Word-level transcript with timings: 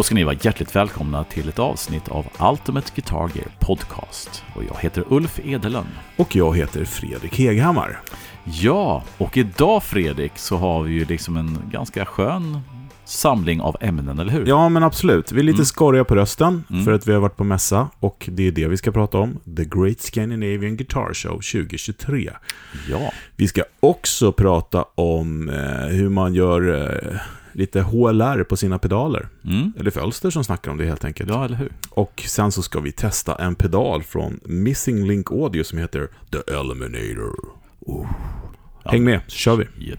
Då 0.00 0.04
ska 0.04 0.14
ni 0.14 0.24
vara 0.24 0.36
hjärtligt 0.42 0.76
välkomna 0.76 1.24
till 1.24 1.48
ett 1.48 1.58
avsnitt 1.58 2.08
av 2.08 2.26
Ultimate 2.52 2.92
Guitar 2.94 3.30
Gear 3.34 3.48
Podcast. 3.58 4.44
Och 4.56 4.64
jag 4.64 4.76
heter 4.80 5.04
Ulf 5.08 5.40
Edelön. 5.44 5.86
Och 6.16 6.36
jag 6.36 6.56
heter 6.56 6.84
Fredrik 6.84 7.38
Heghammar. 7.38 8.00
Ja, 8.44 9.04
och 9.18 9.36
idag 9.36 9.82
Fredrik 9.82 10.32
så 10.34 10.56
har 10.56 10.82
vi 10.82 10.92
ju 10.92 11.04
liksom 11.04 11.36
en 11.36 11.58
ganska 11.72 12.04
skön 12.04 12.60
samling 13.04 13.60
av 13.60 13.76
ämnen, 13.80 14.18
eller 14.18 14.32
hur? 14.32 14.46
Ja, 14.46 14.68
men 14.68 14.82
absolut. 14.82 15.32
Vi 15.32 15.38
är 15.40 15.44
lite 15.44 15.56
Mm. 15.56 15.64
skorriga 15.64 16.04
på 16.04 16.14
rösten 16.14 16.64
Mm. 16.70 16.84
för 16.84 16.92
att 16.92 17.06
vi 17.06 17.12
har 17.12 17.20
varit 17.20 17.36
på 17.36 17.44
mässa 17.44 17.88
och 18.00 18.28
det 18.32 18.46
är 18.48 18.52
det 18.52 18.66
vi 18.68 18.76
ska 18.76 18.92
prata 18.92 19.18
om. 19.18 19.38
The 19.56 19.64
Great 19.64 20.00
Scandinavian 20.00 20.76
Guitar 20.76 21.14
Show 21.14 21.40
2023. 21.40 22.30
Ja, 22.90 23.12
Vi 23.36 23.48
ska 23.48 23.62
också 23.80 24.32
prata 24.32 24.84
om 24.94 25.48
eh, 25.48 25.86
hur 25.86 26.08
man 26.08 26.34
gör 26.34 26.84
eh, 27.12 27.20
lite 27.60 27.80
HLR 27.80 28.44
på 28.44 28.56
sina 28.56 28.78
pedaler. 28.78 29.28
mm. 29.44 29.72
Eller 29.78 29.90
Fölster 29.90 30.30
som 30.30 30.44
snackar 30.44 30.70
om 30.70 30.76
det 30.78 30.86
helt 30.86 31.04
enkelt. 31.04 31.30
ja 31.30 31.44
eller 31.44 31.56
hur? 31.56 31.72
Och 31.90 32.22
sen 32.26 32.52
så 32.52 32.62
ska 32.62 32.80
vi 32.80 32.92
testa 32.92 33.34
en 33.34 33.54
pedal 33.54 34.02
från 34.02 34.40
Missing 34.44 35.06
Link 35.06 35.30
Audio 35.30 35.64
som 35.64 35.78
heter 35.78 36.08
The 36.32 36.52
Eliminator. 36.54 37.34
Oh. 37.80 38.06
Ja. 38.84 38.90
Häng 38.90 39.04
med, 39.04 39.20
så 39.26 39.36
kör 39.36 39.56
vi. 39.56 39.66
Japp. 39.78 39.98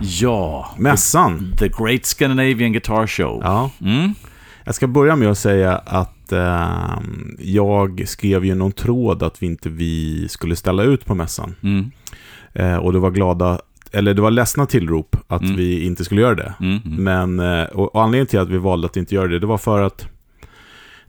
Ja, 0.00 0.74
Mässan. 0.78 1.52
The 1.58 1.68
Great 1.68 2.04
Scandinavian 2.04 2.72
Guitar 2.72 3.06
Show. 3.06 3.40
Ja, 3.44 3.70
Mm. 3.80 4.14
Jag 4.64 4.74
ska 4.74 4.86
börja 4.86 5.16
med 5.16 5.30
att 5.30 5.38
säga 5.38 5.76
att 5.78 6.32
eh, 6.32 6.98
jag 7.38 8.02
skrev 8.08 8.44
ju 8.44 8.54
någon 8.54 8.72
tråd 8.72 9.22
att 9.22 9.42
vi 9.42 9.46
inte 9.46 9.68
vi 9.68 10.26
skulle 10.28 10.56
ställa 10.56 10.82
ut 10.82 11.04
på 11.04 11.14
mässan. 11.14 11.54
Mm. 11.62 11.90
Eh, 12.52 12.76
och 12.76 12.92
det 12.92 12.98
var 12.98 13.10
glada, 13.10 13.60
eller 13.92 14.14
det 14.14 14.22
var 14.22 14.30
ledsna 14.30 14.66
tillrop 14.66 15.16
att 15.26 15.42
Mm. 15.42 15.56
vi 15.56 15.84
inte 15.84 16.04
skulle 16.04 16.20
göra 16.20 16.34
det. 16.34 16.54
Mm. 16.60 16.78
Mm. 16.86 17.04
Men, 17.36 17.60
eh, 17.60 17.64
och, 17.68 17.94
och 17.94 18.02
anledningen 18.02 18.26
till 18.26 18.38
att 18.38 18.48
vi 18.48 18.58
valde 18.58 18.86
att 18.86 18.96
inte 18.96 19.14
göra 19.14 19.28
det, 19.28 19.38
det 19.38 19.46
var 19.46 19.58
för 19.58 19.82
att 19.82 20.06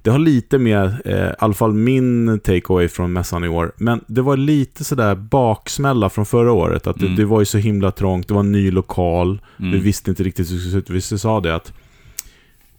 det 0.03 0.09
har 0.09 0.19
lite 0.19 0.57
mer, 0.57 1.01
eh, 1.05 1.15
i 1.29 1.33
alla 1.39 1.53
fall 1.53 1.73
min 1.73 2.39
takeaway 2.39 2.87
från 2.87 3.13
mässan 3.13 3.43
i 3.43 3.47
år, 3.47 3.71
men 3.77 4.01
det 4.07 4.21
var 4.21 4.37
lite 4.37 4.83
sådär 4.83 5.15
baksmälla 5.15 6.09
från 6.09 6.25
förra 6.25 6.51
året. 6.51 6.87
Att 6.87 6.99
det, 6.99 7.05
Mm. 7.05 7.15
det 7.15 7.25
var 7.25 7.39
ju 7.39 7.45
så 7.45 7.57
himla 7.57 7.91
trångt, 7.91 8.27
det 8.27 8.33
var 8.33 8.41
en 8.41 8.51
ny 8.51 8.71
lokal, 8.71 9.41
Mm. 9.59 9.71
vi 9.71 9.79
visste 9.79 10.09
inte 10.09 10.23
riktigt 10.23 10.49
hur 10.51 10.55
det 10.55 10.59
skulle 10.61 10.71
se 10.71 10.77
ut. 10.77 10.89
Vi 10.89 11.01
sa 11.01 11.39
det 11.39 11.55
att 11.55 11.73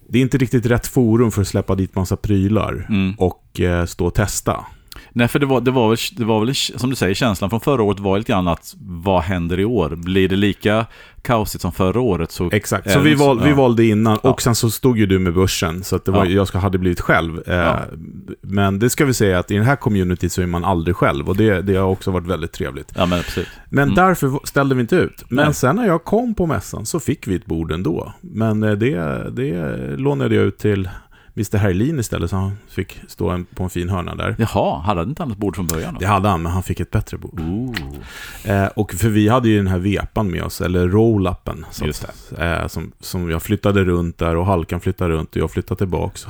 det 0.09 0.19
är 0.19 0.23
inte 0.23 0.39
riktigt 0.39 0.67
rätt 0.67 0.87
forum 0.87 1.31
för 1.31 1.41
att 1.43 1.49
släppa 1.49 1.75
dit 1.75 1.95
massa 1.95 2.17
prylar 2.17 2.87
Mm. 2.89 3.15
och 3.19 3.61
eh, 3.61 3.85
stå 3.85 4.07
och 4.07 4.15
testa. 4.15 4.65
Nej, 5.13 5.29
för 5.29 5.39
det 5.39 5.47
var, 5.47 5.61
det, 5.61 5.71
var 5.71 5.89
väl, 5.89 5.97
det 6.17 6.25
var 6.25 6.41
väl, 6.45 6.55
som 6.55 6.91
du 6.91 6.97
säger, 6.97 7.15
känslan 7.15 7.51
från 7.51 7.61
förra 7.61 7.83
året 7.83 8.01
var 8.01 8.19
lite 8.19 8.33
grann 8.33 8.49
att 8.49 8.75
vad 8.81 9.23
händer 9.23 9.61
i 9.61 9.65
år? 9.65 9.89
Blir 9.97 10.29
det 10.29 10.37
lika 10.37 10.87
kaosigt 11.23 11.63
som 11.63 11.73
förra 11.73 12.01
året 12.01 12.31
så... 12.31 12.51
Exakt, 12.53 12.91
så 12.91 13.01
vi, 13.01 13.17
så- 13.17 13.25
val, 13.27 13.41
vi 13.43 13.49
ja. 13.51 13.57
valde 13.57 13.85
innan 13.85 14.19
Ja. 14.23 14.31
och 14.31 14.43
sen 14.43 14.55
så 14.55 14.71
stod 14.71 14.99
ju 14.99 15.07
du 15.07 15.19
med 15.19 15.35
börsen 15.35 15.85
så 15.85 15.97
att 15.97 16.05
det 16.05 16.11
var, 16.13 16.25
Ja. 16.25 16.31
jag 16.31 16.49
ska, 16.49 16.59
hade 16.59 16.79
blivit 16.79 17.01
själv. 17.01 17.43
Eh, 17.47 17.55
Ja. 17.55 17.79
Men 18.41 18.79
det 18.79 18.91
ska 18.91 19.05
vi 19.05 19.15
säga 19.15 19.39
att 19.39 19.51
i 19.51 19.55
den 19.55 19.65
här 19.65 19.77
community 19.77 20.29
så 20.29 20.43
är 20.43 20.47
man 20.47 20.65
aldrig 20.65 20.97
själv 20.97 21.29
och 21.29 21.37
det, 21.37 21.63
det 21.63 21.75
har 21.77 21.89
också 21.89 22.11
varit 22.11 22.27
väldigt 22.27 22.53
trevligt. 22.53 22.93
Ja, 22.97 23.07
men 23.07 23.23
precis. 23.23 23.47
Men 23.71 23.83
Mm. 23.83 23.95
därför 23.95 24.39
ställde 24.45 24.75
vi 24.75 24.81
inte 24.81 24.97
ut. 24.97 25.25
Men 25.29 25.45
Nej. 25.45 25.55
sen 25.55 25.77
när 25.77 25.87
jag 25.87 26.05
kom 26.05 26.35
på 26.35 26.47
mässan 26.47 26.87
så 26.87 27.01
fick 27.01 27.27
vi 27.27 27.35
ett 27.35 27.47
bord 27.47 27.73
ändå. 27.73 28.13
Men 28.21 28.63
eh, 28.63 28.73
det, 28.73 28.97
det 29.31 29.77
lånade 29.97 30.35
jag 30.35 30.45
ut 30.45 30.59
till 30.59 30.89
Mr. 31.37 31.57
Herlin 31.59 31.99
istället 31.99 32.31
så 32.31 32.37
han 32.37 32.53
fick 32.69 33.01
stå 33.09 33.45
på 33.55 33.63
en 33.65 33.71
fin 33.71 33.89
hörna 33.89 34.15
där. 34.15 34.37
Jaha, 34.39 34.81
hade 34.81 35.01
han 35.01 35.09
inte 35.09 35.23
annat 35.23 35.37
bord 35.39 35.57
från 35.57 35.67
början? 35.67 35.95
Då? 35.95 36.01
Det 36.01 36.07
hade 36.07 36.29
han, 36.29 36.43
men 36.43 36.53
han 36.53 36.63
fick 36.63 36.81
ett 36.81 36.91
bättre 36.91 37.19
bord. 37.19 37.41
Ooh. 37.41 37.75
Eh, 38.45 38.67
och 38.67 38.93
för 38.93 39.09
vi 39.09 39.29
hade 39.29 39.49
ju 39.49 39.57
den 39.57 39.67
här 39.67 39.79
vepan 39.79 40.31
med 40.31 40.43
oss, 40.43 40.61
eller 40.61 40.89
roll-upen. 40.89 41.65
så 41.71 41.87
Just 41.87 42.05
att- 42.05 42.39
Eh, 42.39 42.67
som, 42.67 42.93
som 43.01 43.31
jag 43.31 43.43
flyttade 43.43 43.85
runt 43.85 44.19
där 44.19 44.37
och 44.37 44.47
Halkan 44.47 44.81
flyttade 44.81 45.11
runt 45.11 45.31
och 45.31 45.37
jag 45.37 45.51
flyttade 45.51 45.79
tillbaks. 45.79 46.27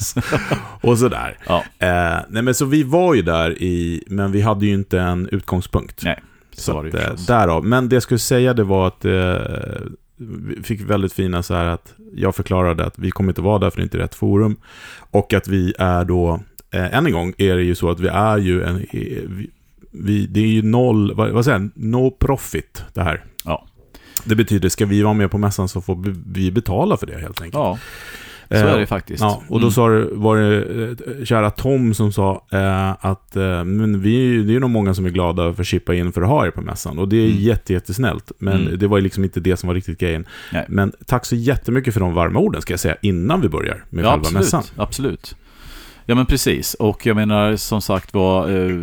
och 0.80 0.98
sådär. 0.98 1.38
Ja, 1.46 1.64
Eh, 1.78 2.18
nej 2.28 2.42
men 2.42 2.54
så 2.54 2.64
vi 2.64 2.82
var 2.82 3.14
ju 3.14 3.22
där 3.22 3.62
i, 3.62 4.04
men 4.06 4.32
vi 4.32 4.40
hade 4.40 4.66
ju 4.66 4.74
inte 4.74 5.00
en 5.00 5.28
utgångspunkt. 5.28 6.00
nej. 6.04 6.22
Så, 6.52 6.62
så 6.62 6.74
var 6.74 6.84
det 6.84 6.88
att, 6.88 6.94
ju 6.94 7.00
eh, 7.00 7.06
förstås. 7.10 7.26
därav. 7.26 7.64
Men 7.64 7.88
det 7.88 7.96
jag 7.96 8.02
skulle 8.02 8.18
säga 8.18 8.54
det 8.54 8.64
var 8.64 8.86
att 8.86 9.04
eh, 9.04 9.12
fick 10.62 10.80
väldigt 10.80 11.12
fina 11.12 11.42
så 11.42 11.54
här 11.54 11.66
att 11.66 11.94
jag 12.14 12.34
förklarade 12.34 12.84
att 12.84 12.98
vi 12.98 13.10
kommer 13.10 13.30
inte 13.30 13.42
vara 13.42 13.58
där 13.58 13.70
för 13.70 13.76
det 13.76 13.82
är 13.82 13.84
inte 13.84 13.98
rätt 13.98 14.14
forum. 14.14 14.56
Och 15.10 15.32
att 15.32 15.48
vi 15.48 15.74
är 15.78 16.04
då, 16.04 16.40
eh, 16.70 16.94
än 16.94 17.06
en 17.06 17.12
gång 17.12 17.34
är 17.38 17.56
det 17.56 17.62
ju 17.62 17.74
så 17.74 17.90
att 17.90 18.00
vi 18.00 18.08
är 18.08 18.38
ju 18.38 18.62
en, 18.62 18.76
eh, 18.76 18.82
vi, 18.90 19.50
vi, 19.90 20.26
det 20.26 20.40
är 20.40 20.46
ju 20.46 20.62
noll, 20.62 21.14
vad, 21.14 21.30
vad 21.30 21.44
säger 21.44 21.58
jag, 21.58 21.70
no 21.74 22.10
profit 22.10 22.84
det 22.94 23.02
här. 23.02 23.24
Ja. 23.44 23.66
Det 24.24 24.34
betyder, 24.34 24.68
ska 24.68 24.86
vi 24.86 25.02
vara 25.02 25.14
med 25.14 25.30
på 25.30 25.38
mässan 25.38 25.68
så 25.68 25.80
får 25.80 26.14
vi 26.26 26.50
betala 26.50 26.96
för 26.96 27.06
det 27.06 27.18
helt 27.18 27.40
enkelt. 27.40 27.54
Ja, 27.54 27.78
så 28.48 28.54
Eh, 28.54 28.62
är 28.62 28.74
det 28.74 28.80
ju 28.80 28.86
faktiskt. 28.86 29.20
Ja, 29.20 29.42
och 29.48 29.60
då 29.60 29.66
Mm. 29.66 29.70
sa 29.70 29.88
det, 29.88 30.08
var 30.12 30.36
det 30.36 30.56
eh, 31.18 31.24
kära 31.24 31.50
Tom 31.50 31.94
som 31.94 32.12
sa 32.12 32.44
eh, 32.52 32.90
att 33.06 33.36
eh, 33.36 33.64
men 33.64 34.00
vi, 34.00 34.42
det 34.42 34.56
är 34.56 34.60
nog 34.60 34.70
många 34.70 34.94
som 34.94 35.06
är 35.06 35.10
glada 35.10 35.52
för 35.54 35.62
att 35.62 35.66
chippa 35.66 35.94
in 35.94 36.12
för 36.12 36.22
att 36.22 36.28
ha 36.28 36.46
er 36.46 36.50
på 36.50 36.60
mässan. 36.60 36.98
Och 36.98 37.08
det 37.08 37.16
är 37.16 37.26
Mm. 37.26 37.38
jätte, 37.38 37.72
jättesnällt. 37.72 38.32
Men 38.38 38.60
Mm. 38.66 38.78
det 38.78 38.86
var 38.86 38.96
ju 38.98 39.02
liksom 39.04 39.24
inte 39.24 39.40
det 39.40 39.56
som 39.56 39.66
var 39.66 39.74
riktigt 39.74 39.98
grejen. 39.98 40.26
Nej. 40.52 40.64
Men 40.68 40.92
tack 41.06 41.24
så 41.24 41.36
jättemycket 41.36 41.94
för 41.94 42.00
de 42.00 42.14
varma 42.14 42.38
orden 42.40 42.62
ska 42.62 42.72
jag 42.72 42.80
säga 42.80 42.96
innan 43.02 43.40
vi 43.40 43.48
börjar 43.48 43.84
med 43.90 44.04
Ja, 44.04 44.08
själva 44.10 44.14
absolut. 44.14 44.40
mässan. 44.40 44.62
Absolut. 44.76 45.36
Ja, 46.08 46.14
men 46.14 46.26
precis. 46.26 46.74
Och 46.74 47.06
jag 47.06 47.16
menar, 47.16 47.56
som 47.56 47.80
sagt 47.82 48.14
var, 48.14 48.48
eh, 48.50 48.80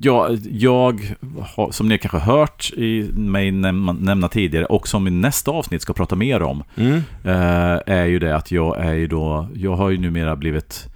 jag, 0.00 0.38
jag 0.50 1.00
har, 1.56 1.70
som 1.72 1.88
ni 1.88 1.98
kanske 1.98 2.18
hört 2.18 2.70
i 2.76 3.10
mig 3.14 3.50
nämna, 3.50 3.92
nämna 3.92 4.28
tidigare, 4.28 4.64
och 4.64 4.88
som 4.88 5.06
i 5.08 5.10
nästa 5.10 5.50
avsnitt 5.50 5.82
ska 5.82 5.92
prata 5.92 6.16
mer 6.16 6.42
om, 6.42 6.62
Mm. 6.76 6.96
eh, 7.24 7.78
är 7.86 8.04
ju 8.06 8.18
det 8.18 8.36
att 8.36 8.50
jag 8.50 8.78
är 8.84 8.94
ju 8.94 9.06
då, 9.06 9.48
jag 9.54 9.74
har 9.76 9.90
ju 9.90 9.98
numera 9.98 10.36
blivit 10.36 10.86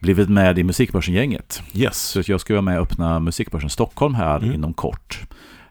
blivit 0.00 0.28
med 0.28 0.58
i 0.58 0.62
Musikbörsen-gänget. 0.64 1.62
Yes. 1.74 2.02
Så 2.02 2.22
jag 2.26 2.40
ska 2.40 2.54
vara 2.54 2.62
med 2.62 2.76
och 2.80 2.82
öppna 2.82 3.20
Musikbörsen 3.20 3.70
Stockholm 3.70 4.14
här 4.14 4.36
Mm. 4.38 4.54
inom 4.54 4.72
kort. 4.74 5.20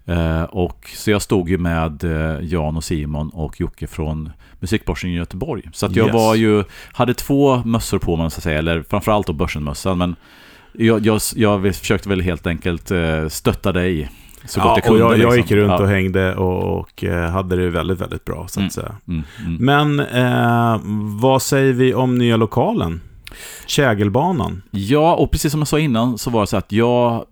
Eh, 0.06 0.44
och, 0.44 0.90
så 0.96 1.12
jag 1.12 1.22
stod 1.22 1.50
ju 1.50 1.58
med 1.58 2.04
eh, 2.04 2.40
Jan 2.46 2.78
och 2.78 2.84
Simon 2.84 3.30
och 3.30 3.60
Jocke 3.62 3.88
från 3.88 4.30
Musikbörsen 4.60 5.10
i 5.10 5.16
Göteborg. 5.16 5.64
Så 5.74 5.86
att 5.86 5.96
jag 5.96 6.06
Yes. 6.06 6.14
var 6.14 6.36
ju, 6.36 6.64
hade 6.94 7.14
två 7.14 7.58
mössor 7.66 8.00
på 8.00 8.16
mig, 8.16 8.32
så 8.32 8.38
att 8.40 8.44
säga, 8.44 8.60
eller 8.60 8.84
framförallt 8.90 9.28
då 9.28 9.34
börsenmössan. 9.34 9.98
Men 9.98 10.16
jag, 10.78 11.06
jag, 11.06 11.22
jag 11.36 11.76
försökte 11.76 12.10
väl 12.10 12.22
helt 12.22 12.48
enkelt 12.48 12.92
eh, 12.92 13.28
stötta 13.28 13.72
dig 13.72 14.10
så 14.46 14.60
gott 14.62 14.68
ja, 14.70 14.76
jag 14.76 14.84
kunde. 14.84 15.04
och 15.04 15.12
jag, 15.12 15.20
jag 15.20 15.24
liksom. 15.24 15.38
gick 15.38 15.52
runt 15.52 15.72
Ja. 15.72 15.78
och 15.82 15.88
hängde 15.88 16.36
och, 16.36 16.80
och 16.80 17.04
eh, 17.04 17.30
hade 17.30 17.56
det 17.56 17.70
väldigt, 17.70 18.02
väldigt 18.02 18.26
bra. 18.26 18.48
Så 18.48 18.60
att 18.60 18.62
Mm. 18.62 18.70
säga. 18.70 18.96
Mm, 19.08 19.24
mm. 19.46 19.58
Men 19.96 20.00
eh, 20.00 20.80
vad 21.22 21.42
säger 21.42 21.74
vi 21.74 21.94
om 21.94 22.18
nya 22.18 22.38
lokalen? 22.38 23.02
Kägelbanan. 23.66 24.62
Ja, 24.72 25.16
och 25.16 25.32
precis 25.32 25.52
som 25.52 25.62
jag 25.62 25.68
sa 25.68 25.80
innan 25.80 26.18
så 26.18 26.30
var 26.30 26.42
det 26.42 26.48
så 26.48 26.58
att 26.58 26.72
jag 26.72 27.26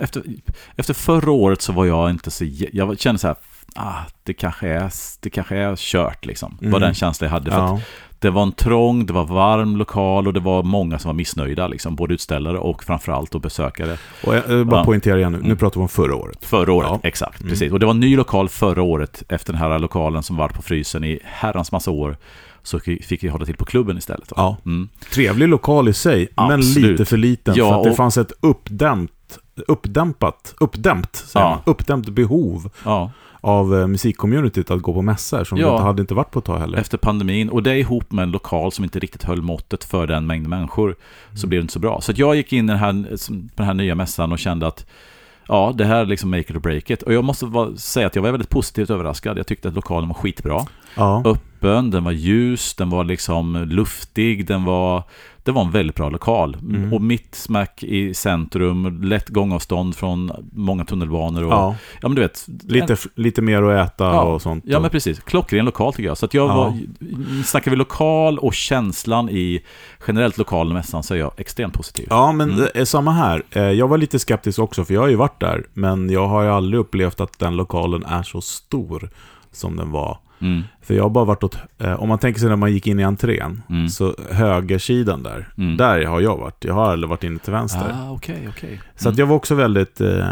efter, 0.00 0.22
efter 0.76 0.94
förra 0.94 1.30
året 1.30 1.62
så 1.62 1.72
var 1.72 1.84
jag 1.84 2.10
inte 2.10 2.30
så, 2.30 2.44
jag 2.72 2.98
kände 3.00 3.18
så 3.18 3.26
här, 3.26 3.36
ah, 3.74 3.94
det 4.22 4.34
kanske 4.34 4.68
är, 4.68 4.90
det 5.20 5.30
kanske 5.30 5.56
är 5.56 5.76
kört 5.76 6.26
liksom. 6.26 6.58
Mm. 6.60 6.72
Var 6.72 6.80
den 6.80 6.94
känslan 6.94 7.26
jag 7.26 7.32
hade. 7.32 7.50
För 7.50 7.58
Ja. 7.58 7.80
Det 8.18 8.30
var 8.30 8.42
en 8.42 8.52
trång, 8.52 9.06
det 9.06 9.12
var 9.12 9.24
varm 9.24 9.76
lokal 9.76 10.26
och 10.26 10.32
det 10.32 10.40
var 10.40 10.62
många 10.62 10.98
som 10.98 11.08
var 11.08 11.14
missnöjda 11.14 11.68
liksom. 11.68 11.96
Både 11.96 12.14
utställare 12.14 12.58
och 12.58 12.84
framförallt 12.84 13.34
och 13.34 13.40
besökare. 13.40 13.98
Och 14.26 14.36
jag, 14.36 14.42
jag 14.48 14.66
bara 14.66 14.80
Ja. 14.80 14.84
poängtera 14.84 15.18
igen 15.18 15.32
nu, 15.32 15.38
nu 15.38 15.44
Mm. 15.44 15.56
pratar 15.56 15.80
vi 15.80 15.82
om 15.82 15.88
förra 15.88 16.14
året. 16.14 16.44
Förra 16.44 16.72
året, 16.72 16.88
Ja. 16.92 17.00
exakt. 17.02 17.40
Mm. 17.40 17.50
Precis. 17.50 17.72
Och 17.72 17.80
det 17.80 17.86
var 17.86 17.94
en 17.94 18.00
ny 18.00 18.16
lokal 18.16 18.48
förra 18.48 18.82
året 18.82 19.22
efter 19.28 19.52
den 19.52 19.62
här 19.62 19.78
lokalen 19.78 20.22
som 20.22 20.36
var 20.36 20.48
på 20.48 20.62
frysen 20.62 21.04
i 21.04 21.18
herrans 21.24 21.72
massa 21.72 21.90
år. 21.90 22.16
Så 22.62 22.78
fick 22.80 23.24
vi 23.24 23.28
hålla 23.28 23.44
till 23.44 23.56
på 23.56 23.64
klubben 23.64 23.98
istället. 23.98 24.32
Ja. 24.36 24.56
Mm. 24.66 24.88
Trevlig 25.14 25.48
lokal 25.48 25.88
i 25.88 25.92
sig, 25.92 26.28
men 26.36 26.52
Absolut. 26.52 26.90
lite 26.90 27.04
för 27.04 27.16
liten. 27.16 27.54
Ja, 27.56 27.68
för 27.70 27.76
att 27.78 27.84
det 27.84 27.90
och- 27.90 27.96
fanns 27.96 28.18
ett 28.18 28.32
uppdämt, 28.40 29.10
uppdämpat, 29.66 30.54
uppdämt, 30.60 31.16
säger 31.16 31.46
Ja. 31.46 31.50
man, 31.50 31.58
uppdämt 31.64 32.08
behov 32.08 32.70
ja. 32.84 33.10
Av 33.46 33.74
eh, 33.80 33.86
musikcommunityt 33.86 34.70
att 34.70 34.82
gå 34.82 34.92
på 34.92 35.02
mässor 35.02 35.44
som 35.44 35.58
Ja. 35.58 35.66
det 35.66 35.72
inte 35.72 35.84
hade 35.84 36.00
inte 36.02 36.14
varit 36.14 36.30
på 36.30 36.38
ett 36.38 36.44
tag 36.44 36.58
heller. 36.58 36.78
efter 36.78 36.98
pandemin. 36.98 37.48
Och 37.48 37.62
det 37.62 37.78
ihop 37.78 38.12
med 38.12 38.22
en 38.22 38.30
lokal 38.30 38.72
som 38.72 38.84
inte 38.84 38.98
riktigt 38.98 39.22
höll 39.22 39.42
måttet 39.42 39.84
för 39.84 40.06
den 40.06 40.26
mängd 40.26 40.48
människor 40.48 40.86
Mm. 40.86 41.36
så 41.36 41.46
blev 41.46 41.60
det 41.60 41.62
inte 41.62 41.72
så 41.72 41.78
bra. 41.78 42.00
Så 42.00 42.12
jag 42.16 42.36
gick 42.36 42.52
in 42.52 42.64
i 42.64 42.68
den 42.68 42.76
här, 42.78 42.92
den 43.56 43.66
här 43.66 43.74
nya 43.74 43.94
mässan 43.94 44.32
och 44.32 44.38
kände 44.38 44.66
att 44.66 44.86
ja, 45.48 45.72
det 45.78 45.84
här 45.84 46.00
är 46.00 46.06
liksom 46.06 46.30
make 46.30 46.40
it 46.42 46.50
or 46.50 46.58
break 46.60 46.90
it. 46.90 47.02
Och 47.02 47.12
jag 47.14 47.24
måste 47.24 47.46
säga 47.76 48.06
att 48.06 48.14
jag 48.16 48.22
var 48.22 48.30
väldigt 48.30 48.50
positivt 48.50 48.90
överraskad. 48.90 49.38
Jag 49.38 49.46
tyckte 49.46 49.68
att 49.68 49.74
lokalen 49.74 50.08
var 50.08 50.14
skitbra. 50.14 50.66
Ja. 50.96 51.36
Öppen, 51.56 51.90
den 51.90 52.04
var 52.04 52.12
ljus, 52.12 52.74
den 52.74 52.90
var 52.90 53.04
liksom 53.04 53.64
luftig, 53.68 54.46
den 54.46 54.64
var, 54.64 55.02
det 55.42 55.52
var 55.52 55.62
en 55.64 55.70
väldigt 55.70 55.96
bra 55.96 56.08
lokal. 56.08 56.56
Mm. 56.60 56.92
Och 56.92 57.00
mitt 57.00 57.34
smack 57.34 57.82
i 57.82 58.14
centrum, 58.14 59.02
lätt 59.02 59.28
gångavstånd 59.28 59.96
från 59.96 60.30
många 60.52 60.84
tunnelbanor 60.84 61.42
och 61.44 61.52
ja, 61.52 61.74
ja. 62.02 62.08
men 62.08 62.14
du 62.14 62.22
vet. 62.22 62.46
Lite, 62.64 62.92
f- 62.92 63.06
lite 63.14 63.42
mer 63.42 63.62
att 63.62 63.88
äta 63.88 64.04
Ja. 64.04 64.22
och 64.22 64.42
sånt. 64.42 64.64
Ja 64.66 64.80
men 64.80 64.90
precis, 64.90 65.20
klockren 65.20 65.64
lokal 65.64 65.92
tycker 65.92 66.08
jag. 66.08 66.18
Så 66.18 66.26
att 66.26 66.34
jag 66.34 66.48
Ja. 66.50 66.54
var, 66.54 66.78
snackar 67.44 67.70
vi 67.70 67.76
lokal 67.76 68.38
och 68.38 68.54
känslan 68.54 69.28
i 69.30 69.62
generellt 70.06 70.38
lokal 70.38 70.72
mässan 70.72 71.02
så 71.02 71.14
är 71.14 71.18
jag 71.18 71.32
extremt 71.36 71.74
positiv. 71.74 72.06
Ja, 72.10 72.32
men 72.32 72.50
Mm. 72.50 72.60
det 72.74 72.80
är 72.80 72.84
samma 72.84 73.10
här. 73.12 73.42
Eh, 73.50 73.62
Jag 73.62 73.88
var 73.88 73.98
lite 73.98 74.18
skeptisk 74.18 74.58
också, 74.58 74.84
för 74.84 74.94
jag 74.94 75.00
har 75.00 75.08
ju 75.08 75.16
varit 75.16 75.40
där. 75.40 75.66
Men 75.72 76.10
jag 76.10 76.28
har 76.28 76.42
ju 76.42 76.48
aldrig 76.48 76.80
upplevt 76.80 77.20
att 77.20 77.38
den 77.38 77.56
lokalen 77.56 78.04
är 78.04 78.22
så 78.22 78.40
stor 78.40 79.10
som 79.52 79.76
den 79.76 79.90
var 79.90 80.18
Mm. 80.40 80.62
För 80.82 80.94
jag 80.94 81.02
har 81.02 81.10
bara 81.10 81.24
varit 81.24 81.44
åt, 81.44 81.58
eh, 81.78 82.02
om 82.02 82.08
man 82.08 82.18
tänker 82.18 82.40
sig 82.40 82.48
när 82.48 82.56
man 82.56 82.72
gick 82.72 82.86
in 82.86 83.00
i 83.00 83.02
entrén, 83.02 83.62
Mm. 83.70 83.88
så 83.88 84.14
högersidan 84.30 85.22
där, 85.22 85.48
Mm. 85.58 85.76
där 85.76 86.04
har 86.04 86.20
jag 86.20 86.36
varit. 86.36 86.64
Jag 86.64 86.74
har 86.74 86.92
aldrig 86.92 87.08
varit 87.10 87.24
inne 87.24 87.38
till 87.38 87.52
vänster. 87.52 87.94
Ah, 87.94 88.10
okej, 88.12 88.48
okej. 88.48 88.80
Så 88.96 89.08
att 89.08 89.18
jag 89.18 89.26
var 89.26 89.36
också 89.36 89.54
väldigt... 89.54 90.00
Eh, 90.00 90.26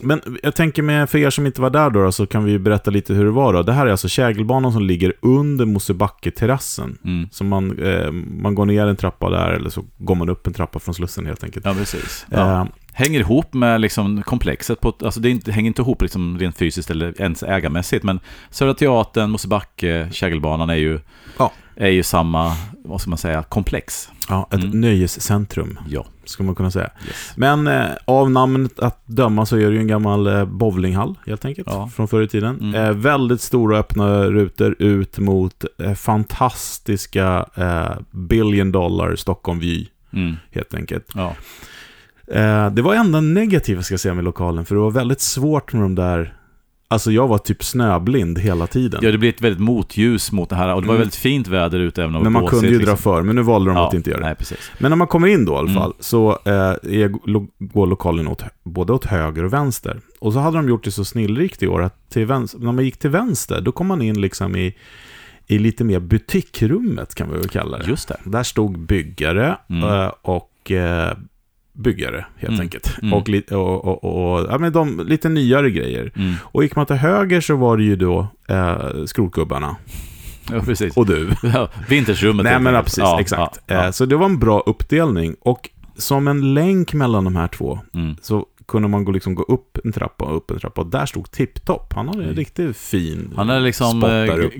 men 0.00 0.20
jag 0.42 0.54
tänker 0.54 0.82
med, 0.82 1.10
för 1.10 1.18
er 1.18 1.30
som 1.30 1.46
inte 1.46 1.60
var 1.60 1.70
där 1.70 1.90
då, 1.90 2.12
så 2.12 2.26
kan 2.26 2.44
vi 2.44 2.58
berätta 2.58 2.90
lite 2.90 3.14
hur 3.14 3.24
det 3.24 3.30
var 3.30 3.52
då. 3.52 3.62
Det 3.62 3.72
här 3.72 3.86
är 3.86 3.90
alltså 3.90 4.08
kägelbanan 4.08 4.72
som 4.72 4.82
ligger 4.82 5.12
under 5.22 5.64
Mosebacke-terrassen. 5.66 6.98
Mm. 7.04 7.28
Så 7.32 7.44
man, 7.44 7.78
eh, 7.78 8.10
man 8.12 8.54
går 8.54 8.66
ner 8.66 8.86
en 8.86 8.96
trappa 8.96 9.30
där, 9.30 9.48
eller 9.52 9.70
så 9.70 9.84
går 9.98 10.14
man 10.14 10.28
upp 10.28 10.46
en 10.46 10.52
trappa 10.52 10.78
från 10.78 10.94
Slussen 10.94 11.26
helt 11.26 11.44
enkelt. 11.44 11.64
Ja, 11.66 11.74
precis. 11.74 12.26
Ja. 12.30 12.60
Eh, 12.60 12.66
Hänger 12.98 13.20
ihop 13.20 13.54
med 13.54 13.80
liksom 13.80 14.22
komplexet, 14.22 14.80
på, 14.80 14.92
alltså 15.02 15.20
det 15.20 15.30
inte, 15.30 15.52
hänger 15.52 15.66
inte 15.68 15.82
ihop 15.82 16.02
liksom 16.02 16.38
rent 16.38 16.58
fysiskt 16.58 16.90
eller 16.90 17.20
ens 17.20 17.42
ägarmässigt, 17.42 18.04
men 18.04 18.20
Södra 18.50 18.74
Teatern, 18.74 19.30
Mosebacke, 19.30 20.08
Kägelbanan 20.12 20.70
är 20.70 20.74
ju, 20.74 21.00
Ja. 21.38 21.52
är 21.76 21.88
ju 21.88 22.02
samma, 22.02 22.56
vad 22.84 23.00
ska 23.00 23.10
man 23.10 23.18
säga, 23.18 23.42
komplex. 23.42 24.08
ja, 24.28 24.48
ett 24.50 24.64
Mm. 24.64 24.80
nöjescentrum, 24.80 25.78
Ja. 25.88 26.06
ska 26.24 26.42
man 26.42 26.54
kunna 26.54 26.70
säga. 26.70 26.90
Yes. 27.06 27.32
Men 27.36 27.66
eh, 27.66 27.86
av 28.04 28.30
namnet 28.30 28.78
att 28.80 29.02
döma 29.06 29.46
så 29.46 29.56
är 29.56 29.66
det 29.66 29.72
ju 29.72 29.78
en 29.80 29.86
gammal 29.86 30.26
eh, 30.26 30.44
bowlinghall, 30.44 31.14
helt 31.26 31.44
enkelt, 31.44 31.68
Ja. 31.70 31.88
från 31.96 32.08
förr 32.08 32.22
i 32.22 32.28
tiden. 32.28 32.60
Mm. 32.60 32.74
Eh, 32.74 32.90
väldigt 32.92 33.40
stora 33.40 33.78
öppna 33.78 34.24
rutor 34.24 34.76
ut 34.78 35.18
mot 35.18 35.64
eh, 35.78 35.94
fantastiska 35.94 37.46
eh, 37.54 37.96
billion 38.10 38.72
dollar 38.72 39.16
Stockholm 39.16 39.58
Vy, 39.58 39.86
Mm. 40.12 40.36
helt 40.50 40.74
enkelt. 40.74 41.06
Ja. 41.14 41.34
Eh, 42.32 42.70
det 42.70 42.82
var 42.82 42.94
enda 42.94 43.20
negativa 43.20 43.82
ska 43.82 43.92
jag 43.92 44.00
säga 44.00 44.14
med 44.14 44.24
lokalen, 44.24 44.64
för 44.64 44.74
det 44.74 44.80
var 44.80 44.90
väldigt 44.90 45.20
svårt 45.20 45.72
med 45.72 45.82
de 45.82 45.94
där... 45.94 46.34
Alltså 46.90 47.10
jag 47.12 47.28
var 47.28 47.38
typ 47.38 47.64
snöblind 47.64 48.38
hela 48.38 48.66
tiden. 48.66 49.00
ja, 49.02 49.10
det 49.12 49.18
blir 49.18 49.28
ett 49.28 49.40
väldigt 49.42 49.60
motljus 49.60 50.32
mot 50.32 50.50
det 50.50 50.56
här, 50.56 50.74
och 50.74 50.82
det 50.82 50.88
var 50.88 50.94
Mm. 50.94 51.00
väldigt 51.00 51.14
fint 51.14 51.48
väder 51.48 51.78
ute 51.80 52.02
även 52.02 52.14
om 52.16 52.22
men 52.22 52.32
man 52.32 52.42
blåsigt, 52.42 52.60
kunde 52.60 52.68
ju 52.68 52.78
dra 52.84 52.92
liksom. 52.92 53.12
för, 53.12 53.22
men 53.22 53.36
nu 53.36 53.42
valde 53.42 53.70
de 53.70 53.76
ja, 53.76 53.88
att 53.88 53.94
inte 53.94 54.10
göra 54.10 54.20
det. 54.20 54.26
Nej, 54.26 54.34
precis. 54.34 54.70
Men 54.78 54.90
när 54.90 54.96
man 54.96 55.06
kommer 55.06 55.28
in 55.28 55.44
då 55.44 55.52
i 55.52 55.56
alla 55.56 55.70
Mm. 55.70 55.82
fall, 55.82 55.92
så 56.00 56.30
eh, 56.44 56.52
är, 56.52 57.28
lo, 57.28 57.46
går 57.58 57.86
lokalen 57.86 58.28
åt, 58.28 58.42
både 58.64 58.92
åt 58.92 59.04
höger 59.04 59.44
och 59.44 59.52
vänster. 59.52 60.00
Och 60.20 60.32
så 60.32 60.38
hade 60.38 60.56
de 60.56 60.68
gjort 60.68 60.84
det 60.84 60.90
så 60.90 61.04
snillrikt 61.04 61.62
i 61.62 61.66
år 61.68 61.82
att 61.82 62.10
till 62.10 62.26
vänster, 62.26 62.58
när 62.58 62.72
man 62.72 62.84
gick 62.84 62.96
till 62.98 63.10
vänster, 63.10 63.60
då 63.60 63.72
kom 63.72 63.86
man 63.86 64.02
in 64.02 64.20
liksom 64.20 64.56
i, 64.56 64.76
i 65.46 65.58
lite 65.58 65.84
mer 65.84 66.00
butikrummet 66.00 67.14
kan 67.14 67.30
vi 67.30 67.36
väl 67.38 67.48
kalla 67.48 67.78
det. 67.78 67.86
Just 67.88 68.08
det. 68.08 68.16
Där 68.24 68.42
stod 68.42 68.78
byggare 68.78 69.56
Mm. 69.70 69.84
eh, 70.02 70.12
och 70.22 70.70
eh, 70.70 71.12
byggare 71.78 72.24
helt 72.36 72.48
Mm. 72.48 72.60
enkelt. 72.60 72.98
Mm. 73.02 73.14
Och, 73.14 73.28
och, 73.52 73.84
och, 74.04 74.34
och 74.34 74.46
ja, 74.50 74.58
men 74.58 74.72
de, 74.72 75.00
lite 75.06 75.28
nyare 75.28 75.70
grejer. 75.70 76.12
Mm. 76.16 76.34
Och 76.42 76.62
gick 76.62 76.76
man 76.76 76.86
till 76.86 76.96
höger 76.96 77.40
så 77.40 77.56
var 77.56 77.76
det 77.76 77.82
ju 77.84 77.96
då 77.96 78.26
eh, 78.48 79.04
skrotgubbarna 79.06 79.76
Ja, 80.52 80.60
precis. 80.60 80.96
och 80.96 81.06
du. 81.06 81.30
Ja, 81.42 81.68
Vintersrummet. 81.88 82.44
Nej 82.44 82.60
men 82.60 82.74
ja, 82.74 82.82
precis, 82.82 83.04
exakt. 83.20 83.60
Ja, 83.66 83.74
ja. 83.74 83.84
Eh, 83.84 83.90
Så 83.90 84.06
det 84.06 84.16
var 84.16 84.26
en 84.26 84.38
bra 84.38 84.60
uppdelning. 84.60 85.36
Och 85.40 85.70
som 85.96 86.28
en 86.28 86.54
länk 86.54 86.92
mellan 86.94 87.24
de 87.24 87.36
här 87.36 87.48
två 87.48 87.78
Mm. 87.94 88.16
så 88.22 88.46
kunde 88.68 88.88
man 88.88 89.04
gå, 89.04 89.12
liksom 89.12 89.34
gå 89.34 89.42
upp 89.42 89.78
en 89.84 89.92
trappa 89.92 90.24
och 90.24 90.36
upp 90.36 90.50
en 90.50 90.58
trappa. 90.58 90.80
Och 90.80 90.86
där 90.86 91.06
stod 91.06 91.30
Tipptopp. 91.30 91.92
Han 91.94 92.08
hade 92.08 92.18
en 92.18 92.24
Mm. 92.24 92.36
riktigt 92.36 92.76
fin 92.76 93.32
Han 93.36 93.50
är 93.50 93.60
liksom 93.60 94.00
spot 94.00 94.10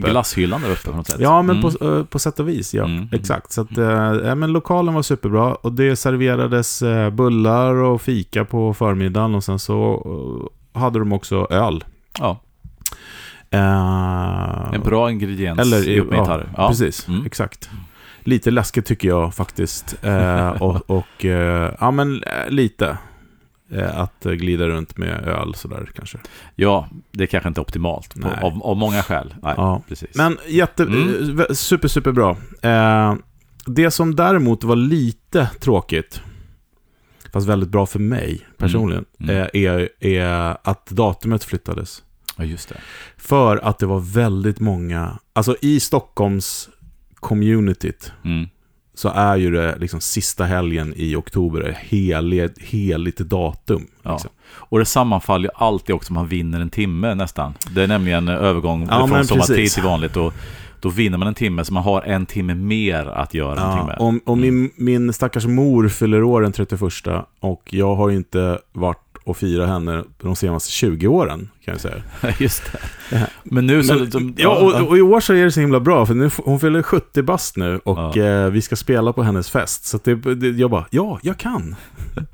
eh, 0.04 0.10
glasshyllan 0.10 0.62
där 0.62 0.70
uppe 0.70 0.90
på 0.90 0.96
något 0.96 1.06
sätt. 1.06 1.20
Ja, 1.20 1.42
men 1.42 1.56
Mm. 1.58 1.70
på, 1.72 1.86
eh, 1.96 2.04
på 2.04 2.18
sätt 2.18 2.40
och 2.40 2.48
vis, 2.48 2.74
ja. 2.74 2.84
Mm. 2.84 3.08
Exakt. 3.12 3.52
Så 3.52 3.60
att, 3.60 3.76
ja, 4.24 4.34
men 4.34 4.52
lokalen 4.52 4.94
var 4.94 5.02
superbra 5.02 5.54
och 5.54 5.72
det 5.72 5.96
serverades 5.96 6.82
bullar 7.12 7.74
och 7.74 8.02
fika 8.02 8.44
på 8.44 8.74
förmiddagen 8.74 9.34
och 9.34 9.44
sen 9.44 9.58
så 9.58 10.50
hade 10.72 10.98
de 10.98 11.12
också 11.12 11.46
öl. 11.50 11.84
Ja, 12.18 12.40
Eh, 13.50 14.74
en 14.74 14.80
bra 14.84 15.10
ingrediens 15.10 15.58
Eller, 15.58 15.88
ihop 15.88 16.10
med 16.10 16.18
ja. 16.18 16.40
Ja. 16.56 16.68
Precis, 16.68 17.08
Mm. 17.08 17.26
exakt. 17.26 17.70
Lite 18.24 18.50
läskigt 18.50 18.86
tycker 18.86 19.08
jag 19.08 19.34
faktiskt. 19.34 20.04
Eh, 20.04 20.48
och, 20.62 20.90
och 20.90 21.24
eh, 21.24 21.74
ja 21.80 21.90
men 21.90 22.22
lite. 22.48 22.98
Eh, 23.72 23.98
att 24.00 24.26
eh, 24.26 24.32
glida 24.32 24.68
runt 24.68 24.96
med 24.98 25.24
öl 25.28 25.54
sådär 25.54 25.90
kanske. 25.94 26.18
ja, 26.54 26.88
det 27.10 27.22
är 27.24 27.26
kanske 27.26 27.48
inte 27.48 27.60
optimalt 27.60 28.14
på, 28.20 28.28
av, 28.28 28.62
av 28.62 28.76
många 28.76 29.02
skäl. 29.02 29.34
Nej, 29.42 29.54
Ja. 29.56 29.82
precis. 29.88 30.16
Men 30.16 30.38
jätte, 30.48 30.82
Mm. 30.82 31.40
eh, 31.40 31.46
super, 31.50 31.88
super 31.88 32.12
bra. 32.12 32.36
Eh, 32.62 33.14
det 33.66 33.90
som 33.90 34.14
däremot 34.14 34.64
var 34.64 34.76
lite 34.76 35.50
tråkigt, 35.60 36.22
fast 37.32 37.46
väldigt 37.48 37.68
bra 37.68 37.86
för 37.86 37.98
mig 37.98 38.46
personligen, 38.56 39.04
Mm. 39.20 39.36
eh, 39.36 39.48
är, 39.52 39.88
är 40.00 40.56
att 40.62 40.86
datumet 40.86 41.44
flyttades. 41.44 42.02
ja, 42.36 42.44
just 42.44 42.68
det. 42.68 42.76
För 43.16 43.56
att 43.56 43.78
det 43.78 43.86
var 43.86 44.00
väldigt 44.00 44.60
många, 44.60 45.18
alltså 45.32 45.56
i 45.60 45.80
Stockholms 45.80 46.68
communityt 47.14 48.12
Mm. 48.24 48.48
Så 48.98 49.08
är 49.08 49.36
ju 49.36 49.50
det 49.50 49.76
liksom 49.78 50.00
sista 50.00 50.44
helgen 50.44 50.92
i 50.96 51.14
oktober 51.16 51.76
heligt, 51.80 52.58
heligt 52.62 53.18
datum. 53.18 53.86
Ja. 54.02 54.12
Liksom. 54.12 54.30
Och 54.50 54.78
det 54.78 54.84
sammanfaller 54.84 55.44
ju 55.44 55.50
alltid 55.54 55.94
också 55.94 56.12
man 56.12 56.26
vinner 56.26 56.60
en 56.60 56.70
timme 56.70 57.14
nästan. 57.14 57.54
Det 57.74 57.82
är 57.82 57.86
nämligen 57.88 58.28
övergång 58.28 58.86
Ja, 58.90 59.06
från 59.08 59.24
sommartid 59.24 59.56
precis. 59.56 59.74
till 59.74 59.82
vanligt. 59.82 60.16
Och 60.16 60.34
då 60.80 60.88
vinner 60.88 61.18
man 61.18 61.28
en 61.28 61.34
timme, 61.34 61.64
så 61.64 61.72
man 61.74 61.82
har 61.82 62.02
en 62.02 62.26
timme 62.26 62.54
mer 62.54 63.06
att 63.06 63.34
göra 63.34 63.60
en 63.60 63.70
Ja, 63.70 63.78
timme. 63.78 63.92
och 63.98 64.28
och 64.30 64.36
Mm. 64.36 64.40
min, 64.60 64.70
min 64.76 65.12
stackars 65.12 65.46
mor 65.46 65.88
fyller 65.88 66.22
år 66.22 66.42
den 66.42 66.52
31 66.52 66.82
och 67.40 67.62
jag 67.74 67.94
har 67.94 68.08
ju 68.08 68.16
inte 68.16 68.58
varit 68.72 68.98
och 69.24 69.36
firat 69.36 69.68
henne 69.68 70.04
de 70.22 70.36
senaste 70.36 70.70
20 70.72 71.06
åren, 71.06 71.48
kan 71.68 71.72
jag 71.74 71.80
säga. 71.80 72.32
Just 72.38 72.62
det. 73.10 73.26
Men 73.44 73.66
nu 73.66 73.82
så... 73.82 73.94
Men, 73.94 74.10
de, 74.10 74.34
ja, 74.36 74.48
och, 74.58 74.88
och 74.88 74.98
i 74.98 75.00
år 75.00 75.20
så 75.20 75.34
är 75.34 75.44
det 75.44 75.52
så 75.52 75.60
himla 75.60 75.80
bra, 75.80 76.06
för 76.06 76.14
nu, 76.14 76.30
hon 76.44 76.60
fyller 76.60 76.82
70 76.82 77.22
bast 77.22 77.56
nu 77.56 77.80
och 77.84 78.16
Ja. 78.16 78.22
eh, 78.22 78.50
vi 78.50 78.62
ska 78.62 78.76
spela 78.76 79.12
på 79.12 79.22
hennes 79.22 79.50
fest. 79.50 79.84
Så 79.84 79.96
att 79.96 80.04
det, 80.04 80.14
det, 80.14 80.48
jag 80.48 80.70
bara, 80.70 80.86
ja, 80.90 81.18
jag 81.22 81.38
kan. 81.38 81.76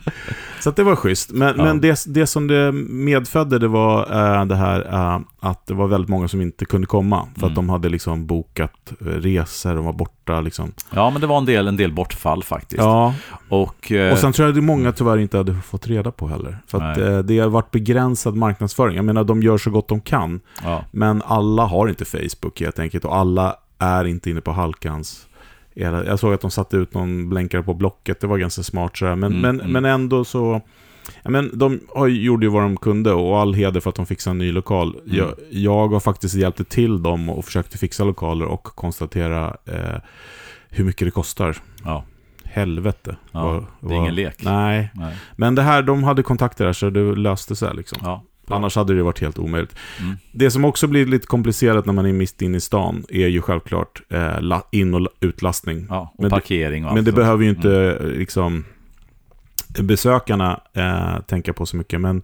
så 0.61 0.69
att 0.69 0.77
det 0.77 0.83
var 0.83 0.97
schysst. 0.97 1.31
Men, 1.33 1.55
Ja. 1.59 1.65
men 1.65 1.81
det, 1.81 2.05
det 2.07 2.27
som 2.27 2.47
det 2.47 2.73
medfödde, 2.89 3.59
det 3.59 3.69
var 3.69 4.01
eh, 4.01 4.45
det 4.45 4.57
här 4.57 4.87
eh, 4.93 5.21
att 5.41 5.67
det 5.67 5.75
var 5.75 5.87
väldigt 5.87 6.09
många 6.11 6.29
som 6.29 6.41
inte 6.41 6.65
kunde 6.65 6.87
komma. 6.87 7.29
För 7.35 7.41
Mm. 7.41 7.49
att 7.51 7.55
de 7.55 7.69
hade 7.69 7.89
liksom 7.89 8.27
bokat 8.27 8.93
eh, 9.01 9.05
resor, 9.07 9.75
de 9.75 9.85
var 9.85 9.93
borta 9.93 10.41
liksom. 10.41 10.73
Ja, 10.91 11.11
men 11.11 11.21
det 11.21 11.27
var 11.27 11.39
en 11.39 11.45
del, 11.45 11.69
en 11.69 11.77
del 11.77 11.93
bortfall 11.93 12.43
faktiskt. 12.45 12.83
Ja, 12.83 13.15
Och, 13.49 13.93
eh, 13.93 14.13
och 14.13 14.19
sen 14.19 14.33
tror 14.33 14.49
jag 14.49 14.59
att 14.59 14.65
många 14.65 14.93
tyvärr 14.93 15.19
inte 15.19 15.37
hade 15.37 15.55
fått 15.55 15.87
reda 15.87 16.11
på 16.11 16.29
heller. 16.29 16.59
För 16.67 16.81
att 16.81 16.99
eh, 16.99 17.19
det 17.19 17.39
har 17.39 17.49
varit 17.49 17.71
begränsad 17.71 18.37
marknadsföring. 18.37 18.97
Jag 18.97 19.05
menar, 19.05 19.24
de 19.25 19.43
gör 19.43 19.59
så 19.59 19.71
gott 19.71 19.89
de 19.89 20.01
kan. 20.01 20.41
ja. 20.63 20.85
Men 20.91 21.23
alla 21.23 21.65
har 21.65 21.89
inte 21.89 22.05
Facebook 22.05 22.61
helt 22.61 22.79
enkelt 22.79 23.05
och 23.05 23.17
alla 23.17 23.57
är 23.79 24.05
inte 24.05 24.31
inne 24.31 24.41
på 24.41 24.53
Halkans. 24.53 25.29
Jag 25.75 26.19
såg 26.19 26.35
att 26.35 26.41
de 26.41 26.51
satte 26.51 26.77
ut 26.77 26.95
någon 26.95 27.29
blänkare 27.29 27.63
på 27.63 27.75
Blocket, 27.75 28.21
det 28.21 28.27
var 28.27 28.39
ganska 28.39 28.63
smart 28.63 28.97
sådär. 28.97 29.17
Men, 29.17 29.33
Mm, 29.33 29.41
men, 29.43 29.61
mm. 29.61 29.73
men 29.73 29.85
ändå 29.85 30.25
så... 30.25 30.61
Men 31.25 31.51
de 31.59 31.81
gjorde 32.09 32.47
ju 32.47 32.51
vad 32.53 32.63
de 32.63 32.77
kunde 32.77 33.13
och 33.13 33.39
all 33.39 33.55
heder 33.55 33.81
för 33.81 33.91
att 33.91 33.97
de 33.97 34.07
fixade 34.07 34.33
en 34.33 34.39
ny 34.39 34.53
lokal. 34.53 34.89
Mm. 35.07 35.17
Jag, 35.17 35.35
jag 35.51 35.89
har 35.89 36.01
faktiskt 36.01 36.35
hjälpt 36.35 36.69
till 36.69 37.03
dem 37.03 37.29
och 37.31 37.45
försökte 37.45 37.79
fixa 37.79 38.05
lokaler 38.05 38.47
och 38.47 38.63
konstatera 38.65 39.57
eh, 39.67 40.01
hur 40.69 40.85
mycket 40.85 41.07
det 41.07 41.11
kostar. 41.11 41.57
Ja. 41.85 42.05
Helvete. 42.45 43.17
Ja, 43.33 43.45
Vad- 43.81 43.91
det 43.91 43.95
är 43.95 43.99
ingen 43.99 44.15
lek. 44.15 44.43
Nej, 44.45 44.91
Nej. 44.95 45.15
men 45.37 45.55
det 45.55 45.63
här, 45.63 45.83
de 45.83 46.05
hade 46.05 46.23
kontakter 46.23 46.65
där 46.65 46.73
så 46.73 46.91
det 46.91 47.01
löste 47.17 47.57
sig 47.57 47.75
liksom. 47.75 47.99
Ja. 48.03 48.23
Annars 48.49 48.77
hade 48.77 48.95
det 48.95 49.03
varit 49.03 49.21
helt 49.21 49.39
omöjligt. 49.39 49.77
Mm. 50.01 50.17
Det 50.33 50.51
som 50.51 50.65
också 50.65 50.87
blir 50.87 51.07
lite 51.07 51.27
komplicerat 51.27 51.87
när 51.87 51.93
man 51.93 52.07
är 52.07 52.13
mitt 52.13 52.43
inne 52.43 52.57
i 52.57 52.61
stan 52.61 53.05
är 53.09 53.27
ju 53.29 53.43
självklart 53.43 54.03
eh, 54.11 54.61
in 54.71 54.95
och 54.95 55.09
utlastning. 55.21 55.87
ja. 55.91 56.01
Och 56.15 56.23
Men 56.23 56.31
det- 56.31 56.37
parkering 56.37 56.85
och 56.85 56.91
Men 56.91 56.99
allt 56.99 57.05
det 57.05 57.11
sånt. 57.11 57.17
behöver 57.17 57.45
ju 57.45 57.51
inte 57.51 57.71
Mm. 57.71 57.97
eh, 58.13 58.19
liksom 58.19 58.65
besökarna 59.81 60.61
eh, 60.73 61.21
tänka 61.21 61.53
på 61.53 61.67
så 61.67 61.77
mycket. 61.77 62.01
Men 62.01 62.23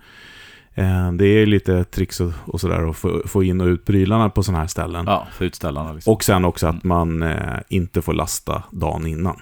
eh, 0.74 1.12
det 1.12 1.26
är 1.26 1.46
lite 1.46 1.84
tricks 1.84 2.20
och, 2.20 2.32
och 2.44 2.60
sådär 2.60 2.90
att 2.90 2.96
få, 2.96 3.22
få 3.26 3.42
in 3.44 3.60
och 3.60 3.66
ut 3.66 3.84
prylarna 3.84 4.30
på 4.30 4.42
sådana 4.42 4.58
här 4.60 4.66
ställen. 4.66 5.04
Ja, 5.06 5.26
för 5.32 5.44
utställarna 5.44 5.92
liksom. 5.92 6.12
Och 6.12 6.24
sen 6.24 6.44
också 6.44 6.66
att 6.66 6.84
Mm. 6.84 6.88
man 6.88 7.22
eh, 7.22 7.58
inte 7.68 8.02
får 8.02 8.12
lasta 8.12 8.62
dagen 8.70 9.06
innan. 9.06 9.36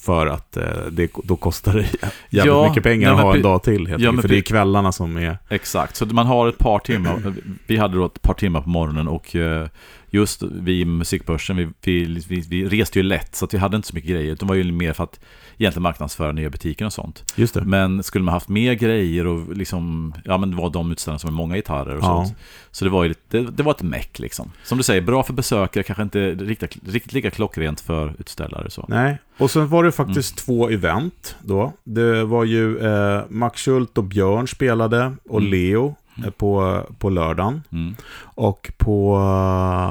För 0.00 0.26
att 0.26 0.56
eh, 0.56 0.64
det, 0.90 1.10
då 1.24 1.36
kostar 1.36 1.72
det 1.74 1.80
jävligt 1.82 2.14
Ja, 2.30 2.68
mycket 2.68 2.82
pengar 2.82 3.10
nej, 3.10 3.18
att 3.18 3.24
ha 3.24 3.36
en 3.36 3.42
dag 3.42 3.62
till. 3.62 3.96
Ja, 3.98 4.12
för 4.12 4.28
det 4.28 4.36
är 4.38 4.42
kvällarna 4.42 4.92
som 4.92 5.16
är... 5.16 5.38
Exakt, 5.48 5.96
så 5.96 6.06
man 6.06 6.26
har 6.26 6.48
ett 6.48 6.58
par 6.58 6.78
timmar. 6.78 7.34
Vi 7.66 7.76
hade 7.76 7.96
då 7.96 8.06
ett 8.06 8.22
par 8.22 8.34
timmar 8.34 8.60
på 8.60 8.68
morgonen 8.68 9.08
och 9.08 9.36
eh, 9.36 9.66
just 10.10 10.42
vi 10.42 10.80
i 10.80 10.84
musikbörsen, 10.84 11.56
vi, 11.56 11.68
vi, 11.82 12.04
vi, 12.28 12.40
vi 12.40 12.64
reste 12.64 12.98
ju 12.98 13.02
lätt 13.02 13.34
så 13.36 13.44
att 13.44 13.54
vi 13.54 13.58
hade 13.58 13.76
inte 13.76 13.88
så 13.88 13.94
mycket 13.94 14.10
grejer. 14.10 14.36
Det 14.40 14.46
var 14.46 14.54
ju 14.54 14.72
mer 14.72 14.92
för 14.92 15.04
att 15.04 15.20
egentligen 15.58 15.82
marknadsföra 15.82 16.32
nya 16.32 16.50
butiker 16.50 16.84
och 16.86 16.92
sånt. 16.92 17.32
Just 17.36 17.54
det. 17.54 17.64
Men 17.64 18.02
skulle 18.02 18.24
man 18.24 18.32
haft 18.34 18.48
mer 18.48 18.74
grejer 18.74 19.26
och 19.26 19.56
liksom, 19.56 20.14
ja 20.24 20.38
men 20.38 20.50
det 20.50 20.56
var 20.56 20.70
de 20.70 20.92
utställningar 20.92 21.18
som 21.18 21.28
är 21.30 21.34
många 21.34 21.56
gitarrer 21.56 21.96
och 21.96 22.02
Ja. 22.02 22.24
sånt. 22.26 22.38
Så 22.70 22.84
det 22.84 22.90
var 22.90 23.04
ju 23.04 23.14
det, 23.28 23.40
det 23.40 23.62
var 23.62 23.72
ett 23.72 23.82
meck 23.82 24.18
liksom. 24.18 24.52
Som 24.64 24.78
du 24.78 24.84
säger, 24.84 25.00
bra 25.02 25.22
för 25.22 25.32
besökare, 25.32 25.82
kanske 25.84 26.02
inte 26.02 26.30
riktigt, 26.34 26.76
riktigt 26.88 27.12
lika 27.12 27.30
klockrent 27.30 27.80
för 27.80 28.14
utställare 28.18 28.70
så. 28.70 28.84
Nej, 28.88 29.18
och 29.38 29.50
sen 29.50 29.68
var 29.68 29.84
det 29.84 29.92
faktiskt 29.92 30.30
Mm. 30.48 30.58
två 30.58 30.68
event 30.70 31.36
då. 31.42 31.72
Det 31.84 32.24
var 32.24 32.44
ju 32.44 32.78
eh, 32.78 33.22
Max 33.28 33.62
Schult 33.64 33.98
och 33.98 34.04
Björn 34.04 34.48
spelade 34.48 35.12
och 35.28 35.38
Mm. 35.40 35.50
Leo 35.50 35.94
eh, 36.24 36.30
på, 36.30 36.82
på 36.98 37.10
lördagen. 37.10 37.62
Mm. 37.72 37.94
Och 38.22 38.72
på 38.78 39.16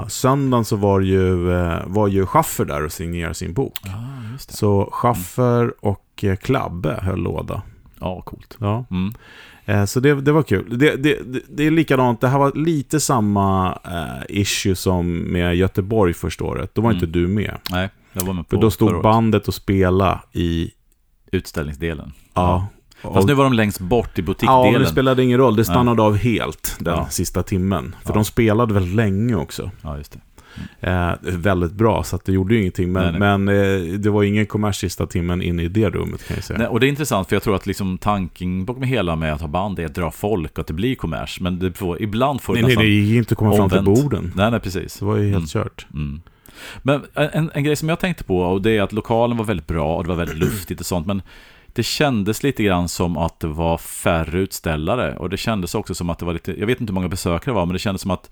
eh, 0.04 0.08
söndagen 0.08 0.66
så 0.66 0.76
var 0.76 1.00
ju, 1.00 1.54
eh, 1.54 1.80
var 1.86 2.08
ju 2.08 2.26
Schaffer 2.26 2.66
där 2.66 2.86
och 2.86 2.92
signerade 2.92 3.34
sin 3.34 3.54
bok. 3.54 3.74
Ah. 3.88 4.38
Så 4.38 4.90
Schaffer 4.92 5.74
och 5.86 6.26
Klabbe 6.42 7.00
höll 7.02 7.20
låda. 7.20 7.62
Ja, 8.00 8.22
coolt. 8.22 8.58
Ja. 8.60 8.86
Mm. 8.92 9.14
Så 9.88 10.00
det, 10.00 10.22
det 10.22 10.32
var 10.32 10.44
kul. 10.44 10.80
Det, 10.80 10.96
det, 10.96 11.20
det, 11.50 11.64
är 11.64 11.72
likadant, 11.72 12.22
det 12.22 12.28
här 12.28 12.40
var 12.40 12.52
lite 12.56 13.00
samma 13.00 13.78
eh, 13.86 14.24
issue 14.42 14.76
som 14.76 15.18
med 15.18 15.56
Göteborg 15.56 16.14
första 16.14 16.44
året. 16.44 16.72
Då 16.76 16.82
var 16.82 16.90
Mm. 16.90 17.04
inte 17.04 17.20
du 17.20 17.28
med. 17.28 17.58
Nej, 17.72 17.90
jag 18.14 18.22
var 18.22 18.34
med 18.34 18.48
på 18.48 18.56
För 18.56 18.62
då 18.62 18.72
stod 18.72 19.02
bandet 19.02 19.48
och 19.48 19.54
spelade 19.54 20.20
i... 20.34 20.72
utställningsdelen. 21.32 22.12
Ja. 22.34 22.68
Fast 23.02 23.28
nu 23.28 23.34
var 23.34 23.44
de 23.44 23.54
längst 23.54 23.80
bort 23.80 24.20
i 24.20 24.22
Ja, 24.22 24.26
butikdelen. 24.26 24.72
men 24.74 24.82
det 24.82 24.88
spelade 24.88 25.24
ingen 25.24 25.38
roll. 25.38 25.56
Det 25.56 25.66
stannade 25.66 26.02
av 26.02 26.16
helt 26.18 26.76
den 26.80 26.94
Ja. 26.96 27.08
sista 27.10 27.44
timmen. 27.44 27.96
För 28.04 28.10
Ja. 28.10 28.14
de 28.14 28.26
spelade 28.26 28.74
väldigt 28.74 28.96
länge 28.96 29.36
också. 29.36 29.72
Ja, 29.82 29.98
just 29.98 30.12
det. 30.12 30.20
Eh, 30.82 31.12
väldigt 31.22 31.72
bra, 31.72 32.04
så 32.04 32.16
att 32.16 32.26
det 32.26 32.32
gjorde 32.32 32.54
ju 32.56 32.60
ingenting. 32.62 32.92
Men, 32.92 33.12
Nej, 33.20 33.38
men 33.38 33.48
eh, 33.48 34.00
det 34.00 34.10
var 34.10 34.24
ingen 34.24 34.46
kommers 34.46 34.76
sista 34.78 35.06
timmen 35.06 35.42
inne 35.42 35.64
i 35.64 35.68
det 35.68 35.90
rummet 35.90 36.28
kan 36.28 36.36
jag 36.38 36.44
säga. 36.44 36.60
Nej, 36.60 36.68
och 36.68 36.80
det 36.80 36.88
är 36.88 36.90
intressant 36.90 37.30
för 37.30 37.36
jag 37.36 37.44
tror 37.44 37.56
att 37.56 37.66
liksom 37.68 37.98
tanken 37.98 38.66
bakom 38.66 38.84
hela 38.84 39.16
med 39.16 39.34
att 39.34 39.42
ha 39.42 39.48
band 39.48 39.80
är 39.80 39.86
att 39.86 39.96
dra 39.96 40.12
folk 40.12 40.52
och 40.52 40.60
att 40.60 40.68
det 40.68 40.74
blir 40.74 40.96
kommers. 40.96 41.40
Men 41.40 41.60
det 41.60 41.74
får, 41.78 42.02
ibland 42.02 42.42
får 42.42 42.54
det 42.56 42.62
nej, 42.62 42.68
nej, 42.68 42.70
nästan... 42.76 42.84
det 42.86 42.90
gick 42.92 43.18
inte 43.18 43.34
att 43.34 43.38
komma 43.38 43.56
fram 43.56 43.70
till 43.70 43.78
omvänt. 43.80 44.02
borden. 44.04 44.32
Nej, 44.36 44.52
nej, 44.52 44.60
precis. 44.60 45.00
Det 45.00 45.06
var 45.06 45.18
ju 45.18 45.24
helt 45.24 45.36
Mm. 45.36 45.48
kört. 45.48 45.88
Mm. 45.94 46.22
Men 46.82 47.02
en, 47.14 47.52
en 47.54 47.64
grej 47.64 47.76
som 47.76 47.90
jag 47.90 48.00
tänkte 48.00 48.24
på, 48.24 48.40
och 48.42 48.62
det 48.62 48.78
är 48.78 48.82
att 48.82 48.94
lokalen 48.94 49.38
var 49.38 49.46
väldigt 49.46 49.68
bra 49.68 49.96
och 49.98 50.04
det 50.04 50.10
var 50.10 50.16
väldigt 50.16 50.38
luftigt 50.50 50.80
och 50.80 50.86
sånt, 50.86 51.08
men 51.08 51.22
det 51.80 51.84
kändes 51.84 52.44
lite 52.44 52.64
grann 52.64 52.88
som 52.90 53.18
att 53.18 53.40
det 53.40 53.48
var 53.48 53.78
färre 53.78 54.40
utställare 54.40 55.16
och 55.18 55.30
det 55.30 55.38
kändes 55.38 55.76
också 55.76 55.96
som 55.96 56.10
att 56.10 56.20
det 56.20 56.26
var 56.26 56.34
lite, 56.34 56.60
jag 56.60 56.68
vet 56.68 56.82
inte 56.82 56.92
hur 56.92 56.96
många 56.96 57.08
besökare 57.08 57.52
det 57.54 57.56
var, 57.56 57.66
men 57.66 57.74
det 57.74 57.80
kändes 57.80 58.02
som 58.02 58.12
att 58.12 58.30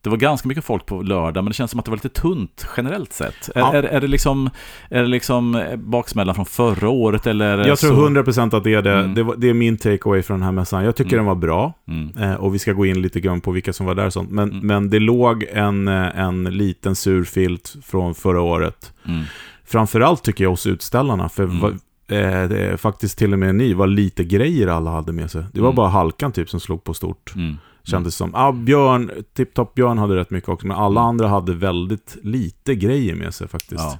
det 0.00 0.10
var 0.10 0.16
ganska 0.16 0.48
mycket 0.48 0.64
folk 0.64 0.86
på 0.86 1.02
lördag, 1.02 1.44
men 1.44 1.50
det 1.50 1.54
känns 1.54 1.70
som 1.70 1.80
att 1.80 1.84
det 1.86 1.90
var 1.90 1.96
lite 1.96 2.08
tunt 2.08 2.66
generellt 2.76 3.12
sett. 3.12 3.50
Ja. 3.54 3.72
Är, 3.74 3.82
är, 3.82 3.88
är, 3.88 4.00
det 4.00 4.06
liksom, 4.06 4.50
är 4.90 5.02
det 5.02 5.08
liksom 5.08 5.64
baksmällan 5.76 6.34
från 6.34 6.46
förra 6.46 6.88
året 6.88 7.26
eller? 7.26 7.58
Jag 7.66 7.78
tror 7.78 7.90
så- 7.94 8.08
100% 8.08 8.56
att 8.56 8.64
det 8.64 8.74
är 8.74 8.82
det. 8.82 8.92
Mm. 8.98 9.14
Det, 9.14 9.34
det 9.36 9.48
är 9.48 9.54
min 9.54 9.76
takeaway 9.76 10.22
från 10.22 10.38
den 10.38 10.44
här 10.44 10.52
mässan. 10.52 10.84
Jag 10.84 10.96
tycker 10.96 11.12
Mm. 11.12 11.18
den 11.18 11.26
var 11.26 11.40
bra. 11.40 11.72
Mm. 11.88 12.16
Eh, 12.30 12.34
och 12.34 12.54
vi 12.54 12.58
ska 12.58 12.72
gå 12.72 12.86
in 12.86 13.02
lite 13.02 13.20
grann 13.20 13.40
på 13.40 13.50
vilka 13.50 13.72
som 13.72 13.86
var 13.86 13.94
där 13.94 14.06
och 14.06 14.12
sånt. 14.12 14.30
Men, 14.30 14.50
Mm. 14.50 14.66
men 14.66 14.90
det 14.90 14.98
låg 14.98 15.44
en, 15.52 15.88
eh, 15.88 16.18
en 16.18 16.44
liten 16.44 16.94
surfilt 16.96 17.76
från 17.84 18.14
förra 18.14 18.40
året. 18.40 18.92
Mm. 19.08 19.22
Framförallt 19.64 20.22
tycker 20.22 20.44
jag 20.44 20.50
hos 20.50 20.66
utställarna. 20.66 21.28
För 21.28 21.44
Mm. 21.44 21.78
Eh, 22.12 22.48
det 22.48 22.80
faktiskt 22.80 23.18
till 23.18 23.32
och 23.32 23.38
med 23.38 23.54
ni 23.54 23.74
var 23.74 23.86
lite 23.86 24.24
grejer 24.24 24.66
alla 24.68 24.90
hade 24.90 25.12
med 25.12 25.30
sig. 25.30 25.44
Det 25.52 25.60
var 25.60 25.68
Mm. 25.68 25.76
bara 25.76 25.88
Halkan 25.88 26.32
typ 26.32 26.50
som 26.50 26.60
slog 26.60 26.84
på 26.84 26.94
stort. 26.94 27.32
Mm. 27.36 27.56
Kändes 27.84 28.16
som. 28.16 28.30
Ja, 28.34 28.52
Björn, 28.52 29.10
Tipptopp 29.34 29.74
Björn 29.74 29.98
hade 29.98 30.16
rätt 30.16 30.30
mycket 30.30 30.48
också. 30.48 30.66
Men 30.66 30.76
alla 30.76 31.00
andra 31.00 31.28
hade 31.28 31.54
väldigt 31.54 32.16
lite 32.22 32.74
grejer 32.74 33.14
med 33.14 33.34
sig 33.34 33.48
faktiskt. 33.48 33.80
Ja. 33.84 33.98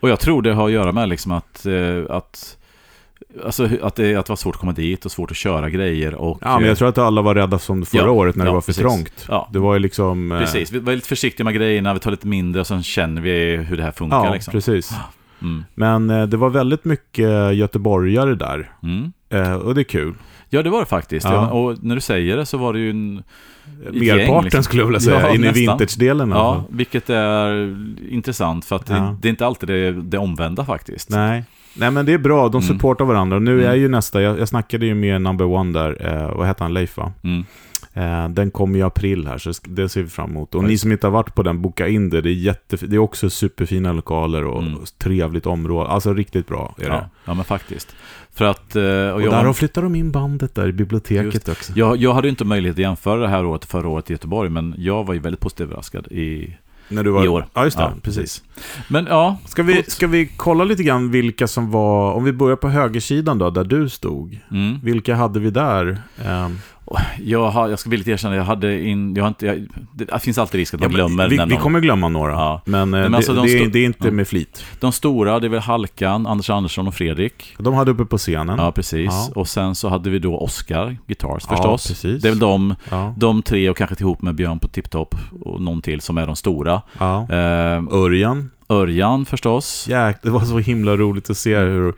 Och 0.00 0.08
jag 0.08 0.20
tror 0.20 0.42
det 0.42 0.52
har 0.54 0.66
att 0.66 0.72
göra 0.72 0.92
med 0.92 1.08
liksom 1.08 1.32
att, 1.32 1.66
eh, 1.66 2.16
att 2.16 2.56
Alltså 3.44 3.64
att 3.82 3.94
det, 3.96 4.14
att 4.16 4.26
det 4.26 4.30
var 4.30 4.36
svårt 4.36 4.54
att 4.54 4.60
komma 4.60 4.72
dit 4.72 5.04
och 5.04 5.12
svårt 5.12 5.30
att 5.30 5.36
köra 5.36 5.70
grejer 5.70 6.14
och... 6.14 6.38
Ja, 6.40 6.58
men 6.58 6.68
jag 6.68 6.78
tror 6.78 6.88
att 6.88 6.98
alla 6.98 7.22
var 7.22 7.34
rädda 7.34 7.58
som 7.58 7.84
förra 7.86 8.00
Ja, 8.02 8.10
året 8.10 8.36
när 8.36 8.44
det 8.44 8.48
ja, 8.48 8.54
var 8.54 8.60
för 8.60 8.66
precis. 8.66 8.82
trångt. 8.82 9.26
Ja, 9.28 9.48
Det 9.52 9.58
var 9.58 9.74
ju 9.74 9.80
liksom... 9.80 10.32
eh, 10.32 10.38
precis. 10.38 10.72
Vi 10.72 10.78
var 10.78 10.92
lite 10.92 11.08
försiktiga 11.08 11.44
med 11.44 11.54
grejerna, 11.54 11.94
vi 11.94 12.00
tar 12.00 12.10
lite 12.10 12.26
mindre 12.26 12.60
och 12.60 12.66
sen 12.66 12.82
känner 12.82 13.22
vi 13.22 13.56
hur 13.56 13.76
det 13.76 13.82
här 13.82 13.90
funkar 13.92 14.24
Ja, 14.24 14.32
liksom. 14.34 14.52
precis. 14.52 14.92
Mm. 15.44 15.64
Men 15.74 16.10
eh, 16.10 16.26
det 16.26 16.36
var 16.36 16.50
väldigt 16.50 16.84
mycket 16.84 17.54
göteborgare 17.54 18.34
där. 18.34 18.70
Mm. 18.82 19.12
Eh, 19.30 19.54
och 19.54 19.74
det 19.74 19.80
är 19.80 19.84
kul. 19.84 20.14
Ja, 20.50 20.62
det 20.62 20.70
var 20.70 20.80
det 20.80 20.86
faktiskt. 20.86 21.26
Ja. 21.26 21.50
Och 21.50 21.84
när 21.84 21.94
du 21.94 22.00
säger 22.00 22.36
det 22.36 22.46
så 22.46 22.58
var 22.58 22.72
det 22.72 22.78
ju 22.78 22.90
en... 22.90 23.22
Merparten 23.92 24.44
liksom. 24.44 24.62
skulle 24.62 24.82
jag 24.82 24.86
vilja 24.86 25.00
säga, 25.00 25.20
Ja, 25.20 25.34
in 25.34 25.44
i 25.44 25.50
vintage-delen 25.52 26.30
Ja, 26.30 26.64
vilket 26.70 27.10
är 27.10 27.76
intressant 28.10 28.64
för 28.64 28.76
att 28.76 28.88
Ja. 28.88 28.94
det, 28.94 29.16
det 29.22 29.28
är 29.28 29.30
inte 29.30 29.46
alltid 29.46 29.68
det, 29.68 29.92
det 29.92 30.18
omvända 30.18 30.64
faktiskt. 30.64 31.10
Nej. 31.10 31.44
Nej, 31.76 31.90
men 31.90 32.06
det 32.06 32.12
är 32.12 32.18
bra. 32.18 32.48
De 32.48 32.62
Mm. 32.62 32.74
supportar 32.74 33.04
varandra. 33.04 33.36
Och 33.36 33.42
nu 33.42 33.52
Mm. 33.58 33.70
är 33.70 33.74
ju 33.74 33.88
nästa, 33.88 34.22
jag, 34.22 34.38
jag 34.38 34.48
snackade 34.48 34.86
ju 34.86 34.94
med 34.94 35.22
number 35.22 35.44
one 35.44 35.72
där, 35.78 36.06
eh, 36.06 36.36
vad 36.36 36.46
heter 36.46 36.62
han, 36.64 36.74
Leif 36.74 36.96
va? 36.96 37.12
Mm. 37.22 37.44
Eh, 37.96 38.28
den 38.28 38.50
kommer 38.50 38.78
i 38.78 38.82
april 38.82 39.26
här, 39.26 39.38
så 39.38 39.52
det 39.62 39.88
ser 39.88 40.02
vi 40.02 40.08
fram 40.08 40.30
emot. 40.30 40.54
Och 40.54 40.60
Right. 40.60 40.70
ni 40.70 40.78
som 40.78 40.92
inte 40.92 41.06
har 41.06 41.12
varit 41.12 41.34
på 41.34 41.42
den, 41.42 41.62
boka 41.62 41.88
in 41.88 42.10
det. 42.10 42.20
Det 42.20 42.30
är, 42.30 42.34
jätte, 42.34 42.76
det 42.86 42.96
är 42.96 42.98
också 42.98 43.30
superfina 43.30 43.92
lokaler 43.92 44.44
och 44.44 44.62
Mm. 44.62 44.78
trevligt 44.98 45.46
område. 45.46 45.90
Alltså 45.90 46.14
riktigt 46.14 46.46
bra 46.46 46.74
är 46.78 46.82
det. 46.82 46.88
Ja, 46.88 47.08
ja, 47.24 47.34
men 47.34 47.44
faktiskt. 47.44 47.94
För 48.34 48.44
att... 48.44 48.76
eh, 48.76 48.82
Och 48.82 49.14
Och 49.14 49.22
jag, 49.22 49.30
där 49.32 49.44
har 49.44 49.52
flyttat 49.52 49.84
de 49.84 49.94
in 49.94 50.10
bandet 50.10 50.54
där 50.54 50.68
i 50.68 50.72
biblioteket 50.72 51.48
också. 51.48 51.72
jag, 51.76 51.96
jag 51.96 52.14
hade 52.14 52.28
inte 52.28 52.44
möjlighet 52.44 52.74
att 52.74 52.78
jämföra 52.82 53.20
det 53.20 53.28
här 53.28 53.44
året 53.46 53.64
och 53.64 53.70
förra 53.70 53.88
året 53.88 54.10
i 54.10 54.12
Göteborg, 54.12 54.50
men 54.50 54.74
jag 54.78 55.04
var 55.04 55.14
ju 55.14 55.20
väldigt 55.20 55.40
positivt 55.40 55.66
överraskad 55.66 56.06
i, 56.06 56.56
När 56.88 57.02
du 57.04 57.10
var, 57.10 57.24
i 57.24 57.28
år. 57.28 57.46
Ja, 57.54 57.64
just 57.64 57.76
det. 57.76 57.82
Ja, 57.82 57.92
precis. 58.02 58.42
Men 58.88 59.06
ja, 59.06 59.38
Ska 59.46 59.62
vi, 59.62 59.82
ska 59.82 60.06
vi 60.06 60.26
kolla 60.36 60.64
lite 60.64 60.82
grann 60.82 61.10
vilka 61.10 61.46
som 61.46 61.70
var, 61.70 62.12
om 62.12 62.24
vi 62.24 62.32
börjar 62.32 62.56
på 62.56 62.68
högersidan 62.68 63.38
då, 63.38 63.50
där 63.50 63.64
du 63.64 63.88
stod. 63.88 64.38
mm. 64.50 64.78
Vilka 64.82 65.14
hade 65.14 65.40
vi 65.40 65.50
där? 65.50 65.98
Ehm, 66.24 66.58
jag, 67.22 67.50
har, 67.50 67.68
jag 67.68 67.78
ska 67.78 67.90
villigt 67.90 68.08
erkänna, 68.08 68.36
jag 68.36 68.44
hade 68.44 68.80
in, 68.84 69.14
jag 69.14 69.24
har 69.24 69.28
inte, 69.28 69.46
jag, 69.46 69.66
det 69.92 70.18
finns 70.18 70.38
alltid 70.38 70.58
risk 70.58 70.74
att 70.74 70.80
man 70.80 70.90
glömmer 70.90 71.28
vi, 71.28 71.40
vi 71.48 71.56
kommer 71.56 71.80
glömma 71.80 72.08
några, 72.08 72.32
Ja. 72.32 72.62
men, 72.64 72.80
eh, 72.94 73.00
Men 73.00 73.10
det, 73.10 73.16
alltså, 73.16 73.32
de 73.34 73.46
det, 73.46 73.58
är, 73.62 73.68
det 73.68 73.78
är 73.78 73.84
inte 73.84 74.08
Ja. 74.08 74.12
med 74.12 74.28
flit. 74.28 74.64
De 74.80 74.92
stora, 74.92 75.40
det 75.40 75.46
är 75.46 75.48
väl 75.48 75.60
Halkan, 75.60 76.26
Anders 76.26 76.50
Andersson 76.50 76.88
och 76.88 76.94
Fredrik. 76.94 77.54
De 77.58 77.74
hade 77.74 77.90
uppe 77.90 78.04
på 78.04 78.18
scenen. 78.18 78.58
Ja, 78.58 78.72
precis. 78.72 79.10
Ja. 79.10 79.28
Och 79.40 79.48
sen 79.48 79.74
så 79.74 79.88
hade 79.88 80.10
vi 80.10 80.18
då 80.18 80.38
Oscar, 80.38 80.96
Guitars 81.06 81.42
Ja, 81.50 81.56
förstås. 81.56 81.88
precis. 81.88 82.22
Det 82.22 82.28
är 82.28 82.32
väl 82.32 82.38
de, 82.38 82.74
Ja. 82.90 83.14
de 83.16 83.42
tre 83.42 83.70
och 83.70 83.76
kanske 83.76 83.96
ihop 84.00 84.22
med 84.22 84.34
Björn 84.34 84.58
på 84.58 84.68
Tiptop 84.68 85.14
och 85.40 85.60
någon 85.60 85.82
till 85.82 86.00
som 86.00 86.18
är 86.18 86.26
de 86.26 86.36
stora. 86.36 86.82
ja. 86.98 87.26
Eh, 87.30 87.82
Örjan. 87.92 88.50
Örjan 88.68 89.24
förstås. 89.24 89.86
Jäk, 89.88 90.16
det 90.22 90.30
var 90.30 90.40
så 90.40 90.58
himla 90.58 90.96
roligt 90.96 91.30
att 91.30 91.36
se 91.36 91.56
hur, 91.58 91.94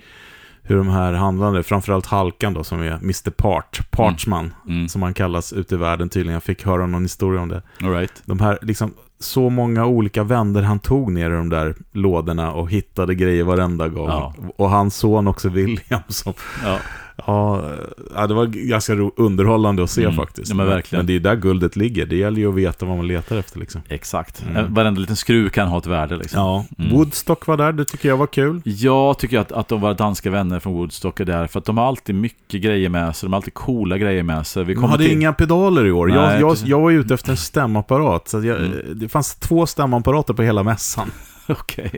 hur 0.66 0.76
de 0.76 0.88
här 0.88 1.12
handlade, 1.12 1.62
framförallt 1.62 2.06
Halkan 2.06 2.54
då, 2.54 2.64
som 2.64 2.82
är 2.82 2.92
Mr. 2.92 3.30
Part, 3.30 3.90
Partsman, 3.90 4.54
Mm. 4.68 4.88
som 4.88 5.02
han 5.02 5.14
kallas 5.14 5.52
ute 5.52 5.74
i 5.74 5.78
världen 5.78 6.08
tydligen. 6.08 6.32
Jag 6.34 6.42
fick 6.42 6.64
höra 6.66 6.86
någon 6.86 7.02
historia 7.02 7.40
om 7.40 7.48
det. 7.48 7.62
All 7.82 7.90
right. 7.92 8.22
De 8.24 8.40
här, 8.40 8.58
liksom, 8.62 8.94
så 9.20 9.50
många 9.50 9.86
olika 9.86 10.22
vänder 10.24 10.62
han 10.62 10.78
tog 10.78 11.12
ner 11.12 11.30
i 11.30 11.34
de 11.34 11.48
där 11.48 11.74
lådorna 11.92 12.52
och 12.52 12.70
hittade 12.70 13.14
grejer 13.14 13.44
varenda 13.44 13.88
gång. 13.88 14.08
Ja. 14.08 14.34
Och 14.56 14.70
hans 14.70 14.96
son 14.96 15.26
också, 15.28 15.48
William, 15.48 16.00
som, 16.08 16.32
Ja. 16.64 16.78
Ja, 17.26 18.26
det 18.28 18.34
var 18.34 18.46
ganska 18.46 18.92
underhållande 19.16 19.82
att 19.84 19.90
se 19.90 20.02
Mm. 20.04 20.16
faktiskt. 20.16 20.48
Ja, 20.48 20.54
men 20.56 20.66
verkligen. 20.66 20.98
men 21.00 21.06
det 21.06 21.12
är 21.16 21.20
där 21.20 21.36
guldet 21.36 21.76
ligger, 21.76 22.06
det 22.06 22.16
gäller 22.16 22.38
ju 22.38 22.48
att 22.48 22.54
veta 22.54 22.86
vad 22.86 22.96
man 22.96 23.06
letar 23.06 23.36
efter 23.36 23.58
liksom. 23.58 23.80
Exakt. 23.88 24.42
Mm. 24.42 24.56
Mm. 24.56 24.74
Varenda 24.74 25.00
liten 25.00 25.16
skruv 25.16 25.48
kan 25.48 25.68
ha 25.68 25.78
ett 25.78 25.86
värde 25.86 26.16
liksom. 26.16 26.40
Ja, 26.40 26.64
Mm. 26.78 26.92
Woodstock 26.92 27.46
var 27.46 27.56
där, 27.56 27.72
det 27.72 27.84
tycker 27.84 28.08
jag 28.08 28.16
var 28.16 28.26
kul. 28.26 28.60
Jag 28.64 29.18
tycker 29.18 29.38
att, 29.38 29.52
att 29.52 29.68
de 29.68 29.80
var 29.80 29.94
danska 29.94 30.30
vänner 30.30 30.60
från 30.60 30.72
Woodstock 30.72 31.20
är 31.20 31.24
där, 31.24 31.46
för 31.46 31.58
att 31.58 31.64
de 31.64 31.78
har 31.78 31.86
alltid 31.86 32.14
mycket 32.14 32.62
grejer 32.62 32.88
med 32.88 33.16
sig, 33.16 33.26
de 33.26 33.32
har 33.32 33.36
alltid 33.38 33.54
coola 33.54 33.98
grejer 33.98 34.22
med 34.22 34.46
sig. 34.46 34.64
Vi 34.64 34.74
De 34.74 34.84
hade 34.84 35.04
till... 35.04 35.12
inga 35.12 35.32
pedaler 35.32 35.86
i 35.86 35.92
år. 35.92 36.06
Nej, 36.06 36.16
jag, 36.16 36.40
jag, 36.40 36.56
jag 36.64 36.80
var 36.80 36.90
ute 36.90 37.14
efter 37.14 37.30
en 37.30 37.36
stämapparat. 37.36 38.28
Så 38.28 38.44
jag, 38.44 38.56
Mm. 38.56 38.72
Det 38.94 39.08
fanns 39.08 39.34
två 39.34 39.66
stämapparater 39.66 40.34
på 40.34 40.42
hela 40.42 40.62
mässan. 40.62 41.10
Okej. 41.60 41.90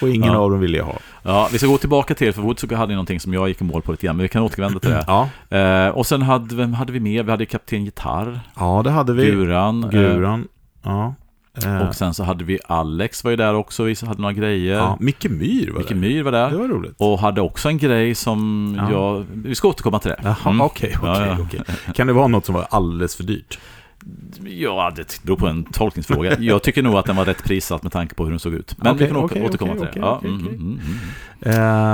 Och 0.00 0.08
ingen 0.08 0.32
Ja. 0.32 0.38
av 0.38 0.50
dem 0.50 0.60
ville 0.60 0.78
jag 0.78 0.84
ha. 0.84 0.98
Ja, 1.22 1.48
vi 1.52 1.58
ska 1.58 1.66
gå 1.66 1.78
tillbaka 1.78 2.14
till, 2.14 2.32
för 2.32 2.42
Woodstock 2.42 2.72
hade 2.72 2.92
ju 2.92 2.96
någonting 2.96 3.20
som 3.20 3.34
jag 3.34 3.48
gick 3.48 3.60
i 3.60 3.64
mål 3.64 3.82
på 3.82 3.92
lite 3.92 4.06
grann, 4.06 4.16
men 4.16 4.22
vi 4.22 4.28
kan 4.28 4.42
återvända 4.42 4.78
till 4.80 4.90
det. 4.90 5.04
Ja, 5.06 5.28
Eh, 5.58 5.88
och 5.88 6.06
sen 6.06 6.22
hade, 6.22 6.54
vem 6.54 6.74
hade 6.74 6.92
vi 6.92 7.00
med? 7.00 7.24
Vi 7.24 7.30
hade 7.30 7.46
Kapten 7.46 7.84
Gitarr, 7.84 8.40
ja 8.56 8.80
det 8.84 8.90
hade 8.90 9.12
vi. 9.12 9.26
Guran, 9.30 9.84
eh, 9.84 9.90
Guran. 9.90 10.48
Ja. 10.82 11.14
Eh, 11.64 11.88
och 11.88 11.94
sen 11.94 12.14
så 12.14 12.24
hade 12.24 12.44
vi 12.44 12.58
Alex 12.66 13.24
var 13.24 13.30
ju 13.30 13.36
där 13.36 13.54
också, 13.54 13.82
vi 13.84 13.94
hade 14.06 14.20
några 14.20 14.32
grejer. 14.34 14.74
ja. 14.76 14.96
Micke 15.00 15.24
Myhr 15.30 15.70
var 15.70 15.78
Micke 15.78 15.88
där. 15.88 15.96
Myhr 15.96 16.22
var 16.22 16.32
Det 16.32 16.38
där. 16.38 16.50
var 16.50 16.68
roligt. 16.68 16.94
Och 16.98 17.18
hade 17.18 17.40
också 17.40 17.68
en 17.68 17.78
grej 17.78 18.14
som 18.14 18.74
Ja. 18.78 18.90
jag... 18.92 19.24
Vi 19.32 19.54
ska 19.54 19.68
återkomma 19.68 19.98
till 19.98 20.10
det. 20.10 20.20
Jaha, 20.22 20.36
Mm. 20.46 20.60
okej, 20.60 20.94
okej, 20.98 21.10
Ja, 21.12 21.26
ja. 21.26 21.36
okej. 21.40 21.60
Kan 21.94 22.06
det 22.06 22.12
vara 22.12 22.26
något 22.26 22.46
som 22.46 22.54
var 22.54 22.66
alldeles 22.70 23.16
för 23.16 23.24
dyrt? 23.24 23.58
Ja, 24.44 24.92
det 24.96 25.20
beror 25.22 25.36
på 25.36 25.46
en 25.46 25.64
tolkningsfråga. 25.64 26.36
Jag 26.40 26.62
tycker 26.62 26.82
nog 26.82 26.94
att 26.94 27.06
den 27.06 27.16
var 27.16 27.24
rätt 27.24 27.44
prissatt 27.44 27.82
med 27.82 27.92
tanke 27.92 28.14
på 28.14 28.24
hur 28.24 28.30
den 28.30 28.38
såg 28.38 28.54
ut. 28.54 28.74
Men 28.78 28.94
Okej, 28.94 29.06
vi 29.06 29.12
kan 29.12 29.24
okej, 29.24 29.42
återkomma 29.42 29.72
okej, 29.72 29.92
till 29.92 30.00
det. 30.00 30.06
Ja, 30.06 30.20
mm, 30.24 30.36
okej. 30.36 30.54
mm, 30.54 30.66
mm, 30.66 30.80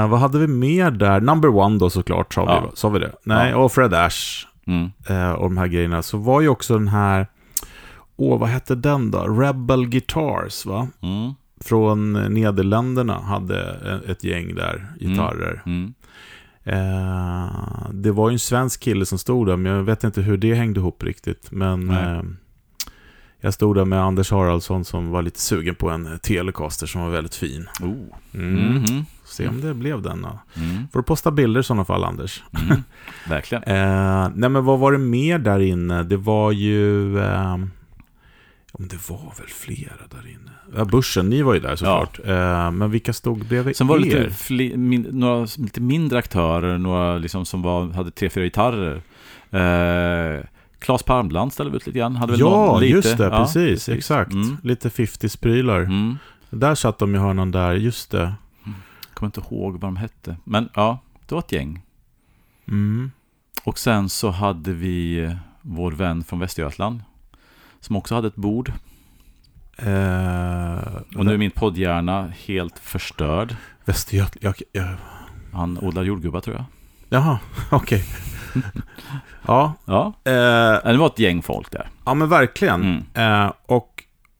Eh, 0.02 0.08
vad 0.08 0.20
hade 0.20 0.38
vi 0.38 0.46
mer 0.46 0.90
där? 0.90 1.20
Number 1.20 1.48
One 1.56 1.78
då 1.78 1.90
såklart, 1.90 2.34
sa, 2.34 2.44
Ja. 2.44 2.68
vi, 2.70 2.76
sa 2.76 2.88
vi 2.88 2.98
det? 2.98 3.12
Nej, 3.24 3.54
och 3.54 3.72
Fred 3.72 3.94
Ash 3.94 4.46
mm. 4.66 4.90
eh, 5.08 5.30
och 5.32 5.42
de 5.48 5.56
här 5.56 5.66
grejerna. 5.66 6.02
Så 6.02 6.18
var 6.18 6.40
ju 6.40 6.48
också 6.48 6.78
den 6.78 6.88
här, 6.88 7.26
åh 8.16 8.38
vad 8.40 8.48
hette 8.48 8.74
den 8.74 9.10
då? 9.10 9.18
Rebel 9.18 9.86
Guitars 9.86 10.66
va? 10.66 10.88
Mm, 11.02 11.32
Från 11.60 12.12
Nederländerna 12.12 13.18
hade 13.20 13.60
eh, 14.04 14.10
ett 14.10 14.24
gäng 14.24 14.54
där, 14.54 14.86
gitarrer. 15.00 15.62
Mm. 16.66 16.78
Eh, 16.78 17.90
det 17.92 18.10
var 18.10 18.30
ju 18.30 18.32
en 18.32 18.38
svensk 18.38 18.80
kille 18.80 19.06
som 19.06 19.18
stod 19.18 19.46
där, 19.46 19.56
men 19.56 19.72
jag 19.72 19.82
vet 19.82 20.04
inte 20.04 20.22
hur 20.22 20.36
det 20.36 20.54
hängde 20.54 20.80
ihop 20.80 21.02
riktigt. 21.02 21.50
Men 21.50 21.90
eh, 21.90 22.22
jag 23.40 23.54
stod 23.54 23.76
där 23.76 23.84
med 23.84 24.02
Anders 24.02 24.30
Haraldsson 24.30 24.84
som 24.84 25.10
var 25.10 25.22
lite 25.22 25.40
sugen 25.40 25.74
på 25.74 25.90
en 25.90 26.18
Telecaster 26.22 26.86
som 26.86 27.00
var 27.00 27.10
väldigt 27.10 27.34
fin. 27.34 27.68
Oh. 27.80 28.40
Mm. 28.40 28.74
Mhm. 28.74 29.04
Se 29.24 29.48
om 29.48 29.60
det 29.60 29.74
blev 29.74 30.02
den. 30.02 30.22
Då. 30.22 30.38
Mm. 30.56 30.88
Får 30.92 30.98
du 30.98 31.02
posta 31.02 31.30
bilder 31.30 31.60
i 31.60 31.64
sådana 31.64 31.84
fall, 31.84 32.04
Anders. 32.04 32.44
Mm. 32.62 32.82
Verkligen. 33.28 33.62
Eh, 33.66 34.30
nej, 34.34 34.50
men 34.50 34.64
vad 34.64 34.78
var 34.78 34.92
det 34.92 34.98
mer 34.98 35.38
där 35.38 35.58
inne? 35.58 36.02
Det 36.02 36.16
var 36.16 36.52
ju... 36.52 37.18
Eh, 37.18 37.24
ja, 37.24 37.56
men 38.78 38.88
det 38.88 39.08
var 39.10 39.34
väl 39.38 39.48
flera 39.48 40.06
där 40.10 40.30
inne. 40.30 40.45
Ja, 40.76 40.84
börsen, 40.84 41.30
ni 41.30 41.42
var 41.42 41.54
ju 41.54 41.60
där 41.60 41.76
såklart. 41.76 42.18
Eh, 42.24 42.70
men 42.70 42.90
vilka 42.90 43.12
stod 43.12 43.46
bredvid 43.46 43.76
Sen 43.76 43.86
var 43.86 43.98
det 43.98 44.08
er? 44.08 44.52
lite, 44.52 44.76
min, 44.76 45.02
några 45.02 45.46
lite 45.58 45.80
mindre 45.80 46.18
aktörer, 46.18 46.78
några 46.78 47.18
liksom 47.18 47.44
som 47.46 47.62
var, 47.62 47.92
hade 47.92 48.10
tre, 48.10 48.30
fyra 48.30 48.44
gitarrer. 48.44 49.02
Eh, 49.50 50.44
Claes 50.78 51.02
Palmland 51.02 51.52
ställde 51.52 51.70
vi 51.70 51.76
ut 51.76 51.86
lite 51.86 51.98
grann. 51.98 52.16
Hade 52.16 52.32
väl 52.32 52.40
Ja, 52.40 52.48
någon, 52.50 52.80
lite. 52.80 52.92
just 52.94 53.18
det, 53.18 53.24
Ja, 53.24 53.30
precis, 53.44 53.88
exakt. 53.88 54.32
Mm. 54.32 54.56
Lite 54.62 54.88
50-sprylar. 54.88 55.80
Mm. 55.80 56.18
Där 56.50 56.74
satt 56.74 56.98
de 56.98 57.14
i 57.14 57.18
hörnan 57.18 57.50
där, 57.50 57.74
just 57.74 58.10
det. 58.10 58.32
Kommer 59.14 59.28
inte 59.28 59.40
ihåg 59.40 59.72
vad 59.72 59.80
de 59.80 59.96
hette. 59.96 60.36
Men 60.44 60.68
ja, 60.74 60.98
det 61.26 61.34
var 61.34 61.42
ett 61.42 61.52
gäng. 61.52 61.82
Mm. 62.68 63.10
Och 63.64 63.78
sen 63.78 64.08
så 64.08 64.30
hade 64.30 64.72
vi 64.72 65.30
vår 65.62 65.92
vän 65.92 66.24
från 66.24 66.38
Västergötland. 66.38 67.00
Som 67.80 67.96
också 67.96 68.14
hade 68.14 68.28
ett 68.28 68.36
bord. 68.36 68.72
Eh, 69.76 70.78
Och 71.16 71.24
nu 71.26 71.34
är 71.34 71.38
min 71.38 71.50
poddhjärna 71.50 72.32
helt 72.46 72.78
förstörd. 72.78 73.56
Västergötland, 73.84 74.44
jag, 74.72 74.82
jag, 74.82 74.96
Han 75.52 75.78
odlar 75.78 76.02
jordgubbar 76.02 76.40
tror 76.40 76.56
jag. 76.56 76.64
jaha, 77.08 77.38
okej. 77.70 78.04
ja, 79.46 79.72
Ja, 79.84 80.06
eh, 80.24 80.32
det 80.92 80.96
var 80.96 81.06
ett 81.06 81.18
gäng 81.18 81.42
folk 81.42 81.70
där. 81.72 81.88
ja, 82.04 82.14
men 82.14 82.28
verkligen. 82.28 83.04
Mm. 83.14 83.42
Eh, 83.44 83.52
och 83.66 83.95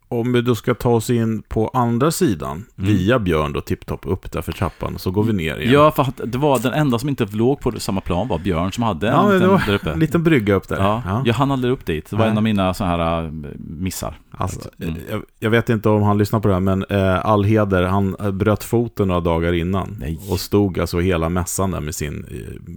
om 0.09 0.33
vi 0.33 0.43
då 0.43 0.55
ska 0.55 0.75
ta 0.75 0.91
oss 0.91 1.11
in 1.11 1.43
på 1.43 1.69
andra 1.69 2.11
sidan, 2.11 2.65
Mm. 2.79 2.91
via 2.91 3.19
Björn 3.19 3.53
då, 3.53 3.61
tipptopp, 3.61 4.01
upp 4.07 4.33
där 4.33 4.43
för 4.43 4.53
trappan, 4.53 4.99
så 4.99 5.11
går 5.11 5.25
vi 5.25 5.33
ner 5.33 5.57
igen. 5.61 5.73
Ja, 5.73 5.91
för 5.91 6.03
att 6.03 6.21
det 6.25 6.39
var 6.39 6.59
den 6.59 6.73
enda 6.73 6.99
som 6.99 7.09
inte 7.09 7.27
låg 7.31 7.61
på 7.61 7.73
samma 7.81 8.01
plan 8.01 8.29
var 8.29 8.39
Björn 8.39 8.73
som 8.73 8.83
hade 8.83 9.09
en 9.09 9.15
Ja, 9.15 9.33
liten 9.33 9.49
var 9.49 9.63
där 9.67 9.75
uppe. 9.75 9.91
En 9.91 9.99
liten 10.01 10.23
brygga 10.23 10.55
upp 10.55 10.69
där. 10.69 10.77
Ja, 10.77 11.03
Ja. 11.07 11.23
jag 11.27 11.35
hann 11.35 11.51
aldrig 11.51 11.73
upp 11.73 11.87
dit. 11.87 12.11
Det 12.11 12.17
var 12.17 12.25
Nej. 12.25 12.31
en 12.31 12.37
av 12.37 12.43
mina 12.43 12.75
sådana 12.75 12.97
här 12.97 13.25
äh, 13.25 13.31
missar. 13.59 14.19
Alltså, 14.31 14.61
Mm. 14.81 14.95
jag, 15.11 15.23
jag 15.39 15.51
vet 15.51 15.69
inte 15.69 15.89
om 15.89 16.03
han 16.03 16.19
lyssnar 16.19 16.41
på 16.41 16.49
det 16.49 16.55
här, 16.55 16.61
men 16.61 16.85
eh, 16.91 17.27
Allheder, 17.27 17.83
han 17.83 18.17
eh, 18.21 18.31
bröt 18.31 18.65
foten 18.65 19.09
några 19.09 19.21
dagar 19.21 19.53
innan. 19.53 19.97
Nej. 20.01 20.19
Och 20.31 20.41
stod 20.41 20.79
alltså 20.79 20.99
hela 21.01 21.29
mässan 21.29 21.71
där 21.71 21.81
med 21.81 21.95
sin 21.95 22.25
eh, 22.31 22.73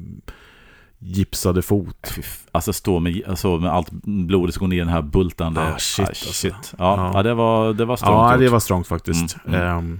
gipsade 0.99 1.61
fot. 1.61 2.13
F- 2.19 2.43
Alltså 2.51 2.73
stå 2.73 2.99
med, 2.99 3.21
alltså 3.27 3.57
med 3.57 3.71
allt 3.71 3.91
blodet 4.03 4.55
som 4.55 4.59
går 4.61 4.67
ner 4.67 4.75
i 4.75 4.79
den 4.79 4.89
här 4.89 5.01
bultande... 5.01 5.61
Ah, 5.61 5.77
shit, 5.77 6.05
Ah, 6.05 6.09
alltså. 6.09 6.33
shit. 6.33 6.53
Ja, 6.77 6.95
Ja. 6.97 7.11
ja. 7.13 7.23
det 7.23 7.33
var, 7.33 7.73
det 7.73 7.85
var 7.85 7.95
strångt 7.95 8.11
Ja, 8.13 8.31
gjort. 8.33 8.39
det 8.41 8.49
var 8.49 8.59
strångt 8.59 8.87
faktiskt. 8.87 9.37
Mm, 9.47 9.61
mm. 9.61 9.77
Ehm, 9.77 9.99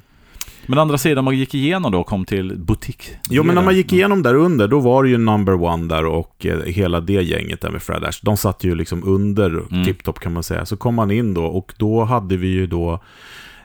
Men 0.65 0.79
andra 0.79 0.98
sidan, 0.98 1.24
man 1.24 1.38
gick 1.38 1.56
igenom 1.56 1.91
då 1.91 2.00
och 2.00 2.08
kom 2.08 2.25
till 2.25 2.58
butik. 2.58 3.12
Jo, 3.29 3.44
men 3.44 3.56
när 3.56 3.63
man 3.63 3.75
gick 3.75 3.94
igenom 3.94 4.24
där 4.24 4.34
under, 4.36 4.68
då 4.68 4.79
var 4.79 5.03
det 5.03 5.10
ju 5.10 5.18
number 5.18 5.63
one 5.63 5.88
där 5.88 6.06
och 6.06 6.46
eh, 6.46 6.60
hela 6.65 7.00
det 7.01 7.13
gänget 7.13 7.62
där 7.62 7.70
med 7.70 7.82
Fred 7.84 8.03
Ash. 8.03 8.20
De 8.22 8.38
satt 8.38 8.63
ju 8.63 8.75
liksom 8.75 9.03
under 9.03 9.50
Mm. 9.72 9.86
Tiptop 9.86 10.20
kan 10.20 10.34
man 10.34 10.44
säga. 10.44 10.65
Så 10.65 10.77
kom 10.77 10.96
man 10.96 11.12
in 11.12 11.34
då 11.34 11.46
och 11.46 11.74
då 11.77 12.03
hade 12.03 12.38
vi 12.38 12.48
ju 12.48 12.68
då 12.68 13.03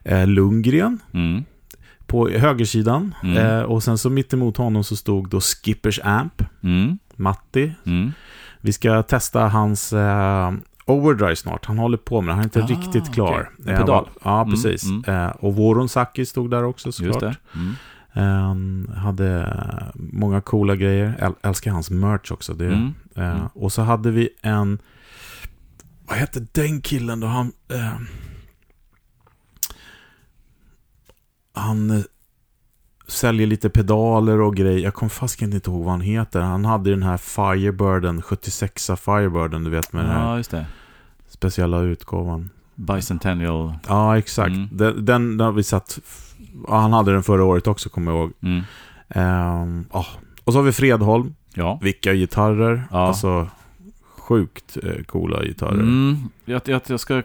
eh, 0.04 0.26
Lundgren 0.26 0.98
Mm. 1.14 1.44
på 2.06 2.28
högersidan. 2.28 3.14
Mm. 3.22 3.36
Eh, 3.36 3.62
och 3.62 3.82
sen 3.82 3.98
så 3.98 4.10
mitt 4.10 4.32
emot 4.32 4.56
honom 4.56 4.84
så 4.84 4.96
stod 4.96 5.28
då 5.28 5.40
Skippers 5.40 6.00
Amp, 6.04 6.42
Mm. 6.62 6.98
Matti. 7.18 7.72
Mm. 7.86 8.12
Vi 8.60 8.72
ska 8.72 9.02
testa 9.02 9.48
hans 9.48 9.92
eh, 9.92 10.52
Overdrive 10.86 11.36
snart. 11.36 11.64
Han 11.66 11.78
håller 11.78 11.96
på 11.98 12.20
med 12.20 12.28
det, 12.28 12.32
han 12.32 12.40
är 12.40 12.44
inte 12.44 12.62
Ah, 12.62 12.66
riktigt 12.66 13.14
klar. 13.14 13.50
Eh, 13.66 13.76
Pedal. 13.78 14.08
Ja, 14.24 14.40
Mm, 14.40 14.50
precis. 14.54 14.84
mm. 14.84 15.04
Eh, 15.06 15.28
och 15.30 15.54
Voronsaki 15.56 16.26
stod 16.26 16.50
där 16.50 16.64
också 16.64 16.92
såklart. 16.92 17.36
Mm. 17.54 17.74
Eh, 18.16 18.96
hade 18.96 19.56
många 19.94 20.40
coola 20.40 20.76
grejer. 20.76 21.14
Äl 21.18 21.32
älskar 21.42 21.70
hans 21.70 21.90
merch 21.90 22.30
också. 22.32 22.54
Det, 22.54 22.66
Mm. 22.66 22.94
eh, 23.16 23.30
Mm. 23.36 23.46
Och 23.54 23.72
så 23.72 23.82
hade 23.82 24.10
vi 24.10 24.28
en... 24.42 24.78
Vad 26.08 26.18
hette 26.18 26.46
den 26.52 26.80
killen 26.80 27.20
då? 27.20 27.26
Han... 27.26 27.52
Eh, 27.72 27.92
han 31.52 31.90
eh, 31.90 32.02
säljer 33.06 33.46
lite 33.46 33.70
pedaler 33.70 34.40
och 34.40 34.56
grejer. 34.56 34.78
Jag 34.78 34.94
kommer 34.94 35.10
fasiken 35.10 35.52
inte 35.52 35.70
ihåg 35.70 35.82
vad 35.84 35.90
han 35.90 36.00
heter. 36.00 36.40
Han 36.40 36.64
hade 36.64 36.90
den 36.90 37.02
här 37.02 37.16
Firebirden, 37.16 38.20
76a 38.22 38.96
Firebirden, 38.96 39.64
du 39.64 39.70
vet 39.70 39.92
med 39.92 40.04
den 40.04 40.10
här 40.12 40.28
Ja, 40.30 40.36
just 40.36 40.50
det. 40.50 40.66
speciella 41.28 41.80
utgåvan. 41.80 42.50
Bicentennial. 42.74 43.74
Ja, 43.88 44.18
exakt. 44.18 44.48
Mm. 44.56 44.68
Den, 44.72 45.06
den 45.06 45.40
har 45.40 45.52
vi 45.52 45.62
satt... 45.62 45.98
Ja, 46.68 46.76
han 46.78 46.92
hade 46.92 47.12
den 47.12 47.22
förra 47.22 47.44
året 47.44 47.66
också, 47.66 47.88
kommer 47.88 48.12
jag 48.12 48.20
ihåg. 48.20 48.32
Mm. 48.42 48.62
Ehm, 49.08 49.86
ja. 49.92 50.06
Och 50.44 50.52
så 50.52 50.58
har 50.58 50.64
vi 50.64 50.72
Fredholm. 50.72 51.34
Ja. 51.54 51.78
Vilka 51.82 52.12
gitarrer. 52.14 52.82
Ja. 52.90 53.06
Alltså, 53.06 53.48
sjukt 54.18 54.76
eh, 54.82 55.02
coola 55.04 55.44
gitarrer. 55.44 55.72
Mm. 55.72 56.16
Jag, 56.44 56.60
jag, 56.64 56.80
jag 56.86 57.00
ska 57.00 57.22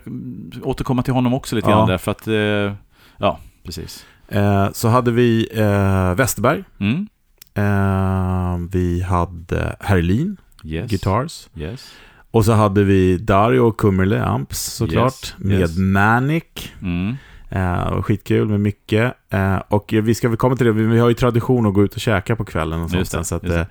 återkomma 0.64 1.04
till 1.04 1.14
honom 1.14 1.34
också 1.34 1.56
lite 1.56 1.70
Ja. 1.70 1.76
grann 1.78 1.88
där, 1.88 1.98
för 1.98 2.12
att... 2.12 2.28
Eh, 2.28 2.74
ja, 3.18 3.40
precis. 3.66 4.06
Eh, 4.32 4.72
så 4.72 4.88
hade 4.88 5.12
vi 5.12 5.48
eh, 5.54 6.14
Westerberg. 6.16 6.64
Mm. 6.80 7.08
Eh, 7.54 8.70
vi 8.72 9.02
hade 9.02 9.76
Herlin 9.80 10.38
Yes. 10.64 10.90
Guitars. 10.92 11.50
Yes. 11.56 11.92
Och 12.32 12.46
så 12.46 12.52
hade 12.52 12.84
vi 12.84 13.18
Dario 13.18 13.72
Kummerle 13.72 14.24
Amps 14.24 14.60
såklart. 14.74 15.14
Yes, 15.24 15.36
Med 15.38 15.60
yes. 15.60 15.78
Manic. 15.78 16.44
Mm. 16.82 17.16
Eh, 17.50 18.02
skitkul 18.02 18.48
med 18.48 18.60
mycket. 18.60 19.14
Eh, 19.30 19.58
och 19.68 19.94
vi 20.04 20.16
ska 20.16 20.28
väl 20.30 20.38
komma 20.38 20.56
till 20.56 20.66
det, 20.66 20.72
vi 20.72 21.00
har 21.00 21.10
ju 21.10 21.16
tradition 21.16 21.66
att 21.66 21.74
gå 21.74 21.84
ut 21.84 21.94
och 21.94 22.00
käka 22.02 22.36
på 22.36 22.46
kvällen 22.46 22.82
och 22.82 22.90
sånt 23.08 23.28
så 23.28 23.36
att, 23.36 23.44
eh, 23.50 23.64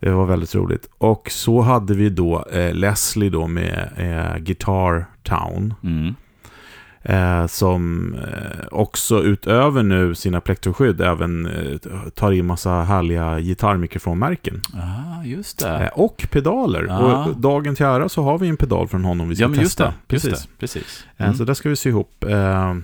det 0.00 0.10
var 0.10 0.26
väldigt 0.26 0.54
roligt. 0.54 0.88
Och 0.98 1.30
så 1.30 1.60
hade 1.60 1.94
vi 1.94 2.08
då 2.10 2.44
eh, 2.52 2.74
Leslie 2.74 3.30
då 3.30 3.46
med 3.46 3.88
eh, 3.96 4.38
Guitar 4.42 5.06
Town. 5.22 5.74
Mm. 5.82 6.14
Eh, 7.04 7.46
som 7.46 8.14
eh, 8.14 8.66
också 8.70 9.22
utöver 9.22 9.82
nu 9.82 10.14
sina 10.14 10.40
plektoskydd 10.40 11.00
även 11.00 11.46
eh, 11.46 11.78
tar 12.14 12.32
in 12.32 12.46
massa 12.46 12.70
härliga 12.70 13.40
gitarrmikrofonmärken. 13.40 14.60
Ah, 14.74 15.24
just 15.24 15.58
det. 15.58 15.78
Eh, 15.78 15.88
och 15.88 16.26
pedaler. 16.30 16.86
Ah. 16.90 16.98
Och 17.24 17.36
dagen 17.36 17.74
till 17.74 17.86
ära 17.86 18.08
så 18.08 18.22
har 18.22 18.38
vi 18.38 18.48
en 18.48 18.56
pedal 18.56 18.88
från 18.88 19.04
honom 19.04 19.28
vi 19.28 19.34
ska 19.36 19.44
ja, 19.44 19.48
men 19.48 19.60
just 19.60 19.78
testa. 19.78 19.94
det. 20.06 20.14
Just 20.14 20.24
Precis. 20.26 20.42
det. 20.44 20.48
Precis. 20.58 21.04
Eh, 21.16 21.24
Mm. 21.26 21.36
Så 21.36 21.44
där 21.44 21.54
ska 21.54 21.68
vi 21.68 21.76
sy 21.76 21.88
ihop. 21.88 22.24
Eh, 22.24 22.74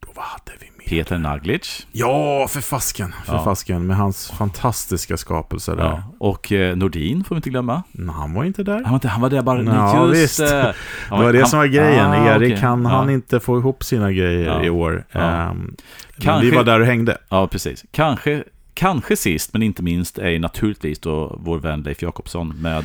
då, 0.00 0.08
vad 0.14 0.24
hade 0.24 0.52
vi? 0.60 0.69
Peter 0.90 1.18
Naglic. 1.18 1.86
Ja, 1.92 2.46
för 2.48 2.60
fasken. 2.60 3.14
För 3.26 3.34
Ja. 3.34 3.44
fasken. 3.44 3.86
Med 3.86 3.96
hans 3.96 4.30
fantastiska 4.30 5.16
skapelser 5.16 5.76
där. 5.76 5.84
Ja. 5.84 6.02
Och 6.18 6.52
eh, 6.52 6.76
Nordin 6.76 7.24
får 7.24 7.34
vi 7.34 7.38
inte 7.38 7.50
glömma. 7.50 7.82
Men 7.92 8.08
han 8.08 8.34
var 8.34 8.44
inte 8.44 8.62
där. 8.62 8.74
Han 8.74 8.82
var, 8.84 8.94
inte, 8.94 9.08
han 9.08 9.20
var 9.20 9.30
där 9.30 9.42
bara... 9.42 9.62
Ja, 9.62 10.06
just 10.08 10.22
visst. 10.22 10.38
det. 10.38 10.74
Var 11.10 11.32
det 11.32 11.46
som 11.46 11.58
var 11.58 11.66
grejen. 11.66 12.06
Ah, 12.10 12.26
Erik, 12.34 12.52
okej. 12.52 12.62
han 12.66 12.86
han 12.86 13.10
inte 13.10 13.40
få 13.40 13.58
ihop 13.58 13.84
sina 13.84 14.12
grejer 14.12 14.64
i 14.64 14.70
år. 14.70 15.04
Men 15.12 15.76
Kanske- 16.20 16.50
vi 16.50 16.56
var 16.56 16.64
där 16.64 16.80
och 16.80 16.86
hängde. 16.86 17.18
Ja, 17.28 17.46
precis. 17.46 17.84
Kanske, 17.90 18.42
kanske 18.74 19.16
sist, 19.16 19.52
men 19.52 19.62
inte 19.62 19.82
minst, 19.82 20.18
är 20.18 20.38
naturligtvis 20.38 20.98
då 20.98 21.38
vår 21.40 21.58
vän 21.58 21.82
Leif 21.82 22.02
Jakobsson 22.02 22.48
med 22.60 22.84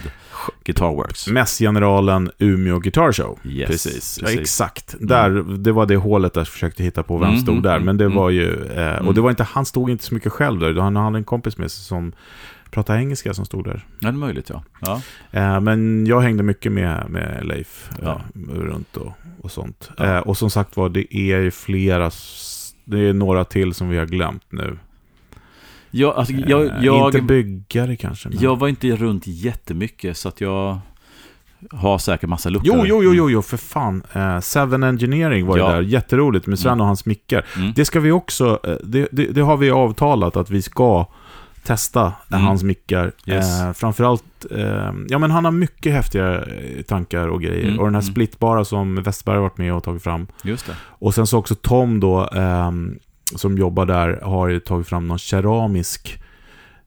Guitarworks. 0.63 1.27
Mässgeneralen 1.27 2.31
Umeå 2.39 2.79
Guitar 2.79 3.11
Show. 3.11 3.39
Yes, 3.45 3.67
precis. 3.69 4.17
Ja, 4.21 4.25
precis. 4.25 4.41
exakt. 4.41 4.95
Där, 4.99 5.29
det 5.57 5.71
var 5.71 5.85
det 5.85 5.95
hålet 5.95 6.35
jag 6.35 6.47
försökte 6.47 6.83
hitta 6.83 7.03
på 7.03 7.17
vem 7.17 7.29
Mm, 7.29 7.41
stod 7.41 7.63
där. 7.63 7.79
Men 7.79 7.97
det 7.97 8.05
mm. 8.05 8.17
var 8.17 8.29
ju... 8.29 8.49
Eh, 8.65 8.93
och 8.95 9.01
Mm. 9.01 9.13
det 9.15 9.21
var 9.21 9.29
inte, 9.29 9.43
han 9.43 9.65
stod 9.65 9.89
inte 9.89 10.03
så 10.03 10.13
mycket 10.13 10.31
själv 10.31 10.59
där. 10.59 10.73
Han 10.73 10.95
hade 10.95 11.17
en 11.17 11.23
kompis 11.23 11.57
med 11.57 11.71
sig 11.71 11.83
som 11.83 12.11
pratade 12.71 12.99
engelska 12.99 13.33
som 13.33 13.45
stod 13.45 13.63
där. 13.63 13.85
Ja, 13.99 14.07
det 14.07 14.07
är 14.07 14.11
möjligt, 14.11 14.49
ja. 14.49 14.63
ja. 14.79 15.01
Eh, 15.31 15.59
men 15.61 16.05
jag 16.05 16.21
hängde 16.21 16.43
mycket 16.43 16.71
med, 16.71 17.05
med 17.09 17.45
Leif 17.45 17.89
eh, 17.91 17.97
Ja. 18.03 18.21
runt 18.53 18.97
och, 18.97 19.11
och 19.41 19.51
sånt. 19.51 19.89
Ja. 19.97 20.03
Eh, 20.05 20.17
och 20.19 20.37
som 20.37 20.49
sagt 20.49 20.77
var, 20.77 20.89
det 20.89 21.15
är 21.17 21.39
ju 21.39 21.51
flera... 21.51 22.11
Det 22.87 22.99
är 22.99 23.13
några 23.13 23.45
till 23.45 23.73
som 23.73 23.89
vi 23.89 23.97
har 23.97 24.05
glömt 24.05 24.43
nu. 24.49 24.77
Jag, 25.97 26.15
alltså, 26.15 26.33
Eh, 26.33 26.39
jag, 26.47 26.83
jag, 26.83 27.07
inte 27.07 27.21
byggare 27.21 27.95
kanske. 27.95 28.29
Men... 28.29 28.37
jag 28.41 28.59
var 28.59 28.67
inte 28.67 28.87
runt 28.95 29.27
jättemycket, 29.27 30.17
så 30.17 30.29
att 30.29 30.41
jag 30.41 30.79
har 31.71 31.97
säkert 31.97 32.29
massa 32.29 32.49
luckor. 32.49 32.67
Jo, 32.67 32.83
jo, 32.85 33.03
jo, 33.03 33.13
jo, 33.13 33.29
jo, 33.29 33.41
för 33.41 33.57
fan. 33.57 34.03
Eh, 34.13 34.39
Seven 34.39 34.83
Engineering 34.83 35.45
var 35.45 35.57
ju 35.57 35.63
Ja. 35.63 35.69
där. 35.71 35.81
Jätteroligt 35.81 36.47
med 36.47 36.59
Sven 36.59 36.71
Mm. 36.71 36.81
och 36.81 36.87
hans 36.87 37.05
mickar. 37.05 37.45
Mm. 37.57 37.73
Det 37.75 37.85
ska 37.85 37.99
vi 37.99 38.11
också, 38.11 38.59
eh, 38.63 38.75
det, 38.83 39.07
det, 39.11 39.25
det 39.25 39.41
har 39.41 39.57
vi 39.57 39.71
avtalat 39.71 40.35
att 40.37 40.49
vi 40.49 40.61
ska 40.61 41.05
testa 41.63 42.05
eh, 42.05 42.13
Mm. 42.33 42.45
hans 42.45 42.63
mickar. 42.63 43.11
Yes. 43.25 43.61
Eh, 43.61 43.73
framförallt, 43.73 44.45
eh, 44.51 44.91
ja 45.09 45.17
men 45.17 45.31
han 45.31 45.45
har 45.45 45.51
mycket 45.51 45.93
häftiga 45.93 46.35
eh, 46.45 46.81
tankar 46.87 47.27
och 47.27 47.41
grejer. 47.41 47.67
Mm, 47.67 47.79
Och 47.79 47.85
den 47.85 47.95
här 47.95 48.01
mm. 48.01 48.11
splittbara 48.13 48.65
som 48.65 48.95
Westberg 49.03 49.35
har 49.35 49.41
varit 49.41 49.57
med 49.57 49.73
och 49.73 49.83
tagit 49.83 50.03
fram. 50.03 50.27
Just 50.43 50.65
det. 50.67 50.73
Och 50.83 51.13
sen 51.15 51.27
så 51.27 51.37
också 51.37 51.55
Tom 51.55 51.99
då, 51.99 52.27
ehm, 52.29 52.99
som 53.35 53.57
jobbar 53.57 53.85
där, 53.85 54.21
har 54.21 54.47
ju 54.47 54.59
tagit 54.59 54.87
fram 54.87 55.07
någon 55.07 55.19
keramisk 55.19 56.21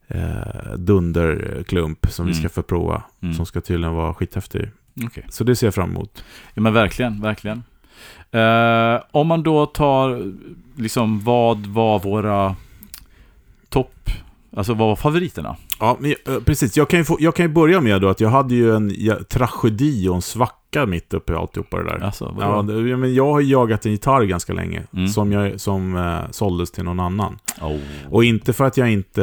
eh, 0.08 0.74
dunderklump 0.76 2.06
som 2.10 2.26
vi 2.26 2.32
Mm. 2.32 2.40
ska 2.42 2.48
få 2.48 2.62
prova. 2.62 3.02
Mm. 3.22 3.34
Som 3.34 3.46
ska 3.46 3.60
tydligen 3.60 3.94
vara 3.94 4.14
skithäftig. 4.14 4.70
Okej. 5.06 5.24
Så 5.28 5.44
det 5.44 5.56
ser 5.56 5.66
jag 5.66 5.74
fram 5.74 5.90
emot. 5.90 6.24
Ja, 6.54 6.62
men 6.62 6.72
verkligen, 6.72 7.20
verkligen. 7.20 7.62
Eh, 8.30 9.02
om 9.10 9.26
man 9.26 9.42
då 9.42 9.66
tar, 9.66 10.32
liksom, 10.76 11.20
vad 11.24 11.66
var 11.66 11.98
våra 11.98 12.56
topp... 13.68 14.10
Alltså, 14.56 14.74
vad 14.74 14.88
var 14.88 14.96
favoriterna? 14.96 15.56
Ja, 15.80 15.96
men, 16.00 16.10
eh, 16.26 16.40
precis. 16.44 16.76
Jag 16.76 16.88
kan, 16.88 16.98
ju 16.98 17.04
få, 17.04 17.16
jag 17.20 17.34
kan 17.34 17.46
ju 17.46 17.52
börja 17.52 17.80
med 17.80 18.00
då 18.00 18.08
att 18.08 18.20
jag 18.20 18.28
hade 18.28 18.54
ju 18.54 18.74
en 18.76 18.92
tragedi 19.28 20.08
och 20.08 20.14
en 20.16 20.22
svacka 20.22 20.57
mitt 20.86 21.14
uppe 21.14 21.32
i 21.32 21.36
alltihopa 21.36 21.76
det 21.76 21.84
där. 21.84 22.04
Alltså, 22.04 22.36
Ja, 22.40 22.62
det, 22.62 22.96
men 22.96 23.14
jag 23.14 23.32
har 23.32 23.40
jagat 23.40 23.86
en 23.86 23.92
gitarr 23.92 24.22
ganska 24.22 24.52
länge, 24.52 24.82
Mm. 24.92 25.08
som, 25.08 25.32
jag, 25.32 25.60
som 25.60 25.96
eh, 25.96 26.20
såldes 26.30 26.70
till 26.70 26.84
någon 26.84 27.00
annan. 27.00 27.38
Oh. 27.60 27.80
Och 28.10 28.24
inte 28.24 28.52
för 28.52 28.64
att 28.64 28.76
jag 28.76 28.90
inte... 28.90 29.22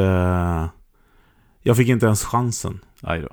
Jag 1.62 1.76
fick 1.76 1.88
inte 1.88 2.06
ens 2.06 2.24
chansen. 2.24 2.80
Aj 3.02 3.20
då. 3.20 3.28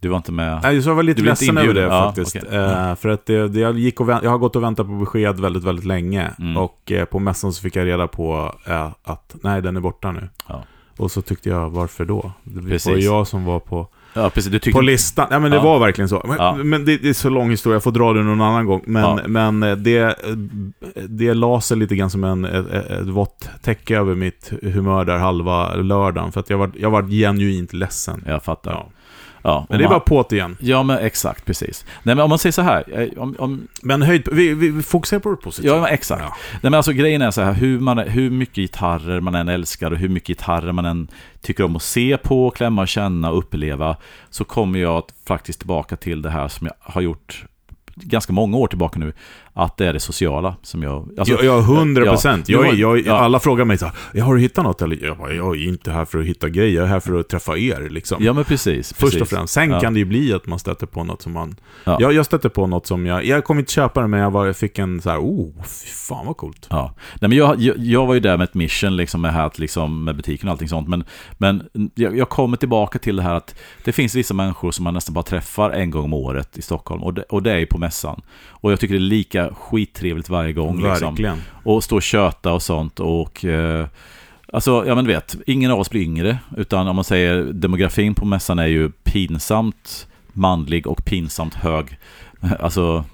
Du 0.00 0.08
var 0.08 0.16
inte 0.16 0.32
med... 0.32 0.60
Nej, 0.62 0.82
så 0.82 0.88
jag 0.88 0.94
var 0.94 1.02
lite 1.02 1.20
Du 1.20 1.26
ledsen 1.26 1.58
över 1.58 1.74
det? 1.74 1.80
Ja, 1.80 2.06
faktiskt. 2.06 2.36
okej. 2.36 2.58
Eh, 2.58 2.94
för 2.94 3.08
att 3.08 3.26
det, 3.26 3.48
det 3.48 3.60
jag, 3.60 3.78
gick 3.78 4.00
och 4.00 4.08
vänt, 4.08 4.22
jag 4.24 4.30
har 4.30 4.38
gått 4.38 4.56
och 4.56 4.62
väntat 4.62 4.86
på 4.86 4.92
besked 4.92 5.40
väldigt, 5.40 5.64
väldigt 5.64 5.84
länge. 5.84 6.30
Mm. 6.38 6.56
Och 6.56 6.92
eh, 6.92 7.04
på 7.04 7.18
mässan 7.18 7.52
så 7.52 7.62
fick 7.62 7.76
jag 7.76 7.86
reda 7.86 8.06
på 8.06 8.54
eh, 8.66 8.90
att 9.02 9.36
nej, 9.42 9.62
den 9.62 9.76
är 9.76 9.80
borta 9.80 10.12
nu. 10.12 10.28
Ja. 10.48 10.62
Och 10.98 11.10
så 11.10 11.22
tyckte 11.22 11.48
jag, 11.48 11.70
varför 11.70 12.04
då? 12.04 12.32
Det 12.44 12.60
var 12.60 12.68
Precis. 12.68 13.04
jag 13.04 13.26
som 13.26 13.44
var 13.44 13.60
på, 13.60 13.88
Ja, 14.16 14.30
precis. 14.30 14.52
Du 14.52 14.58
tyckte... 14.58 14.76
på 14.78 14.80
listan. 14.80 15.26
Ja, 15.30 15.38
men 15.38 15.50
det 15.50 15.56
Ja. 15.56 15.62
var 15.62 15.78
verkligen 15.78 16.08
så. 16.08 16.22
Men, 16.28 16.36
Ja. 16.38 16.54
men 16.56 16.84
det, 16.84 16.96
det 16.96 17.08
är 17.08 17.12
så 17.12 17.28
lång 17.28 17.50
historia, 17.50 17.74
jag 17.74 17.82
får 17.82 17.92
dra 17.92 18.12
det 18.12 18.22
någon 18.22 18.40
annan 18.40 18.66
gång. 18.66 18.82
Men, 18.86 19.02
Ja. 19.02 19.18
men 19.26 19.62
eh, 19.62 19.76
det, 19.76 20.16
det 21.08 21.34
la 21.34 21.60
sig 21.60 21.76
lite 21.76 21.96
grann 21.96 22.10
som 22.10 22.24
en, 22.24 22.44
ett, 22.44 22.70
ett, 22.72 22.90
ett 22.90 23.06
vått 23.06 23.48
täcke 23.62 23.98
över 23.98 24.14
mitt 24.14 24.52
humör 24.62 25.04
där 25.04 25.18
halva 25.18 25.74
lördagen. 25.74 26.32
För 26.32 26.40
att 26.40 26.50
jag 26.50 26.58
var, 26.58 26.70
jag 26.78 26.90
var 26.90 27.02
genuint 27.02 27.72
ledsen. 27.72 28.24
Jag 28.26 28.42
fattar. 28.42 28.86
Ja. 29.46 29.66
Men 29.68 29.78
det 29.78 29.84
är 29.84 29.86
om 29.86 29.90
bara 29.90 30.02
man- 30.16 30.24
på't 30.24 30.32
igen. 30.34 30.56
Ja, 30.60 30.82
men 30.82 30.98
exakt, 30.98 31.44
precis. 31.44 31.84
Nej, 32.02 32.14
men 32.14 32.24
om 32.24 32.28
man 32.30 32.38
säger 32.38 32.52
så 32.52 32.62
här, 32.62 32.84
eh, 33.00 33.22
om, 33.22 33.36
om, 33.38 33.66
Men 33.82 34.02
höjd, 34.02 34.28
vi, 34.32 34.54
vi, 34.54 34.82
fokuserar 34.82 35.20
på 35.20 35.30
det 35.30 35.36
positiva. 35.36 35.74
ja, 35.74 35.80
men 35.80 35.92
exakt. 35.92 36.22
Ja. 36.22 36.36
Nej, 36.52 36.58
men 36.62 36.74
alltså 36.74 36.92
grejen 36.92 37.22
är 37.22 37.30
så 37.30 37.42
här, 37.42 37.52
hur, 37.52 37.80
man, 37.80 37.98
hur 37.98 38.30
mycket 38.30 38.56
gitarrer 38.56 39.20
man 39.20 39.34
än 39.34 39.48
älskar 39.48 39.90
och 39.90 39.96
hur 39.98 40.08
mycket 40.08 40.28
gitarrer 40.28 40.72
man 40.72 40.84
än 40.84 41.08
tycker 41.40 41.64
om 41.64 41.76
att 41.76 41.82
se 41.82 42.16
på, 42.16 42.50
klämma, 42.50 42.86
känna 42.86 43.30
och 43.30 43.38
uppleva, 43.38 43.96
så 44.30 44.44
kommer 44.44 44.78
jag 44.78 45.02
faktiskt 45.26 45.58
tillbaka 45.58 45.96
till 45.96 46.22
det 46.22 46.30
här 46.30 46.48
som 46.48 46.66
jag 46.66 46.74
har 46.92 47.00
gjort 47.00 47.44
ganska 47.94 48.32
många 48.32 48.56
år 48.56 48.68
tillbaka 48.68 48.98
nu, 48.98 49.12
att 49.58 49.76
det 49.76 49.86
är 49.86 49.92
det 49.92 50.00
sociala 50.00 50.56
som 50.62 50.82
jag... 50.82 51.08
alltså- 51.18 51.34
ja, 51.34 51.42
ja, 51.42 51.60
hundra 51.60 52.04
procent. 52.10 52.48
Ja, 52.48 52.64
Jag, 52.66 52.74
jag, 52.74 53.06
ja. 53.06 53.12
Alla 53.18 53.40
frågar 53.40 53.64
mig 53.64 53.78
så 53.78 53.84
här, 53.86 53.94
"Ja, 54.14 54.24
har 54.24 54.34
du 54.34 54.40
hittat 54.40 54.64
något? 54.64 54.82
Eller, 54.82 55.04
jag, 55.04 55.18
bara, 55.18 55.32
jag 55.32 55.56
är 55.56 55.68
inte 55.68 55.92
här 55.92 56.04
för 56.04 56.18
att 56.18 56.24
hitta 56.26 56.48
grejer, 56.48 56.74
jag 56.74 56.84
är 56.84 56.88
här 56.88 57.00
för 57.00 57.20
att 57.20 57.28
träffa 57.28 57.56
er. 57.58 57.88
Liksom. 57.90 58.24
Ja, 58.24 58.32
men 58.32 58.44
precis. 58.44 58.88
Först 58.92 59.02
och 59.14 59.20
precis. 59.20 59.36
främst. 59.36 59.52
Sen 59.54 59.70
Ja. 59.70 59.80
kan 59.80 59.92
det 59.94 59.98
ju 59.98 60.04
bli 60.04 60.32
att 60.32 60.46
man 60.46 60.58
stöter 60.58 60.86
på 60.86 61.04
något 61.04 61.22
som 61.22 61.32
man... 61.32 61.56
Ja. 61.84 61.96
Jag, 62.00 62.12
jag 62.12 62.26
stötte 62.26 62.48
på 62.48 62.66
något 62.66 62.86
som 62.86 63.06
jag... 63.06 63.24
Jag 63.24 63.44
kommer 63.44 63.60
inte 63.60 63.72
köpa 63.72 64.00
det, 64.00 64.06
men 64.08 64.20
jag, 64.20 64.30
var, 64.30 64.46
jag 64.46 64.56
fick 64.56 64.78
en 64.78 65.00
så 65.00 65.10
här, 65.10 65.18
oh, 65.18 65.62
fy 65.62 65.88
fan 66.08 66.26
vad 66.26 66.36
coolt. 66.36 66.66
Ja, 66.70 66.94
Nej, 67.20 67.28
men 67.28 67.38
jag, 67.38 67.60
jag, 67.60 67.76
jag 67.78 68.06
var 68.06 68.14
ju 68.14 68.20
där 68.20 68.36
med 68.36 68.44
ett 68.44 68.54
mission 68.54 68.96
liksom 68.96 69.20
med, 69.20 69.32
här, 69.32 69.50
liksom, 69.56 70.04
med 70.04 70.16
butiken 70.16 70.48
och 70.48 70.52
allting 70.52 70.68
sånt. 70.68 70.88
Men, 70.88 71.04
men 71.38 71.68
jag, 71.94 72.16
jag 72.18 72.28
kommer 72.28 72.56
tillbaka 72.56 72.98
till 72.98 73.16
det 73.16 73.22
här 73.22 73.34
att 73.34 73.54
det 73.84 73.92
finns 73.92 74.14
vissa 74.14 74.34
människor 74.34 74.70
som 74.70 74.84
man 74.84 74.94
nästan 74.94 75.14
bara 75.14 75.22
träffar 75.24 75.70
en 75.70 75.90
gång 75.90 76.04
om 76.04 76.12
året 76.14 76.58
i 76.58 76.62
Stockholm. 76.62 77.02
Och 77.02 77.14
det, 77.14 77.22
och 77.22 77.42
det 77.42 77.52
är 77.52 77.58
ju 77.58 77.66
på 77.66 77.78
mässan. 77.78 78.20
Och 78.48 78.72
jag 78.72 78.80
tycker 78.80 78.94
det 78.94 78.98
är 78.98 79.00
lika 79.00 79.45
skittrevligt 79.54 80.28
varje 80.28 80.52
gång. 80.52 80.82
Liksom. 80.82 81.16
Och 81.64 81.84
stå 81.84 81.96
och 81.96 82.02
köta 82.02 82.52
och 82.52 82.62
sånt. 82.62 83.00
Och 83.00 83.44
eh, 83.44 83.86
alltså, 84.52 84.84
ja 84.86 84.94
men 84.94 85.04
du 85.04 85.12
vet, 85.12 85.36
ingen 85.46 85.70
av 85.70 85.78
oss 85.80 85.90
blir 85.90 86.02
yngre. 86.02 86.38
Utan 86.56 86.88
om 86.88 86.96
man 86.96 87.04
säger 87.04 87.42
demografin 87.52 88.14
på 88.14 88.24
mässan 88.24 88.58
är 88.58 88.66
ju 88.66 88.90
pinsamt 88.90 90.06
manlig 90.32 90.86
och 90.86 91.04
pinsamt 91.04 91.54
hög. 91.54 91.98
Alltså, 92.60 93.04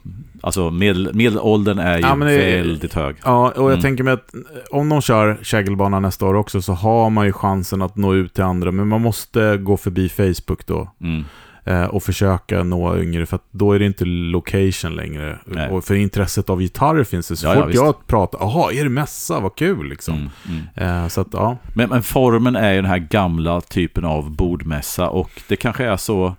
alltså 0.41 0.71
medel, 0.71 1.11
medelåldern 1.15 1.79
är 1.79 1.97
ju 1.99 2.03
Ja, 2.03 2.15
det- 2.15 2.25
väldigt 2.57 2.95
hög. 2.95 3.17
Ja, 3.25 3.49
och 3.51 3.63
jag 3.65 3.71
Mm. 3.71 3.81
tänker 3.83 4.05
mig 4.05 4.13
att 4.13 4.35
om 4.71 4.89
de 4.89 5.01
kör 5.03 5.39
kägelbana 5.43 6.01
nästa 6.01 6.27
år 6.27 6.35
också 6.35 6.63
så 6.63 6.73
har 6.73 7.11
man 7.11 7.27
ju 7.27 7.33
chansen 7.33 7.83
att 7.83 7.97
nå 7.97 8.15
ut 8.15 8.35
till 8.35 8.45
andra. 8.45 8.71
Men 8.73 8.89
man 8.89 9.01
måste 9.03 9.57
gå 9.57 9.77
förbi 9.77 10.09
Facebook 10.09 10.67
då. 10.67 10.91
Mm. 11.01 11.25
Eh, 11.65 11.85
och 11.85 12.03
försöka 12.03 12.63
nå 12.63 12.99
yngre, 12.99 13.27
för 13.27 13.39
då 13.51 13.73
är 13.73 13.79
det 13.79 13.87
inte 13.87 14.05
location 14.05 14.97
längre. 14.97 15.39
Nej. 15.47 15.71
Och 15.71 15.85
för 15.85 15.95
intresset 15.95 16.51
av 16.51 16.61
gitarrer 16.61 17.05
finns 17.05 17.29
det. 17.29 17.37
Så 17.37 17.47
Ja, 17.47 17.55
ja, 17.55 17.61
fort 17.61 17.69
visst. 17.69 17.77
jag 17.83 18.07
pratar, 18.07 18.39
jaha, 18.41 18.73
är 18.73 18.83
det 18.85 18.91
mässa? 18.91 19.41
Vad 19.41 19.55
kul 19.57 19.89
liksom. 19.89 20.15
Mm, 20.15 20.31
mm. 20.77 21.03
Eh, 21.05 21.09
så 21.09 21.21
att, 21.21 21.29
ja. 21.33 21.57
Men, 21.75 21.89
men 21.89 22.03
formen 22.03 22.57
är 22.57 22.71
ju 22.73 22.77
den 22.77 22.91
här 22.91 22.99
gamla 22.99 23.61
typen 23.61 24.05
av 24.05 24.31
bordmässa 24.31 25.09
och 25.09 25.31
det 25.49 25.57
kanske 25.57 25.85
är 25.85 25.97
så 25.97 26.35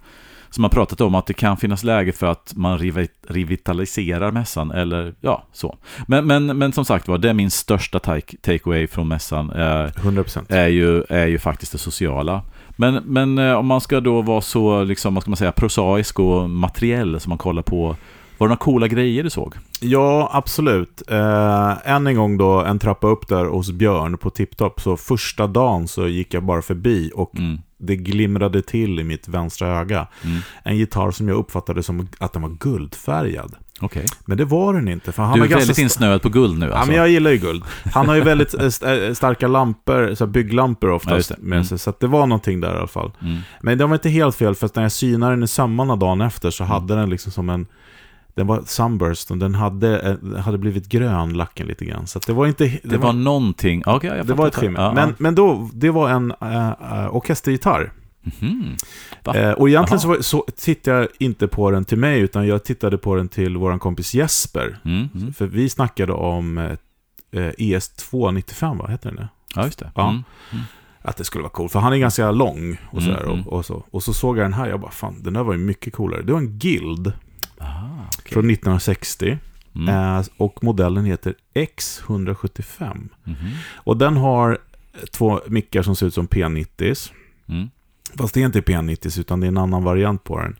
som 0.50 0.62
man 0.62 0.72
pratat 0.72 1.02
om 1.02 1.16
att 1.16 1.26
det 1.26 1.34
kan 1.34 1.58
finnas 1.58 1.84
läge 1.84 2.12
för 2.12 2.28
att 2.28 2.54
man 2.56 2.80
revi- 2.80 3.08
revitaliserar 3.28 4.32
mässan 4.32 4.72
eller 4.72 5.14
ja, 5.22 5.44
så. 5.54 5.78
Men, 6.08 6.28
men, 6.28 6.46
men 6.58 6.72
som 6.72 6.86
sagt 6.86 7.08
var, 7.08 7.18
det 7.18 7.30
är 7.30 7.34
min 7.34 7.52
största 7.52 7.98
take- 8.00 8.38
takeaway 8.42 8.88
från 8.88 9.08
mässan 9.08 9.50
eh, 9.50 9.88
100%. 9.88 10.46
är, 10.54 10.68
ju, 10.68 11.04
är 11.10 11.28
ju 11.28 11.40
faktiskt 11.40 11.72
det 11.72 11.78
sociala. 11.78 12.42
Men, 12.76 13.04
men 13.06 13.38
eh, 13.38 13.54
om 13.54 13.68
man 13.68 13.82
ska 13.82 14.00
då 14.00 14.22
vara 14.22 14.42
så, 14.42 14.84
liksom, 14.84 15.14
vad 15.14 15.24
ska 15.24 15.30
man 15.30 15.38
säga, 15.38 15.52
prosaisk 15.52 16.20
och 16.20 16.50
materiell 16.50 17.20
som 17.20 17.30
man 17.30 17.38
kollar 17.38 17.62
på, 17.62 17.96
var 18.38 18.48
det 18.48 18.50
några 18.50 18.56
coola 18.56 18.88
grejer 18.88 19.24
du 19.24 19.30
såg? 19.30 19.56
Ja, 19.80 20.30
absolut. 20.34 21.02
Eh, 21.12 21.90
än 21.92 22.08
en 22.08 22.16
gång 22.16 22.38
då, 22.38 22.62
en 22.62 22.80
trappa 22.80 23.08
upp 23.08 23.28
där 23.28 23.46
hos 23.46 23.72
Björn 23.72 24.18
på 24.18 24.30
Tiptop. 24.30 24.82
Så 24.82 24.98
första 24.98 25.48
dagen 25.48 25.88
så 25.88 26.08
gick 26.08 26.34
jag 26.34 26.44
bara 26.44 26.62
förbi 26.62 27.12
och 27.16 27.36
Mm. 27.38 27.58
det 27.78 27.96
glimrade 27.96 28.62
till 28.62 29.00
i 29.00 29.04
mitt 29.04 29.28
vänstra 29.28 29.68
öga. 29.80 30.08
Mm. 30.24 30.38
En 30.64 30.78
gitarr 30.78 31.12
som 31.12 31.28
jag 31.28 31.38
uppfattade 31.38 31.84
som 31.84 32.08
att 32.20 32.34
den 32.34 32.42
var 32.42 32.50
guldfärgad. 32.60 33.56
Okej. 33.82 34.06
Men 34.26 34.38
det 34.38 34.46
var 34.46 34.74
den 34.74 34.88
inte. 34.88 35.12
För 35.12 35.24
han 35.24 35.40
Du 35.40 35.46
är 35.46 35.50
väldigt 35.50 35.78
insnöad 35.78 36.22
på 36.22 36.30
guld 36.30 36.60
nu 36.60 36.66
Ja, 36.66 36.74
alltså. 36.74 36.88
men 36.88 36.98
jag 37.00 37.10
gillar 37.10 37.32
ju 37.32 37.38
guld. 37.38 37.64
Han 37.94 38.08
har 38.08 38.16
ju 38.16 38.22
väldigt 38.22 38.54
eh, 38.54 38.66
st- 38.66 39.06
eh, 39.08 39.14
starka 39.14 39.48
lampor, 39.48 40.16
så 40.16 40.26
bygglampor 40.28 40.90
Ja, 40.90 40.96
oftast 40.96 41.30
det. 41.30 41.36
med 41.40 41.56
Mm. 41.56 41.66
sig. 41.66 41.80
Så 41.80 41.90
att 41.90 42.00
det 42.00 42.08
var 42.08 42.28
någonting 42.28 42.62
där 42.62 42.74
i 42.76 42.78
alla 42.78 42.88
fall. 42.88 43.12
Mm. 43.22 43.38
Men 43.62 43.78
det 43.78 43.86
var 43.86 43.94
inte 43.94 44.10
helt 44.10 44.36
fel, 44.36 44.56
för 44.56 44.66
att 44.66 44.76
när 44.76 44.84
jag 44.84 44.92
synade 44.92 45.32
den 45.36 45.44
i 45.44 45.48
sömmarna 45.48 45.96
dagen 45.96 46.22
efter 46.22 46.52
så 46.52 46.64
Mm. 46.64 46.72
hade 46.74 46.96
den 46.96 47.10
liksom 47.10 47.32
som 47.32 47.50
en... 47.50 47.66
Den 48.36 48.48
var 48.48 48.62
sunburst 48.66 49.32
och 49.32 49.38
den 49.38 49.56
hade, 49.56 50.00
eh, 50.34 50.38
hade 50.40 50.58
blivit 50.58 50.88
grön, 50.90 51.34
lacken 51.34 51.68
lite 51.68 51.86
grann. 51.86 52.08
Så 52.08 52.20
det 52.20 52.34
var 52.34 52.48
inte... 52.48 52.64
Det, 52.66 52.80
Det 52.84 52.98
var 52.98 53.14
någonting, 53.14 53.84
okej 53.86 54.14
jag 54.18 54.28
det 54.28 54.34
var 54.34 54.48
ett 54.48 54.56
skimmer. 54.56 54.82
Ja, 54.82 54.94
men, 54.94 55.10
ja. 55.10 55.16
men 55.18 55.36
då, 55.36 55.70
det 55.74 55.90
var 55.90 56.10
en 56.10 56.32
äh, 56.42 57.16
orkestergitarr. 57.16 57.92
Va? 59.24 59.36
Eh, 59.36 59.52
och 59.52 59.70
egentligen 59.70 60.00
så, 60.00 60.08
Jaha. 60.08 60.16
var, 60.16 60.22
så 60.22 60.46
tittade 60.58 60.98
jag 60.98 61.08
inte 61.20 61.48
på 61.48 61.72
den 61.72 61.86
till 61.86 61.98
mig, 61.98 62.20
utan 62.20 62.48
jag 62.48 62.64
tittade 62.64 62.98
på 62.98 63.16
den 63.16 63.28
till 63.28 63.58
vår 63.58 63.78
kompis 63.78 64.14
Jesper. 64.14 64.80
Mm, 64.86 65.10
mm. 65.16 65.34
För 65.34 65.46
vi 65.48 65.70
snackade 65.70 66.14
om 66.14 66.58
eh, 66.58 66.72
eh, 67.32 67.52
ES295, 67.58 68.78
vad 68.78 68.92
heter 68.92 69.10
den? 69.10 69.16
nu? 69.20 69.28
Ja, 69.56 69.66
just 69.66 69.80
det. 69.80 69.92
Ja. 69.96 70.10
Mm. 70.10 70.24
Att 71.02 71.18
det 71.18 71.24
skulle 71.24 71.42
vara 71.42 71.52
coolt, 71.52 71.72
för 71.72 71.80
han 71.80 71.94
är 71.94 71.98
ganska 71.98 72.32
lång 72.32 72.78
och 72.92 73.02
Mm, 73.02 73.14
sådär. 73.16 73.24
mm. 73.32 73.48
Och, 73.48 73.54
och, 73.54 73.66
så. 73.66 73.84
och 73.92 74.04
så 74.04 74.14
såg 74.14 74.38
jag 74.38 74.46
den 74.46 74.54
här, 74.54 74.68
jag 74.70 74.80
bara 74.80 74.92
fan, 74.92 75.24
den 75.24 75.34
där 75.34 75.44
var 75.44 75.54
ju 75.54 75.60
mycket 75.60 75.94
coolare. 75.94 76.22
Det 76.22 76.32
var 76.32 76.40
en 76.40 76.58
Guild 76.60 77.14
Aha, 77.62 77.90
okej. 78.24 78.34
från 78.34 78.50
1960 78.50 79.38
Mm. 79.76 79.90
eh, 80.20 80.26
och 80.38 80.64
modellen 80.64 81.06
heter 81.06 81.34
X175. 81.54 83.10
Mhm. 83.24 83.36
Och 83.76 83.98
den 83.98 84.18
har 84.18 84.58
två 85.12 85.42
mickar 85.48 85.82
som 85.82 85.96
ser 85.96 86.06
ut 86.08 86.14
som 86.14 86.28
P90s. 86.28 87.12
Mm. 87.48 87.70
Fast 88.18 88.34
det 88.34 88.42
är 88.42 88.46
inte 88.46 88.62
P90s 88.62 89.20
utan 89.20 89.40
det 89.40 89.46
är 89.46 89.48
en 89.48 89.58
annan 89.58 89.84
variant 89.84 90.24
på 90.24 90.40
den. 90.40 90.56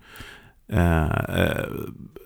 Eh, 0.68 1.04
eh, 1.04 1.66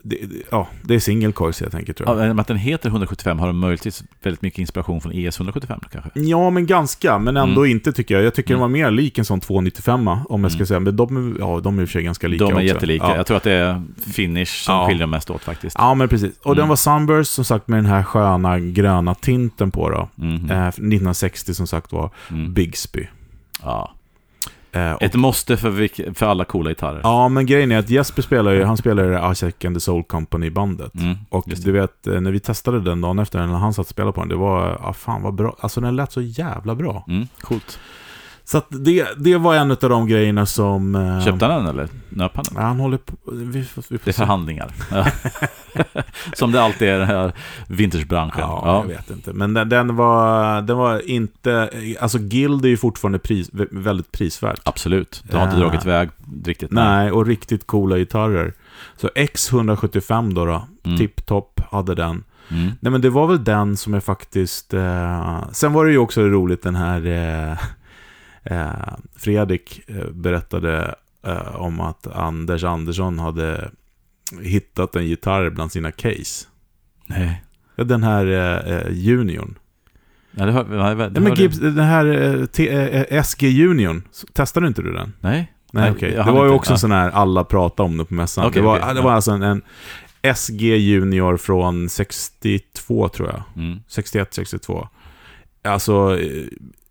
det, 0.04 0.18
ja, 0.52 0.68
det 0.84 0.96
är 0.96 1.00
single 1.00 1.32
coils 1.32 1.62
helt 1.62 1.76
enkelt 1.76 1.98
tror 1.98 2.10
jag. 2.20 2.28
Ja, 2.38 2.42
att 2.42 2.48
den 2.48 2.58
heter 2.58 2.90
175 2.90 3.40
har 3.40 3.48
den 3.48 3.56
möjligtvis 3.58 4.04
väldigt 4.24 4.42
mycket 4.42 4.60
inspiration 4.60 5.02
från 5.02 5.12
ES 5.16 5.38
175 5.40 5.80
då, 5.84 5.90
kanske? 5.90 6.20
Ja, 6.20 6.50
men 6.50 6.66
ganska, 6.66 7.18
men 7.20 7.38
ändå 7.38 7.62
Mm. 7.62 7.72
inte 7.72 7.94
tycker 7.94 8.16
jag. 8.16 8.24
Jag 8.24 8.34
tycker 8.34 8.50
Mm. 8.54 8.58
den 8.62 8.62
var 8.62 8.68
mer 8.90 8.92
lik 8.92 9.18
en 9.18 9.26
sån 9.26 9.40
295 9.40 10.08
om 10.08 10.44
jag 10.44 10.52
ska 10.52 10.58
Mm. 10.58 10.68
säga. 10.68 10.80
Men 10.80 10.96
de, 10.96 11.36
är- 11.36 11.40
ja, 11.40 11.60
de 11.60 11.78
är 11.80 11.82
i 11.82 11.86
och 11.86 11.90
för 11.90 11.94
sig 11.94 12.04
ganska 12.04 12.28
lika 12.28 12.44
De 12.44 12.52
är 12.52 12.56
också. 12.56 12.64
jättelika. 12.66 13.06
Ja. 13.06 13.16
Jag 13.16 13.26
tror 13.28 13.38
att 13.38 13.44
det 13.44 13.52
är 13.52 13.84
finish 14.14 14.46
som 14.46 14.76
Ja. 14.76 14.88
skiljer 14.88 15.08
mest 15.08 15.30
åt 15.30 15.44
faktiskt. 15.44 15.76
Ja, 15.80 15.94
men 15.94 16.10
precis. 16.10 16.38
Och 16.44 16.56
den 16.56 16.62
Mm. 16.62 16.70
var 16.70 16.76
Sunburst, 16.76 17.32
som 17.34 17.46
sagt, 17.46 17.68
med 17.68 17.78
den 17.78 17.86
här 17.86 18.04
sköna 18.04 18.60
gröna 18.60 19.16
tinten 19.16 19.72
på 19.72 19.90
då. 19.90 20.10
Mhm. 20.16 20.52
Eh, 20.52 20.68
1960 20.68 21.54
som 21.54 21.68
sagt 21.68 21.92
var 21.92 22.12
Mm. 22.32 22.54
Bigsby. 22.54 23.08
Ja. 23.64 23.94
Eh, 24.78 24.94
och, 24.94 25.04
Ett 25.04 25.16
måste 25.16 25.58
för, 25.58 26.14
för 26.14 26.26
alla 26.26 26.46
coola 26.46 26.70
gitarrer. 26.70 27.02
ja, 27.04 27.30
men 27.30 27.46
grejen 27.46 27.72
är 27.72 27.78
att 27.78 27.90
Jesper 27.90 28.22
spelar 28.22 28.52
ju, 28.52 28.64
han 28.64 28.78
spelar 28.78 29.30
i 29.30 29.32
Isaac 29.32 29.54
and 29.66 29.76
the 29.76 29.80
Soul 29.80 30.04
Company-bandet. 30.04 30.96
Mm. 30.96 31.18
Och 31.30 31.46
du 31.48 31.72
vet, 31.72 32.08
eh, 32.08 32.22
när 32.22 32.32
vi 32.32 32.40
testade 32.40 32.80
den 32.80 33.02
dagen 33.02 33.20
efter, 33.20 33.48
när 33.48 33.56
han 33.56 33.74
satt 33.74 33.86
och 33.86 33.90
spelade 33.90 34.14
på 34.14 34.22
den, 34.22 34.30
det 34.30 34.36
var, 34.36 34.80
ja 34.84 34.94
fan 34.94 35.22
vad 35.22 35.34
bra. 35.34 35.56
Alltså 35.60 35.82
den 35.82 35.96
lät 35.96 36.12
så 36.12 36.22
jävla 36.22 36.76
bra. 36.76 37.06
Mm. 37.08 37.28
Coolt. 37.42 37.80
Så 38.50 38.62
det, 38.70 39.08
det 39.18 39.38
var 39.38 39.56
en 39.56 39.72
av 39.72 39.78
de 39.80 40.08
grejerna 40.08 40.46
som... 40.46 40.96
eh, 40.96 41.26
Köpte 41.26 41.46
han 41.46 41.56
den 41.66 41.68
eller 41.76 41.88
nöp 42.10 42.32
han 42.36 42.46
den? 42.52 42.64
Han 42.64 42.80
håller 42.80 42.98
på... 42.98 43.14
Vi, 43.32 43.64
får- 43.64 43.84
vi 43.90 43.98
får 43.98 44.06
Det 44.06 44.12
är 44.12 44.14
se. 44.14 44.18
förhandlingar. 44.18 44.72
Som 46.34 46.52
det 46.52 46.62
alltid 46.62 46.88
är 46.90 46.96
i 46.96 47.00
den 47.00 47.08
här 47.08 47.32
vintagebranschen. 47.68 48.40
Ja, 48.42 48.62
Ja. 48.66 48.82
jag 48.82 48.88
vet 48.98 49.10
inte. 49.10 49.34
Men 49.34 49.54
den, 49.54 49.70
den, 49.70 49.96
var, 49.96 50.62
den 50.62 50.78
var 50.78 51.10
inte... 51.10 51.70
Alltså 52.00 52.18
Guild 52.18 52.66
är 52.66 52.70
ju 52.70 52.78
fortfarande 52.78 53.20
pris, 53.20 53.52
vä- 53.52 53.68
väldigt 53.72 54.12
prisvärt. 54.12 54.60
Absolut. 54.66 55.24
Det 55.30 55.38
har 55.38 55.44
inte 55.44 55.56
Eh, 55.56 55.60
dragit 55.62 55.86
iväg 55.86 56.10
riktigt. 56.46 56.72
Nej, 56.72 57.12
och 57.12 57.26
riktigt 57.26 57.68
coola 57.68 57.98
gitarrer. 57.98 58.54
Så 58.98 59.08
X175 59.08 60.34
då, 60.34 60.46
då 60.46 60.68
Mm. 60.84 60.98
Tip-Top 61.00 61.62
hade 61.72 61.96
den. 61.96 62.24
Mm. 62.50 62.72
Nej 62.80 62.92
men 62.92 63.02
det 63.02 63.10
var 63.10 63.28
väl 63.28 63.44
den 63.44 63.78
som 63.78 63.94
jag 63.94 64.04
faktiskt... 64.04 64.74
Eh, 64.74 65.44
sen 65.52 65.74
var 65.74 65.86
det 65.86 65.92
ju 65.92 65.98
också 65.98 66.22
roligt 66.22 66.64
den 66.64 66.76
här... 66.76 67.06
Eh, 67.52 67.58
eh, 68.50 68.70
Fredrik 69.16 69.82
eh, 69.88 70.08
berättade 70.12 70.96
eh, 71.26 71.56
om 71.56 71.80
att 71.80 72.08
Anders 72.08 72.64
Andersson 72.64 73.20
hade 73.20 73.72
hittat 74.42 74.96
en 74.96 75.06
gitarr 75.08 75.50
bland 75.50 75.72
sina 75.72 75.92
case. 75.92 76.48
Nej. 77.06 77.44
Ja, 77.76 77.84
Den 77.84 78.04
här 78.04 78.26
eh, 78.26 78.74
eh, 78.78 78.92
Juniorn. 78.92 79.56
Ja, 80.32 80.46
det 80.46 80.52
nej, 80.52 80.96
det 80.96 80.96
Nej, 80.96 81.10
men 81.14 81.26
hörde- 81.26 81.42
Gibbs, 81.42 81.58
den 81.60 81.78
här 81.78 82.06
eh, 82.60 82.66
eh, 83.12 83.24
SG 83.24 83.44
Juniorn. 83.44 84.04
Testade 84.34 84.68
inte 84.68 84.82
du 84.82 84.94
den? 84.94 85.14
Nej. 85.20 85.54
Nej, 85.72 85.92
okej. 85.92 86.14
jag 86.14 86.26
Det 86.26 86.32
var 86.32 86.46
ju 86.46 86.52
också 86.52 86.72
en 86.72 86.74
Ja. 86.74 86.78
sån 86.78 86.92
här, 86.92 87.10
alla 87.10 87.44
pratade 87.44 87.90
om 87.90 87.98
det 87.98 88.06
på 88.06 88.14
mässan. 88.14 88.46
Okej, 88.46 88.62
det 88.62 88.66
var, 88.68 88.78
okej, 88.80 88.94
det 88.94 89.00
ja. 89.00 89.04
var 89.04 89.12
alltså 89.12 89.32
en, 89.32 89.44
en 89.44 89.62
SG 90.36 90.62
Junior 90.62 91.38
från 91.38 91.90
62 91.90 93.10
tror 93.10 93.28
jag. 93.30 93.44
Mm. 93.64 93.80
61, 93.88 94.34
62. 94.34 94.88
Alltså 95.64 96.20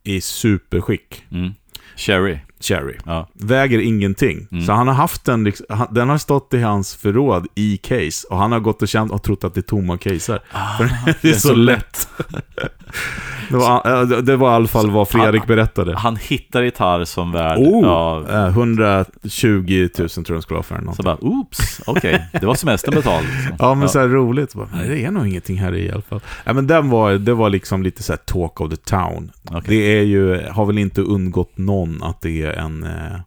i 0.07 0.21
superskick. 0.21 1.23
Mm. 1.33 1.57
Cherry. 1.97 2.43
Cherry. 2.69 2.97
Ja. 3.05 3.29
Väger 3.33 3.79
ingenting. 3.79 4.49
Mm. 4.53 4.65
Så 4.65 4.73
han 4.73 4.89
har 4.89 4.95
haft 4.95 5.25
den, 5.25 5.45
liksom, 5.45 5.67
den 5.91 6.09
har 6.09 6.19
stått 6.19 6.55
i 6.55 6.63
hans 6.63 6.97
förråd 6.97 7.47
i 7.55 7.77
case. 7.77 8.27
Och 8.31 8.39
han 8.39 8.53
har 8.53 8.61
gått 8.61 8.83
och 8.83 8.89
känt 8.89 9.13
och 9.13 9.23
trott 9.23 9.45
att 9.45 9.55
det 9.55 9.61
är 9.61 9.63
tomma 9.63 9.99
caser. 9.99 10.41
Ah, 10.53 10.79
det 11.23 11.29
är 11.29 11.33
så 11.35 11.55
lätt. 11.55 12.09
det, 13.51 13.57
var, 13.57 14.01
eh, 14.03 14.09
det 14.19 14.37
var 14.37 14.53
i 14.53 14.55
alla 14.55 14.67
fall 14.67 14.91
vad 14.91 15.09
Fredrik 15.09 15.41
Han- 15.41 15.47
berättade. 15.49 15.97
Han 15.97 16.17
hittar 16.17 16.63
gitarr 16.63 17.05
som 17.05 17.33
värd... 17.33 17.59
Oh, 17.59 17.85
Ja, 17.87 18.25
eh, 18.31 18.47
120 18.49 19.89
000 19.99 20.09
tror 20.09 20.21
jag 20.27 20.27
den 20.37 20.43
skulle 20.43 20.59
ha 20.59 20.63
för 20.63 20.75
den. 20.75 20.95
så 20.95 21.03
bara, 21.03 21.17
oops, 21.21 21.81
okej, 21.87 22.29
det 22.33 22.47
var 22.47 22.55
semestern 22.55 22.95
betald. 22.95 23.27
Liksom. 23.27 23.57
Ja, 23.67 23.75
men 23.75 23.89
så 23.89 23.99
här 23.99 24.09
roligt. 24.09 24.51
Så 24.51 24.59
bara, 24.59 24.69
Nej, 24.75 24.89
det 24.89 25.05
är 25.05 25.11
nog 25.11 25.27
ingenting 25.29 25.57
här 25.59 25.75
i 25.75 25.91
alla 25.93 26.03
fall. 26.03 26.21
Ja, 26.45 26.53
men 26.53 26.67
den 26.67 26.91
var, 26.91 27.13
det 27.13 27.35
var 27.35 27.51
liksom 27.51 27.83
lite 27.83 28.03
så 28.03 28.13
här 28.13 28.19
talk 28.19 28.61
of 28.61 28.71
the 28.71 28.77
town. 28.77 29.31
Okej. 29.51 29.63
Det 29.67 29.99
är 29.99 30.03
ju, 30.03 30.47
har 30.51 30.67
väl 30.67 30.79
inte 30.79 31.01
undgått 31.01 31.59
någon 31.59 32.03
att 32.03 32.21
det 32.21 32.43
är 32.43 32.53
en 32.57 32.85
eh, 32.85 33.21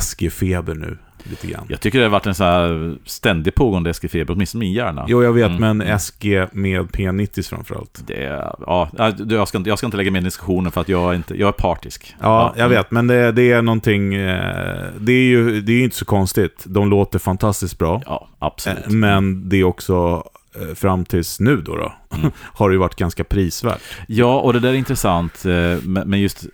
SG-feber 0.00 0.74
nu, 0.74 0.98
lite 1.22 1.46
grann. 1.46 1.66
Jag 1.68 1.80
tycker 1.80 1.98
det 1.98 2.04
har 2.04 2.10
varit 2.10 2.26
en 2.26 2.34
så 2.34 2.44
här 2.44 2.96
ständig 3.04 3.54
pågående 3.54 3.92
SG-feber, 3.92 4.32
åtminstone 4.32 4.64
i 4.64 4.68
min 4.68 4.74
hjärna. 4.74 5.04
Jo, 5.08 5.22
jag 5.22 5.32
vet, 5.32 5.50
Mm. 5.50 5.76
men 5.78 5.98
SG 5.98 6.46
med 6.52 6.80
P90 6.86 7.48
framförallt. 7.48 8.02
Det, 8.06 8.44
ja, 8.66 8.90
jag 9.28 9.48
ska, 9.48 9.58
inte, 9.58 9.70
jag 9.70 9.78
ska 9.78 9.86
inte 9.86 9.96
lägga 9.96 10.10
mig 10.10 10.20
i 10.20 10.24
diskussionen 10.24 10.72
för 10.72 10.80
att 10.80 10.88
jag 10.88 11.10
är, 11.10 11.16
inte, 11.16 11.34
jag 11.38 11.48
är 11.48 11.52
partisk. 11.52 12.14
Ja, 12.20 12.52
jag 12.56 12.66
mm. 12.66 12.76
vet, 12.78 12.90
men 12.90 13.06
det, 13.06 13.32
det 13.32 13.52
är 13.52 13.62
någonting... 13.62 14.14
Eh, 14.14 14.86
det 15.00 15.12
är 15.12 15.22
ju 15.24 15.60
det 15.60 15.72
är 15.72 15.84
inte 15.84 15.96
så 15.96 16.04
konstigt. 16.04 16.64
De 16.66 16.90
låter 16.90 17.18
fantastiskt 17.18 17.78
bra. 17.78 18.02
Ja, 18.06 18.28
Eh, 18.40 18.46
absolut. 18.46 18.86
Men 18.88 19.48
det 19.48 19.56
är 19.56 19.64
också, 19.64 20.24
eh, 20.60 20.74
fram 20.74 21.04
tills 21.04 21.40
nu 21.40 21.56
då, 21.56 21.76
då 21.76 21.92
Mm. 22.16 22.30
har 22.42 22.68
det 22.68 22.72
ju 22.72 22.78
varit 22.78 22.96
ganska 22.96 23.24
prisvärt. 23.24 23.80
Ja, 24.06 24.40
och 24.40 24.52
det 24.52 24.60
där 24.60 24.68
är 24.68 24.74
intressant, 24.74 25.44
eh, 25.44 25.76
men 25.84 26.20
just 26.20 26.46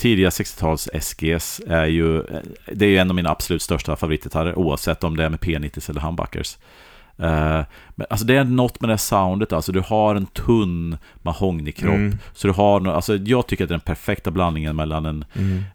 tidiga 0.00 0.28
60-tals 0.28 0.88
SGs 1.00 1.60
är 1.66 1.86
ju, 1.86 2.22
det 2.72 2.84
är 2.84 2.88
ju 2.88 2.98
en 2.98 3.10
av 3.10 3.16
mina 3.16 3.30
absolut 3.30 3.62
största 3.62 3.96
favoritgitarrer, 3.96 4.58
oavsett 4.58 5.04
om 5.04 5.16
det 5.16 5.24
är 5.24 5.28
med 5.28 5.40
P90s 5.40 5.90
eller 5.90 6.00
humbuckers. 6.00 6.58
Eh, 7.18 7.62
men 8.00 8.06
alltså 8.10 8.26
det 8.26 8.36
är 8.36 8.44
något 8.44 8.80
med 8.80 8.88
det 8.88 8.92
här 8.92 8.98
soundet, 8.98 9.52
alltså 9.52 9.72
du 9.72 9.80
har 9.80 10.14
en 10.14 10.26
tunn 10.26 10.96
mahognykropp. 11.22 11.94
Mm. 11.94 12.18
Så 12.34 12.46
du 12.46 12.52
har, 12.52 12.88
alltså 12.88 13.16
jag 13.16 13.46
tycker 13.46 13.64
att 13.64 13.68
det 13.68 13.72
är 13.72 13.76
den 13.76 13.80
perfekta 13.80 14.30
blandningen 14.30 14.76
mellan 14.76 15.06
en, 15.06 15.24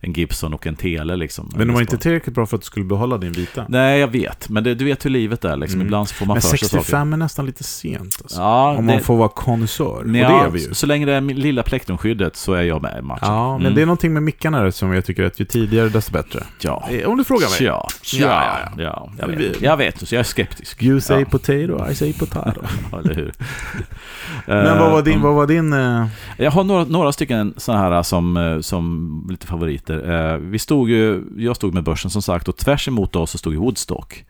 en 0.02 0.14
Gibson 0.14 0.54
och 0.54 0.68
en 0.68 0.76
Tele 0.76 1.16
liksom. 1.16 1.52
Men 1.56 1.68
det 1.68 1.74
var 1.74 1.82
inte 1.82 1.98
tillräckligt 1.98 2.36
bra 2.36 2.46
för 2.46 2.56
att 2.58 2.62
du 2.62 2.66
skulle 2.66 2.86
behålla 2.86 3.18
din 3.18 3.32
vita. 3.32 3.66
Nej, 3.70 4.00
jag 4.00 4.08
vet. 4.08 4.50
Men 4.50 4.64
det, 4.64 4.76
du 4.76 4.86
vet 4.86 5.06
hur 5.06 5.10
livet 5.10 5.46
är 5.46 5.56
liksom. 5.58 5.76
Mm. 5.80 5.88
Ibland 5.88 6.08
så 6.10 6.16
får 6.16 6.26
man 6.26 6.34
Men 6.36 6.42
för 6.42 6.50
sig 6.50 6.58
saker. 6.60 6.78
65 6.78 7.14
är 7.14 7.18
nästan 7.18 7.46
lite 7.46 7.64
sent. 7.64 8.20
Alltså. 8.24 8.42
Ja, 8.42 8.70
Om 8.70 8.88
det, 8.88 8.94
man 8.94 9.02
får 9.02 9.18
vara 9.18 9.30
konnässör. 9.30 9.86
Och 9.86 10.10
det 10.10 10.20
är 10.20 10.50
vi 10.50 10.68
ju. 10.68 10.74
Så 10.74 10.86
länge 10.88 11.06
det 11.06 11.14
är 11.14 11.22
lilla 11.22 11.64
plektrumskyddet 11.64 12.36
så 12.36 12.54
är 12.54 12.64
jag 12.64 12.82
med 12.82 13.00
i 13.00 13.02
matchen. 13.02 13.20
Ja, 13.28 13.52
men 13.58 13.62
Mm. 13.66 13.76
det 13.76 13.82
är 13.82 13.86
någonting 13.86 14.14
med 14.14 14.24
mickarna 14.24 14.72
som 14.72 14.94
jag 14.94 15.06
tycker 15.06 15.24
att 15.24 15.40
ju 15.40 15.46
tidigare 15.46 15.90
desto 15.90 16.12
bättre. 16.12 16.44
Ja. 16.62 16.88
Eh, 16.90 17.10
Om 17.10 17.18
du 17.18 17.24
frågar 17.24 17.50
mig. 17.50 17.58
Ja, 17.64 17.88
ja, 18.14 18.20
Ja, 18.20 18.28
ja, 18.28 18.84
ja, 18.84 18.84
ja. 18.84 19.12
Jag, 19.20 19.28
vet. 19.28 19.62
jag 19.62 19.78
vet, 19.78 20.08
så 20.08 20.16
jag 20.16 20.20
är 20.20 20.24
skeptisk. 20.24 20.84
You 20.84 21.00
say 21.02 21.26
potato, 21.26 21.90
I 21.92 21.96
say 21.96 22.14
potato. 22.20 22.62
Ja, 22.92 23.00
eller 23.00 23.16
hur? 23.16 23.34
Men 24.48 24.78
vad 24.80 24.92
var 24.92 25.02
din... 25.02 25.14
Eh, 25.18 25.22
Vad 25.24 25.36
var 25.36 25.48
din 25.48 25.74
eh, 25.74 26.06
Jag 26.38 26.52
har 26.52 26.64
några, 26.64 26.84
några 26.84 27.12
stycken 27.12 27.54
sådana 27.58 27.82
här 27.96 28.04
som, 28.04 28.38
eh, 28.38 28.60
som 28.60 29.28
lite 29.30 29.48
favoriter. 29.48 30.38
Vi 30.38 30.60
stod 30.60 30.90
ju, 30.90 31.24
jag 31.38 31.56
stod 31.56 31.74
med 31.74 31.84
börsen 31.84 32.12
som 32.12 32.22
sagt 32.22 32.48
och 32.48 32.58
tvärs 32.58 32.88
emot 32.88 33.16
oss 33.16 33.32
så 33.32 33.38
stod 33.38 33.54
ju 33.54 33.60
Woodstock. 33.60 34.26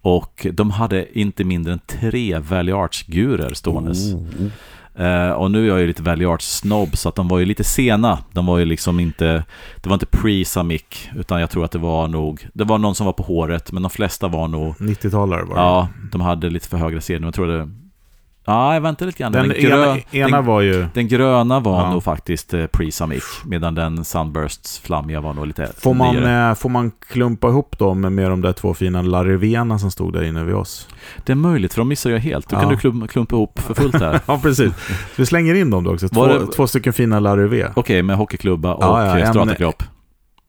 Och 0.00 0.46
de 0.52 0.70
hade 0.70 1.18
inte 1.18 1.44
mindre 1.44 1.72
än 1.72 1.78
tre 1.86 2.38
Valley 2.38 2.74
Arts-gurer 2.74 3.54
ståendes. 3.54 4.12
Oh. 4.14 4.22
Eh, 4.98 5.30
och 5.30 5.50
nu 5.50 5.64
är 5.64 5.68
jag 5.68 5.80
ju 5.80 5.86
lite 5.86 6.02
Valley 6.02 6.26
Arts-snobb, 6.26 6.96
så 6.96 7.08
att 7.08 7.14
de 7.14 7.28
var 7.28 7.38
ju 7.38 7.44
lite 7.44 7.64
sena. 7.64 8.18
De 8.32 8.46
var 8.46 8.58
ju 8.58 8.64
liksom 8.64 9.00
inte, 9.00 9.44
det 9.76 9.88
var 9.88 9.94
inte 9.94 10.06
pre-Samic, 10.06 11.08
utan 11.16 11.40
jag 11.40 11.50
tror 11.50 11.64
att 11.64 11.70
det 11.70 11.78
var 11.78 12.08
nog, 12.08 12.48
det 12.54 12.64
var 12.64 12.78
någon 12.78 12.94
som 12.94 13.06
var 13.06 13.12
på 13.12 13.22
håret, 13.22 13.72
men 13.72 13.82
de 13.82 13.90
flesta 13.90 14.28
var 14.28 14.48
nog, 14.48 14.74
90-talare 14.76 15.44
var 15.44 15.54
det. 15.54 15.60
ja, 15.60 15.88
de 16.12 16.20
hade 16.20 16.50
lite 16.50 16.68
för 16.68 16.76
höga 16.76 17.00
serier. 17.00 17.22
Jag 17.22 17.34
tror 17.34 17.46
det, 17.46 17.68
ja, 18.44 18.74
jag 18.74 18.80
väntar 18.80 19.06
lite 19.06 19.18
grann. 19.18 19.32
Den, 19.32 19.48
Den, 19.48 19.60
grö, 19.62 19.84
ena, 20.12 20.26
ena 20.26 20.40
var 20.42 20.60
ju... 20.60 20.86
den 20.94 21.08
gröna 21.08 21.60
var 21.60 21.80
Ja. 21.82 21.90
nog 21.92 22.02
faktiskt 22.04 22.54
eh, 22.54 22.60
pre-Samic, 22.66 23.22
medan 23.44 23.74
den 23.74 24.04
Sunbursts 24.04 24.78
flammiga 24.78 25.20
var 25.20 25.34
nog 25.34 25.46
lite 25.46 25.72
Får 25.78 25.94
man, 25.94 26.24
eh, 26.48 26.54
får 26.54 26.68
man 26.68 26.92
klumpa 27.08 27.48
ihop 27.48 27.78
dem 27.78 28.00
med 28.00 28.30
de 28.30 28.40
där 28.42 28.52
två 28.52 28.74
fina 28.74 29.02
Larivena 29.02 29.78
som 29.78 29.90
stod 29.90 30.12
där 30.12 30.22
inne 30.22 30.44
vid 30.44 30.54
oss? 30.54 30.88
Det 31.24 31.32
är 31.32 31.36
möjligt, 31.36 31.74
för 31.74 31.80
de 31.80 31.88
missar 31.88 32.10
jag 32.10 32.18
helt. 32.18 32.48
Då 32.48 32.56
Ja. 32.56 32.60
kan 32.60 32.70
du 32.70 32.76
klumpa, 32.76 33.06
klumpa 33.06 33.36
ihop 33.36 33.58
för 33.60 33.74
fullt 33.74 33.98
där. 33.98 34.20
Ja, 34.26 34.38
precis. 34.42 34.72
Vi 35.16 35.26
slänger 35.26 35.54
in 35.54 35.70
dem 35.70 35.84
då 35.84 35.92
också. 35.92 36.08
Två, 36.08 36.26
det- 36.26 36.46
två 36.46 36.66
stycken 36.66 36.92
fina 36.92 37.20
Larivé. 37.20 37.66
Okej, 37.76 38.02
med 38.02 38.16
hockeyklubba 38.16 38.74
och 38.74 38.84
Ja, 38.84 39.04
ja, 39.06 39.18
ja, 39.18 39.24
en- 39.26 39.32
stratakropp. 39.32 39.82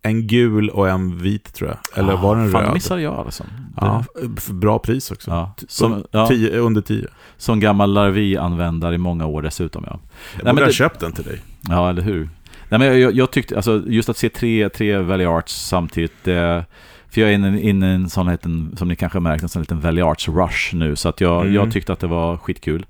En 0.06 0.28
gul 0.28 0.70
och 0.70 0.89
en 0.89 1.18
vit 1.22 1.54
tror 1.54 1.70
jag. 1.70 2.00
Eller 2.04 2.13
Ah, 2.13 2.18
var 2.22 2.36
den 2.36 2.52
fan, 2.52 2.63
röd? 2.63 2.74
missade 2.74 3.02
jag 3.02 3.13
alltså. 3.13 3.44
Ja, 3.78 4.04
bra 4.50 4.80
pris 4.80 5.12
också. 5.12 5.32
Ja, 5.32 5.52
som, 5.68 6.04
ja, 6.12 6.28
Tio, 6.28 6.58
under 6.60 6.82
10. 6.82 7.08
som 7.38 7.60
gammal 7.60 7.94
Larvi-användare 7.94 8.96
i 8.96 8.98
många 8.98 9.26
år 9.26 9.41
dessutom, 9.41 9.84
ja. 9.88 10.00
Jag 10.36 10.44
men 10.44 10.56
borde 10.56 10.63
ha 10.65 10.68
det- 10.68 10.74
köpt 10.74 11.00
den 11.00 11.12
till 11.12 11.24
dig. 11.24 11.41
Ja, 11.70 11.89
eller 11.89 12.02
hur? 12.02 12.30
Nej, 12.70 12.80
men 12.80 13.00
jag, 13.00 13.13
jag, 13.15 13.32
tyckte, 13.32 13.56
alltså 13.56 13.84
just 13.88 14.10
att 14.10 14.18
se 14.18 14.30
tre, 14.30 14.70
tre 14.70 14.98
Valley 14.98 15.26
Arts 15.28 15.54
samtidigt, 15.68 16.28
eh, 16.28 16.62
för 17.10 17.22
jag 17.22 17.30
är 17.34 17.34
inne 17.34 17.60
i 17.60 17.94
en 17.94 18.10
sån 18.10 18.32
liten, 18.32 18.74
som 18.78 18.88
ni 18.88 18.96
kanske 18.96 19.15
har 19.18 19.22
märkt, 19.22 19.44
en 19.44 19.50
sån 19.50 19.62
liten 19.62 19.80
Valley 19.80 20.04
Arts 20.04 20.28
rush 20.30 20.76
nu, 20.76 20.96
så 20.96 21.10
att 21.10 21.22
jag, 21.22 21.41
Mm. 21.41 21.54
jag 21.54 21.72
tyckte 21.72 21.94
att 21.94 22.00
det 22.00 22.08
var 22.08 22.38
skitkul. 22.38 22.86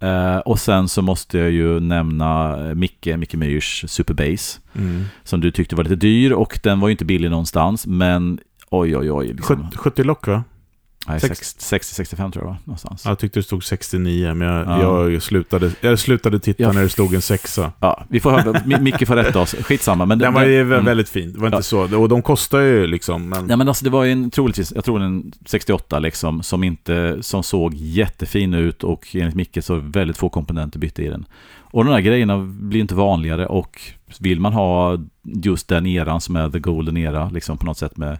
Eh, 0.00 0.36
och 0.38 0.58
sen 0.58 0.88
så 0.88 1.02
måste 1.02 1.38
jag 1.38 1.50
ju 1.50 1.80
nämna 1.80 2.56
eh, 2.68 2.74
Micke, 2.74 3.06
Micke 3.16 3.34
Myrs 3.34 3.84
Super 3.88 4.14
Bass, 4.14 4.60
Mm. 4.74 5.04
som 5.24 5.40
du 5.40 5.50
tyckte 5.50 5.76
var 5.76 5.82
lite 5.84 5.96
dyr 5.96 6.32
och 6.32 6.58
den 6.62 6.80
var 6.80 6.88
ju 6.88 6.92
inte 6.92 7.04
billig 7.04 7.30
någonstans, 7.30 7.86
men 7.86 8.38
oj, 8.70 8.96
oj, 8.96 9.12
oj. 9.12 9.26
Liksom, 9.32 9.56
Sjut- 9.62 9.76
70 9.76 10.02
lock 10.04 10.26
va? 10.26 10.44
Nej, 11.10 11.20
sex- 11.20 11.56
60-65 11.72 12.16
tror 12.32 12.44
jag 12.44 12.50
va? 12.50 12.56
Någonstans. 12.64 13.04
Jag 13.04 13.18
tyckte 13.18 13.38
det 13.38 13.42
stod 13.42 13.64
69, 13.64 14.34
men 14.34 14.48
jag, 14.48 14.66
Ja. 14.66 15.08
jag, 15.10 15.22
slutade, 15.22 15.70
jag 15.80 15.98
slutade 15.98 16.38
titta 16.40 16.62
Ja. 16.62 16.72
när 16.72 16.82
det 16.82 16.88
stod 16.88 17.14
en 17.14 17.22
sexa. 17.22 17.72
Ja, 17.80 18.04
vi 18.08 18.20
får 18.20 18.30
höra, 18.30 18.52
Mi- 18.52 18.80
Micke 18.80 19.06
får 19.06 19.16
rätta 19.16 19.40
oss, 19.40 19.54
skitsamma. 19.60 20.06
Men 20.06 20.18
Den 20.18 20.34
var 20.34 20.44
ju 20.44 20.60
mm. 20.60 20.84
väldigt 20.84 21.08
fin. 21.08 21.32
Det 21.32 21.38
var 21.38 21.46
inte 21.46 21.56
Ja. 21.58 21.62
så. 21.62 21.98
Och 22.00 22.08
de 22.08 22.22
kostar 22.22 22.60
ju 22.60 22.86
liksom. 22.86 23.28
Men... 23.28 23.46
Nej 23.46 23.56
men 23.56 23.68
alltså 23.68 23.84
det 23.84 23.90
var 23.90 24.04
ju 24.04 24.12
en, 24.12 24.30
troligtvis, 24.30 24.72
jag 24.74 24.84
tror 24.84 25.02
en 25.02 25.32
68 25.46 25.98
liksom, 25.98 26.42
som 26.42 26.64
inte, 26.64 27.18
som 27.20 27.42
såg 27.42 27.74
jättefin 27.74 28.54
ut 28.54 28.84
och 28.84 29.06
enligt 29.16 29.34
Micke 29.34 29.58
så 29.64 29.74
väldigt 29.74 30.16
få 30.16 30.28
komponenter 30.28 30.78
bytte 30.78 31.02
i 31.02 31.08
den. 31.08 31.24
Och 31.72 31.84
de 31.84 31.90
här 31.92 32.00
grejerna 32.00 32.38
blir 32.38 32.80
inte 32.80 32.94
vanligare 32.94 33.46
och 33.46 33.80
vill 34.18 34.40
man 34.40 34.52
ha 34.52 34.98
just 35.22 35.68
den 35.68 35.86
eran 35.86 36.20
som 36.20 36.36
är 36.36 36.50
the 36.50 36.58
golden 36.58 36.96
era, 36.96 37.30
liksom 37.30 37.58
på 37.58 37.66
något 37.66 37.78
sätt 37.78 37.96
med 37.96 38.18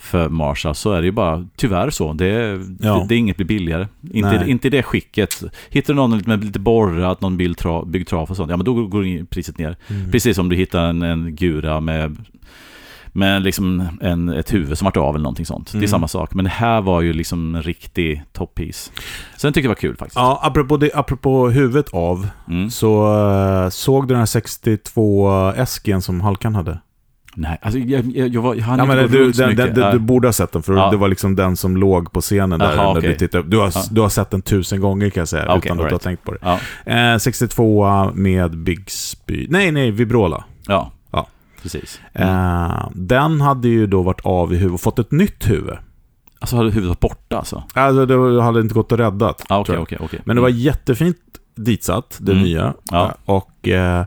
för 0.00 0.28
Marshall 0.28 0.74
så 0.74 0.92
är 0.92 1.00
det 1.00 1.06
ju 1.06 1.12
bara 1.12 1.46
tyvärr 1.56 1.90
så. 1.90 2.12
Det, 2.12 2.26
Ja. 2.26 2.94
det, 2.94 3.06
det 3.08 3.14
är 3.14 3.18
inget 3.18 3.36
blir 3.36 3.46
billigare. 3.46 3.86
Inte, 4.12 4.38
Nej. 4.38 4.50
inte 4.50 4.66
i 4.66 4.70
det 4.70 4.82
skicket. 4.82 5.42
Hittar 5.70 5.94
du 5.94 5.96
någon 5.96 6.22
med 6.26 6.44
lite 6.44 6.58
borrat, 6.60 7.20
någon 7.20 7.36
bild 7.36 7.58
tra, 7.58 7.82
och 8.30 8.36
sånt, 8.36 8.50
ja 8.50 8.56
men 8.56 8.64
då 8.64 8.74
går 8.86 9.02
priset 9.26 9.58
ner. 9.58 9.76
Mm. 9.88 10.10
Precis 10.10 10.36
som 10.36 10.48
du 10.48 10.56
hittar 10.56 10.84
en, 10.84 11.02
en 11.02 11.36
gura 11.36 11.80
med, 11.80 12.16
med 13.12 13.42
liksom 13.42 13.88
en, 14.00 14.28
ett 14.28 14.52
huvud 14.54 14.78
som 14.78 14.84
varit 14.84 14.96
av 14.96 15.14
eller 15.14 15.22
någonting 15.22 15.46
sånt. 15.46 15.66
Det 15.72 15.74
Mm. 15.78 15.84
är 15.84 15.88
samma 15.88 16.08
sak. 16.08 16.34
Men 16.34 16.44
det 16.44 16.50
här 16.50 16.80
var 16.80 17.00
ju 17.00 17.12
liksom 17.12 17.54
en 17.54 17.62
riktig 17.62 18.22
toppiece. 18.32 18.92
Så 19.36 19.46
den 19.46 19.52
tyckte 19.52 19.64
jag 19.66 19.70
var 19.70 19.74
kul 19.74 19.96
faktiskt. 19.96 20.16
Ja, 20.16 20.40
apropå, 20.42 20.76
det, 20.76 20.90
apropå 20.94 21.48
huvudet 21.50 21.88
av, 21.92 22.28
Mm. 22.48 22.70
så 22.70 23.18
eh, 23.64 23.68
såg 23.68 24.04
du 24.08 24.14
den 24.14 24.18
här 24.18 24.26
62 24.26 25.30
SG'n 25.56 26.00
som 26.00 26.20
Halkan 26.20 26.54
hade? 26.54 26.78
Nej, 27.34 27.58
alltså 27.62 27.78
jag, 27.78 28.06
jag, 28.16 28.28
jag, 28.28 28.42
var, 28.42 28.54
jag 28.54 28.62
hann 28.64 28.78
Ja, 28.78 29.02
inte 29.02 29.16
du, 29.18 29.32
den, 29.32 29.56
den, 29.56 29.74
den, 29.74 29.92
du 29.92 29.98
borde 29.98 30.28
ha 30.28 30.32
sett 30.32 30.52
den, 30.52 30.62
för 30.62 30.74
Ja. 30.76 30.90
det 30.90 30.96
var 30.96 31.08
liksom 31.08 31.36
den 31.36 31.56
som 31.56 31.76
låg 31.76 32.12
på 32.12 32.20
scenen 32.20 32.58
där. 32.58 32.72
Jaha, 32.76 32.92
när 32.92 32.98
okej. 33.00 33.10
du, 33.10 33.14
tittar. 33.16 33.42
Du, 33.42 33.56
har, 33.58 33.72
Ja. 33.74 33.82
du 33.90 34.00
har 34.00 34.08
sett 34.08 34.30
den 34.30 34.42
tusen 34.42 34.80
gånger 34.80 35.10
kan 35.10 35.20
jag 35.20 35.28
säga, 35.28 35.44
okej, 35.44 35.58
utan 35.58 35.70
att 35.70 35.70
all 35.70 35.76
du 35.76 35.82
har 35.82 35.90
right. 35.90 36.02
tänkt 36.02 36.24
på 36.24 36.32
det. 36.32 36.38
Ja, 36.86 37.12
Eh, 37.12 37.18
62 37.18 38.10
med 38.14 38.56
Bigsby. 38.58 39.46
Nej, 39.50 39.70
nej, 39.72 39.90
Vibrola. 39.90 40.44
ja, 40.66 40.92
Ja. 41.12 41.26
precis. 41.62 42.00
Mm. 42.12 42.28
Eh, 42.70 42.88
den 42.94 43.40
hade 43.40 43.68
ju 43.68 43.86
då 43.86 44.02
varit 44.02 44.20
av 44.24 44.52
i 44.54 44.56
huvudet 44.56 44.74
och 44.74 44.80
fått 44.80 44.98
ett 44.98 45.10
nytt 45.10 45.50
huvud. 45.50 45.74
Alltså 46.40 46.56
hade 46.56 46.68
huvudet 46.70 46.88
varit 46.88 47.00
borta 47.00 47.36
alltså? 47.38 47.62
Alltså 47.74 48.06
det 48.06 48.42
hade 48.42 48.60
inte 48.60 48.74
gått 48.74 48.92
att 48.92 48.98
rädda. 49.00 49.26
Ah, 49.48 49.64
jag. 49.68 49.80
okej, 49.82 49.98
okej. 50.00 50.20
Men 50.24 50.36
det 50.36 50.42
var 50.42 50.48
jättefint 50.48 51.16
ditsatt, 51.56 52.18
det 52.20 52.32
Mm. 52.32 52.44
nya. 52.44 52.74
Ja. 52.90 53.14
Och 53.24 53.68
eh, 53.68 54.04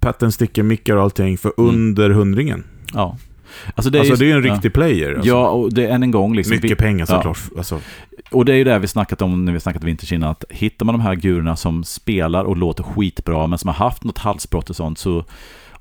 patten 0.00 0.32
sticker, 0.32 0.62
mickar 0.62 0.96
och 0.96 1.02
allting 1.02 1.38
för 1.38 1.52
Mm. 1.58 1.70
under 1.74 2.10
hundringen. 2.10 2.64
Ja. 2.94 3.16
Alltså 3.74 3.90
det 3.90 3.98
är, 3.98 4.00
alltså 4.00 4.24
ju- 4.24 4.30
det 4.30 4.34
är 4.34 4.38
en 4.38 4.44
ja. 4.46 4.54
riktig 4.54 4.72
player. 4.72 5.12
Alltså. 5.14 5.28
Ja, 5.28 5.48
och 5.48 5.72
det 5.72 5.86
är 5.86 5.90
än 5.90 6.02
en 6.02 6.10
gång 6.10 6.34
liksom. 6.36 6.56
Mycket 6.62 6.78
pengar 6.78 7.06
ja. 7.08 7.16
såklart. 7.16 7.38
Alltså, 7.56 7.78
Och 8.30 8.44
det 8.44 8.52
är 8.52 8.56
ju 8.56 8.64
det 8.64 8.78
vi 8.78 8.86
snackat 8.88 9.22
om 9.22 9.44
när 9.44 9.52
vi 9.52 9.60
snackat 9.60 9.84
Vinterkina, 9.84 10.30
att 10.30 10.44
hittar 10.50 10.86
man 10.86 10.92
de 10.94 11.00
här 11.00 11.14
gurorna 11.14 11.56
som 11.56 11.84
spelar 11.84 12.44
och 12.44 12.56
låter 12.56 12.82
skitbra, 12.82 13.46
men 13.46 13.58
som 13.58 13.68
har 13.68 13.74
haft 13.74 14.04
något 14.04 14.18
halsbrott 14.18 14.70
och 14.70 14.76
sånt, 14.76 14.98
så 14.98 15.24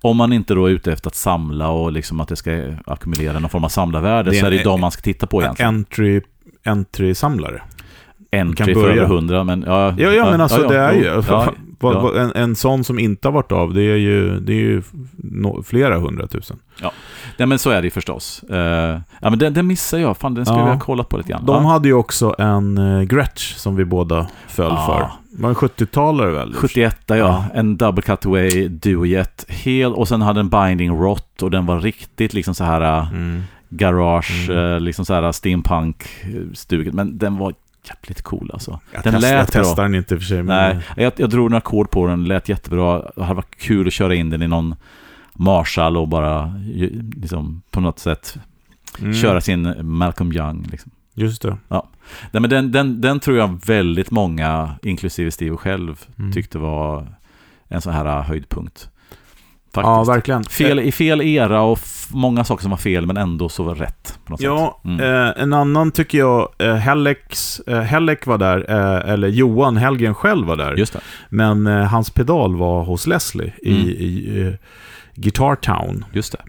om 0.01 0.17
man 0.17 0.33
inte 0.33 0.53
då 0.53 0.65
är 0.65 0.69
ute 0.71 0.91
efter 0.91 1.07
att 1.09 1.15
samla 1.15 1.69
och 1.69 1.91
liksom 1.91 2.19
att 2.19 2.27
det 2.27 2.35
ska 2.35 2.51
ackumulera 2.85 3.39
någon 3.39 3.49
form 3.49 3.63
av 3.63 3.69
samlarvärde, 3.69 4.31
Det 4.31 4.37
är 4.37 4.39
så 4.39 4.45
är 4.45 4.51
det 4.51 4.57
en- 4.57 4.63
de 4.63 4.81
man 4.81 4.91
ska 4.91 5.01
titta 5.01 5.27
på 5.27 5.41
egentligen. 5.41 5.75
entry, 5.75 6.21
entry-samlare. 6.63 7.61
Entry 8.31 8.73
för 8.73 8.89
över 8.89 9.05
hundra, 9.05 9.43
men 9.43 9.63
ja. 9.67 9.95
Ja, 9.97 10.11
ja, 10.11 10.31
men 10.31 10.41
alltså 10.41 10.61
ja, 10.63 10.67
det 10.69 10.77
är 10.77 10.93
ju... 10.93 11.21
jo, 11.81 11.89
ja, 11.89 11.93
ja. 11.93 12.01
vad- 12.01 12.17
en, 12.17 12.31
en 12.35 12.55
sån 12.55 12.83
som 12.83 12.99
inte 12.99 13.27
har 13.27 13.33
varit 13.33 13.51
av, 13.51 13.73
det 13.73 13.81
är 13.81 13.95
ju, 13.95 14.39
det 14.39 14.53
är 14.53 14.57
ju 14.57 14.81
no, 15.15 15.63
flera 15.63 15.99
hundratusen. 15.99 16.57
Nej, 17.37 17.47
men 17.47 17.59
så 17.59 17.69
är 17.69 17.81
det 17.81 17.85
ju 17.85 17.91
förstås. 17.91 18.43
Eh, 18.43 18.99
ja, 19.21 19.29
men 19.29 19.39
den, 19.39 19.53
den 19.53 19.67
missar 19.67 19.97
jag. 19.97 20.17
Fan, 20.17 20.33
den 20.33 20.45
skulle 20.45 20.59
Ja. 20.59 20.65
jag 20.65 20.71
vilja 20.71 20.81
kolla 20.85 21.03
på 21.03 21.17
lite 21.17 21.29
grann. 21.29 21.45
De 21.45 21.63
ja. 21.63 21.69
hade 21.69 21.87
ju 21.87 21.93
också 21.93 22.35
en 22.37 22.77
uh, 22.77 23.03
Gretsch 23.03 23.55
som 23.55 23.75
vi 23.75 23.85
båda 23.85 24.27
föll 24.47 24.65
Ja. 24.71 24.85
för. 24.85 25.41
Var 25.41 25.49
en 25.49 25.55
70-talare 25.55 26.31
väl? 26.31 26.53
71 26.53 26.97
ja. 27.05 27.15
Ja. 27.15 27.45
En 27.53 27.77
double 27.77 28.01
cutaway 28.01 28.67
duojet. 28.67 29.45
Hel, 29.49 29.93
och 29.93 30.07
sen 30.07 30.21
hade 30.21 30.39
en 30.39 30.49
binding 30.49 30.91
rot 31.01 31.41
och 31.43 31.51
den 31.51 31.65
var 31.65 31.79
riktigt 31.79 32.33
liksom 32.33 32.55
så 32.55 32.63
här 32.63 32.81
eh, 32.81 33.07
Mm. 33.13 33.43
garage, 33.69 34.49
Mm. 34.49 34.83
liksom 34.83 35.05
så 35.05 35.13
här 35.13 35.31
steampunk 35.31 36.03
stuget. 36.53 36.93
Men 36.93 37.17
den 37.17 37.37
var 37.37 37.53
jävligt 37.89 38.21
cool 38.21 38.49
alltså. 38.53 38.79
Jag, 38.91 39.03
Den 39.03 39.13
test, 39.13 39.21
lät 39.23 39.31
jag 39.33 39.63
bra. 39.63 39.63
testar 39.63 39.83
den 39.83 39.95
inte 39.95 40.17
för 40.17 40.25
sig. 40.25 40.43
Men, 40.43 40.45
Nej, 40.75 40.85
jag, 41.03 41.13
jag 41.15 41.29
drog 41.29 41.51
några 41.51 41.57
ackord 41.57 41.91
på 41.91 42.07
den, 42.07 42.23
lät 42.23 42.49
jättebra. 42.49 43.01
Det 43.15 43.23
hade 43.23 43.33
varit 43.35 43.55
kul 43.57 43.87
att 43.87 43.93
köra 43.93 44.15
in 44.15 44.29
den 44.29 44.41
i 44.41 44.47
någon 44.47 44.75
Marshall 45.33 45.97
och 45.97 46.07
bara 46.07 46.53
liksom, 47.15 47.61
på 47.71 47.79
något 47.81 47.99
sätt 47.99 48.37
mm, 48.99 49.13
köra 49.13 49.41
sin 49.41 49.73
Malcolm 49.81 50.31
Young. 50.33 50.67
Liksom. 50.71 50.91
Just 51.13 51.41
det. 51.41 51.57
Nej, 51.69 51.81
men 52.31 52.49
den, 52.49 52.71
den, 52.71 53.01
den 53.01 53.19
tror 53.19 53.37
jag 53.37 53.65
väldigt 53.65 54.11
många, 54.11 54.75
inklusive 54.83 55.31
Steve 55.31 55.57
själv, 55.57 56.05
Mm. 56.19 56.31
tyckte 56.31 56.57
var 56.57 57.07
en 57.67 57.81
sån 57.81 57.93
här 57.93 58.21
höjdpunkt. 58.21 58.89
Faktiskt. 59.73 59.87
Ja, 59.89 60.03
verkligen. 60.03 60.43
fel, 60.43 60.79
I 60.79 60.91
fel 60.91 61.21
era 61.21 61.61
och 61.61 61.79
många 62.13 62.43
saker 62.43 62.61
som 62.61 62.71
var 62.71 62.77
fel, 62.77 63.05
men 63.05 63.17
ändå 63.17 63.49
så 63.49 63.63
var 63.63 63.75
rätt. 63.75 64.19
Ja. 64.39 64.81
Mm. 64.85 64.99
eh, 64.99 65.33
en 65.43 65.53
annan 65.53 65.91
tycker 65.91 66.17
jag, 66.17 66.49
eh, 66.59 66.75
Hellex, 66.75 67.59
eh, 67.59 67.79
Hellek 67.81 68.25
var 68.25 68.37
där, 68.37 68.65
eh, 68.69 69.11
eller 69.13 69.27
Johan 69.27 69.77
Helgen 69.77 70.15
själv 70.15 70.47
var 70.47 70.55
där. 70.55 70.75
Just 70.75 70.93
det. 70.93 70.99
Men 71.29 71.67
eh, 71.67 71.83
hans 71.83 72.09
pedal 72.09 72.55
var 72.55 72.83
hos 72.83 73.07
Leslie 73.07 73.53
i, 73.61 73.71
Mm. 73.75 73.87
i 73.89 74.41
eh, 74.47 74.53
Guitar 75.15 75.55
Town. 75.55 76.05
Just 76.13 76.31
det. 76.31 76.39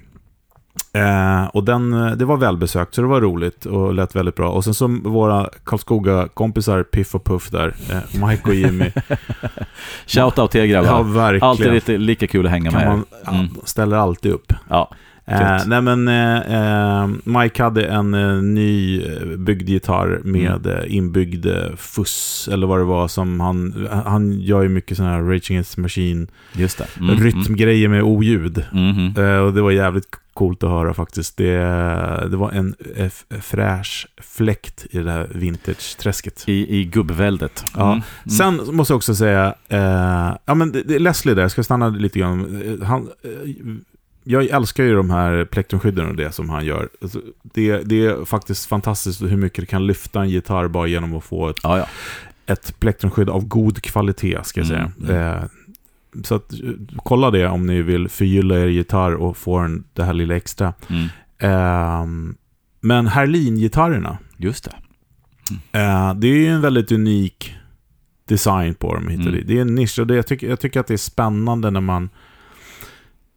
Eh, 0.99 1.45
och 1.47 1.65
den, 1.65 1.93
eh, 1.93 2.11
det 2.13 2.25
var 2.25 2.37
välbesökt, 2.37 2.95
så 2.95 3.01
det 3.01 3.07
var 3.07 3.21
roligt 3.21 3.65
och 3.67 3.95
lät 3.95 4.17
väldigt 4.17 4.35
bra. 4.37 4.51
Och 4.51 4.65
sen 4.65 4.75
så 4.75 4.87
våra 5.05 5.49
Karlskoga-kompisar 5.65 6.83
Piff 6.83 7.15
och 7.15 7.25
Puff 7.25 7.51
där, 7.51 7.75
eh, 7.91 8.27
Mike 8.29 8.49
och 8.49 8.55
Jimmy. 8.55 8.91
Shout-out 10.07 10.49
till 10.51 10.61
er 10.61 10.67
grabbar. 10.67 10.89
ja, 10.91 11.03
verkligen. 11.03 11.49
Alltid 11.49 11.73
lite, 11.73 11.99
lika 11.99 12.27
kul 12.27 12.47
att 12.47 12.53
hänga 12.53 12.71
kan 12.71 12.81
med 12.81 12.89
man, 12.89 13.05
Mm. 13.37 13.49
ställer 13.65 13.97
alltid 13.97 14.33
upp. 14.33 14.53
Ja, 14.69 14.91
Eh, 15.33 15.63
nej 15.67 15.83
men 15.83 16.09
eh, 16.09 16.37
eh, 17.03 17.09
Mike 17.25 17.63
hade 17.63 17.85
en 17.85 18.15
eh, 18.15 18.43
ny 18.43 19.03
eh, 19.03 19.27
byggd 19.39 19.69
gitarr 19.69 20.21
med 20.25 20.67
Mm. 20.67 20.79
eh, 20.79 20.97
inbyggd 20.97 21.47
fuss, 21.77 22.49
eller 22.53 22.67
vad 22.67 22.79
det 22.79 22.85
var 22.85 23.09
som 23.09 23.41
han, 23.41 23.89
han 24.05 24.33
gör 24.41 24.63
ju 24.63 24.69
mycket 24.69 24.97
sådana 24.97 25.15
här 25.15 25.23
Raging 25.23 25.57
Against 25.57 25.77
Machine, 25.77 26.27
just 26.53 26.79
det. 26.79 26.87
Mm, 27.01 27.17
rytmgrejer 27.17 27.89
med 27.89 28.03
oljud. 28.03 28.65
Mm, 28.73 29.07
och 29.47 29.53
det 29.53 29.63
var 29.63 29.71
jävligt 29.71 30.07
coolt 30.35 30.63
att 30.65 30.71
höra 30.71 30.95
faktiskt. 30.95 31.37
Det, 31.37 31.59
det 32.31 32.37
var 32.37 32.51
en 32.51 32.75
fräsch 33.41 34.07
fläkt 34.23 34.87
i 34.91 34.99
det 34.99 35.11
här 35.11 35.27
vintage-träsket. 35.35 36.45
I, 36.47 36.77
I 36.81 36.85
gubbväldet. 36.85 37.65
Ja. 37.77 37.83
Mm. 37.93 37.93
Mm. 37.93 38.31
Sen 38.31 38.77
måste 38.77 38.93
jag 38.93 38.97
också 38.97 39.15
säga, 39.15 39.55
eh, 39.69 40.37
ja 40.45 40.55
men 40.55 40.73
det, 40.73 40.83
det 40.83 40.95
är 40.95 40.99
Leslie 40.99 41.35
där, 41.35 41.43
jag 41.43 41.51
ska 41.51 41.63
stanna 41.63 41.89
lite 41.89 42.19
grann. 42.19 42.63
Han, 42.87 43.09
jag 44.25 44.45
älskar 44.45 44.85
ju 44.85 44.95
de 44.95 45.11
här 45.11 45.45
plektrumskydden 45.45 46.07
och 46.09 46.17
det 46.17 46.33
som 46.33 46.51
han 46.51 46.65
gör. 46.67 46.89
Alltså, 47.03 47.21
det, 47.43 47.77
det 47.83 48.07
är 48.07 48.25
faktiskt 48.25 48.67
fantastiskt 48.67 49.23
hur 49.23 49.37
mycket 49.37 49.61
det 49.61 49.67
kan 49.67 49.87
lyfta 49.87 50.21
en 50.21 50.29
gitarr 50.31 50.69
bara 50.69 50.87
genom 50.87 51.15
att 51.17 51.25
få 51.25 51.49
ett, 51.49 51.57
Ja, 51.63 51.79
ja. 51.79 51.87
ett 52.47 52.81
plektrumskydd 52.81 53.29
av 53.29 53.45
god 53.47 53.83
kvalitet, 53.83 54.39
ska 54.45 54.61
jag 54.61 54.67
säga. 54.67 54.93
Mm, 55.01 55.11
mm. 55.11 55.37
Eh, 55.39 55.43
så 56.25 56.35
att, 56.35 56.53
eh, 56.53 56.59
kolla 56.97 57.31
det 57.31 57.47
om 57.47 57.67
ni 57.67 57.83
vill 57.83 58.09
förgylla 58.09 58.59
er 58.59 58.67
gitarr 58.67 59.15
och 59.15 59.37
få 59.37 59.59
en, 59.59 59.85
det 59.93 60.05
här 60.05 60.13
lilla 60.13 60.37
extra. 60.37 60.75
Mm. 60.89 61.09
Ehm, 61.39 62.35
men 62.81 63.07
Herlin-gitarrerna, 63.07 64.19
Just 64.37 64.65
det. 64.65 64.73
eh, 65.79 66.15
det 66.15 66.27
är 66.29 66.35
ju 66.35 66.47
en 66.49 66.61
väldigt 66.61 66.93
unik 66.93 67.55
design 68.29 68.75
på 68.75 68.95
dem. 68.95 69.09
Mm. 69.09 69.33
det. 69.33 69.41
det 69.41 69.57
är 69.59 69.61
en 69.63 69.75
nisch 69.75 69.99
och 69.99 70.07
det, 70.07 70.15
jag, 70.17 70.27
tycker, 70.27 70.49
jag 70.49 70.61
tycker 70.61 70.81
att 70.81 70.87
det 70.87 70.95
är 70.95 70.99
spännande 70.99 71.71
när 71.71 71.81
man, 71.81 72.11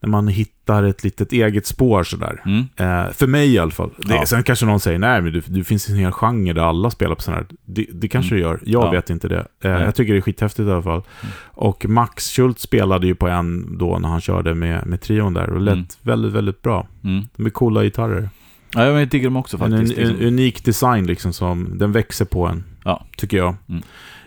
när 0.06 0.12
man 0.12 0.28
hittar 0.28 0.84
ett 0.84 1.04
litet 1.04 1.32
eget 1.32 1.66
spår 1.66 2.04
sådär. 2.04 2.42
Mm. 2.46 2.60
Eh, 2.76 3.12
för 3.14 3.28
mig 3.28 3.54
i 3.54 3.60
alla 3.60 3.72
fall. 3.72 3.90
Det, 3.98 4.14
Ja. 4.16 4.26
Sen 4.26 4.44
kanske 4.44 4.66
någon 4.66 4.80
säger, 4.80 5.00
nej 5.00 5.22
men 5.22 5.34
det, 5.34 5.44
det 5.48 5.64
finns 5.64 5.90
en 5.90 5.96
hel 5.96 6.12
genre 6.12 6.54
där 6.54 6.62
alla 6.62 6.90
spelar 6.92 7.16
på 7.16 7.22
sådana 7.22 7.42
här. 7.42 7.48
Det, 7.66 7.86
det 7.94 8.08
kanske 8.08 8.36
Mm. 8.36 8.44
det 8.44 8.50
gör, 8.50 8.60
jag 8.66 8.86
Ja. 8.86 8.92
vet 8.92 9.10
inte 9.10 9.28
det. 9.28 9.48
Eh, 9.64 9.72
jag 9.72 9.96
tycker 9.96 10.14
det 10.14 10.20
är 10.20 10.22
skithäftigt 10.22 10.68
i 10.68 10.72
alla 10.72 10.82
fall. 10.84 11.02
Mm. 11.22 11.34
Och 11.54 11.86
Max 11.90 12.30
Schultz 12.36 12.62
spelade 12.62 13.08
ju 13.08 13.16
på 13.16 13.28
en 13.28 13.78
då 13.78 14.00
när 14.00 14.10
han 14.10 14.22
körde 14.22 14.54
med, 14.54 14.86
med 14.88 15.02
trion 15.02 15.34
där 15.34 15.50
och 15.50 15.62
lät 15.62 15.74
Mm. 15.74 15.86
väldigt, 16.02 16.34
väldigt 16.34 16.62
bra. 16.62 16.88
Mm. 17.04 17.24
De 17.36 17.46
är 17.46 17.50
coola 17.50 17.84
gitarrer. 17.84 18.30
Ja, 18.76 18.86
jag 18.86 19.08
diggar 19.10 19.24
dem 19.24 19.36
också 19.38 19.58
En, 19.58 19.64
en, 19.64 19.80
faktiskt. 19.80 20.00
en 20.00 20.08
liksom. 20.08 20.28
unik 20.28 20.66
design 20.66 21.06
liksom 21.08 21.34
som, 21.34 21.78
den 21.78 21.92
växer 21.92 22.26
på 22.26 22.48
en. 22.48 22.64
Ja. 22.84 23.06
Tycker 23.18 23.38
jag. 23.38 23.56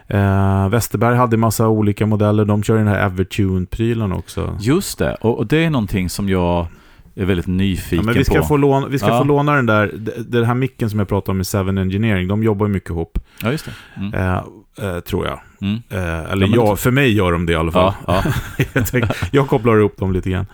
Eh, 0.08 0.68
Westerberg 0.68 1.16
hade 1.16 1.36
massa 1.36 1.68
olika 1.68 2.06
modeller. 2.06 2.44
De 2.44 2.62
kör 2.62 2.76
den 2.78 2.86
här 2.86 3.06
Evertune-prylen 3.10 4.12
också. 4.12 4.56
Just 4.60 4.98
det, 4.98 5.14
och, 5.14 5.38
och 5.38 5.46
det 5.46 5.64
är 5.64 5.70
någonting 5.70 6.08
som 6.10 6.28
jag 6.28 6.66
är 7.14 7.24
väldigt 7.24 7.46
nyfiken 7.46 7.98
Ja, 7.98 8.02
men 8.04 8.14
vi 8.14 8.24
ska, 8.24 8.38
på. 8.38 8.44
få 8.44 8.56
låna, 8.56 8.86
vi 8.86 8.98
ska 8.98 9.08
Ja. 9.08 9.18
få 9.18 9.24
låna 9.24 9.52
den 9.56 9.66
där, 9.66 9.92
den 10.28 10.44
här 10.44 10.54
micken 10.54 10.90
som 10.90 10.98
jag 10.98 11.08
pratade 11.08 11.30
om 11.30 11.36
med 11.36 11.46
Seven 11.46 11.78
Engineering. 11.78 12.28
De 12.28 12.42
jobbar 12.42 12.66
ju 12.66 12.72
mycket 12.72 12.90
ihop, 12.90 13.18
Ja, 13.42 13.50
just 13.52 13.64
det. 13.64 14.00
Mm. 14.00 14.14
eh, 14.14 14.36
eh, 14.88 15.00
tror 15.00 15.26
jag. 15.26 15.40
Mm. 15.60 15.74
Eh, 15.90 15.98
eller 16.32 16.46
Ja, 16.46 16.50
men- 16.50 16.52
ja, 16.66 16.76
för 16.76 16.90
mig 16.90 17.12
gör 17.16 17.32
de 17.32 17.46
det 17.46 17.52
i 17.52 17.56
alla 17.56 17.72
fall. 17.72 17.92
Ja, 18.06 18.22
ja, 18.74 18.82
jag, 18.92 19.08
jag 19.32 19.46
kopplar 19.48 19.78
ihop 19.78 19.96
dem 19.96 20.12
lite 20.12 20.30
grann. 20.30 20.46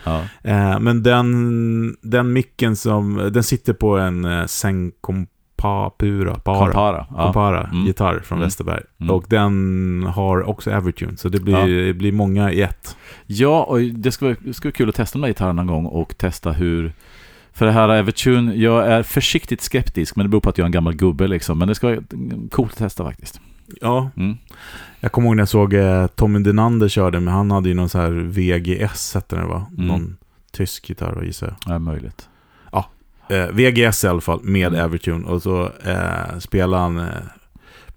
Eh, 0.43 0.81
men 0.81 1.03
den, 1.03 1.97
den 2.03 2.33
micken 2.33 2.77
som, 2.77 3.31
den 3.33 3.43
sitter 3.43 3.73
på 3.73 3.99
en 3.99 4.25
eh, 4.25 4.47
Senkompapura, 5.64 6.35
para, 6.35 6.59
Compara. 6.64 7.07
Ja. 7.11 7.22
Compara 7.24 7.61
Mm. 7.72 7.87
gitarr 7.87 8.20
från 8.24 8.38
Mm. 8.38 8.46
Westerberg. 8.46 8.83
Mm. 9.00 9.14
Och 9.14 9.24
den 9.29 10.07
har 10.14 10.42
också 10.48 10.70
Evertune, 10.70 11.16
så 11.16 11.29
det 11.29 11.40
blir, 11.40 11.87
det 11.87 11.94
blir 11.94 12.12
många 12.12 12.53
i 12.53 12.62
ett. 12.62 12.96
Ja, 13.27 13.62
och 13.64 13.81
det 13.81 14.12
skulle, 14.12 14.31
vara- 14.31 14.40
det 14.44 14.55
skulle 14.55 14.70
vara 14.70 14.77
kul 14.77 14.88
att 14.88 14.94
testa 14.94 15.18
de 15.18 15.22
där 15.22 15.29
gitarrerna 15.29 15.62
någon 15.62 15.66
gång 15.85 15.87
och 15.87 16.18
testa 16.18 16.53
hur... 16.53 16.92
För 17.53 17.66
det 17.66 17.72
här 17.72 17.88
Evertune, 17.88 18.55
jag 18.55 18.87
är 18.87 19.03
försiktigt 19.03 19.61
skeptisk, 19.62 20.16
men 20.16 20.27
det 20.27 20.31
beror 20.31 20.40
på 20.40 20.50
att 20.50 20.59
jag 20.59 20.64
är 20.64 20.66
en 20.66 20.72
gammal 20.72 20.94
gubbe 20.94 21.27
liksom. 21.29 21.59
Men 21.59 21.68
det 21.68 21.74
ska 21.74 21.87
vara 21.87 21.98
coolt 22.50 22.72
att 22.72 22.79
testa 22.79 23.05
faktiskt. 23.05 23.40
Ja, 23.81 24.11
Mm. 24.16 24.37
jag 25.00 25.12
kommer 25.12 25.29
ihåg 25.29 25.37
när 25.37 25.40
jag 25.40 25.48
såg 25.48 25.74
eh, 25.74 26.07
Tommy 26.07 26.38
Denander 26.38 26.88
körde, 26.88 27.20
men 27.20 27.35
han 27.35 27.50
hade 27.50 27.68
ju 27.68 27.74
någon 27.74 27.88
så 27.88 27.98
här 27.98 28.11
VGS, 28.11 29.14
hette 29.14 29.37
det 29.37 29.44
va? 29.46 29.66
Mm. 29.77 29.87
Någon 29.87 30.16
tysk 30.53 30.89
gitarr, 30.89 31.12
vad 31.14 31.24
gissar 31.24 31.47
jag. 31.66 31.74
Ja, 31.74 31.78
möjligt. 31.78 32.28
Eh, 33.29 33.47
VGS 33.47 34.05
i 34.05 34.09
alla 34.09 34.20
fall, 34.20 34.41
med 34.43 34.68
Mm. 34.68 34.81
Evertune. 34.81 35.27
Och 35.27 35.43
så 35.43 35.70
eh, 35.85 36.39
spelade 36.39 36.83
han 36.83 36.99
eh, 36.99 37.05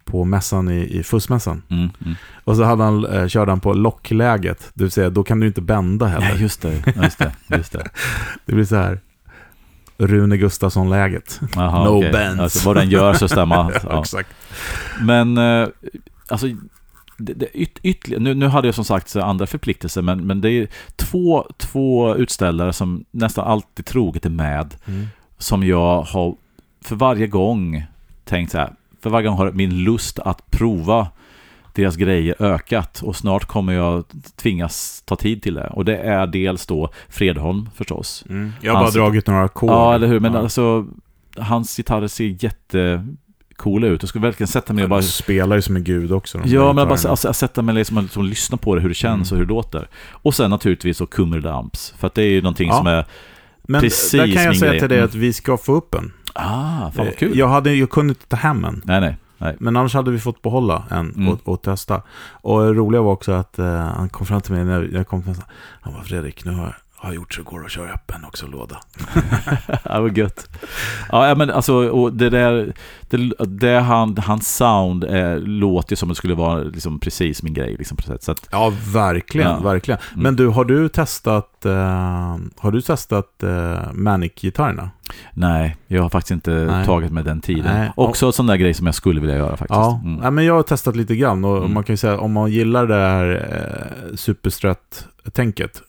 på 0.06 0.26
mässan 0.26 0.70
i, 0.70 0.98
i 1.00 1.04
Fussmässan. 1.04 1.62
Mm. 1.70 1.90
Mm. 2.06 2.16
Och 2.44 2.56
så 2.56 2.64
hade 2.64 2.84
han, 2.84 3.06
eh, 3.06 3.28
körde 3.28 3.52
han 3.52 3.60
på 3.60 3.74
lockläget, 3.74 4.72
det 4.74 4.84
vill 4.84 4.92
säga 4.92 5.10
då 5.10 5.24
kan 5.24 5.40
du 5.40 5.48
inte 5.48 5.62
bända 5.62 6.06
heller. 6.06 6.28
Nej, 6.34 6.42
just 6.42 6.62
det. 6.62 6.84
Just 7.04 7.18
det. 7.20 7.32
Just 7.48 7.72
det. 7.72 7.90
Det 8.46 8.54
blir 8.56 8.66
så 8.66 8.76
här 8.76 9.00
Rune 9.98 10.38
Gustafsson-läget. 10.38 11.40
No 11.56 11.98
okej. 11.98 12.12
bends. 12.12 12.40
Alltså, 12.42 12.68
vad 12.68 12.76
den 12.76 12.90
gör 12.90 13.14
så 13.14 13.28
stämmer. 13.28 13.82
Ja. 13.90 14.02
Exakt. 14.02 14.30
Men, 15.02 15.38
eh, 15.38 15.68
alltså, 16.28 16.48
det, 17.18 17.34
det, 17.34 17.48
yt, 17.58 17.80
ytterligare, 17.84 18.24
nu, 18.24 18.34
nu 18.34 18.48
hade 18.48 18.68
jag 18.68 18.76
som 18.76 18.86
sagt 18.86 19.16
andra 19.16 19.48
förpliktelser, 19.48 20.02
men, 20.02 20.28
men 20.28 20.42
det 20.42 20.52
är 20.52 20.68
två, 20.96 21.48
två 21.58 22.16
utställare 22.16 22.74
som 22.74 23.06
nästan 23.12 23.48
alltid 23.48 23.86
troget 23.86 24.26
är 24.26 24.30
med, 24.30 24.76
Mm. 24.86 25.08
Som 25.38 25.64
jag 25.68 26.02
har 26.02 26.36
för 26.82 26.96
varje 26.96 27.28
gång 27.28 27.84
tänkt 28.26 28.52
så 28.52 28.58
här, 28.58 28.74
för 29.02 29.10
varje 29.10 29.28
gång 29.28 29.38
har 29.38 29.52
min 29.52 29.84
lust 29.84 30.20
att 30.20 30.52
prova 30.52 31.08
deras 31.74 31.96
grejer 31.96 32.36
ökat 32.40 33.02
och 33.02 33.16
snart 33.16 33.46
kommer 33.46 33.74
jag 33.74 34.04
tvingas 34.36 35.02
ta 35.06 35.16
tid 35.16 35.42
till 35.42 35.54
det. 35.54 35.68
Och 35.68 35.86
det 35.86 35.98
är 35.98 36.28
dels 36.28 36.66
då 36.66 36.90
Fredholm 37.10 37.70
förstås. 37.76 38.24
Mm. 38.30 38.52
Jag 38.62 38.72
har 38.72 38.76
bara 38.80 38.86
Alltså- 38.86 39.00
dragit 39.00 39.28
några 39.28 39.44
ackord. 39.44 39.70
Ja, 39.70 39.96
eller 39.96 40.08
hur? 40.08 40.20
Men 40.20 40.34
Ja. 40.34 40.40
alltså, 40.40 40.86
hans 41.38 41.78
gitarrer 41.78 42.08
ser 42.08 42.44
jättecoola 42.44 43.88
ut. 43.88 44.02
Jag 44.02 44.10
skulle 44.10 44.22
verkligen 44.28 44.48
sätta 44.48 44.74
mig 44.74 44.84
och 44.84 44.90
bara... 44.90 45.00
De 45.00 45.06
spelar 45.08 45.56
ju 45.56 45.62
som 45.62 45.76
en 45.76 45.84
gud 45.84 46.12
också. 46.12 46.38
Ja, 46.38 46.44
men 46.44 46.76
bara 46.76 46.86
gitarrerna. 46.86 47.10
alltså, 47.12 47.34
sätta 47.34 47.62
mig 47.62 47.76
liksom 47.76 47.98
liksom 48.02 48.26
lyssna 48.26 48.58
på 48.58 48.76
det, 48.76 48.82
hur 48.82 48.90
det 48.90 48.96
känns 48.96 49.32
Mm. 49.32 49.36
och 49.36 49.40
hur 49.40 49.46
det 49.46 49.54
låter. 49.54 49.88
Och 50.12 50.36
sen 50.36 50.50
naturligtvis 50.50 50.98
så 50.98 51.06
Kummerdamps. 51.06 51.94
För 51.98 52.08
att 52.08 52.14
det 52.16 52.24
är 52.24 52.30
ju 52.30 52.42
någonting 52.42 52.68
Ja. 52.68 52.78
som 52.78 52.88
är... 52.88 53.06
Men 53.68 53.82
precis 53.82 54.12
där 54.12 54.34
kan 54.34 54.44
jag 54.44 54.58
säga 54.58 54.72
grej. 54.72 54.80
till 54.80 54.90
dig 54.90 54.98
Mm. 54.98 55.08
att 55.10 55.16
vi 55.16 55.34
ska 55.34 55.58
få 55.58 55.74
upp 55.74 55.96
en. 55.96 56.14
Ah, 56.34 56.92
fan 56.92 57.06
vad 57.06 57.16
kul. 57.18 57.38
Jag, 57.38 57.48
hade, 57.48 57.74
jag 57.74 57.90
kunde 57.90 58.12
inte 58.12 58.26
ta 58.28 58.36
hem 58.36 58.66
en. 58.66 58.82
Nej, 58.86 59.02
nej. 59.02 59.18
nej. 59.38 59.56
Men 59.60 59.78
annars 59.78 59.94
hade 59.94 60.12
vi 60.12 60.20
fått 60.20 60.42
behålla 60.42 60.84
en 60.92 61.12
Mm. 61.16 61.28
och, 61.30 61.40
och 61.44 61.62
testa. 61.62 62.02
Och 62.32 62.62
det 62.66 62.74
roliga 62.74 63.02
var 63.02 63.12
också 63.12 63.32
att 63.32 63.60
eh, 63.60 63.66
han 63.76 64.10
kom 64.10 64.26
fram 64.28 64.42
till 64.42 64.54
mig 64.54 64.64
när 64.66 64.90
jag 64.94 65.08
kom 65.08 65.24
honom. 65.24 65.42
Han 65.82 65.94
var 65.94 66.02
Fredrik, 66.02 66.46
nu 66.46 66.52
har 66.52 66.78
har 67.00 67.14
gjort 67.14 67.34
så 67.34 67.42
det 67.42 67.46
går 67.46 67.66
att 67.66 67.72
köra 67.72 67.90
öppen 67.94 68.26
också 68.26 68.48
låda. 68.48 68.78
ja, 69.84 70.02
vad 70.02 70.18
gött. 70.18 70.50
Ja, 71.12 71.36
men 71.36 71.50
alltså, 71.50 72.10
det 72.10 72.30
där, 72.30 72.74
det, 73.10 73.18
det 73.46 73.80
han, 73.80 74.18
hans 74.18 74.56
sound 74.58 75.04
är, 75.04 75.40
låter 75.40 75.92
ju 75.92 75.96
som 75.96 76.10
det 76.10 76.16
skulle 76.16 76.36
vara 76.36 76.58
liksom 76.58 77.00
precis 77.00 77.44
min 77.44 77.54
grej. 77.54 77.76
Liksom, 77.78 77.98
på. 77.98 78.04
Så 78.20 78.32
att, 78.32 78.48
Ja, 78.52 78.74
verkligen, 78.94 79.50
Ja. 79.52 79.60
verkligen. 79.60 80.00
Mm. 80.12 80.24
Men 80.24 80.36
du, 80.36 80.48
har 80.48 80.66
du 80.66 80.90
testat, 80.90 81.66
eh, 81.66 81.72
har 82.58 82.72
du 82.72 82.82
testat 82.82 83.44
eh, 83.44 83.80
Manic-gitarrerna? 83.94 84.90
nej, 85.34 85.78
jag 85.88 86.02
har 86.02 86.10
faktiskt 86.10 86.32
inte 86.32 86.52
Nej. 86.52 86.86
tagit 86.86 87.12
med 87.12 87.26
den 87.26 87.42
tiden. 87.42 87.64
Nej. 87.78 87.92
Också 87.96 88.26
en 88.26 88.34
sån 88.34 88.48
där 88.48 88.56
grej 88.56 88.74
som 88.74 88.86
jag 88.86 88.96
skulle 88.96 89.22
vilja 89.22 89.36
göra 89.38 89.50
faktiskt. 89.58 89.70
Ja, 89.78 90.02
Mm. 90.04 90.24
ja, 90.24 90.32
men 90.32 90.46
jag 90.46 90.54
har 90.54 90.64
testat 90.64 90.96
lite 90.96 91.16
grann 91.16 91.46
och 91.46 91.58
Mm. 91.58 91.74
man 91.74 91.84
kan 91.84 91.94
ju 91.94 91.98
säga 91.98 92.20
om 92.20 92.32
man 92.32 92.52
gillar 92.52 92.88
det 92.88 92.96
här 92.96 93.48
eh, 94.10 94.16
superstrött-tänket. 94.16 95.82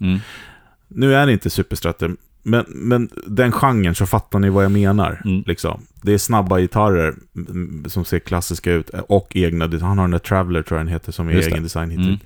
Nu 0.89 1.15
är 1.15 1.27
det 1.27 1.33
inte 1.33 1.51
superströtter, 1.51 2.11
men, 2.43 2.65
men 2.69 3.09
den 3.27 3.53
genren 3.53 3.95
så 3.95 4.07
fattar 4.07 4.39
ni 4.39 4.49
vad 4.51 4.65
jag 4.65 4.73
menar. 4.73 5.23
Mm. 5.25 5.43
Liksom. 5.47 5.81
Det 6.03 6.13
är 6.15 6.19
snabba 6.19 6.59
gitarrer 6.59 7.15
mm, 7.37 7.85
som 7.89 8.05
ser 8.05 8.19
klassiska 8.19 8.73
ut 8.73 8.91
och 9.09 9.37
egna. 9.37 9.65
Han 9.65 9.83
har 9.99 10.05
den 10.05 10.11
där 10.11 10.19
Traveller 10.19 10.63
tror 10.63 10.79
jag 10.81 10.87
den 10.87 10.93
heter 10.93 11.13
som 11.13 11.29
är 11.29 11.33
Just 11.33 11.49
det. 11.49 11.53
egen 11.55 11.63
design. 11.63 11.91
Mm. 11.91 12.17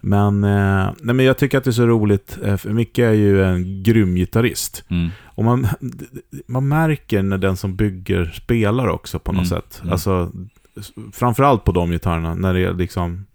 Men, 0.00 0.44
eh, 0.44 0.90
nej, 1.02 1.14
men 1.14 1.26
jag 1.26 1.38
tycker 1.38 1.58
att 1.58 1.64
det 1.64 1.70
är 1.70 1.72
så 1.72 1.86
roligt. 1.86 2.38
eh, 2.44 2.56
För 2.56 2.70
Micke 2.70 2.98
är 2.98 3.12
ju 3.12 3.44
en 3.44 3.82
grym 3.82 4.14
gitarrist. 4.14 4.84
Mm. 4.88 5.08
Och 5.24 5.44
man, 5.44 5.66
man 6.46 6.68
märker 6.68 7.22
när 7.22 7.38
den 7.38 7.56
som 7.56 7.76
bygger 7.76 8.24
spelar 8.34 8.88
också 8.88 9.18
på 9.18 9.32
något 9.32 9.46
Mm. 9.52 9.60
sätt. 9.62 9.78
Mm. 9.82 9.92
Alltså, 9.92 10.32
framförallt 11.12 11.64
på 11.64 11.72
de 11.72 11.90
gitarrerna. 11.90 12.34
När 12.34 12.54
det 12.54 12.60
är 12.60 12.74
liksom... 12.74 13.26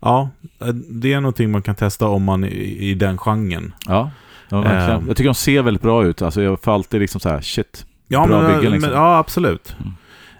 Ja, 0.00 0.30
eh, 0.60 0.66
det 0.68 1.12
är 1.12 1.20
någonting 1.20 1.50
man 1.50 1.62
kan 1.62 1.74
testa 1.74 2.08
om 2.08 2.24
man 2.24 2.44
är 2.44 2.48
i, 2.48 2.94
den 2.94 3.18
genren. 3.18 3.72
Ja, 3.86 4.10
ja 4.48 4.60
verkligen. 4.60 5.00
Ehm. 5.00 5.08
jag 5.08 5.16
tycker 5.16 5.28
de 5.28 5.34
ser 5.34 5.62
väldigt 5.62 5.82
bra 5.82 6.04
ut. 6.04 6.22
Alltså, 6.22 6.42
jag 6.42 6.62
får 6.62 6.72
alltid 6.74 7.00
liksom 7.00 7.20
så 7.20 7.28
här, 7.28 7.40
shit. 7.40 7.86
Ja, 8.08 8.26
Bra 8.26 8.42
men, 8.42 8.56
byggen, 8.56 8.72
liksom. 8.72 8.90
men, 8.90 9.00
ja 9.00 9.18
absolut. 9.18 9.76
Mm. 9.80 9.92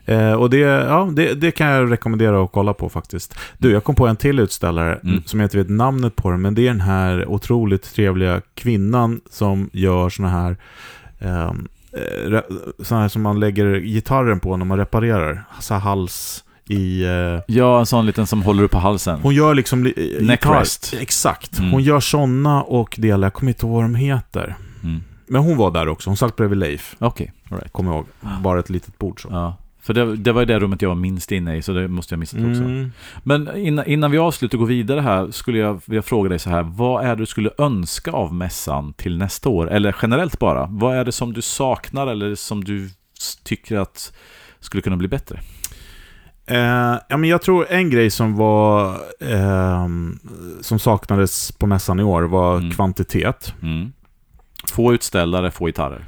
Eh, 0.09 0.33
och 0.33 0.51
det, 0.51 0.59
ja, 0.59 1.11
det, 1.13 1.35
det 1.35 1.51
kan 1.51 1.67
jag 1.67 1.93
rekommendera 1.93 2.43
att 2.45 2.53
kolla 2.53 2.75
på 2.75 2.89
faktiskt. 2.89 3.39
Du, 3.59 3.73
jag 3.73 3.85
kom 3.85 3.95
på 3.95 4.07
en 4.07 4.17
till 4.17 4.39
utställare 4.39 5.01
Mm. 5.05 5.23
som 5.27 5.41
jag 5.41 5.47
inte 5.47 5.57
vet 5.57 5.69
namnet 5.69 6.17
på 6.17 6.37
men 6.37 6.55
det 6.55 6.63
är 6.63 6.67
den 6.69 6.81
här 6.81 7.29
otroligt 7.29 7.95
trevliga 7.95 8.41
kvinnan 8.55 9.21
som 9.31 9.71
gör 9.73 10.09
såna 10.11 10.29
här 10.29 10.57
ehm, 11.19 11.69
eh, 11.93 12.41
såna 12.83 13.01
här 13.01 13.09
som 13.09 13.23
man 13.23 13.41
lägger 13.41 13.81
gitarren 13.81 14.41
på 14.41 14.57
när 14.57 14.65
man 14.65 14.79
reparerar. 14.79 15.45
Så 15.61 15.75
här 15.75 15.81
hals 15.81 16.45
i... 16.71 17.03
Eh, 17.05 17.55
Ja, 17.57 17.79
en 17.79 17.87
sån 17.87 18.07
liten 18.07 18.27
som 18.27 18.43
håller 18.43 18.63
upp 18.63 18.71
på 18.71 18.79
halsen. 18.79 19.21
hon 19.23 19.35
gör 19.35 19.55
liksom... 19.55 19.85
li- 19.85 20.17
eh, 20.21 20.27
Neckrest. 20.27 20.95
Exakt. 21.01 21.59
Mm. 21.59 21.71
Hon 21.71 21.83
gör 21.83 22.01
såna 22.01 22.63
och 22.63 22.95
delar, 22.99 23.27
jag 23.27 23.33
kommer 23.33 23.51
inte 23.53 23.67
ihåg 23.67 23.75
vad 23.75 23.85
de 23.85 23.95
heter. 23.95 24.57
Mm. 24.85 25.01
Men 25.27 25.43
hon 25.43 25.57
var 25.57 25.71
där 25.71 25.89
också, 25.89 26.11
hon 26.11 26.17
satt 26.17 26.37
bredvid 26.37 26.59
Leif, 26.59 26.97
Okej, 26.99 27.33
all 27.51 27.59
right. 27.59 27.73
kommer 27.73 27.91
jag 27.91 27.97
ihåg. 27.99 28.07
Bara 28.43 28.59
ett 28.61 28.71
litet 28.71 28.99
bord 28.99 29.23
så. 29.23 29.29
Ja. 29.33 29.57
För 29.81 29.95
det, 29.95 30.17
det 30.17 30.33
var 30.33 30.41
ju 30.41 30.47
det 30.47 30.59
rummet 30.59 30.83
jag 30.83 30.89
var 30.89 30.97
minst 30.97 31.33
inne 31.33 31.57
i, 31.57 31.63
så 31.63 31.73
det 31.73 31.89
måste 31.89 32.13
jag 32.15 32.17
ha 32.17 32.21
missat 32.21 32.39
också. 32.41 32.63
Mm. 32.63 32.93
Men 33.23 33.57
innan, 33.57 33.87
innan 33.87 34.11
vi 34.11 34.19
avslutar 34.19 34.59
och 34.59 34.61
går 34.61 34.67
vidare 34.67 35.01
här, 35.01 35.31
skulle 35.31 35.59
jag 35.59 35.81
vilja 35.87 36.03
fråga 36.03 36.29
dig 36.29 36.39
så 36.39 36.51
här. 36.51 36.63
Vad 36.63 37.05
är 37.05 37.09
det 37.09 37.15
du 37.23 37.27
skulle 37.27 37.51
önska 37.59 38.11
av 38.13 38.35
mässan 38.35 38.93
till 38.93 39.19
nästa 39.19 39.49
år? 39.49 39.71
Eller 39.71 39.97
generellt 40.03 40.39
bara. 40.39 40.67
Vad 40.71 40.97
är 40.97 41.05
det 41.05 41.13
som 41.13 41.33
du 41.33 41.43
saknar 41.43 42.07
eller 42.07 42.35
som 42.35 42.65
du 42.65 42.91
tycker 43.45 43.77
att 43.79 44.13
skulle 44.61 44.81
kunna 44.83 44.97
bli 44.97 45.09
bättre? 45.09 45.41
Eh, 46.51 46.99
ja, 47.09 47.17
men 47.17 47.25
jag 47.31 47.43
tror 47.43 47.67
en 47.71 47.91
grej 47.91 48.11
som 48.11 48.37
var 48.37 48.97
ehm, 49.21 50.19
som 50.61 50.79
saknades 50.79 51.53
på 51.53 51.67
mässan 51.67 52.01
i 52.01 52.03
år 52.03 52.23
var 52.23 52.57
Mm. 52.59 52.71
kvantitet. 52.71 53.55
Mm. 53.63 53.93
Få 54.73 54.95
utställare, 54.95 55.51
få 55.51 55.67
gitarrer. 55.67 56.07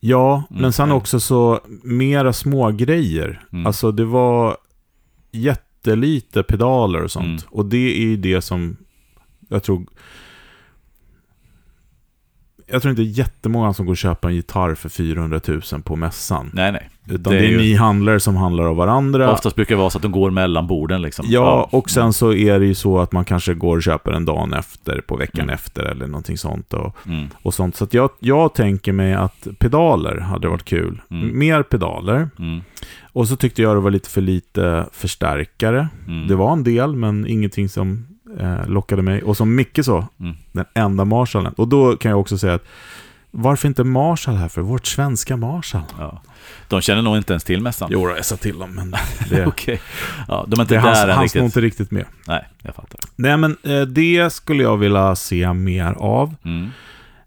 Ja, 0.00 0.44
Mm, 0.50 0.62
men 0.62 0.72
sen 0.72 0.92
också 0.92 1.20
så 1.20 1.60
mera 1.82 2.32
små 2.32 2.70
grejer. 2.70 3.44
Mm. 3.52 3.66
Alltså 3.66 3.92
det 3.92 4.04
var 4.04 4.56
jättelite 5.32 6.42
pedaler 6.42 7.02
och 7.02 7.10
sånt. 7.10 7.26
Mm. 7.42 7.42
Och 7.50 7.64
det 7.66 7.96
är 7.98 8.02
ju 8.02 8.16
det 8.16 8.42
som 8.42 8.76
jag 9.48 9.62
tror... 9.62 9.86
Jag 12.72 12.82
tror 12.82 12.90
inte 12.90 13.02
jättemånga 13.02 13.72
som 13.74 13.86
går 13.86 13.92
och 13.92 13.96
köper 13.96 14.28
en 14.28 14.34
gitarr 14.34 14.74
för 14.74 14.88
400 14.88 15.40
000 15.48 15.60
på 15.84 15.96
mässan. 15.96 16.50
Nej, 16.54 16.72
nej. 16.72 16.90
Utan 17.08 17.32
det 17.32 17.38
det 17.38 17.44
är 17.44 17.48
är, 17.48 17.50
ju- 17.52 17.58
ni 17.58 17.74
handlare 17.74 18.20
som 18.20 18.36
handlar 18.36 18.64
av 18.64 18.76
varandra. 18.76 19.32
Oftast 19.32 19.56
brukar 19.56 19.74
det 19.74 19.78
vara 19.80 19.90
så 19.90 19.98
att 19.98 20.02
de 20.02 20.12
går 20.12 20.30
mellan 20.30 20.66
borden 20.66 21.02
liksom. 21.02 21.26
Ja, 21.28 21.68
och 21.72 21.90
sen 21.90 22.12
så 22.12 22.32
är 22.34 22.58
det 22.60 22.66
ju 22.66 22.74
så 22.74 22.98
att 22.98 23.12
man 23.12 23.24
kanske 23.24 23.54
går 23.54 23.76
och 23.76 23.82
köper 23.82 24.12
en 24.12 24.24
dagen 24.24 24.52
efter, 24.52 25.00
på 25.06 25.16
veckan 25.16 25.42
Mm. 25.42 25.54
efter 25.54 25.82
eller 25.84 26.06
någonting 26.06 26.38
sånt. 26.38 26.74
Och, 26.74 26.96
Mm. 27.06 27.28
och 27.42 27.54
sånt. 27.54 27.76
Så 27.76 27.86
jag, 27.90 28.10
jag 28.18 28.54
tänker 28.54 28.92
mig 28.92 29.14
att 29.14 29.46
pedaler 29.58 30.16
hade 30.20 30.48
varit 30.48 30.64
kul. 30.64 31.00
Mm. 31.10 31.38
Mer 31.38 31.62
pedaler. 31.62 32.28
Mm. 32.38 32.60
Och 33.12 33.28
så 33.28 33.36
tyckte 33.36 33.62
jag 33.62 33.76
det 33.76 33.80
var 33.80 33.90
lite 33.90 34.10
för 34.10 34.20
lite 34.20 34.86
förstärkare. 34.92 35.88
Mm. 36.06 36.28
Det 36.28 36.34
var 36.34 36.52
en 36.52 36.64
del, 36.64 36.96
men 36.96 37.26
ingenting 37.26 37.68
som 37.68 38.06
eh, 38.38 38.66
lockade 38.68 39.02
mig. 39.02 39.22
Och 39.22 39.36
som 39.36 39.54
Micke 39.54 39.84
sa, 39.84 40.06
Mm. 40.20 40.36
den 40.52 40.64
enda 40.74 41.04
Marshallen. 41.04 41.52
Och 41.52 41.68
då 41.68 41.96
kan 41.96 42.10
jag 42.10 42.20
också 42.20 42.38
säga 42.38 42.54
att 42.54 42.64
varför 43.30 43.68
inte 43.68 43.84
Marshall 43.84 44.36
här 44.36 44.48
för? 44.48 44.60
Vårt 44.60 44.86
svenska 44.86 45.36
Marshall. 45.36 45.82
Ja. 45.98 46.22
De 46.68 46.80
känner 46.80 47.02
nog 47.02 47.16
inte 47.16 47.32
ens 47.32 47.44
till 47.44 47.60
mässan. 47.62 47.88
Jo, 47.92 48.10
jag 48.16 48.24
sa 48.24 48.36
till 48.36 48.58
dem, 48.58 48.70
men 48.74 48.94
det, 49.30 49.46
Okej. 49.46 49.80
Ja, 50.28 50.44
de 50.48 50.60
är 50.60 50.62
inte 50.62 50.74
det 50.74 50.80
där 50.80 50.86
hans, 50.86 51.02
än 51.04 51.08
nog 51.16 51.24
riktigt. 51.24 51.42
inte 51.42 51.60
riktigt 51.60 51.90
med. 51.90 52.04
Nej, 52.26 52.48
jag 52.62 52.74
fattar. 52.74 53.00
Nej, 53.16 53.36
men 53.36 53.56
eh, 53.62 53.80
det 53.80 54.32
skulle 54.32 54.62
jag 54.62 54.76
vilja 54.76 55.16
se 55.16 55.52
mer 55.52 55.92
av. 55.98 56.34
Mm. 56.44 56.70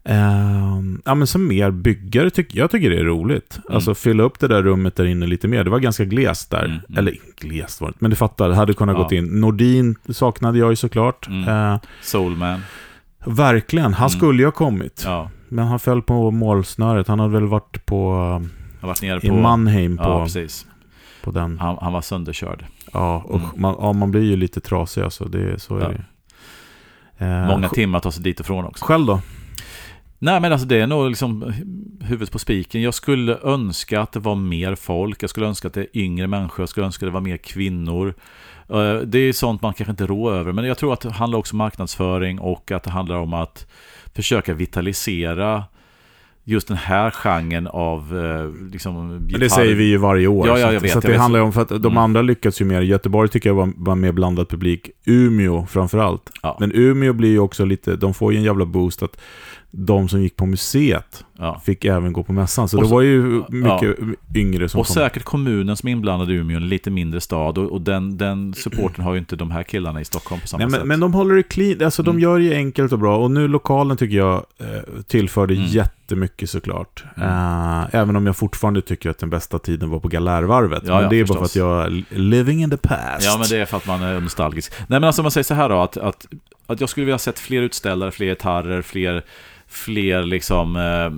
Ehm, 0.06 1.01
ja, 1.06 1.16
men 1.16 1.28
som 1.28 1.47
mer 1.47 1.72
byggare 1.72 2.30
tycker 2.30 2.60
jag 2.60 2.72
tycker 2.72 2.89
det 2.89 2.99
är 2.99 3.04
roligt. 3.04 3.60
Mm. 3.66 3.76
Alltså 3.76 3.95
fylla 3.95 4.24
upp 4.24 4.39
det 4.39 4.47
där 4.47 4.64
rummet 4.64 4.95
där 4.95 5.06
inne 5.06 5.26
lite 5.28 5.47
mer. 5.47 5.64
Det 5.64 5.70
var 5.70 5.80
ganska 5.80 6.06
glest 6.06 6.51
där. 6.51 6.66
Mm, 6.66 6.72
mm. 6.89 6.97
Eller 6.97 7.16
glest 7.38 7.82
var 7.82 7.88
det 7.88 7.95
men 7.99 8.10
du 8.10 8.16
fattar, 8.16 8.49
det 8.49 8.56
hade 8.56 8.74
kunnat 8.74 8.97
Ja. 8.97 9.04
gått 9.04 9.12
in. 9.12 9.26
Nordin 9.26 9.95
saknade 10.10 10.60
jag 10.60 10.70
ju 10.70 10.76
såklart. 10.76 11.28
Eh, 11.47 11.78
Soulman. 12.01 12.62
verkligen, 13.26 13.93
han 13.93 14.10
Mm. 14.10 14.20
skulle 14.20 14.39
ju 14.41 14.45
ha 14.47 14.51
kommit. 14.51 15.01
Ja, 15.06 15.30
Men 15.49 15.68
han 15.68 15.80
föll 15.80 16.01
på 16.01 16.32
målsnöret. 16.32 17.08
Han 17.08 17.20
hade 17.20 17.34
väl 17.34 17.45
varit 17.47 17.86
på, 17.86 18.12
har 18.82 18.88
varit 18.88 19.01
nere 19.01 19.20
i 19.24 19.30
på... 19.30 19.36
Mannheim 19.36 19.97
på, 19.97 20.04
Ja, 20.04 20.24
precis. 20.26 20.66
på 21.24 21.32
den. 21.32 21.60
Han, 21.60 21.78
han 21.82 21.93
var 21.93 22.01
sönderkörd. 22.01 22.66
Ja, 22.93 23.24
och 23.28 23.60
man, 23.60 23.76
ja, 23.80 23.93
man 23.93 24.12
blir 24.12 24.22
ju 24.24 24.36
lite 24.36 24.60
trasig 24.62 25.01
alltså. 25.01 25.26
Det, 25.26 25.60
så 25.62 25.78
är 25.78 25.89
det 25.89 25.93
ju. 25.95 27.28
Eh, 27.28 27.47
Många 27.47 27.70
timmar 27.70 27.97
att 27.97 28.04
ta 28.04 28.12
sig 28.12 28.24
dit 28.24 28.39
ifrån 28.39 28.66
också. 28.66 28.86
Själv 28.86 29.06
då? 29.06 29.22
Nej, 30.24 30.39
men 30.41 30.51
alltså 30.51 30.67
det 30.67 30.78
är 30.82 30.88
nog 30.88 31.09
liksom 31.09 31.53
huvudet 32.01 32.32
på 32.32 32.39
spiken. 32.39 32.82
Jag 32.82 32.93
skulle 32.93 33.38
önska 33.43 34.01
att 34.01 34.11
det 34.11 34.19
var 34.19 34.36
mer 34.36 34.76
folk. 34.76 35.24
Jag 35.24 35.30
skulle 35.30 35.45
önska 35.47 35.67
att 35.67 35.74
det 35.74 35.82
är 35.82 35.88
yngre 35.97 36.28
människor. 36.28 36.61
Jag 36.63 36.69
skulle 36.69 36.86
önska 36.86 37.05
att 37.05 37.11
det 37.11 37.13
var 37.13 37.21
mer 37.21 37.38
kvinnor. 37.38 38.13
Eh, 38.69 38.95
Det 39.05 39.19
är 39.19 39.34
sånt 39.34 39.61
man 39.61 39.74
kanske 39.74 39.91
inte 39.91 40.05
rår 40.05 40.32
över. 40.34 40.51
Men 40.51 40.65
jag 40.65 40.78
tror 40.78 40.93
att 40.93 41.01
det 41.01 41.11
handlar 41.11 41.39
också 41.39 41.53
om 41.53 41.57
marknadsföring 41.57 42.39
och 42.39 42.71
att 42.71 42.84
det 42.84 42.89
handlar 42.89 43.15
om 43.15 43.34
att 43.34 43.67
försöka 44.15 44.53
vitalisera 44.53 45.63
just 46.45 46.67
den 46.67 46.78
här 46.78 47.11
genren 47.11 47.67
av 47.67 47.99
eh, 48.26 48.71
liksom, 48.71 49.19
gitarr. 49.28 49.39
det 49.39 49.49
säger 49.49 49.76
vi 49.76 49.84
ju 49.84 49.97
varje 49.97 50.28
år. 50.28 50.47
Ja, 50.47 50.59
ja, 50.59 50.74
jag 50.74 50.80
vet, 50.82 50.91
så 50.91 50.99
det 50.99 51.07
vet. 51.07 51.19
handlar 51.19 51.39
om, 51.39 51.53
för 51.53 51.61
att 51.61 51.69
de 51.69 51.76
Mm. 51.86 51.97
andra 51.97 52.21
lyckats 52.21 52.61
ju 52.61 52.65
mer. 52.65 52.82
Göteborg 52.82 53.30
tycker 53.30 53.49
jag 53.49 53.55
var, 53.55 53.74
var 53.76 53.95
mer 53.95 54.11
blandad 54.11 54.49
publik. 54.49 54.89
Umeå 55.05 55.65
framförallt. 55.65 56.32
Ja. 56.41 56.57
Men 56.59 56.71
Umeå 56.76 57.13
blir 57.13 57.30
ju 57.30 57.39
också 57.39 57.65
lite, 57.65 57.95
de 57.95 58.13
får 58.13 58.32
ju 58.34 58.38
en 58.38 58.43
jävla 58.43 58.65
boost 58.65 59.03
att 59.03 59.21
de 59.76 60.09
som 60.09 60.21
gick 60.21 60.36
på 60.36 60.45
museet 60.45 61.26
Ja. 61.39 61.61
fick 61.65 61.86
även 61.86 62.13
gå 62.13 62.24
på 62.24 62.34
mässan. 62.34 62.69
Så 62.69 62.78
Och 62.78 62.84
det 62.84 62.89
så- 62.89 62.95
var 62.95 63.01
ju 63.01 63.43
mycket 63.49 63.97
yngre 64.36 64.69
som 64.69 64.80
Och 64.80 64.86
kom. 64.88 64.93
säkert 64.93 65.24
kommunen 65.24 65.78
som 65.78 65.88
är 65.89 65.91
inblandad 65.91 66.32
i 66.32 66.34
Umeå, 66.34 66.57
en 66.57 66.69
lite 66.69 66.91
mindre 66.91 67.21
stad. 67.21 67.57
Och, 67.57 67.71
och 67.71 67.82
den, 67.82 68.17
den 68.17 68.53
supporten 68.53 69.03
har 69.03 69.13
ju 69.13 69.19
inte 69.19 69.36
de 69.36 69.51
här 69.51 69.63
killarna 69.63 70.01
i 70.01 70.05
Stockholm 70.05 70.41
på 70.41 70.47
samma 70.47 70.57
Nej, 70.59 70.67
men, 70.71 70.80
sätt. 70.80 70.88
men 70.88 70.99
de 70.99 71.13
håller 71.13 71.36
det 71.36 71.43
clean, 71.43 71.84
alltså 71.84 72.01
Mm. 72.01 72.15
de 72.15 72.21
gör 72.21 72.38
det 72.39 72.43
ju 72.45 72.53
enkelt 72.53 72.91
och 72.91 72.99
bra. 72.99 73.17
Och 73.17 73.32
nu 73.32 73.47
lokalen 73.47 73.97
tycker 73.97 74.17
jag 74.17 74.45
eh, 74.59 75.01
tillförde 75.07 75.53
Mm. 75.53 75.65
jättemycket 75.67 76.49
såklart. 76.49 77.03
Mm. 77.17 77.30
Eh, 77.30 77.86
även 77.95 78.15
om 78.15 78.26
jag 78.26 78.38
fortfarande 78.38 78.82
tycker 78.82 79.09
att 79.09 79.19
den 79.19 79.30
bästa 79.30 79.59
tiden 79.59 79.89
var 79.89 79.99
på 79.99 80.07
Galärvarvet. 80.07 80.84
Ja, 80.86 80.93
men 80.93 81.03
ja, 81.03 81.09
det 81.09 81.15
är 81.19 81.26
bara 81.26 81.34
för 81.34 81.45
förstås. 81.45 81.51
att 81.51 81.55
jag 81.55 82.03
living 82.19 82.63
in 82.63 82.69
the 82.69 82.78
past. 82.78 83.26
Ja, 83.26 83.38
men 83.39 83.47
det 83.49 83.57
är 83.57 83.65
för 83.65 83.78
att 83.78 83.88
man 83.88 84.03
är 84.03 84.19
nostalgisk. 84.19 84.71
Nej, 84.78 84.86
men 84.88 85.03
alltså 85.03 85.21
om 85.21 85.24
man 85.24 85.32
säger 85.32 85.43
så 85.43 85.53
här 85.53 85.69
då, 85.69 85.82
att, 85.82 85.97
att, 85.97 86.26
att 86.67 86.80
jag 86.80 86.89
skulle 86.89 87.05
vilja 87.05 87.17
sett 87.17 87.39
fler 87.39 87.61
utställare, 87.61 88.11
fler 88.11 88.28
gitarrer, 88.28 88.82
fler, 88.82 89.24
fler 89.74 90.24
liksom... 90.24 90.76
Eh, 90.76 91.11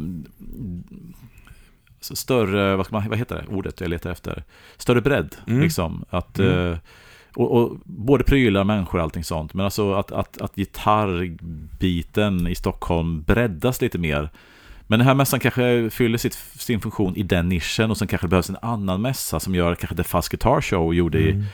större, 2.02 2.76
vad, 2.76 2.86
ska 2.86 2.96
man, 2.96 3.10
vad 3.10 3.18
heter 3.18 3.36
det 3.48 3.56
ordet 3.56 3.82
jag 3.82 3.90
letar 3.90 4.12
efter? 4.12 4.44
Större 4.78 5.02
bredd. 5.02 5.36
Mm. 5.48 5.62
Liksom. 5.62 6.06
Att, 6.10 6.40
Mm. 6.40 6.72
eh, 6.72 6.78
och, 7.36 7.52
och 7.52 7.78
både 7.86 8.24
prylar, 8.24 8.64
människor 8.64 8.98
och 9.00 9.04
allting 9.04 9.24
sånt. 9.24 9.54
Men 9.54 9.66
alltså 9.66 9.94
att, 9.94 10.12
att, 10.12 10.42
att 10.42 10.56
gitarrbiten 10.56 12.48
i 12.48 12.56
Stockholm 12.56 13.22
breddas 13.24 13.82
lite 13.82 13.98
mer. 13.98 14.30
Men 14.88 15.00
den 15.00 15.08
här 15.08 15.16
mässan 15.16 15.40
kanske 15.40 15.90
fyller 15.90 16.18
sitt, 16.18 16.34
sin 16.58 16.80
funktion 16.82 17.16
i 17.16 17.24
den 17.24 17.50
nischen 17.50 17.92
och 17.92 17.98
sen 17.98 18.08
kanske 18.08 18.28
det 18.28 18.30
behövs 18.30 18.50
en 18.50 18.58
annan 18.62 19.02
mässa 19.02 19.40
som 19.40 19.56
gör 19.56 19.76
kanske 19.76 19.96
The 19.96 20.04
Fuzz 20.04 20.30
Guitar 20.30 20.62
Show 20.62 20.94
gjorde 20.96 21.20
Mm. 21.20 21.42
i 21.42 21.46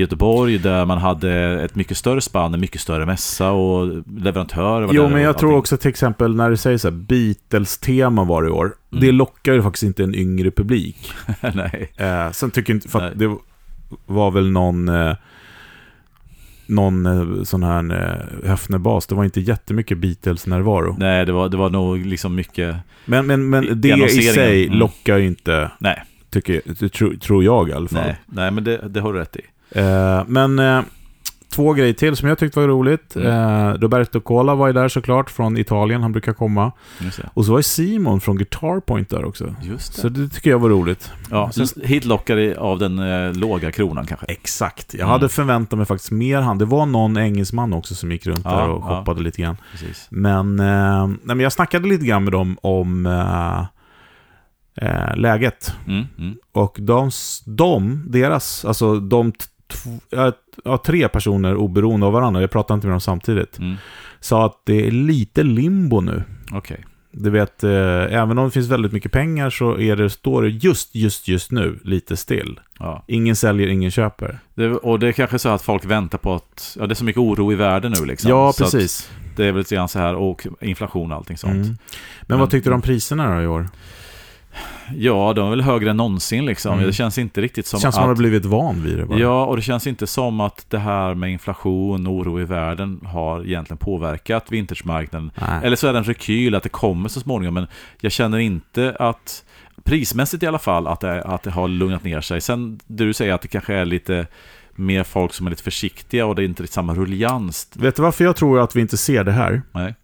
Göteborg 0.00 0.58
där 0.58 0.84
man 0.84 0.98
hade 0.98 1.32
ett 1.62 1.74
mycket 1.74 1.96
större 1.96 2.20
spann, 2.20 2.54
en 2.54 2.60
mycket 2.60 2.80
större 2.80 3.06
mässa 3.06 3.50
och 3.50 4.02
leverantörer 4.18 4.88
Jo, 4.92 5.08
men 5.08 5.22
jag 5.22 5.38
tror 5.38 5.56
också 5.56 5.76
till 5.76 5.90
exempel 5.90 6.34
när 6.36 6.50
du 6.50 6.56
säger 6.56 6.78
så 6.78 6.88
här, 6.90 6.96
Beatles-tema 6.96 8.24
var 8.24 8.42
det 8.42 8.48
i 8.48 8.52
år. 8.52 8.64
Mm. 8.92 9.04
Det 9.04 9.12
lockar 9.12 9.52
ju 9.52 9.62
faktiskt 9.62 9.82
inte 9.82 10.02
en 10.04 10.14
yngre 10.14 10.50
publik. 10.50 11.12
Nej. 11.54 11.92
Eh, 11.96 12.30
sen 12.30 12.50
tycker 12.50 12.72
inte, 12.74 12.88
för 12.88 12.98
att 12.98 13.16
Nej. 13.18 13.28
det 13.28 13.36
var 14.06 14.30
väl 14.30 14.50
någon, 14.50 14.88
eh, 14.88 15.16
någon 16.66 17.06
eh, 17.06 17.42
sån 17.42 17.62
här 17.62 17.92
eh, 18.42 18.48
Höfner-bas. 18.48 19.06
Det 19.06 19.14
var 19.14 19.24
inte 19.24 19.40
jättemycket 19.40 19.98
Beatles-närvaro. 19.98 20.96
Nej, 20.98 21.26
det 21.26 21.32
var, 21.32 21.48
det 21.48 21.56
var 21.56 21.70
nog 21.70 22.06
liksom 22.06 22.34
mycket... 22.34 22.76
Men, 23.04 23.26
men, 23.26 23.40
I- 23.40 23.44
men 23.44 23.80
det 23.80 23.88
i 23.88 24.08
sig 24.22 24.66
Mm. 24.66 24.78
lockar 24.78 25.18
ju 25.18 25.26
inte, 25.26 25.70
Nej, 25.78 26.02
tycker, 26.30 27.18
tror 27.18 27.44
jag 27.44 27.68
i 27.68 27.72
alla 27.72 27.88
fall. 27.88 28.02
nej, 28.04 28.16
nej 28.26 28.50
men 28.50 28.64
det, 28.64 28.88
det 28.88 29.00
har 29.00 29.12
du 29.12 29.18
rätt 29.18 29.36
i. 29.36 29.40
Eh, 29.74 30.22
men 30.26 30.58
eh, 30.58 30.82
två 31.54 31.72
grejer 31.72 31.92
till 31.92 32.16
som 32.16 32.28
jag 32.28 32.38
tyckte 32.38 32.60
var 32.60 32.68
roligt. 32.68 33.16
Mm. 33.16 33.28
Eh, 33.28 33.74
Roberto 33.74 34.20
Cola 34.20 34.54
var 34.54 34.66
ju 34.66 34.72
där 34.72 34.88
såklart, 34.88 35.30
från 35.30 35.56
Italien. 35.56 36.02
Han 36.02 36.12
brukar 36.12 36.32
komma. 36.32 36.72
Och 37.34 37.44
så 37.44 37.50
var 37.52 37.58
ju 37.58 37.62
Simon 37.62 38.20
från 38.20 38.36
Guitar 38.36 38.80
Point 38.80 39.10
där 39.10 39.24
också. 39.24 39.54
Just 39.62 39.94
det. 39.94 40.00
Så 40.00 40.08
det 40.08 40.28
tycker 40.28 40.50
jag 40.50 40.58
var 40.58 40.68
roligt. 40.68 41.10
Ja, 41.30 41.50
Sen- 41.52 41.82
hitlockare 41.84 42.56
av 42.58 42.78
den 42.78 42.98
eh, 42.98 43.32
låga 43.32 43.72
kronan 43.72 44.06
kanske. 44.06 44.26
Exakt. 44.26 44.94
Jag 44.94 45.00
Mm. 45.00 45.10
hade 45.10 45.28
förväntat 45.28 45.76
mig 45.78 45.86
faktiskt 45.86 46.10
mer 46.12 46.40
han. 46.40 46.58
Det 46.58 46.64
var 46.64 46.86
någon 46.86 47.16
engelsman 47.16 47.72
också 47.72 47.94
som 47.94 48.12
gick 48.12 48.26
runt 48.26 48.44
Ja, 48.44 48.50
där 48.56 48.68
och 48.68 48.82
ja. 48.84 48.88
shoppade 48.98 49.22
lite 49.22 49.42
grann. 49.42 49.56
Precis. 49.72 50.06
Men, 50.10 50.60
eh, 50.60 51.06
nej, 51.06 51.18
men 51.36 51.40
jag 51.40 51.52
snackade 51.52 51.88
lite 51.88 52.06
grann 52.06 52.24
med 52.24 52.32
dem 52.32 52.58
om 52.62 53.06
eh, 53.06 53.64
läget. 55.16 55.72
Mm, 55.86 56.04
mm, 56.18 56.34
Och 56.52 56.76
de, 56.80 57.10
de 57.46 58.02
deras, 58.06 58.64
alltså 58.64 59.00
de 59.00 59.32
ja, 60.64 60.78
tre 60.78 61.08
personer 61.08 61.56
oberoende 61.56 62.06
av 62.06 62.12
varandra, 62.12 62.40
jag 62.40 62.50
pratar 62.50 62.74
inte 62.74 62.86
med 62.86 62.92
dem 62.94 63.00
samtidigt, 63.00 63.58
mm. 63.58 63.76
sa 64.20 64.46
att 64.46 64.60
det 64.64 64.86
är 64.86 64.90
lite 64.90 65.42
limbo 65.42 66.00
nu. 66.00 66.22
Okej. 66.52 66.84
Du 67.16 67.30
vet, 67.30 67.64
eh, 67.64 67.70
även 68.20 68.38
om 68.38 68.44
det 68.44 68.50
finns 68.50 68.68
väldigt 68.68 68.92
mycket 68.92 69.12
pengar 69.12 69.50
så 69.50 69.78
är 69.78 69.96
det, 69.96 70.10
står 70.10 70.42
det 70.42 70.48
just, 70.48 70.94
just, 70.94 71.28
just 71.28 71.50
nu 71.50 71.78
lite 71.84 72.16
still. 72.16 72.60
Ja. 72.78 73.04
Ingen 73.06 73.36
säljer, 73.36 73.68
ingen 73.68 73.90
köper. 73.90 74.38
Det, 74.54 74.70
och 74.70 74.98
det 74.98 75.08
är 75.08 75.12
kanske 75.12 75.38
så 75.38 75.48
att 75.48 75.62
folk 75.62 75.84
väntar 75.84 76.18
på 76.18 76.34
att... 76.34 76.76
Ja, 76.80 76.86
det 76.86 76.92
är 76.92 76.94
så 76.94 77.04
mycket 77.04 77.20
oro 77.20 77.52
i 77.52 77.54
världen 77.54 77.94
nu 77.98 78.06
liksom. 78.06 78.30
ja, 78.30 78.52
precis. 78.58 79.10
det 79.36 79.44
är 79.44 79.52
väl 79.52 79.58
lite 79.58 79.74
grann 79.74 79.88
så 79.88 79.98
här, 79.98 80.14
och 80.14 80.46
inflation 80.60 81.12
och 81.12 81.18
allting 81.18 81.38
sånt. 81.38 81.54
Mm. 81.54 81.66
Men 81.66 81.76
Men- 82.26 82.38
vad 82.38 82.50
tyckte 82.50 82.70
du 82.70 82.74
om 82.74 82.82
priserna 82.82 83.34
då 83.34 83.42
i 83.42 83.46
år? 83.46 83.68
Ja, 84.96 85.32
de 85.36 85.46
är 85.46 85.50
väl 85.50 85.60
högre 85.60 85.90
än 85.90 85.96
någonsin 85.96 86.46
liksom. 86.46 86.72
Mm. 86.72 86.86
Det 86.86 86.92
känns 86.92 87.18
inte 87.18 87.40
riktigt 87.40 87.66
som 87.66 87.78
Det 87.78 87.82
känns 87.82 87.94
som 87.94 88.04
att... 88.04 88.04
att 88.04 88.08
man 88.08 88.16
har 88.16 88.30
blivit 88.30 88.44
van 88.44 88.82
vid 88.82 88.98
det 88.98 89.06
bara. 89.06 89.18
Ja, 89.18 89.44
och 89.44 89.56
det 89.56 89.62
känns 89.62 89.86
inte 89.86 90.06
som 90.06 90.40
att 90.40 90.66
det 90.70 90.78
här 90.78 91.14
med 91.14 91.30
inflation 91.30 92.06
och 92.06 92.12
oro 92.12 92.40
i 92.40 92.44
världen 92.44 93.00
har 93.06 93.44
egentligen 93.44 93.78
påverkat 93.78 94.52
vintagemarknaden. 94.52 95.30
Nej. 95.40 95.60
Eller 95.62 95.76
så 95.76 95.86
är 95.86 95.92
det 95.92 95.98
en 95.98 96.04
rekyl 96.04 96.54
att 96.54 96.62
det 96.62 96.68
kommer 96.68 97.08
så 97.08 97.20
småningom, 97.20 97.54
men 97.54 97.66
jag 98.00 98.12
känner 98.12 98.38
inte 98.38 98.96
att 98.98 99.44
prismässigt 99.84 100.42
i 100.42 100.46
alla 100.46 100.58
fall 100.58 100.86
att 100.86 101.00
det, 101.00 101.22
att 101.22 101.42
det 101.42 101.50
har 101.50 101.68
lugnat 101.68 102.04
ner 102.04 102.20
sig. 102.20 102.40
Sen 102.40 102.80
du 102.86 103.12
säger 103.12 103.34
att 103.34 103.42
det 103.42 103.48
kanske 103.48 103.74
är 103.74 103.84
lite 103.84 104.26
mer 104.74 105.04
folk 105.04 105.34
som 105.34 105.46
är 105.46 105.50
lite 105.50 105.62
försiktiga 105.62 106.26
och 106.26 106.34
det 106.34 106.42
är 106.42 106.44
inte 106.44 106.66
samma 106.66 106.94
ruljans. 106.94 107.70
Vet 107.74 107.96
du 107.96 108.02
varför 108.02 108.24
jag 108.24 108.36
tror 108.36 108.60
att 108.60 108.76
vi 108.76 108.80
inte 108.80 108.96
ser 108.96 109.24
det 109.24 109.32
här? 109.32 109.62
Nej, 109.72 109.94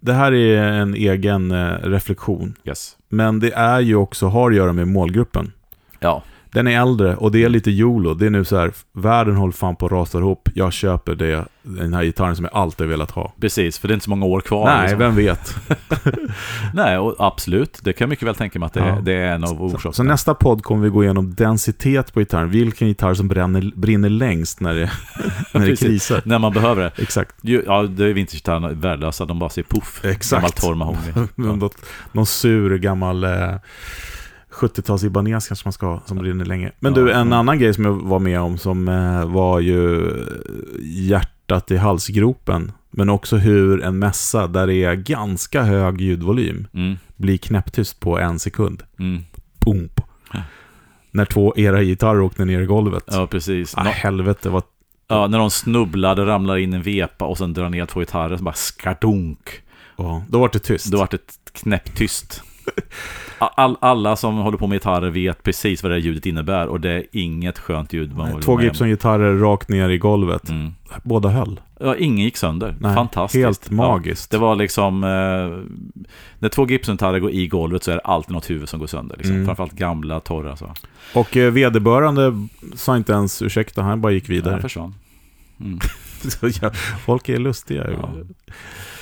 Det 0.00 0.12
här 0.12 0.32
är 0.32 0.62
en 0.62 0.94
egen 0.94 1.50
eh, 1.50 1.72
reflektion. 1.82 2.54
yes. 2.64 2.96
Men 3.08 3.40
det 3.40 3.52
är 3.52 3.80
ju 3.80 3.96
också, 3.96 4.26
har 4.26 4.50
att 4.50 4.56
göra 4.56 4.72
med 4.72 4.88
målgruppen. 4.88 5.52
Ja, 6.00 6.22
Den 6.52 6.66
är 6.66 6.80
äldre 6.80 7.16
och 7.16 7.32
det 7.32 7.44
är 7.44 7.48
lite 7.48 7.70
YOLO. 7.70 8.14
Det 8.14 8.26
är 8.26 8.30
nu 8.30 8.44
så 8.44 8.56
här, 8.56 8.72
världen 8.92 9.36
håller 9.36 9.52
fan 9.52 9.76
på 9.76 9.86
att 9.86 9.92
rasa 9.92 10.18
ihop. 10.18 10.48
Jag 10.54 10.72
köper 10.72 11.14
det, 11.14 11.44
den 11.62 11.94
här 11.94 12.02
gitarren 12.04 12.36
som 12.36 12.44
jag 12.44 12.54
alltid 12.54 12.86
velat 12.86 13.10
ha. 13.10 13.34
precis, 13.40 13.78
för 13.78 13.88
det 13.88 13.92
är 13.92 13.94
inte 13.94 14.04
så 14.04 14.10
många 14.10 14.26
år 14.26 14.40
kvar. 14.40 14.64
Nej, 14.66 14.82
liksom. 14.82 14.98
vem 14.98 15.16
vet. 15.16 15.54
Nej 16.74 16.98
och 16.98 17.14
absolut. 17.18 17.78
Det 17.82 17.92
kan 17.92 18.04
jag 18.04 18.08
mycket 18.08 18.28
väl 18.28 18.34
tänka 18.34 18.58
mig 18.58 18.66
att 18.66 18.72
det, 18.72 18.80
Ja. 18.80 18.98
det 19.02 19.12
är 19.12 19.34
en 19.34 19.44
av 19.44 19.48
Så, 19.48 19.54
orsakerna. 19.54 19.92
så 19.92 20.02
nästa 20.02 20.34
podd 20.34 20.62
kommer 20.62 20.82
vi 20.84 20.88
gå 20.90 21.04
igenom 21.04 21.34
densitet 21.34 22.12
på 22.14 22.20
gitarren. 22.20 22.50
Vilken 22.50 22.88
gitarr 22.88 23.14
som 23.14 23.28
bränner, 23.28 23.72
brinner 23.76 24.08
längst 24.08 24.60
när 24.60 24.74
det, 24.74 24.90
när 25.54 25.66
det 25.66 25.76
krisar. 25.76 26.22
När 26.24 26.38
man 26.38 26.52
behöver 26.52 26.82
det. 26.82 27.02
Exakt. 27.02 27.36
Ja, 27.40 27.82
det 27.82 28.04
är 28.04 28.12
vintagegitarrerna 28.12 28.68
värdelösa. 28.68 29.24
De 29.24 29.38
bara 29.38 29.50
säger 29.50 29.68
poff. 29.68 30.04
Exakt. 30.04 30.40
Gammal 30.42 30.52
torr 30.52 30.74
mahogny. 30.74 31.28
Någon, 31.34 31.70
någon 32.12 32.26
sur 32.26 32.78
gammal 32.78 33.24
eh, 33.24 33.54
70-tals 34.58 35.04
Ibanez 35.04 35.48
kanske 35.48 35.66
man 35.66 35.72
ska 35.72 35.86
ha, 35.86 36.02
som 36.06 36.18
brinner 36.18 36.44
länge. 36.44 36.72
Men 36.80 36.94
Ja, 36.94 37.00
du, 37.00 37.10
en 37.12 37.20
mm. 37.20 37.32
annan 37.32 37.58
grej 37.58 37.74
som 37.74 37.84
jag 37.84 37.92
var 37.92 38.18
med 38.18 38.40
om 38.40 38.58
som 38.58 38.88
eh, 38.88 39.24
var 39.26 39.60
ju 39.60 40.10
hjärtat 40.82 41.70
i 41.70 41.76
halsgropen. 41.76 42.72
Men 42.90 43.08
också 43.08 43.36
hur 43.36 43.82
en 43.82 43.98
mässa 43.98 44.46
där 44.46 44.66
det 44.66 44.74
är 44.74 44.94
ganska 44.94 45.62
hög 45.62 46.00
ljudvolym 46.00 46.66
Mm, 46.74 46.96
blir 47.16 47.38
knäpptyst 47.38 48.00
på 48.00 48.18
en 48.18 48.38
sekund. 48.38 48.82
mm. 48.98 49.22
Ja. 50.32 50.42
När 51.10 51.24
två 51.24 51.54
era 51.56 51.82
gitarrer 51.82 52.20
åkte 52.20 52.44
ner 52.44 52.60
i 52.60 52.66
golvet. 52.66 53.04
Ja, 53.06 53.26
precis. 53.26 53.74
Ah, 53.76 53.82
helvete 53.82 54.48
vad... 54.48 54.62
ja, 55.08 55.26
när 55.26 55.38
de 55.38 55.50
snubblade, 55.50 56.26
ramlar 56.26 56.56
in 56.56 56.72
en 56.72 56.82
vepa 56.82 57.24
och 57.24 57.38
sen 57.38 57.54
drar 57.54 57.68
ner 57.68 57.86
två 57.86 58.00
gitarrer, 58.00 58.36
så 58.36 58.42
bara 58.42 58.54
skardunk. 58.54 59.62
Ja, 59.96 60.22
då 60.28 60.38
var 60.38 60.50
det 60.52 60.58
tyst. 60.58 60.92
Då 60.92 60.98
vart 60.98 61.10
det 61.10 61.32
knäpptyst. 61.52 62.42
All, 63.38 63.76
alla 63.80 64.16
som 64.16 64.36
håller 64.36 64.58
på 64.58 64.66
med 64.66 64.76
gitarrer 64.76 65.10
vet 65.10 65.42
precis 65.42 65.82
vad 65.82 65.92
det 65.92 65.96
här 65.96 66.02
ljudet 66.02 66.26
innebär 66.26 66.66
och 66.66 66.80
det 66.80 66.90
är 66.92 67.04
inget 67.12 67.58
skönt 67.58 67.92
ljud. 67.92 68.16
man 68.16 68.34
vill 68.34 68.44
Två. 68.44 68.60
Gibson-gitarrer 68.62 69.36
rakt 69.38 69.68
ner 69.68 69.88
i 69.88 69.98
golvet. 69.98 70.48
Mm. 70.50 70.72
Båda 71.02 71.28
höll. 71.28 71.60
Ja, 71.80 71.96
ingen 71.96 72.24
gick 72.24 72.36
sönder. 72.36 72.74
Nej, 72.80 72.94
Fantastiskt. 72.94 73.44
Helt 73.44 73.66
Ja. 73.70 73.76
magiskt. 73.76 74.30
Det 74.30 74.38
var 74.38 74.56
liksom, 74.56 75.04
eh, 75.04 75.08
när 76.38 76.48
två 76.48 76.66
Gibson-gitarrer 76.66 77.18
går 77.18 77.30
i 77.30 77.46
golvet 77.46 77.84
så 77.84 77.90
är 77.90 77.94
det 77.94 78.00
alltid 78.00 78.32
något 78.32 78.50
huvud 78.50 78.68
som 78.68 78.80
går 78.80 78.86
sönder. 78.86 79.16
Liksom. 79.16 79.34
Mm. 79.34 79.46
Framförallt 79.46 79.72
gamla, 79.72 80.20
torra. 80.20 80.56
Så. 80.56 80.72
Och 81.14 81.36
eh, 81.36 81.52
vederbörande 81.52 82.46
sa 82.74 82.96
inte 82.96 83.12
ens 83.12 83.42
ursäkta, 83.42 83.82
han 83.82 84.00
bara 84.00 84.12
gick 84.12 84.28
vidare. 84.28 84.60
försvann. 84.60 84.94
Mm. 85.60 85.78
Så, 86.20 86.48
ja, 86.62 86.70
folk 87.06 87.28
är 87.28 87.38
lustiga 87.38 87.90
Ja. 87.90 88.10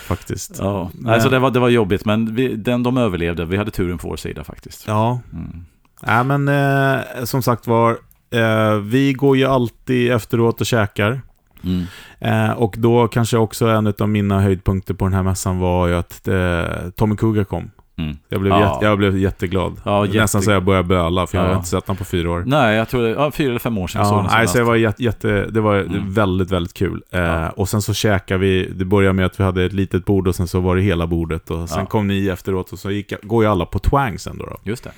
Faktiskt. 0.06 0.56
Ja. 0.58 0.90
Men- 0.94 1.12
Alltså 1.14 1.28
det 1.28 1.38
var, 1.38 1.50
det 1.50 1.60
var 1.60 1.68
jobbigt, 1.68 2.04
men 2.04 2.34
vi, 2.34 2.56
den, 2.56 2.82
de 2.82 2.96
överlevde. 2.96 3.44
Vi 3.44 3.56
hade 3.56 3.70
turen 3.70 3.98
på 3.98 4.08
vår 4.08 4.16
sida 4.16 4.44
faktiskt. 4.44 4.84
Ja, 4.86 5.20
Mm. 5.32 5.64
Nej, 6.02 6.24
men 6.24 6.48
eh, 6.48 7.24
som 7.24 7.42
sagt 7.42 7.66
var, 7.66 7.90
eh, 8.30 8.74
vi 8.74 9.12
går 9.12 9.36
ju 9.36 9.44
alltid 9.44 10.12
efteråt 10.12 10.60
och 10.60 10.66
käkar. 10.66 11.20
Mm. 11.64 11.84
Eh, 12.18 12.50
och 12.52 12.74
då 12.78 13.08
kanske 13.08 13.36
också 13.36 13.66
en 13.68 13.86
av 13.98 14.08
mina 14.08 14.40
höjdpunkter 14.40 14.94
på 14.94 15.04
den 15.04 15.14
här 15.14 15.22
mässan 15.22 15.58
var 15.58 15.86
ju 15.88 15.94
att 15.94 16.28
eh, 16.28 16.90
Tommy 16.96 17.16
Cougar 17.16 17.44
kom. 17.44 17.70
Mm. 17.98 18.16
Jag 18.28 18.40
blev, 18.40 18.52
Ja. 18.52 18.78
jag 18.82 18.98
blev 18.98 19.18
jätteglad. 19.18 19.80
Ja, 19.84 20.00
Nästan 20.02 20.14
jätte- 20.14 20.40
så 20.42 20.50
jag 20.50 20.64
började 20.64 20.88
böla, 20.88 21.26
för 21.26 21.38
jag 21.38 21.44
Ja. 21.44 21.48
har 21.50 21.56
inte 21.56 21.68
sett 21.68 21.86
honom 21.86 21.96
på 21.98 22.04
fyra 22.04 22.30
år. 22.30 22.44
Nej, 22.46 22.76
jag 22.76 22.88
tror 22.88 23.02
det 23.02 23.08
ja, 23.10 23.30
fyra 23.30 23.48
eller 23.50 23.58
fem 23.58 23.78
år 23.78 23.86
sedan 23.86 23.98
jag 24.00 24.08
såg 24.08 24.18
Ja, 24.18 24.22
den 24.22 24.26
nej, 24.30 24.32
senast. 24.36 24.52
så 24.52 24.58
det 24.58 24.64
var, 24.64 24.76
jätte, 24.76 25.02
jätte, 25.04 25.46
det 25.50 25.60
var 25.60 25.76
Mm. 25.76 26.12
väldigt, 26.12 26.50
väldigt 26.50 26.74
kul. 26.74 27.02
Eh. 27.10 27.46
Och 27.46 27.68
sen 27.68 27.82
så 27.82 27.94
käkade 27.94 28.40
vi, 28.40 28.72
det 28.74 28.84
började 28.84 29.12
med 29.12 29.26
att 29.26 29.40
vi 29.40 29.44
hade 29.44 29.64
ett 29.64 29.72
litet 29.72 30.04
bord 30.04 30.28
och 30.28 30.34
sen 30.34 30.48
så 30.48 30.60
var 30.60 30.76
det 30.76 30.82
hela 30.82 31.06
bordet. 31.06 31.50
Och 31.50 31.68
sen 31.68 31.86
kom 31.86 32.06
ni 32.06 32.26
efteråt 32.28 32.72
och 32.72 32.78
så 32.78 32.90
gick, 32.90 33.12
går 33.22 33.44
ju 33.44 33.50
alla 33.50 33.66
på 33.66 33.78
twang 33.78 34.18
sen 34.18 34.38
då. 34.38 34.44
då. 34.46 34.56
Just 34.62 34.84
det. 34.84 34.90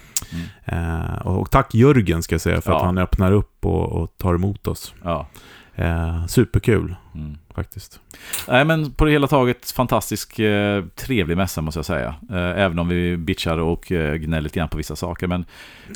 Mm. 0.65 1.05
Eh, 1.05 1.27
och, 1.27 1.41
och 1.41 1.51
tack 1.51 1.75
Jörgen 1.75 2.23
ska 2.23 2.35
jag 2.35 2.41
säga 2.41 2.61
för 2.61 2.73
att 2.73 2.83
han 2.83 2.99
öppnar 2.99 3.33
upp 3.33 3.67
och, 3.67 3.93
och 4.03 4.09
tar 4.19 4.35
emot 4.35 4.67
oss. 4.67 4.95
Ja. 5.05 5.27
Eh, 5.79 6.27
superkul 6.27 6.95
Mm. 7.15 7.37
faktiskt. 7.55 8.01
Nej, 8.49 8.65
men 8.65 8.93
på 8.93 9.05
det 9.05 9.11
hela 9.11 9.27
taget 9.27 9.71
fantastisk 9.71 10.39
eh, 10.39 10.85
trevlig 10.97 11.37
mässa 11.37 11.61
måste 11.61 11.79
jag 11.79 11.85
säga. 11.85 12.15
Eh, 12.31 12.37
även 12.65 12.79
om 12.79 12.89
vi 12.89 13.17
bitchar 13.17 13.59
och 13.59 13.93
eh, 13.93 14.15
gnäller 14.15 14.41
lite 14.43 14.59
grann 14.59 14.69
på 14.69 14.77
vissa 14.77 14.97
saker. 14.97 15.27
Men 15.27 15.45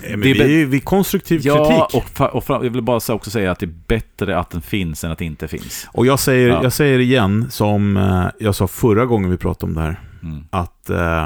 Nej, 0.02 0.10
men 0.10 0.20
Det 0.20 0.30
är 0.30 0.46
vi, 0.46 0.64
vi 0.64 0.80
konstruktiv 0.80 1.40
ja, 1.44 1.88
kritik. 1.90 2.04
och, 2.20 2.34
och 2.36 2.44
jag 2.64 2.70
vill 2.70 2.82
bara 2.82 3.00
så- 3.00 3.14
också 3.14 3.30
säga 3.30 3.50
att 3.52 3.58
det 3.58 3.66
är 3.66 3.74
bättre 3.86 4.38
att 4.38 4.50
den 4.50 4.62
finns 4.62 5.04
än 5.04 5.10
att 5.10 5.18
det 5.18 5.24
inte 5.24 5.48
finns. 5.48 5.88
Och 5.92 6.06
jag 6.06 6.18
säger, 6.20 6.48
Ja. 6.48 6.62
jag 6.62 6.72
säger 6.72 6.98
igen, 6.98 7.50
som 7.50 7.96
eh, 7.96 8.26
jag 8.38 8.54
sa 8.54 8.66
förra 8.66 9.06
gången 9.06 9.30
vi 9.30 9.36
pratade 9.36 9.70
om 9.70 9.74
det 9.74 9.80
här, 9.82 10.00
Mm. 10.22 10.44
att 10.50 10.90
eh, 10.90 11.24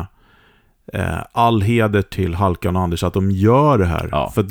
eh, 0.93 1.19
all 1.33 1.63
heder 1.63 2.03
till 2.03 2.35
Halkan 2.35 2.77
och 2.77 2.83
Anders 2.83 3.03
att 3.03 3.15
de 3.15 3.31
gör 3.31 3.79
det 3.79 3.87
här. 3.87 4.09
Ja. 4.11 4.31
För 4.35 4.47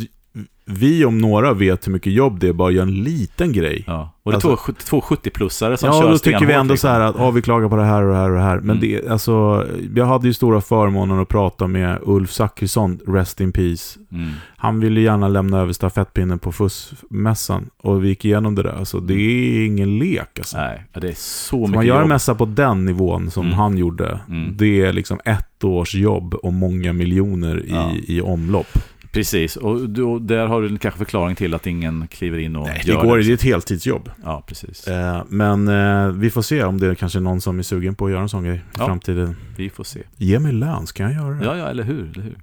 vi 0.65 1.05
om 1.05 1.17
några 1.17 1.53
vet 1.53 1.87
hur 1.87 1.91
mycket 1.91 2.13
jobb 2.13 2.39
det 2.39 2.47
är 2.47 2.53
bara 2.53 2.67
att 2.67 2.73
göra 2.73 2.83
en 2.87 3.03
liten 3.03 3.51
grej. 3.51 3.83
Ja. 3.87 4.11
Och 4.23 4.31
det 4.31 4.33
är 4.33 4.49
Alltså- 4.49 4.73
två, 4.73 4.73
två 5.01 5.01
70-plussare 5.15 5.75
som 5.77 5.87
Ja, 5.89 6.01
kör 6.01 6.11
då 6.11 6.17
tycker 6.17 6.45
vi 6.45 6.53
ändå 6.53 6.73
liksom. 6.73 6.87
så 6.89 6.93
här 6.93 6.99
att 7.01 7.19
ah, 7.19 7.31
vi 7.31 7.41
klagar 7.41 7.69
på 7.69 7.75
det 7.75 7.83
här 7.83 8.03
och 8.03 8.09
det 8.11 8.15
här 8.17 8.29
och 8.29 8.35
det 8.35 8.41
här. 8.41 8.59
Men 8.59 8.77
Mm. 8.77 8.79
det, 8.81 9.07
alltså, 9.09 9.65
jag 9.95 10.05
hade 10.05 10.27
ju 10.27 10.33
stora 10.33 10.61
förmånen 10.61 11.19
att 11.19 11.27
prata 11.27 11.67
med 11.67 11.99
Ulf 12.03 12.31
Zachrisson, 12.31 12.99
Rest 13.07 13.41
in 13.41 13.51
Peace. 13.51 13.99
Mm. 14.11 14.29
Han 14.57 14.79
ville 14.79 15.01
gärna 15.01 15.27
lämna 15.27 15.59
över 15.59 15.73
stafettpinnen 15.73 16.39
på 16.39 16.51
FUS-mässan 16.51 17.69
och 17.77 18.03
vi 18.03 18.07
gick 18.07 18.25
igenom 18.25 18.55
det 18.55 18.63
där. 18.63 18.75
Alltså, 18.79 18.99
det 18.99 19.13
är 19.13 19.65
ingen 19.65 19.97
lek 19.97 20.39
alltså. 20.39 20.57
Nej, 20.57 20.83
ja, 20.93 20.99
det 20.99 21.07
är 21.09 21.13
så 21.13 21.17
Så 21.49 21.57
mycket 21.57 21.75
man 21.75 21.85
gör 21.85 22.01
en 22.01 22.09
mässa 22.09 22.35
på 22.35 22.45
den 22.45 22.85
nivån 22.85 23.31
som 23.31 23.45
Mm. 23.45 23.57
han 23.57 23.77
gjorde. 23.77 24.19
Mm. 24.29 24.57
Det 24.57 24.81
är 24.81 24.93
liksom 24.93 25.19
ett 25.25 25.63
års 25.63 25.95
jobb 25.95 26.33
och 26.33 26.53
många 26.53 26.93
miljoner 26.93 27.65
i, 27.65 27.69
Ja. 27.71 27.91
i 28.07 28.21
omlopp. 28.21 28.77
Precis, 29.15 29.55
och 29.55 29.89
då, 29.89 30.19
där 30.19 30.47
har 30.47 30.61
du 30.61 30.67
en 30.67 30.77
kanske 30.79 30.97
förklaring 30.97 31.35
till 31.35 31.53
att 31.53 31.67
ingen 31.67 32.07
kliver 32.07 32.37
in 32.37 32.55
och 32.55 32.67
Nej, 32.67 32.81
det 32.85 32.91
gör 32.91 33.03
går, 33.03 33.17
det. 33.17 33.23
det 33.23 33.29
är 33.29 33.33
ett 33.33 33.41
heltidsjobb. 33.43 34.09
Ja, 34.23 34.43
precis. 34.47 34.87
Eh, 34.87 35.23
men 35.29 35.67
eh, 35.67 36.07
vi 36.11 36.29
får 36.29 36.41
se 36.41 36.63
om 36.63 36.79
det 36.79 36.87
är 36.87 36.95
kanske 36.95 37.19
någon 37.19 37.41
som 37.41 37.59
är 37.59 37.63
sugen 37.63 37.95
på 37.95 38.05
att 38.05 38.11
göra 38.11 38.21
en 38.21 38.29
sån 38.29 38.43
grej 38.43 38.55
i 38.55 38.61
Ja. 38.77 38.85
framtiden. 38.85 39.35
Vi 39.57 39.69
får 39.69 39.83
se. 39.83 39.99
Ge 40.17 40.39
mig 40.39 40.53
lön, 40.53 40.87
ska 40.87 41.03
jag 41.03 41.13
göra 41.13 41.33
det? 41.33 41.45
Ja, 41.45 41.57
ja, 41.57 41.67
eller 41.69 41.83
hur? 41.83 42.11
Eller 42.13 42.23
hur? 42.23 42.35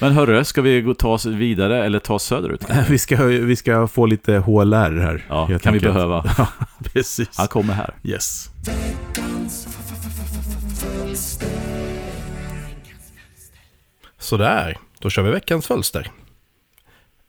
Men 0.00 0.12
hörru, 0.12 0.44
ska 0.44 0.62
vi 0.62 0.80
gå 0.80 0.94
ta 0.94 1.08
oss 1.08 1.26
vidare 1.26 1.84
eller 1.84 1.98
ta 1.98 2.14
oss 2.14 2.24
söderut? 2.24 2.64
Vi 2.88 2.98
ska, 2.98 3.24
vi 3.24 3.56
ska 3.56 3.86
få 3.86 4.06
lite 4.06 4.32
HLR 4.36 5.00
här. 5.00 5.24
Ja, 5.28 5.46
kan 5.46 5.56
vi 5.58 5.68
enkelt. 5.68 5.82
behöva. 5.94 6.24
Precis. 6.92 7.28
Han 7.38 7.48
kommer 7.48 7.74
här. 7.74 7.94
Yes. 8.04 8.50
Sådär, 14.18 14.76
då 15.02 15.10
kör 15.10 15.22
vi 15.22 15.30
veckans 15.30 15.66
fölster. 15.66 16.10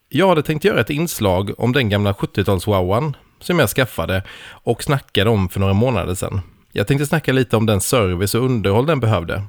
Jag 0.08 0.28
hade 0.28 0.42
tänkt 0.42 0.64
göra 0.64 0.80
ett 0.80 0.90
inslag 0.90 1.60
om 1.60 1.72
den 1.72 1.88
gamla 1.88 2.12
70-tals-wowan 2.12 3.14
som 3.40 3.58
jag 3.58 3.68
skaffade 3.68 4.22
och 4.50 4.82
snackade 4.82 5.30
om 5.30 5.48
för 5.48 5.60
några 5.60 5.72
månader 5.72 6.14
sedan. 6.14 6.40
Jag 6.72 6.86
tänkte 6.86 7.06
snacka 7.06 7.32
lite 7.32 7.56
om 7.56 7.66
den 7.66 7.80
service 7.80 8.34
och 8.34 8.44
underhåll 8.44 8.86
den 8.86 9.00
behövde. 9.00 9.42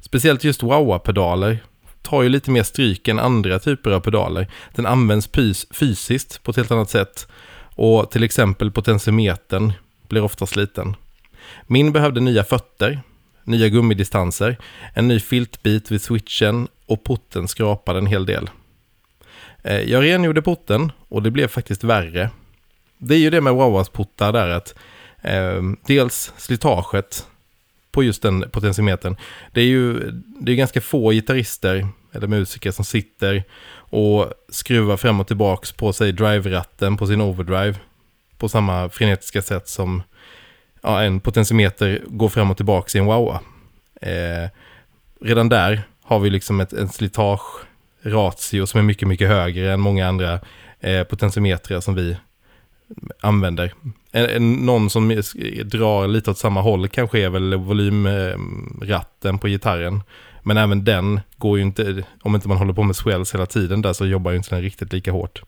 Speciellt 0.00 0.44
just 0.44 0.62
wowa-pedaler 0.62 1.58
tar 2.02 2.22
ju 2.22 2.28
lite 2.28 2.50
mer 2.50 2.62
stryk 2.62 3.08
än 3.08 3.18
andra 3.18 3.58
typer 3.58 3.90
av 3.90 4.00
pedaler. 4.00 4.50
Den 4.74 4.86
används 4.86 5.30
fysiskt 5.70 6.42
på 6.42 6.50
ett 6.50 6.56
helt 6.56 6.70
annat 6.70 6.90
sätt 6.90 7.28
och 7.74 8.10
till 8.10 8.24
exempel 8.24 8.70
potentiometern 8.70 9.72
blir 10.08 10.22
ofta 10.22 10.46
sliten. 10.46 10.96
Min 11.66 11.92
behövde 11.92 12.20
nya 12.20 12.44
fötter, 12.44 13.00
nya 13.44 13.68
gummidistanser, 13.68 14.56
en 14.94 15.08
ny 15.08 15.20
filtbit 15.20 15.90
vid 15.90 16.02
switchen 16.02 16.68
och 16.88 17.04
porten 17.04 17.48
skrapade 17.48 17.98
en 17.98 18.06
hel 18.06 18.26
del. 18.26 18.50
Eh, 19.62 19.80
jag 19.80 20.02
rengjorde 20.02 20.42
porten 20.42 20.92
och 21.08 21.22
det 21.22 21.30
blev 21.30 21.48
faktiskt 21.48 21.84
värre. 21.84 22.30
Det 22.98 23.14
är 23.14 23.18
ju 23.18 23.30
det 23.30 23.40
med 23.40 23.54
Wawas 23.54 23.88
portar 23.88 24.32
där 24.32 24.48
att 24.48 24.74
eh, 25.22 25.62
dels 25.86 26.32
slitaget 26.36 27.26
på 27.90 28.02
just 28.02 28.22
den 28.22 28.50
potentiometern. 28.50 29.16
Det 29.52 29.60
är 29.60 29.66
ju 29.66 30.10
det 30.40 30.52
är 30.52 30.56
ganska 30.56 30.80
få 30.80 31.10
gitarrister 31.10 31.88
eller 32.12 32.26
musiker 32.26 32.70
som 32.70 32.84
sitter 32.84 33.44
och 33.90 34.32
skruvar 34.48 34.96
fram 34.96 35.20
och 35.20 35.26
tillbaks 35.26 35.72
på 35.72 35.92
sig 35.92 36.12
drive-ratten 36.12 36.96
på 36.96 37.06
sin 37.06 37.20
overdrive 37.20 37.74
på 38.38 38.48
samma 38.48 38.88
frenetiska 38.88 39.42
sätt 39.42 39.68
som 39.68 40.02
ja, 40.82 41.02
en 41.02 41.20
potentiometer 41.20 42.02
går 42.06 42.28
fram 42.28 42.50
och 42.50 42.56
tillbaks 42.56 42.96
i 42.96 42.98
en 42.98 43.06
Wawa. 43.06 43.40
Eh, 44.00 44.50
redan 45.20 45.48
där 45.48 45.82
har 46.08 46.18
vi 46.18 46.30
liksom 46.30 46.60
ett, 46.60 46.72
en 46.72 46.88
slitage-ratio 46.88 48.66
som 48.66 48.80
är 48.80 48.84
mycket, 48.84 49.08
mycket 49.08 49.28
högre 49.28 49.72
än 49.72 49.80
många 49.80 50.08
andra 50.08 50.40
eh, 50.80 51.02
potentiometrar 51.02 51.80
som 51.80 51.94
vi 51.94 52.16
använder. 53.20 53.72
En, 54.12 54.24
en, 54.24 54.52
någon 54.52 54.90
som 54.90 55.08
drar 55.64 56.08
lite 56.08 56.30
åt 56.30 56.38
samma 56.38 56.60
håll 56.60 56.88
kanske 56.88 57.20
är 57.20 57.28
väl 57.28 57.54
volymratten 57.54 59.34
eh, 59.34 59.40
på 59.40 59.48
gitarren. 59.48 60.02
Men 60.42 60.56
även 60.56 60.84
den 60.84 61.20
går 61.36 61.58
ju 61.58 61.64
inte, 61.64 62.04
om 62.22 62.34
inte 62.34 62.48
man 62.48 62.56
håller 62.56 62.72
på 62.72 62.82
med 62.82 62.96
swells 62.96 63.34
hela 63.34 63.46
tiden 63.46 63.82
där 63.82 63.92
så 63.92 64.06
jobbar 64.06 64.30
ju 64.30 64.36
inte 64.36 64.54
den 64.54 64.62
riktigt 64.62 64.92
lika 64.92 65.12
hårt. 65.12 65.42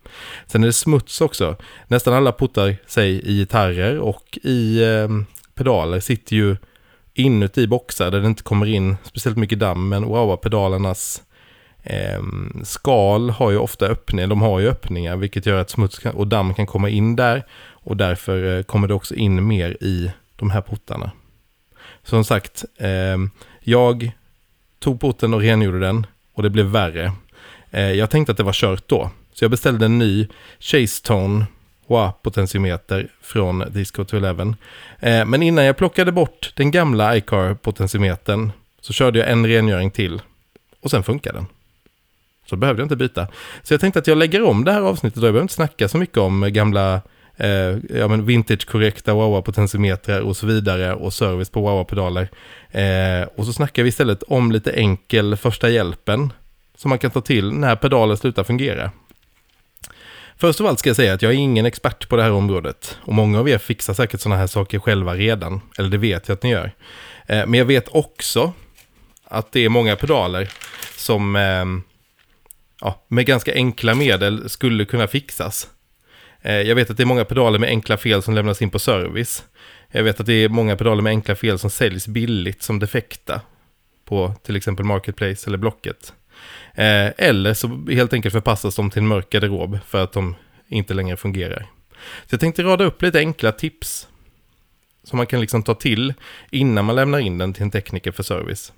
Sen 0.47 0.63
är 0.63 0.67
det 0.67 0.73
smuts 0.73 1.21
också. 1.21 1.57
Nästan 1.89 2.15
alla 2.15 2.33
puttar 2.33 2.77
sig 2.87 3.11
i 3.11 3.39
gitarrer 3.39 3.99
och 3.99 4.39
i 4.43 4.83
eh, 4.83 5.09
pedaler 5.55 6.01
sitter 6.01 6.37
ju 6.37 6.57
inuti 7.15 7.67
boxar 7.67 8.11
där 8.11 8.21
det 8.21 8.27
inte 8.27 8.43
kommer 8.43 8.67
in 8.67 8.97
speciellt 9.03 9.39
mycket 9.39 9.59
damm. 9.59 9.89
Men 9.89 10.05
Wawa-pedalernas 10.05 11.23
eh, 11.83 12.23
skal 12.65 13.31
har 13.31 13.51
ju 13.51 13.59
ofta 13.59 13.87
öppningar, 13.87 14.27
de 14.27 14.43
har 14.43 14.61
ju 14.61 14.69
öppningar 14.69 15.17
vilket 15.17 15.47
gör 15.47 15.61
att 15.61 15.71
smuts 15.71 15.99
och 16.05 16.27
damm 16.27 16.55
kan 16.55 16.67
komma 16.67 16.89
in 16.89 17.17
där. 17.17 17.45
Och 17.83 17.97
därför 17.97 18.57
eh, 18.57 18.63
kommer 18.63 18.89
det 18.89 18.95
också 18.95 19.15
in 19.15 19.47
mer 19.47 19.77
i 19.81 20.13
de 20.37 20.51
här 20.51 20.61
portarna. 20.61 21.11
Som 22.03 22.25
sagt, 22.25 22.65
eh, 22.79 23.17
jag 23.61 24.13
tog 24.79 25.01
porten 25.01 25.35
och 25.35 25.41
rengjorde 25.41 25.81
den 25.81 26.07
och 26.35 26.43
det 26.43 26.51
blev 26.51 26.67
värre. 26.67 27.13
Eh, 27.71 27.93
jag 27.93 28.11
tänkte 28.11 28.33
att 28.33 28.39
det 28.39 28.45
var 28.45 28.53
kört 28.53 28.89
då. 28.89 29.11
Så 29.33 29.45
jag 29.45 29.51
beställde 29.51 29.85
en 29.85 29.99
ny 29.99 30.29
Chase 30.59 31.03
Tone 31.03 31.47
WA-potentiometer 31.91 33.09
från 33.21 33.65
Disco 33.71 34.05
211. 34.05 34.57
Eh, 35.01 35.25
men 35.25 35.43
innan 35.43 35.65
jag 35.65 35.77
plockade 35.77 36.13
bort 36.13 36.53
den 36.57 36.71
gamla 36.71 37.17
iCar-potentiometern 37.17 38.53
så 38.81 38.93
körde 38.93 39.19
jag 39.19 39.31
en 39.31 39.47
rengöring 39.47 39.91
till 39.91 40.23
och 40.81 40.91
sen 40.91 41.03
funkade 41.03 41.39
den. 41.39 41.47
Så 42.47 42.57
behövde 42.57 42.83
jag 42.83 42.85
inte 42.85 42.97
byta. 42.97 43.27
Så 43.63 43.75
jag 43.75 43.81
tänkte 43.81 43.99
att 43.99 44.07
jag 44.07 44.19
lägger 44.19 44.43
om 44.43 44.65
det 44.65 44.73
här 44.73 44.81
avsnittet 44.81 45.19
och 45.19 45.25
jag 45.25 45.33
behöver 45.33 45.45
inte 45.45 45.55
snacka 45.55 45.89
så 45.89 45.99
mycket 45.99 46.19
om 46.19 46.49
gamla 46.53 47.01
eh, 47.37 47.77
ja, 47.97 48.09
men 48.09 48.27
vintage-korrekta 48.27 49.15
Wawa-potentiometrar 49.15 50.21
och 50.21 50.37
så 50.37 50.47
vidare 50.47 50.95
och 50.95 51.13
service 51.13 51.51
på 51.51 51.61
Wawa-pedaler. 51.61 52.29
Eh, 52.71 53.29
och 53.37 53.47
så 53.47 53.53
snackar 53.53 53.83
vi 53.83 53.89
istället 53.89 54.23
om 54.23 54.53
lite 54.53 54.73
enkel 54.73 55.37
första 55.37 55.69
hjälpen 55.69 56.33
som 56.77 56.89
man 56.89 56.99
kan 56.99 57.11
ta 57.11 57.21
till 57.21 57.53
när 57.53 57.77
pedalen 57.77 58.17
slutar 58.17 58.45
fungera. 58.45 58.91
Först 60.41 60.61
av 60.61 60.67
allt 60.67 60.79
ska 60.79 60.89
jag 60.89 60.97
säga 60.97 61.15
att 61.15 61.23
jag 61.23 61.33
är 61.33 61.37
ingen 61.37 61.67
expert 61.67 62.09
på 62.09 62.17
det 62.17 62.23
här 62.23 62.33
området. 62.33 62.99
Och 63.03 63.15
många 63.15 63.39
av 63.41 63.49
er 63.49 63.59
fixar 63.59 63.95
säkert 63.95 64.21
sådana 64.21 64.41
här 64.41 64.47
saker 64.47 64.79
själva 64.79 65.15
redan. 65.15 65.61
Eller 65.79 65.89
det 65.89 65.99
vet 65.99 66.29
jag 66.29 66.37
att 66.37 66.43
ni 66.43 66.51
gör. 66.51 66.73
Eh, 67.27 67.47
men 67.47 67.55
jag 67.55 67.65
vet 67.65 67.89
också 67.89 68.53
att 69.25 69.53
det 69.53 69.65
är 69.65 69.69
många 69.69 69.97
pedaler 69.97 70.51
som 70.97 71.37
ehm, 71.37 71.83
ja, 72.81 73.05
med 73.09 73.27
ganska 73.27 73.55
enkla 73.55 73.95
medel 73.95 74.51
skulle 74.51 74.85
kunna 74.85 75.07
fixas. 75.07 75.69
Eh, 76.43 76.61
jag 76.61 76.75
vet 76.75 76.91
att 76.91 76.97
det 76.97 77.03
är 77.03 77.07
många 77.07 77.25
pedaler 77.25 77.59
med 77.59 77.69
enkla 77.69 77.97
fel 77.97 78.23
som 78.23 78.35
lämnas 78.35 78.63
in 78.63 78.71
på 78.71 78.79
service. 78.79 79.45
Jag 79.89 80.03
vet 80.03 80.21
att 80.21 80.27
det 80.27 80.45
är 80.45 80.49
många 80.49 80.77
pedaler 80.77 81.03
med 81.03 81.11
enkla 81.11 81.35
fel 81.35 81.59
som 81.59 81.71
säljs 81.71 82.09
billigt 82.09 82.63
som 82.63 82.79
defekta 82.79 83.41
på 84.05 84.35
till 84.43 84.57
exempel 84.57 84.87
Marketplace 84.87 85.47
eller 85.47 85.59
Blocket. 85.59 86.13
Eh, 86.75 87.13
eller 87.17 87.55
så 87.55 87.87
helt 87.91 88.13
enkelt 88.13 88.33
förpassas 88.33 88.77
de 88.77 88.91
till 88.91 89.03
en 89.03 89.09
mörk 89.09 89.31
garderob 89.31 89.79
för 89.87 90.05
att 90.05 90.13
de 90.13 90.35
inte 90.69 90.95
längre 90.95 91.17
fungerar. 91.17 91.67
Så 92.27 92.35
jag 92.35 92.41
tänkte 92.41 92.63
rada 92.63 92.85
upp 92.85 93.03
lite 93.03 93.19
enkla 93.19 93.53
tips 93.53 94.09
som 95.05 95.17
man 95.17 95.27
kan 95.27 95.41
liksom 95.41 95.63
ta 95.63 95.75
till 95.75 96.15
innan 96.51 96.85
man 96.85 96.97
lämnar 96.97 97.19
in 97.19 97.39
den 97.39 97.53
till 97.53 97.63
en 97.63 97.71
tekniker 97.71 98.13
för 98.13 98.23
service. 98.23 98.73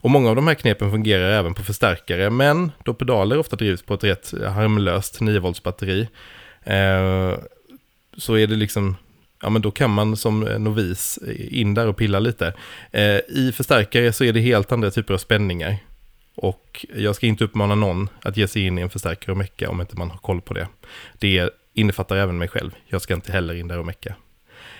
Och 0.00 0.10
många 0.10 0.30
av 0.30 0.36
de 0.36 0.46
här 0.46 0.54
knepen 0.54 0.90
fungerar 0.90 1.30
även 1.30 1.54
på 1.54 1.62
förstärkare, 1.62 2.30
men 2.30 2.72
då 2.84 2.94
pedaler 2.94 3.38
ofta 3.38 3.56
drivs 3.56 3.82
på 3.82 3.94
ett 3.94 4.04
rätt 4.04 4.32
harmlöst 4.46 5.20
9 5.20 5.40
volts 5.40 5.62
batteri 5.62 6.08
eh, 6.64 7.32
så 8.16 8.34
är 8.34 8.46
det 8.46 8.54
liksom 8.54 8.96
ja 9.42 9.50
men 9.50 9.62
då 9.62 9.70
kan 9.70 9.90
man 9.90 10.16
som 10.16 10.40
novis 10.40 11.18
in 11.50 11.74
där 11.74 11.86
och 11.86 11.96
pilla 11.96 12.18
lite. 12.18 12.54
Eh, 12.90 13.18
I 13.28 13.52
förstärkare 13.56 14.12
så 14.12 14.24
är 14.24 14.32
det 14.32 14.40
helt 14.40 14.72
andra 14.72 14.90
typer 14.90 15.14
av 15.14 15.18
spänningar. 15.18 15.76
Och 16.40 16.86
jag 16.94 17.16
ska 17.16 17.26
inte 17.26 17.44
uppmana 17.44 17.74
någon 17.74 18.08
att 18.22 18.36
ge 18.36 18.48
sig 18.48 18.62
in 18.62 18.78
i 18.78 18.82
en 18.82 18.90
förstärkare 18.90 19.32
och 19.32 19.38
mecka 19.38 19.70
om 19.70 19.80
inte 19.80 19.96
man 19.96 20.10
har 20.10 20.18
koll 20.18 20.40
på 20.40 20.54
det. 20.54 20.68
Det 21.18 21.50
innefattar 21.74 22.16
även 22.16 22.38
mig 22.38 22.48
själv. 22.48 22.70
Jag 22.86 23.02
ska 23.02 23.14
inte 23.14 23.32
heller 23.32 23.54
in 23.54 23.68
där 23.68 23.78
och 23.78 23.86
mecka. 23.86 24.14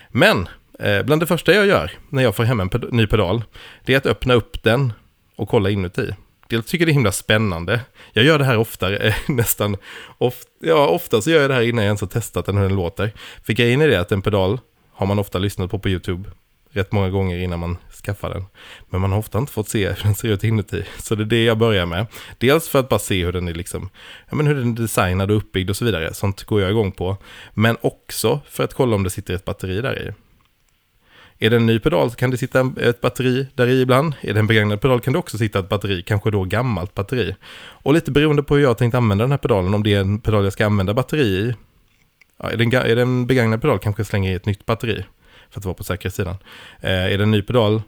Men 0.09 0.47
eh, 0.79 1.03
bland 1.03 1.21
det 1.21 1.27
första 1.27 1.53
jag 1.53 1.65
gör 1.65 1.91
när 2.09 2.23
jag 2.23 2.35
får 2.35 2.43
hem 2.43 2.59
en 2.59 2.69
ped 2.69 2.93
ny 2.93 3.07
pedal, 3.07 3.43
det 3.85 3.93
är 3.93 3.97
att 3.97 4.05
öppna 4.05 4.33
upp 4.33 4.63
den 4.63 4.93
och 5.35 5.49
kolla 5.49 5.69
inuti. 5.69 6.11
Jag 6.47 6.65
tycker 6.65 6.85
det 6.85 6.91
är 6.91 6.93
himla 6.93 7.11
spännande. 7.11 7.81
Jag 8.13 8.25
gör 8.25 8.39
det 8.39 8.45
här 8.45 8.57
oftare, 8.57 8.97
eh, 9.07 9.15
nästan 9.27 9.77
ofta, 10.17 10.49
ja 10.59 10.87
ofta 10.87 11.21
så 11.21 11.29
gör 11.29 11.41
jag 11.41 11.49
det 11.49 11.53
här 11.53 11.61
innan 11.61 11.83
jag 11.83 11.89
ens 11.89 12.01
har 12.01 12.07
testat 12.07 12.45
den 12.45 12.57
hur 12.57 12.63
den 12.63 12.75
låter. 12.75 13.13
För 13.43 13.53
grejen 13.53 13.81
är 13.81 13.87
det 13.87 13.99
att 13.99 14.11
en 14.11 14.21
pedal 14.21 14.59
har 14.91 15.05
man 15.05 15.19
ofta 15.19 15.39
lyssnat 15.39 15.71
på 15.71 15.79
på 15.79 15.89
YouTube 15.89 16.29
rätt 16.71 16.91
många 16.91 17.09
gånger 17.09 17.37
innan 17.37 17.59
man 17.59 17.77
skaffar 18.05 18.29
den. 18.29 18.45
Men 18.89 19.01
man 19.01 19.11
har 19.11 19.19
ofta 19.19 19.37
inte 19.37 19.51
fått 19.51 19.69
se 19.69 19.87
hur 19.87 20.03
den 20.03 20.15
ser 20.15 20.27
ut 20.27 20.43
inuti. 20.43 20.83
Så 20.97 21.15
det 21.15 21.23
är 21.23 21.25
det 21.25 21.43
jag 21.43 21.57
börjar 21.57 21.85
med. 21.85 22.05
Dels 22.37 22.69
för 22.69 22.79
att 22.79 22.89
bara 22.89 22.99
se 22.99 23.25
hur 23.25 23.31
den 23.31 23.47
är 23.47 23.53
liksom, 23.53 23.89
ja 24.29 24.35
men 24.35 24.47
hur 24.47 24.55
den 24.55 24.71
är 24.71 24.75
designad 24.75 25.31
och 25.31 25.37
uppbyggd 25.37 25.69
och 25.69 25.75
så 25.75 25.85
vidare. 25.85 26.13
Sånt 26.13 26.43
går 26.43 26.61
jag 26.61 26.69
igång 26.69 26.91
på. 26.91 27.17
Men 27.53 27.77
också 27.81 28.41
för 28.49 28.63
att 28.63 28.73
kolla 28.73 28.95
om 28.95 29.03
det 29.03 29.09
sitter 29.09 29.33
ett 29.33 29.45
batteri 29.45 29.81
där 29.81 30.07
i. 30.07 30.11
Är 31.45 31.49
det 31.49 31.55
en 31.55 31.65
ny 31.65 31.79
pedal 31.79 32.11
så 32.11 32.17
kan 32.17 32.31
det 32.31 32.37
sitta 32.37 32.73
ett 32.81 33.01
batteri 33.01 33.47
där 33.55 33.67
i 33.67 33.81
ibland. 33.81 34.13
Är 34.21 34.33
det 34.33 34.39
en 34.39 34.47
begagnad 34.47 34.81
pedal 34.81 34.99
kan 34.99 35.13
det 35.13 35.19
också 35.19 35.37
sitta 35.37 35.59
ett 35.59 35.69
batteri, 35.69 36.01
kanske 36.01 36.31
då 36.31 36.43
gammalt 36.43 36.93
batteri. 36.93 37.35
Och 37.57 37.93
lite 37.93 38.11
beroende 38.11 38.43
på 38.43 38.55
hur 38.55 38.63
jag 38.63 38.77
tänkt 38.77 38.95
använda 38.95 39.23
den 39.23 39.31
här 39.31 39.37
pedalen, 39.37 39.73
om 39.73 39.83
det 39.83 39.93
är 39.93 39.99
en 39.99 40.19
pedal 40.19 40.43
jag 40.43 40.53
ska 40.53 40.65
använda 40.65 40.93
batteri 40.93 41.21
i. 41.21 41.53
Ja, 42.37 42.49
är, 42.49 42.57
det 42.57 42.63
en, 42.63 42.73
är 42.73 42.95
det 42.95 43.01
en 43.01 43.27
begagnad 43.27 43.61
pedal 43.61 43.79
kanske 43.79 43.99
jag 43.99 44.07
slänger 44.07 44.31
i 44.31 44.35
ett 44.35 44.45
nytt 44.45 44.65
batteri 44.65 45.05
för 45.51 45.59
att 45.59 45.65
vara 45.65 45.75
på 45.75 45.83
säkra 45.83 46.11
sidan. 46.11 46.37
Eh, 46.81 46.91
är 46.91 47.17
det 47.17 47.23
en 47.23 47.31
ny 47.31 47.41
pedal 47.41 47.81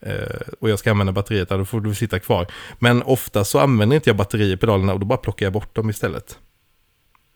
eh, 0.00 0.40
och 0.60 0.70
jag 0.70 0.78
ska 0.78 0.90
använda 0.90 1.12
batteriet, 1.12 1.48
då 1.48 1.64
får 1.64 1.80
du 1.80 1.94
sitta 1.94 2.18
kvar. 2.18 2.46
Men 2.78 3.02
ofta 3.02 3.44
så 3.44 3.58
använder 3.58 3.96
inte 3.96 4.10
jag 4.10 4.16
batteri 4.16 4.52
i 4.52 4.56
pedalerna 4.56 4.92
och 4.92 5.00
då 5.00 5.06
bara 5.06 5.18
plockar 5.18 5.46
jag 5.46 5.52
bort 5.52 5.74
dem 5.74 5.90
istället. 5.90 6.38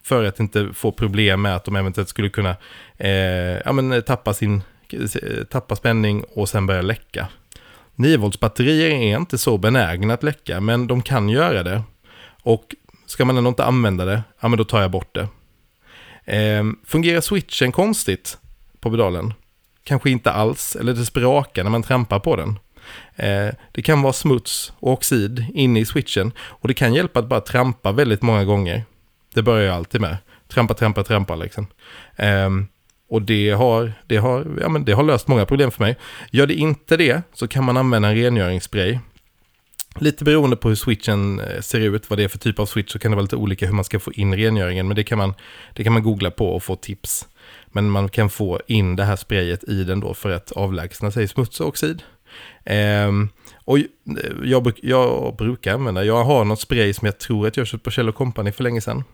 För 0.02 0.24
att 0.24 0.40
inte 0.40 0.68
få 0.74 0.92
problem 0.92 1.42
med 1.42 1.56
att 1.56 1.64
de 1.64 1.76
eventuellt 1.76 2.08
skulle 2.08 2.28
kunna 2.28 2.56
eh, 2.96 3.10
ja, 3.64 3.72
men, 3.72 3.92
eh, 3.92 4.00
tappa, 4.00 4.34
sin, 4.34 4.62
eh, 4.92 5.44
tappa 5.50 5.76
spänning 5.76 6.24
och 6.34 6.48
sen 6.48 6.66
börja 6.66 6.82
läcka. 6.82 7.28
9 7.94 8.16
volts 8.16 8.40
batterier 8.40 8.90
är 8.90 9.16
inte 9.16 9.38
så 9.38 9.58
benägna 9.58 10.14
att 10.14 10.22
läcka, 10.22 10.60
men 10.60 10.86
de 10.86 11.02
kan 11.02 11.28
göra 11.28 11.62
det. 11.62 11.82
Och 12.42 12.74
ska 13.06 13.24
man 13.24 13.36
ändå 13.36 13.48
inte 13.48 13.64
använda 13.64 14.04
det, 14.04 14.22
ja 14.40 14.48
men 14.48 14.58
då 14.58 14.64
tar 14.64 14.80
jag 14.80 14.90
bort 14.90 15.14
det. 15.14 15.28
Eh, 16.36 16.64
fungerar 16.84 17.20
switchen 17.20 17.72
konstigt 17.72 18.38
på 18.80 18.90
pedalen? 18.90 19.34
Kanske 19.90 20.10
inte 20.10 20.30
alls, 20.30 20.76
eller 20.76 20.92
det 20.92 21.04
sprakar 21.04 21.64
när 21.64 21.70
man 21.70 21.82
trampar 21.82 22.18
på 22.18 22.36
den. 22.36 22.58
Eh, 23.16 23.54
det 23.72 23.82
kan 23.82 24.02
vara 24.02 24.12
smuts 24.12 24.72
och 24.80 24.92
oxid 24.92 25.46
inne 25.54 25.80
i 25.80 25.84
switchen 25.84 26.32
och 26.38 26.68
det 26.68 26.74
kan 26.74 26.94
hjälpa 26.94 27.20
att 27.20 27.28
bara 27.28 27.40
trampa 27.40 27.92
väldigt 27.92 28.22
många 28.22 28.44
gånger. 28.44 28.84
Det 29.34 29.42
börjar 29.42 29.66
jag 29.66 29.76
alltid 29.76 30.00
med. 30.00 30.16
Trampa, 30.48 30.74
trampa, 30.74 31.04
trampa 31.04 31.34
liksom. 31.34 31.66
Eh, 32.16 32.50
och 33.08 33.22
det 33.22 33.50
har, 33.50 33.92
det, 34.06 34.16
har, 34.16 34.46
ja, 34.60 34.68
men 34.68 34.84
det 34.84 34.92
har 34.92 35.02
löst 35.02 35.28
många 35.28 35.46
problem 35.46 35.70
för 35.70 35.84
mig. 35.84 35.96
Gör 36.30 36.46
det 36.46 36.54
inte 36.54 36.96
det 36.96 37.22
så 37.34 37.48
kan 37.48 37.64
man 37.64 37.76
använda 37.76 38.08
en 38.08 38.14
rengöringsspray. 38.14 38.98
Lite 39.98 40.24
beroende 40.24 40.56
på 40.56 40.68
hur 40.68 40.76
switchen 40.76 41.40
eh, 41.40 41.60
ser 41.60 41.80
ut, 41.80 42.10
vad 42.10 42.18
det 42.18 42.24
är 42.24 42.28
för 42.28 42.38
typ 42.38 42.58
av 42.58 42.66
switch, 42.66 42.92
så 42.92 42.98
kan 42.98 43.10
det 43.10 43.16
vara 43.16 43.22
lite 43.22 43.36
olika 43.36 43.66
hur 43.66 43.74
man 43.74 43.84
ska 43.84 44.00
få 44.00 44.12
in 44.12 44.34
rengöringen. 44.34 44.88
Men 44.88 44.96
det 44.96 45.04
kan 45.04 45.18
man, 45.18 45.34
det 45.74 45.84
kan 45.84 45.92
man 45.92 46.02
googla 46.02 46.30
på 46.30 46.54
och 46.54 46.62
få 46.62 46.76
tips. 46.76 47.26
Men 47.72 47.90
man 47.90 48.08
kan 48.08 48.30
få 48.30 48.60
in 48.66 48.96
det 48.96 49.04
här 49.04 49.16
sprayet 49.16 49.64
i 49.64 49.84
den 49.84 50.00
då 50.00 50.14
för 50.14 50.30
att 50.30 50.52
avlägsna 50.52 51.10
sig 51.10 51.28
smuts 51.28 51.60
och 51.60 51.68
oxid. 51.68 52.02
Eh, 52.64 53.10
och 53.64 53.78
jag, 54.44 54.72
jag, 54.82 55.36
brukar 55.36 55.74
använda, 55.74 56.04
jag 56.04 56.24
har 56.24 56.44
något 56.44 56.60
spray 56.60 56.92
som 56.92 57.06
jag 57.06 57.18
tror 57.18 57.46
att 57.46 57.56
jag 57.56 57.66
köpt 57.66 57.84
på 57.84 57.90
Kjell 57.90 58.12
Company 58.12 58.52
för 58.52 58.62
länge 58.62 58.80
sedan. 58.80 59.04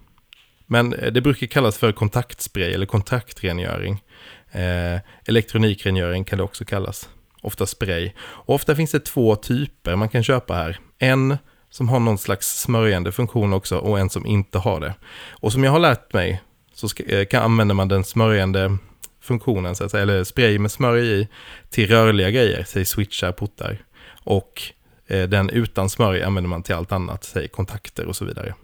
Men 0.67 0.93
eh, 0.93 1.13
det 1.13 1.21
brukar 1.21 1.47
kallas 1.47 1.79
för 1.79 1.93
kontaktspray 1.93 2.73
eller 2.73 2.87
kontaktrengöring. 2.87 4.03
Eh, 4.51 5.01
elektronikrengöring 5.27 6.25
kan 6.25 6.39
det 6.39 6.45
också 6.45 6.65
kallas. 6.65 7.09
Ofta 7.43 7.67
spray. 7.67 8.13
Och 8.19 8.55
ofta 8.55 8.77
finns 8.77 8.91
det 8.91 9.01
två 9.01 9.37
typer 9.37 9.97
man 9.97 10.09
kan 10.09 10.23
köpa 10.25 10.55
här. 10.55 10.79
En 10.99 11.39
som 11.71 11.89
har 11.89 12.01
någon 12.01 12.19
slags 12.19 12.61
smörjande 12.61 13.13
funktion 13.13 13.53
också 13.53 13.79
och 13.79 13.99
en 13.99 14.11
som 14.11 14.27
inte 14.27 14.59
har 14.59 14.81
det. 14.81 14.95
Och 15.31 15.53
som 15.53 15.65
jag 15.65 15.71
har 15.71 15.79
lärt 15.79 16.13
mig 16.13 16.43
så 16.77 16.89
ska, 16.89 17.05
eh, 17.05 17.27
kan, 17.27 17.43
använder 17.43 17.75
man 17.75 17.89
den 17.89 18.05
smörjande 18.05 18.77
funktionen, 19.21 19.75
så 19.75 19.85
att 19.85 19.91
säga, 19.91 20.03
eller 20.03 20.25
spray 20.25 20.59
med 20.59 20.71
smörj 20.71 21.21
i, 21.21 21.29
till 21.71 21.89
rörliga 21.89 22.31
grejer, 22.31 22.65
säg 22.69 22.85
switchar, 22.85 23.33
portar. 23.33 23.79
Och 24.25 24.63
eh, 25.07 25.29
den 25.29 25.51
utan 25.51 25.91
smörj 25.91 26.23
använder 26.23 26.49
man 26.49 26.63
till 26.63 26.75
allt 26.75 26.93
annat, 26.93 27.25
säg 27.25 27.49
kontakter 27.49 28.07
och 28.07 28.17
så 28.17 28.25
vidare. 28.25 28.55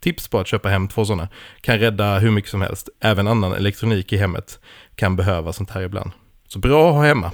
Tips 0.00 0.28
på 0.28 0.38
att 0.38 0.46
köpa 0.46 0.68
hem 0.68 0.88
två 0.88 1.04
sådana 1.04 1.28
kan 1.60 1.78
rädda 1.78 2.18
hur 2.18 2.30
mycket 2.30 2.50
som 2.50 2.60
helst. 2.60 2.88
Även 3.00 3.28
annan 3.28 3.52
elektronik 3.52 4.12
i 4.12 4.16
hemmet 4.16 4.60
kan 4.94 5.16
behöva 5.16 5.52
sånt 5.52 5.70
här 5.70 5.82
ibland. 5.82 6.10
Så 6.48 6.58
bra 6.58 6.88
att 6.88 6.94
ha 6.94 7.04
hemma. 7.04 7.32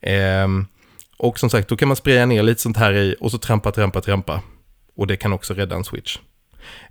Ehm, 0.00 0.66
och 1.16 1.38
som 1.38 1.50
sagt, 1.50 1.68
då 1.68 1.76
kan 1.76 1.88
man 1.88 1.96
spraya 1.96 2.26
ner 2.26 2.42
lite 2.42 2.60
sånt 2.60 2.76
här 2.76 2.92
i 2.92 3.16
och 3.20 3.30
så 3.30 3.38
trampa, 3.38 3.72
trampa, 3.72 4.00
trampa. 4.00 4.42
Och 4.96 5.06
det 5.06 5.16
kan 5.16 5.32
också 5.32 5.54
rädda 5.54 5.76
en 5.76 5.84
switch. 5.84 6.18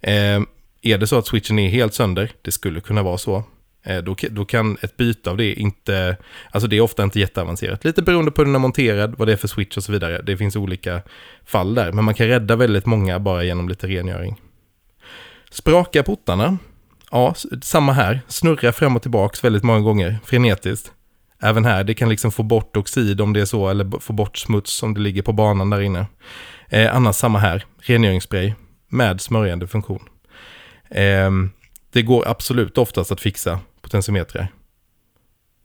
Ehm, 0.01 0.45
är 0.91 0.97
det 0.97 1.07
så 1.07 1.17
att 1.17 1.27
switchen 1.27 1.59
är 1.59 1.69
helt 1.69 1.93
sönder, 1.93 2.31
det 2.41 2.51
skulle 2.51 2.79
kunna 2.79 3.03
vara 3.03 3.17
så, 3.17 3.43
eh, 3.83 3.97
då, 3.97 4.15
då 4.29 4.45
kan 4.45 4.77
ett 4.81 4.97
byte 4.97 5.29
av 5.29 5.37
det 5.37 5.53
inte, 5.53 6.17
alltså 6.51 6.67
det 6.67 6.77
är 6.77 6.81
ofta 6.81 7.03
inte 7.03 7.19
jätteavancerat. 7.19 7.85
Lite 7.85 8.01
beroende 8.01 8.31
på 8.31 8.41
hur 8.41 8.45
den 8.45 8.55
är 8.55 8.59
monterad, 8.59 9.15
vad 9.17 9.27
det 9.27 9.31
är 9.31 9.37
för 9.37 9.47
switch 9.47 9.77
och 9.77 9.83
så 9.83 9.91
vidare. 9.91 10.21
Det 10.21 10.37
finns 10.37 10.55
olika 10.55 11.01
fall 11.45 11.75
där, 11.75 11.91
men 11.91 12.05
man 12.05 12.13
kan 12.13 12.27
rädda 12.27 12.55
väldigt 12.55 12.85
många 12.85 13.19
bara 13.19 13.43
genom 13.43 13.69
lite 13.69 13.87
rengöring. 13.87 14.41
Spraka 15.51 16.03
portarna, 16.03 16.57
ja, 17.11 17.35
samma 17.61 17.93
här. 17.93 18.21
Snurra 18.27 18.71
fram 18.71 18.95
och 18.95 19.01
tillbaks 19.01 19.43
väldigt 19.43 19.63
många 19.63 19.79
gånger, 19.79 20.19
frenetiskt. 20.25 20.91
Även 21.41 21.65
här, 21.65 21.83
det 21.83 21.93
kan 21.93 22.09
liksom 22.09 22.31
få 22.31 22.43
bort 22.43 22.77
oxid 22.77 23.21
om 23.21 23.33
det 23.33 23.41
är 23.41 23.45
så, 23.45 23.69
eller 23.69 23.99
få 23.99 24.13
bort 24.13 24.37
smuts 24.37 24.83
om 24.83 24.93
det 24.93 24.99
ligger 24.99 25.21
på 25.21 25.33
banan 25.33 25.69
där 25.69 25.81
inne. 25.81 26.05
Eh, 26.69 26.95
annars 26.95 27.15
samma 27.15 27.39
här, 27.39 27.65
rengöringsspray 27.81 28.53
med 28.89 29.21
smörjande 29.21 29.67
funktion. 29.67 30.09
Eh, 30.89 31.31
det 31.91 32.01
går 32.01 32.27
absolut 32.27 32.77
oftast 32.77 33.11
att 33.11 33.21
fixa 33.21 33.59
potentiometrar. 33.81 34.47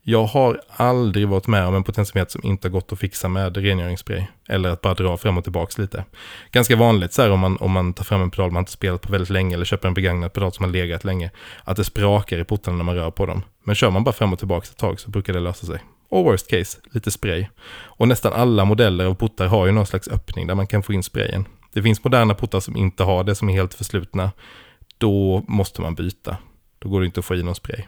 Jag 0.05 0.25
har 0.25 0.61
aldrig 0.77 1.29
varit 1.29 1.47
med 1.47 1.67
om 1.67 1.75
en 1.75 1.85
potentiometer 1.85 2.33
som 2.33 2.45
inte 2.45 2.69
har 2.69 2.73
gått 2.73 2.93
att 2.93 2.99
fixa 2.99 3.29
med 3.29 3.57
rengöringsspray. 3.57 4.27
Eller 4.49 4.69
att 4.69 4.81
bara 4.81 4.95
dra 4.95 5.17
fram 5.17 5.39
och 5.39 5.45
tillbaka 5.45 5.83
lite. 5.83 6.05
Ganska 6.53 6.77
vanligt 6.77 7.13
så 7.13 7.23
här 7.23 7.31
om 7.31 7.41
man, 7.41 7.57
om 7.57 7.71
man 7.71 7.95
tar 7.95 8.05
fram 8.05 8.23
en 8.23 8.31
pedal 8.31 8.51
man 8.51 8.61
inte 8.61 8.73
spelat 8.73 9.03
på 9.03 9.13
väldigt 9.13 9.31
länge 9.31 9.55
eller 9.55 9.65
köper 9.65 9.89
en 9.89 9.95
begagnad 9.95 10.33
pedal 10.33 10.53
som 10.53 10.65
har 10.65 10.73
legat 10.73 11.05
länge. 11.05 11.31
Att 11.65 11.77
det 11.77 11.85
sprakar 11.85 12.39
i 12.39 12.45
portarna 12.45 12.77
när 12.77 12.85
man 12.85 12.95
rör 12.95 13.11
på 13.11 13.27
dem. 13.27 13.43
Men 13.65 13.75
kör 13.75 13.91
man 13.91 14.05
bara 14.05 14.13
fram 14.13 14.33
och 14.33 14.39
tillbaka 14.39 14.69
ett 14.71 14.77
tag 14.77 15.01
så 15.01 15.11
brukar 15.11 15.33
det 15.33 15.41
lösa 15.41 15.67
sig. 15.67 15.79
Och 16.09 16.25
worst 16.25 16.51
case, 16.51 16.79
lite 16.91 17.11
spray. 17.11 17.47
Och 17.73 18.09
nästan 18.09 18.33
alla 18.33 18.65
modeller 18.65 19.05
av 19.05 19.15
portar 19.15 19.47
har 19.47 19.67
ju 19.67 19.73
någon 19.73 19.87
slags 19.87 20.09
öppning 20.09 20.47
där 20.47 20.55
man 20.55 20.67
kan 20.67 20.83
få 20.83 20.93
in 20.93 21.03
sprayen. 21.03 21.45
Det 21.73 21.83
finns 21.83 22.05
moderna 22.05 22.35
portar 22.35 22.61
som 22.61 22.77
inte 22.77 23.03
har 23.03 23.25
det, 23.25 23.35
som 23.35 23.49
är 23.49 23.53
helt 23.53 23.75
förslutna 23.75 24.31
då 25.03 25.43
måste 25.49 25.81
man 25.81 25.95
byta. 25.95 26.37
Då 26.79 26.89
går 26.89 27.01
det 27.01 27.07
inte 27.07 27.21
att 27.21 27.27
få 27.27 27.35
i 27.35 27.43
någon 27.43 27.55
spray. 27.55 27.83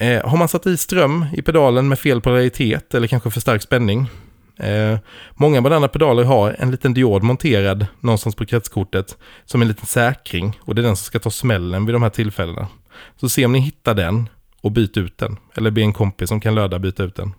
Eh, 0.00 0.28
har 0.28 0.36
man 0.36 0.48
satt 0.48 0.66
i 0.66 0.76
ström 0.76 1.26
i 1.32 1.42
pedalen 1.42 1.88
med 1.88 1.98
fel 1.98 2.20
polaritet 2.20 2.94
eller 2.94 3.06
kanske 3.06 3.30
för 3.30 3.40
stark 3.40 3.62
spänning. 3.62 4.10
Eh, 4.56 4.98
många 5.34 5.60
moderna 5.60 5.88
pedaler 5.88 6.24
har 6.24 6.56
en 6.58 6.70
liten 6.70 6.94
diod 6.94 7.22
monterad 7.22 7.86
någonstans 8.00 8.34
på 8.34 8.46
kretskortet 8.46 9.18
som 9.44 9.62
en 9.62 9.68
liten 9.68 9.86
säkring 9.86 10.58
och 10.60 10.74
det 10.74 10.80
är 10.80 10.82
den 10.82 10.96
som 10.96 11.04
ska 11.04 11.18
ta 11.18 11.30
smällen 11.30 11.86
vid 11.86 11.94
de 11.94 12.02
här 12.02 12.10
tillfällena. 12.10 12.68
Så 13.16 13.28
se 13.28 13.44
om 13.44 13.52
ni 13.52 13.58
hittar 13.58 13.94
den 13.94 14.28
och 14.60 14.72
byt 14.72 14.96
ut 14.96 15.18
den. 15.18 15.36
Eller 15.56 15.70
be 15.70 15.80
en 15.80 15.92
kompis 15.92 16.28
som 16.28 16.40
kan 16.40 16.54
löda 16.54 16.78
byta 16.78 17.04
ut 17.04 17.16
den. 17.16 17.32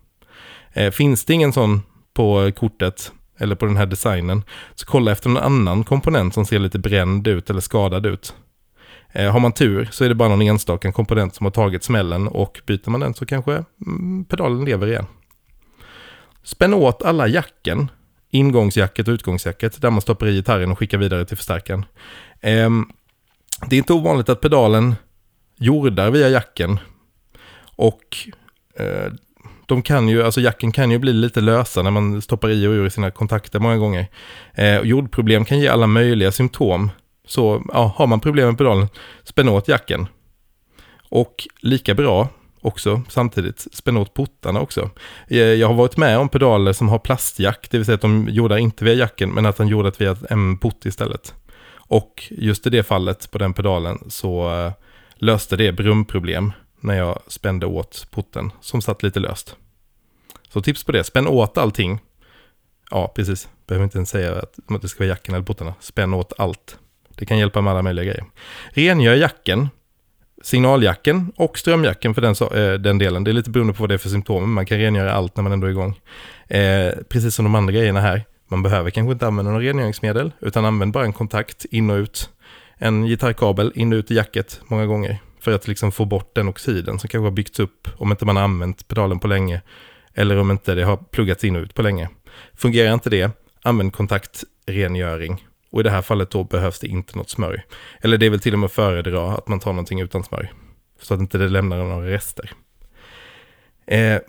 Eh, 0.74 0.92
finns 0.92 1.26
det 1.26 1.34
ingen 1.34 1.54
sån 1.54 1.82
på 2.14 2.52
kortet 2.56 3.12
eller 3.38 3.56
på 3.56 3.66
den 3.66 3.78
här 3.78 3.86
designen, 3.86 4.44
så 4.76 4.86
kolla 4.86 5.12
efter 5.12 5.30
någon 5.30 5.44
annan 5.44 5.84
komponent 5.84 6.34
som 6.34 6.46
ser 6.46 6.60
lite 6.60 6.80
bränd 6.80 7.28
ut 7.28 7.50
eller 7.50 7.62
skadad 7.62 8.06
ut. 8.06 8.34
Eh, 9.12 9.32
har 9.32 9.40
man 9.40 9.52
tur 9.52 9.90
så 9.92 10.06
är 10.06 10.10
det 10.10 10.16
bara 10.16 10.30
någon 10.30 10.42
enstaka 10.42 10.92
komponent 10.92 11.36
som 11.36 11.46
har 11.46 11.52
tagit 11.52 11.84
smällen 11.84 12.28
och 12.28 12.62
byter 12.66 12.90
man 12.90 13.00
den 13.00 13.14
så 13.14 13.26
kanske 13.26 13.64
mm, 13.86 14.26
pedalen 14.26 14.66
lever 14.66 14.88
igen. 14.88 15.06
Spänn 16.44 16.74
åt 16.74 17.04
alla 17.04 17.28
jacken, 17.28 17.92
ingångsjacket 18.30 19.08
och 19.08 19.12
utgångsjacket, 19.12 19.82
där 19.82 19.90
man 19.90 20.02
stoppar 20.02 20.28
i 20.28 20.36
gitarren 20.36 20.72
och 20.72 20.80
skickar 20.80 20.98
vidare 20.98 21.26
till 21.26 21.38
förstärkaren. 21.38 21.86
Eh, 22.42 22.70
det 23.68 23.76
är 23.76 23.78
inte 23.78 23.94
ovanligt 23.94 24.30
att 24.30 24.42
pedalen 24.42 24.96
jordar 25.58 26.12
via 26.12 26.30
jacken 26.30 26.80
och 27.76 28.18
eh, 28.80 29.12
de 29.66 29.82
kan 29.82 30.10
ju, 30.10 30.24
alltså 30.24 30.42
jacken 30.42 30.72
kan 30.72 30.92
ju 30.92 30.98
bli 30.98 31.14
lite 31.14 31.42
lösa 31.42 31.82
när 31.82 31.92
man 31.92 32.22
stoppar 32.22 32.50
i 32.50 32.68
och 32.68 32.72
ur 32.72 32.90
sina 32.90 33.12
kontakter 33.12 33.60
många 33.60 33.78
gånger. 33.78 34.08
Eh, 34.54 34.80
jordproblem 34.82 35.46
kan 35.46 35.60
ge 35.60 35.68
alla 35.68 35.88
möjliga 35.88 36.32
symptom. 36.32 36.92
Så 37.28 37.64
ja, 37.74 37.94
har 37.96 38.08
man 38.08 38.20
problem 38.20 38.48
med 38.48 38.58
pedalen, 38.58 38.88
spänn 39.24 39.50
åt 39.50 39.68
jacken. 39.68 40.08
Och 41.10 41.48
lika 41.62 41.94
bra 41.94 42.30
också 42.62 43.02
samtidigt, 43.10 43.68
spänn 43.72 43.98
åt 43.98 44.14
portarna 44.14 44.62
också. 44.62 44.90
Eh, 45.28 45.38
jag 45.38 45.68
har 45.68 45.74
varit 45.74 45.98
med 45.98 46.18
om 46.18 46.30
pedaler 46.30 46.74
som 46.74 46.90
har 46.90 47.00
plastjack, 47.00 47.68
det 47.72 47.78
vill 47.78 47.86
säga 47.86 47.96
att 47.96 48.02
de 48.02 48.28
jordar 48.30 48.58
inte 48.58 48.86
via 48.86 48.94
jacken, 48.94 49.30
men 49.30 49.46
att 49.46 49.58
de 49.58 49.68
jordat 49.68 50.02
via 50.02 50.16
en 50.30 50.58
port 50.58 50.86
istället. 50.86 51.34
Och 51.88 52.24
just 52.30 52.68
i 52.68 52.70
det 52.70 52.84
fallet 52.84 53.32
på 53.32 53.38
den 53.38 53.54
pedalen 53.54 54.00
så 54.08 54.54
eh, 54.54 54.72
löste 55.16 55.56
det 55.56 55.72
brumproblem 55.72 56.52
när 56.80 56.98
jag 56.98 57.22
spände 57.28 57.66
åt 57.66 58.08
porten 58.12 58.52
som 58.62 58.82
satt 58.82 59.04
lite 59.04 59.20
löst. 59.20 59.56
Så 60.50 60.62
tips 60.62 60.84
på 60.84 60.92
det, 60.92 61.04
spänn 61.04 61.28
åt 61.28 61.58
allting. 61.58 62.00
Ja, 62.92 63.12
precis. 63.16 63.50
Behöver 63.68 63.84
inte 63.84 63.98
ens 63.98 64.10
säga 64.10 64.36
att 64.36 64.82
det 64.82 64.88
ska 64.88 65.00
vara 65.00 65.10
jacken 65.10 65.36
eller 65.36 65.46
portarna. 65.46 65.74
Spänn 65.80 66.14
åt 66.14 66.34
allt. 66.38 66.78
Det 67.10 67.26
kan 67.26 67.38
hjälpa 67.38 67.62
med 67.62 67.72
alla 67.72 67.82
möjliga 67.82 68.06
grejer. 68.06 68.26
Rengör 68.70 69.16
jacken, 69.16 69.70
signaljacken 70.42 71.32
och 71.36 71.58
strömjacken 71.58 72.14
för 72.14 72.22
den, 72.22 72.36
eh, 72.64 72.74
den 72.74 72.98
delen. 72.98 73.24
Det 73.24 73.32
är 73.32 73.34
lite 73.34 73.50
beroende 73.50 73.74
på 73.74 73.84
vad 73.84 73.90
det 73.90 73.94
är 73.94 73.98
för 73.98 74.10
symptom. 74.10 74.54
Man 74.54 74.66
kan 74.66 74.78
rengöra 74.78 75.14
allt 75.14 75.36
när 75.36 75.44
man 75.44 75.52
ändå 75.52 75.68
är 75.68 75.72
igång. 75.72 76.00
Eh, 76.48 76.94
precis 77.10 77.36
som 77.36 77.46
de 77.46 77.56
andra 77.56 77.74
grejerna 77.74 78.02
här. 78.02 78.26
Man 78.48 78.64
behöver 78.64 78.90
kanske 78.90 79.12
inte 79.12 79.28
använda 79.28 79.52
några 79.52 79.66
rengöringsmedel, 79.66 80.32
utan 80.40 80.66
använd 80.66 80.94
bara 80.94 81.06
en 81.06 81.14
kontakt 81.14 81.66
in 81.66 81.90
och 81.90 81.96
ut. 81.96 82.30
En 82.78 83.06
gitarrkabel 83.06 83.72
in 83.76 83.94
och 83.94 83.98
ut 83.98 84.12
i 84.12 84.16
jacket 84.16 84.62
många 84.68 84.86
gånger 84.86 85.20
för 85.46 85.52
att 85.52 85.68
liksom 85.68 85.92
få 85.92 86.06
bort 86.06 86.36
den 86.36 86.48
oxiden 86.48 87.00
som 87.00 87.08
kanske 87.08 87.26
har 87.26 87.32
byggts 87.32 87.60
upp 87.60 87.88
om 87.98 88.12
inte 88.12 88.26
man 88.26 88.36
har 88.36 88.44
använt 88.44 88.88
pedalen 88.88 89.20
på 89.20 89.28
länge 89.28 89.62
eller 90.14 90.38
om 90.38 90.52
inte 90.52 90.76
det 90.76 90.84
har 90.84 90.98
pluggats 90.98 91.44
in 91.44 91.56
och 91.56 91.62
ut 91.62 91.74
på 91.74 91.82
länge. 91.82 92.10
Fungerar 92.54 92.94
inte 92.94 93.10
det, 93.10 93.32
använd 93.64 93.94
kontaktrengöring. 93.94 95.46
Och 95.72 95.80
i 95.80 95.84
det 95.84 95.90
här 95.90 96.02
fallet 96.02 96.30
då 96.30 96.44
behövs 96.44 96.80
det 96.80 96.88
inte 96.88 97.18
något 97.18 97.30
smörj. 97.30 97.62
Eller 98.02 98.18
det 98.18 98.26
är 98.26 98.30
väl 98.30 98.40
till 98.40 98.54
och 98.54 98.60
med 98.60 98.66
att 98.66 98.74
föredra 98.74 99.32
att 99.32 99.48
man 99.48 99.60
tar 99.60 99.74
någonting 99.74 100.02
utan 100.02 100.24
smörj. 100.24 100.52
Så 101.02 101.14
att 101.14 101.20
inte 101.20 101.38
det 101.38 101.50
lämnar 101.50 101.78
några 101.78 102.10
rester. 102.10 102.52
Eh, 103.88 104.20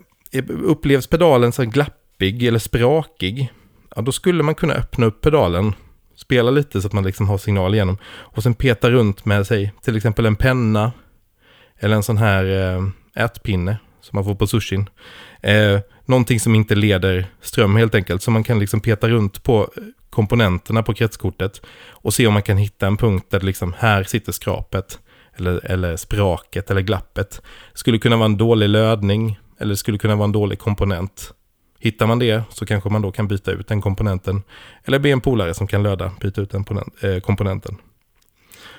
upplevs 0.48 1.06
pedalen 1.06 1.52
så 1.52 1.64
glappig 1.64 2.42
eller 2.42 2.58
sprakig, 2.58 3.52
ja, 3.96 4.02
då 4.02 4.12
skulle 4.12 4.42
man 4.42 4.54
kunna 4.54 4.74
öppna 4.74 5.06
upp 5.06 5.20
pedalen, 5.20 5.74
spela 6.16 6.50
lite 6.50 6.80
så 6.80 6.86
att 6.86 6.92
man 6.92 7.04
liksom 7.04 7.28
har 7.28 7.38
signal 7.38 7.74
igenom 7.74 7.98
och 8.06 8.42
sen 8.42 8.54
peta 8.54 8.90
runt 8.90 9.24
med 9.24 9.46
sig 9.46 9.72
till 9.82 9.96
exempel 9.96 10.26
en 10.26 10.36
penna 10.36 10.92
eller 11.78 11.96
en 11.96 12.02
sån 12.02 12.16
här 12.16 12.44
eh, 12.44 13.24
ätpinne 13.24 13.78
som 14.00 14.16
man 14.16 14.24
får 14.24 14.34
på 14.34 14.46
sushin. 14.46 14.90
Eh, 15.40 15.80
någonting 16.04 16.40
som 16.40 16.54
inte 16.54 16.74
leder 16.74 17.26
ström 17.40 17.76
helt 17.76 17.94
enkelt, 17.94 18.22
så 18.22 18.30
man 18.30 18.44
kan 18.44 18.58
liksom 18.58 18.80
peta 18.80 19.08
runt 19.08 19.42
på 19.42 19.70
komponenterna 20.10 20.82
på 20.82 20.94
kretskortet 20.94 21.62
och 21.88 22.14
se 22.14 22.26
om 22.26 22.32
man 22.32 22.42
kan 22.42 22.56
hitta 22.56 22.86
en 22.86 22.96
punkt 22.96 23.26
där 23.30 23.40
liksom 23.40 23.74
här 23.78 24.04
sitter 24.04 24.32
skrapet 24.32 24.98
eller, 25.36 25.66
eller 25.66 25.96
spraket 25.96 26.70
eller 26.70 26.80
glappet. 26.80 27.42
Det 27.72 27.78
skulle 27.78 27.98
kunna 27.98 28.16
vara 28.16 28.26
en 28.26 28.36
dålig 28.36 28.68
lödning 28.68 29.38
eller 29.58 29.70
det 29.70 29.76
skulle 29.76 29.98
kunna 29.98 30.16
vara 30.16 30.24
en 30.24 30.32
dålig 30.32 30.58
komponent. 30.58 31.32
Hittar 31.78 32.06
man 32.06 32.18
det 32.18 32.42
så 32.50 32.66
kanske 32.66 32.90
man 32.90 33.02
då 33.02 33.12
kan 33.12 33.28
byta 33.28 33.50
ut 33.50 33.68
den 33.68 33.80
komponenten 33.80 34.42
eller 34.84 34.98
be 34.98 35.10
en 35.10 35.20
polare 35.20 35.54
som 35.54 35.66
kan 35.66 35.82
löda 35.82 36.12
byta 36.20 36.40
ut 36.40 36.50
den 36.50 36.64
eh, 37.00 37.20
komponenten. 37.20 37.76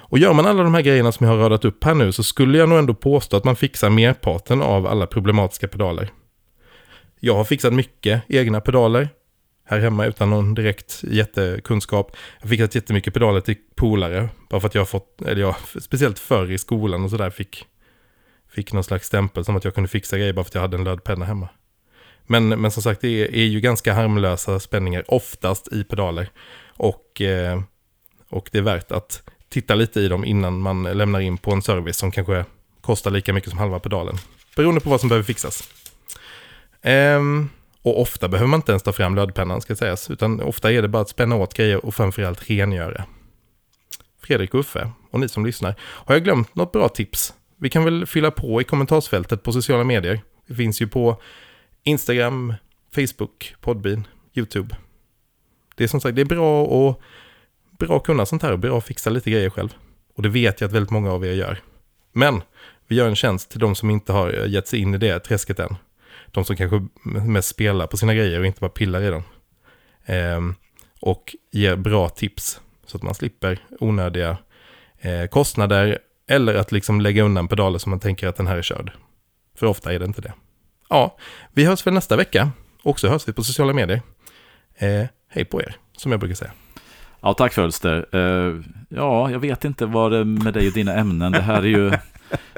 Och 0.10 0.20
gör 0.20 0.34
man 0.34 0.46
alla 0.46 0.64
de 0.64 0.74
här 0.74 0.82
grejerna 0.82 1.12
som 1.12 1.26
jag 1.26 1.34
har 1.34 1.40
radat 1.40 1.66
upp 1.66 1.84
här 1.84 1.94
nu 1.94 2.12
så 2.12 2.24
skulle 2.24 2.58
jag 2.58 2.70
nog 2.70 2.80
ändå 2.80 2.94
påstå 2.94 3.38
att 3.38 3.44
man 3.44 3.56
fixar 3.56 3.90
merparten 3.90 4.62
av 4.62 4.88
alla 4.88 5.08
problematiska 5.08 5.68
pedaler. 5.68 6.10
Jag 7.20 7.36
har 7.36 7.44
fixat 7.44 7.74
mycket 7.74 8.22
egna 8.28 8.62
pedaler 8.62 9.10
här 9.66 9.80
hemma 9.80 10.06
utan 10.06 10.30
någon 10.30 10.54
direkt 10.54 11.04
jättekunskap. 11.04 12.16
Jag 12.38 12.46
har 12.46 12.50
fixat 12.50 12.76
jättemycket 12.76 13.14
pedaler 13.14 13.42
till 13.42 13.56
polare, 13.76 14.30
bara 14.50 14.62
för 14.62 14.68
att 14.68 14.76
jag 14.76 14.82
har 14.82 14.86
fått, 14.86 15.22
eller 15.22 15.42
jag, 15.42 15.56
speciellt 15.82 16.20
förr 16.20 16.52
i 16.52 16.58
skolan 16.58 17.04
och 17.04 17.10
sådär 17.10 17.30
fick, 17.30 17.66
fick 18.50 18.74
någon 18.74 18.84
slags 18.84 19.08
stämpel 19.08 19.46
som 19.46 19.56
att 19.56 19.64
jag 19.64 19.76
kunde 19.76 19.88
fixa 19.88 20.18
grejer 20.18 20.34
bara 20.34 20.44
för 20.44 20.50
att 20.50 20.56
jag 20.56 20.62
hade 20.62 20.78
en 20.78 20.84
lödpenna 20.84 21.26
hemma. 21.26 21.50
Men, 22.28 22.48
men 22.48 22.72
som 22.72 22.84
sagt, 22.84 23.02
det 23.02 23.08
är, 23.08 23.36
är 23.36 23.46
ju 23.46 23.60
ganska 23.60 23.94
harmlösa 23.94 24.60
spänningar, 24.60 25.04
oftast 25.08 25.74
i 25.74 25.84
pedaler. 25.84 26.30
Och, 26.68 27.22
eh, 27.22 27.62
och 28.30 28.50
det 28.52 28.58
är 28.58 28.62
värt 28.62 28.92
att 28.92 29.24
titta 29.58 29.76
lite 29.76 30.00
i 30.00 30.08
dem 30.08 30.26
innan 30.26 30.60
man 30.60 30.84
lämnar 30.84 31.20
in 31.20 31.38
på 31.38 31.52
en 31.52 31.62
service 31.62 31.98
som 31.98 32.12
kanske 32.12 32.46
kostar 32.82 33.12
lika 33.12 33.34
mycket 33.34 33.50
som 33.50 33.60
halva 33.60 33.80
pedalen. 33.80 34.16
Beroende 34.56 34.82
på 34.82 34.90
vad 34.90 35.00
som 35.00 35.10
behöver 35.10 35.24
fixas. 35.24 35.70
Ehm, 36.82 37.50
och 37.82 38.02
ofta 38.02 38.28
behöver 38.28 38.48
man 38.48 38.58
inte 38.58 38.72
ens 38.72 38.84
ta 38.84 38.94
fram 38.94 39.16
lödpennan 39.16 39.62
ska 39.62 39.76
sägas, 39.76 40.10
utan 40.10 40.42
ofta 40.42 40.72
är 40.72 40.82
det 40.82 40.88
bara 40.88 41.02
att 41.02 41.10
spänna 41.10 41.36
åt 41.36 41.54
grejer 41.54 41.86
och 41.86 41.96
framförallt 41.96 42.50
rengöra. 42.50 43.06
Fredrik 44.22 44.54
och 44.54 44.60
Uffe, 44.60 44.92
och 45.12 45.20
ni 45.20 45.30
som 45.30 45.46
lyssnar, 45.46 45.76
har 45.80 46.16
jag 46.16 46.24
glömt 46.24 46.56
något 46.56 46.72
bra 46.72 46.90
tips? 46.90 47.34
Vi 47.60 47.70
kan 47.70 47.84
väl 47.84 48.06
fylla 48.06 48.32
på 48.32 48.62
i 48.62 48.64
kommentarsfältet 48.64 49.44
på 49.44 49.52
sociala 49.52 49.84
medier. 49.84 50.22
Det 50.48 50.56
finns 50.56 50.82
ju 50.82 50.88
på 50.88 51.22
Instagram, 51.84 52.54
Facebook, 52.96 53.56
Podbean, 53.62 54.08
YouTube. 54.34 54.76
Det 55.76 55.84
är 55.84 55.88
som 55.88 56.02
sagt, 56.02 56.16
det 56.16 56.22
är 56.22 56.26
bra 56.26 56.64
att 56.64 57.00
bra 57.78 57.98
att 57.98 58.04
kunna 58.04 58.26
sånt 58.26 58.44
här 58.44 58.52
och 58.52 58.60
bra 58.60 58.78
att 58.78 58.86
fixa 58.86 59.10
lite 59.10 59.32
grejer 59.32 59.50
själv. 59.50 59.70
Och 60.16 60.24
det 60.24 60.30
vet 60.30 60.62
jag 60.62 60.68
att 60.68 60.74
väldigt 60.74 60.92
många 60.92 61.12
av 61.12 61.26
er 61.26 61.34
gör. 61.34 61.60
Men 62.14 62.42
vi 62.88 62.96
gör 62.96 63.08
en 63.08 63.16
tjänst 63.16 63.52
till 63.52 63.60
de 63.60 63.76
som 63.76 63.90
inte 63.90 64.14
har 64.14 64.34
eh, 64.34 64.52
gett 64.52 64.68
sig 64.68 64.80
in 64.80 64.96
i 64.96 64.98
det 64.98 65.20
träsket 65.20 65.60
än 65.60 65.76
de 66.32 66.46
som 66.46 66.56
kanske 66.56 66.88
mest 67.04 67.50
spelar 67.50 67.88
på 67.88 67.98
sina 67.98 68.14
grejer 68.14 68.40
och 68.40 68.46
inte 68.46 68.60
bara 68.60 68.70
pillar 68.70 69.02
i 69.02 69.10
dem. 69.10 69.24
Ehm, 70.06 70.56
och 71.00 71.36
ger 71.52 71.76
bra 71.76 72.10
tips 72.10 72.62
så 72.86 72.98
att 72.98 73.04
man 73.04 73.16
slipper 73.16 73.60
onödiga 73.80 74.38
eh, 75.00 75.28
kostnader 75.28 76.00
eller 76.28 76.56
att 76.56 76.72
liksom 76.72 77.02
lägga 77.02 77.24
undan 77.24 77.48
pedaler 77.48 77.80
som 77.80 77.90
man 77.90 78.00
tänker 78.00 78.28
att 78.28 78.36
den 78.36 78.48
här 78.48 78.58
är 78.58 78.62
körd. 78.62 78.92
För 79.56 79.68
ofta 79.68 79.94
är 79.94 80.00
det 80.00 80.06
inte 80.06 80.22
det. 80.22 80.34
Ja, 80.90 81.18
vi 81.54 81.66
hörs 81.66 81.88
väl 81.88 81.94
nästa 81.94 82.16
vecka. 82.16 82.52
Och 82.84 83.00
så 83.00 83.08
hörs 83.08 83.28
vi 83.28 83.34
på 83.34 83.44
sociala 83.44 83.74
medier. 83.74 84.02
Eh, 84.76 85.06
hej 85.28 85.46
på 85.46 85.62
er, 85.62 85.76
som 85.98 86.12
jag 86.12 86.20
brukar 86.20 86.36
säga. 86.36 86.52
Ja, 87.28 87.34
tack 87.34 87.54
Fölster. 87.54 88.16
Uh, 88.16 88.62
ja, 88.90 89.32
jag 89.32 89.40
vet 89.40 89.66
inte 89.66 89.86
vad 89.86 90.12
det 90.12 90.18
är 90.18 90.24
med 90.24 90.54
dig 90.54 90.68
och 90.68 90.74
dina 90.74 90.94
ämnen. 90.94 91.32
Det 91.32 91.42
här 91.42 91.62
är 91.62 91.68
ju 91.68 91.92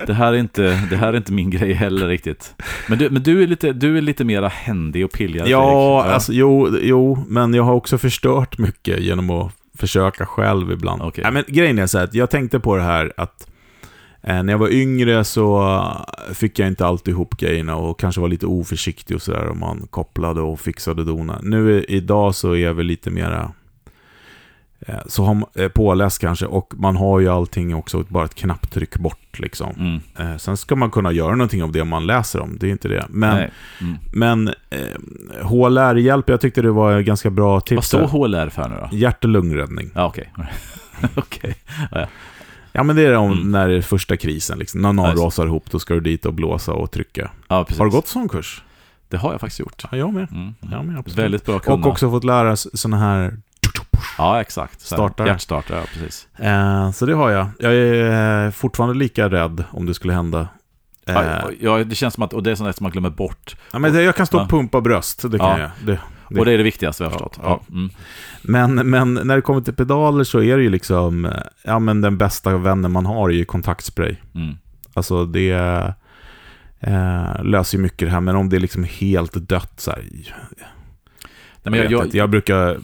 det 0.08 0.14
här 0.14 0.34
är 0.34 0.38
inte, 0.38 0.88
det 0.90 0.96
här 0.96 1.14
är 1.14 1.18
inte 1.18 1.32
min 1.32 1.50
grej 1.50 1.74
heller 1.74 2.08
riktigt. 2.08 2.56
Men 2.90 2.98
du, 2.98 3.10
men 3.10 3.24
du 3.24 3.44
är 3.44 3.48
lite, 3.48 3.74
du 3.74 3.98
är 3.98 4.02
lite 4.02 4.24
mera 4.24 4.48
händig 4.48 5.06
och 5.06 5.12
pilligare. 5.12 5.50
Ja, 5.50 6.06
ja, 6.06 6.14
alltså 6.14 6.34
jo, 6.34 6.78
jo, 6.82 7.26
men 7.28 7.54
jag 7.54 7.64
har 7.64 7.74
också 7.74 7.98
förstört 7.98 8.58
mycket 8.58 9.00
genom 9.00 9.30
att 9.30 9.54
försöka 9.78 10.26
själv 10.26 10.72
ibland. 10.72 11.02
Okay. 11.02 11.24
Ja, 11.24 11.32
men 11.32 11.44
grejen 11.48 11.80
är 11.80 11.88
så 11.88 11.98
att 11.98 12.14
jag 12.14 12.30
tänkte 12.30 12.60
på 12.60 12.76
det 12.76 12.84
här 12.84 13.14
att 13.18 13.48
eh, 14.22 14.44
när 14.44 14.54
jag 14.54 14.60
var 14.60 14.70
yngre 14.70 15.24
så 15.24 15.82
fick 16.34 16.60
jag 16.60 16.68
inte 16.68 16.86
alltid 16.86 17.12
ihop 17.12 17.38
grejerna 17.38 17.76
och 17.76 18.00
kanske 18.00 18.22
var 18.22 18.28
lite 18.28 18.46
oförsiktig 18.46 19.16
och 19.16 19.22
sådär. 19.22 19.48
Och 19.48 19.58
man 19.58 19.88
kopplade 19.90 20.42
och 20.42 20.60
fixade 20.60 21.02
och 21.02 21.08
donade. 21.08 21.50
Nu 21.50 21.84
idag 21.88 22.36
så 22.36 22.52
är 22.52 22.58
jag 22.58 22.74
väl 22.74 22.86
lite 22.86 23.12
mera 23.12 23.44
Eh, 23.44 23.59
så 25.06 25.24
har 25.24 25.34
man, 25.34 25.50
eh, 25.56 25.68
påläst 25.68 26.22
kanske 26.22 26.46
och 26.46 26.74
man 26.78 26.96
har 26.96 27.20
ju 27.20 27.30
allting 27.30 27.76
också 27.76 28.04
bara 28.08 28.26
ett 28.26 28.36
knapptryck 28.36 28.98
bort 28.98 29.40
liksom. 29.40 29.74
Mm. 29.78 30.32
Eh, 30.32 30.38
sen 30.38 30.58
ska 30.58 30.76
man 30.76 30.92
kunna 30.92 31.12
göra 31.12 31.32
någonting 31.32 31.64
av 31.64 31.72
det 31.72 31.84
man 31.84 32.06
läser 32.06 32.40
om, 32.40 32.58
det 32.60 32.68
är 32.68 32.72
inte 32.72 32.88
det. 32.88 33.06
Men, 33.10 33.50
mm. 33.82 33.98
men 34.14 34.48
eh, 34.48 35.48
HLR-hjälp, 35.48 36.30
jag 36.30 36.42
tyckte 36.42 36.62
det 36.62 36.72
var 36.72 37.02
ganska 37.02 37.30
bra 37.30 37.62
tips. 37.62 37.94
Vad 37.94 38.10
står 38.10 38.28
HLR 38.28 38.50
för 38.50 38.70
nu 38.70 38.76
då? 38.76 38.98
Hjärt 38.98 39.24
och 39.24 39.30
lungräddning. 39.30 39.92
Ja, 39.96 40.06
okej. 40.06 40.34
Okay. 41.02 41.10
okay. 41.16 41.54
Ja, 41.92 42.00
ja. 42.00 42.08
ja, 42.72 42.84
men 42.84 42.96
det 42.96 43.02
är 43.02 43.16
om 43.16 43.32
mm. 43.32 43.52
när 43.52 43.68
det 43.68 43.76
är 43.76 43.82
första 43.82 44.18
krisen, 44.18 44.60
liksom. 44.60 44.82
när 44.82 44.94
någon 44.94 45.18
rasar 45.18 45.46
ihop, 45.46 45.72
då 45.72 45.80
ska 45.80 45.94
du 45.94 46.00
dit 46.00 46.26
och 46.26 46.34
blåsa 46.34 46.74
och 46.74 46.92
trycka. 46.92 47.32
Ja, 47.48 47.66
har 47.78 47.86
du 47.86 47.92
gått 47.92 48.08
sån 48.08 48.30
kurs? 48.30 48.64
Det 49.08 49.18
har 49.18 49.32
jag 49.32 49.42
faktiskt 49.42 49.60
gjort. 49.60 49.84
Ja, 49.92 49.98
jag 49.98 50.14
med. 50.14 50.28
Mm. 50.32 50.54
Jag 50.72 50.86
med 50.86 51.04
Väldigt 51.16 51.46
bra 51.46 51.60
kunna. 51.60 51.76
Och 51.76 51.86
också 51.86 52.12
fått 52.12 52.24
lära 52.24 52.56
sådana 52.56 52.98
här 52.98 53.38
Ja, 54.18 54.42
exakt. 54.42 54.82
Startare. 54.82 55.28
Hjärtstartare, 55.28 55.78
ja 55.78 55.86
precis. 55.94 56.28
Eh, 56.36 56.92
så 56.92 57.06
det 57.06 57.14
har 57.14 57.30
jag. 57.30 57.48
Jag 57.60 57.74
är 57.74 58.46
eh, 58.46 58.52
fortfarande 58.52 58.96
lika 58.96 59.30
rädd 59.30 59.64
om 59.72 59.86
det 59.86 59.94
skulle 59.94 60.14
hända. 60.14 60.48
Eh, 61.06 61.42
ja, 61.60 61.84
det 61.84 61.96
känns 61.96 62.14
som 62.14 62.24
att, 62.24 62.34
och 62.34 62.44
det 62.44 62.52
är 62.52 62.56
sånt 62.56 62.76
som 62.76 62.84
man 62.84 62.92
glömmer 62.92 63.10
bort. 63.10 63.56
Ja, 63.72 63.80
men 63.80 64.04
jag 64.04 64.16
kan 64.16 64.28
stå 64.28 64.42
och 64.42 64.50
pumpa 64.50 64.82
bröst, 64.82 65.32
det 65.32 65.40
kan 65.40 65.50
ja. 65.50 65.60
jag. 65.60 65.70
Det, 65.86 66.00
det. 66.30 66.40
Och 66.40 66.46
det 66.46 66.52
är 66.52 66.58
det 66.58 66.64
viktigaste, 66.64 67.04
jag 67.04 67.10
har 67.10 67.12
förstått. 67.12 67.40
Ja. 67.44 67.62
Mm. 67.70 67.90
Men, 68.42 68.76
men 68.76 69.14
när 69.14 69.36
det 69.36 69.42
kommer 69.42 69.62
till 69.62 69.74
pedaler 69.74 70.24
så 70.24 70.42
är 70.42 70.58
det 70.58 70.64
ju 70.64 70.70
liksom, 70.70 71.32
ja 71.64 71.80
men 71.80 72.02
den 72.02 72.18
bästa 72.18 72.58
vännen 72.58 72.92
man 72.92 73.06
har 73.06 73.30
är 73.30 73.34
ju 73.34 73.46
kontaktspray. 73.46 74.16
Mm. 74.36 74.58
Alltså 74.94 75.26
det 75.26 75.52
eh, 76.80 77.44
löser 77.44 77.78
ju 77.78 77.82
mycket 77.82 78.08
det 78.08 78.12
här, 78.12 78.22
men 78.22 78.36
om 78.36 78.50
det 78.50 78.56
är 78.56 78.60
liksom 78.60 78.84
helt 78.84 79.34
dött 79.34 79.74
så 79.78 79.92
här, 79.92 80.04
Nej, 81.64 81.72
men 81.72 81.80
jag, 81.80 81.92
jag, 81.92 82.16
jag, 82.16 82.30
brukar 82.30 82.78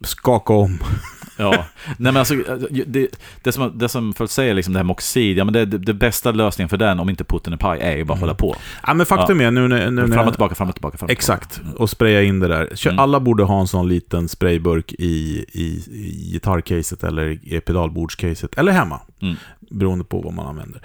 skaka 0.00 0.52
om. 0.52 0.78
Ja, 1.38 1.64
nej 1.96 2.12
men 2.12 2.16
alltså 2.16 2.34
det, 2.86 3.08
det 3.42 3.52
som, 3.52 3.78
det 3.78 3.88
som 3.88 4.14
folk 4.14 4.30
säger, 4.30 4.54
liksom 4.54 4.72
det 4.72 4.78
här 4.78 4.84
med 4.84 4.92
oxid, 4.92 5.38
ja 5.38 5.44
men 5.44 5.54
det, 5.54 5.64
det, 5.64 5.78
det 5.78 5.94
bästa 5.94 6.30
lösningen 6.32 6.68
för 6.68 6.76
den, 6.76 7.00
om 7.00 7.10
inte 7.10 7.24
putten 7.24 7.52
är 7.52 7.56
paj, 7.56 7.80
är 7.80 7.96
ju 7.96 8.04
bara 8.04 8.14
att 8.14 8.20
hålla 8.20 8.34
på. 8.34 8.56
Ja 8.86 8.94
men 8.94 9.06
faktum 9.06 9.40
ja. 9.40 9.46
är 9.46 9.50
nu 9.50 9.68
när... 9.68 9.90
Nu 9.90 10.08
fram 10.08 10.26
och 10.26 10.32
tillbaka, 10.32 10.54
fram 10.54 10.68
och 10.68 10.74
tillbaka. 10.74 10.98
Fram 10.98 11.06
och 11.06 11.10
exakt, 11.10 11.54
tillbaka. 11.54 11.82
och 11.82 11.90
spraya 11.90 12.22
in 12.22 12.40
det 12.40 12.48
där. 12.48 12.86
Mm. 12.86 12.98
Alla 12.98 13.20
borde 13.20 13.42
ha 13.44 13.60
en 13.60 13.68
sån 13.68 13.88
liten 13.88 14.28
sprayburk 14.28 14.92
i, 14.92 15.44
i, 15.52 15.84
i 15.92 16.30
gitarrcaset 16.32 17.04
eller 17.04 17.38
i 17.42 17.60
pedalbordscaset, 17.60 18.58
eller 18.58 18.72
hemma. 18.72 19.00
Mm. 19.22 19.36
Beroende 19.70 20.04
på 20.04 20.20
vad 20.20 20.32
man 20.32 20.46
använder. 20.46 20.82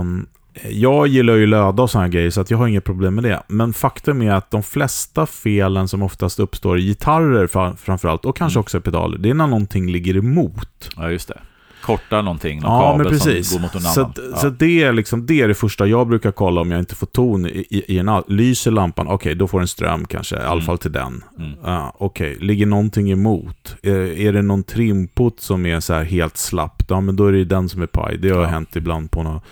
Um, 0.00 0.26
jag 0.70 1.06
gillar 1.06 1.34
ju 1.34 1.46
löda 1.46 1.82
och 1.82 1.90
sådana 1.90 2.08
grejer, 2.08 2.30
så 2.30 2.40
att 2.40 2.50
jag 2.50 2.58
har 2.58 2.66
inget 2.66 2.84
problem 2.84 3.14
med 3.14 3.24
det. 3.24 3.42
Men 3.46 3.72
faktum 3.72 4.22
är 4.22 4.32
att 4.32 4.50
de 4.50 4.62
flesta 4.62 5.26
felen 5.26 5.88
som 5.88 6.02
oftast 6.02 6.40
uppstår 6.40 6.78
i 6.78 6.82
gitarrer 6.82 7.46
framförallt, 7.76 8.24
och 8.24 8.36
kanske 8.36 8.56
mm. 8.56 8.60
också 8.60 8.78
i 8.78 8.80
pedaler, 8.80 9.18
det 9.18 9.30
är 9.30 9.34
när 9.34 9.46
någonting 9.46 9.90
ligger 9.90 10.16
emot. 10.16 10.90
Ja, 10.96 11.10
just 11.10 11.28
det. 11.28 11.40
Korta 11.82 12.22
någonting, 12.22 12.60
någon 12.60 12.72
ja, 12.72 12.80
kabel 12.80 13.06
men 13.06 13.12
precis. 13.12 13.48
som 13.48 13.56
går 13.56 13.62
mot 13.62 13.74
någon 13.74 13.82
så 13.82 14.00
annan. 14.00 14.14
Ja. 14.32 14.36
Så 14.36 14.48
det 14.48 14.82
är, 14.82 14.92
liksom, 14.92 15.26
det 15.26 15.40
är 15.40 15.48
det 15.48 15.54
första 15.54 15.86
jag 15.86 16.08
brukar 16.08 16.32
kolla 16.32 16.60
om 16.60 16.70
jag 16.70 16.80
inte 16.80 16.94
får 16.94 17.06
ton 17.06 17.46
i, 17.46 17.66
i, 17.70 17.94
i 17.94 17.98
en... 17.98 18.22
Lyser 18.28 18.70
lampan, 18.70 19.06
okej, 19.06 19.14
okay, 19.14 19.34
då 19.34 19.48
får 19.48 19.58
den 19.58 19.68
ström 19.68 20.04
kanske, 20.04 20.36
i 20.36 20.38
alla 20.38 20.52
mm. 20.52 20.64
fall 20.64 20.78
till 20.78 20.92
den. 20.92 21.24
Mm. 21.38 21.50
Uh, 21.50 21.90
okej, 21.98 22.34
okay. 22.34 22.46
ligger 22.46 22.66
någonting 22.66 23.10
emot? 23.10 23.76
Är, 23.82 24.18
är 24.18 24.32
det 24.32 24.42
någon 24.42 24.62
trimput 24.62 25.40
som 25.40 25.66
är 25.66 25.80
så 25.80 25.94
helt 25.94 26.36
slapp? 26.36 26.82
Ja, 26.88 27.00
men 27.00 27.16
då 27.16 27.26
är 27.26 27.32
det 27.32 27.44
den 27.44 27.68
som 27.68 27.82
är 27.82 27.86
paj. 27.86 28.18
Det 28.18 28.30
har 28.30 28.42
ja. 28.42 28.48
hänt 28.48 28.76
ibland 28.76 29.10
på 29.10 29.22
något 29.22 29.44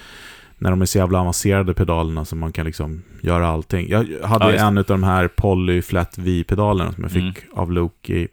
när 0.58 0.70
de 0.70 0.82
är 0.82 0.86
så 0.86 0.98
jävla 0.98 1.20
avancerade 1.20 1.74
pedalerna 1.74 2.24
som 2.24 2.38
man 2.38 2.52
kan 2.52 2.66
liksom 2.66 3.02
göra 3.22 3.48
allting. 3.48 3.88
Jag 3.88 4.06
hade 4.22 4.54
ja, 4.54 4.66
en 4.66 4.78
av 4.78 4.84
de 4.84 5.02
här 5.02 5.28
Poly 5.28 5.82
Flat 5.82 6.18
V-pedalerna 6.18 6.92
som 6.92 7.02
jag 7.02 7.12
fick 7.12 7.22
mm. 7.22 7.58
av 7.58 7.72
Loki. 7.72 8.28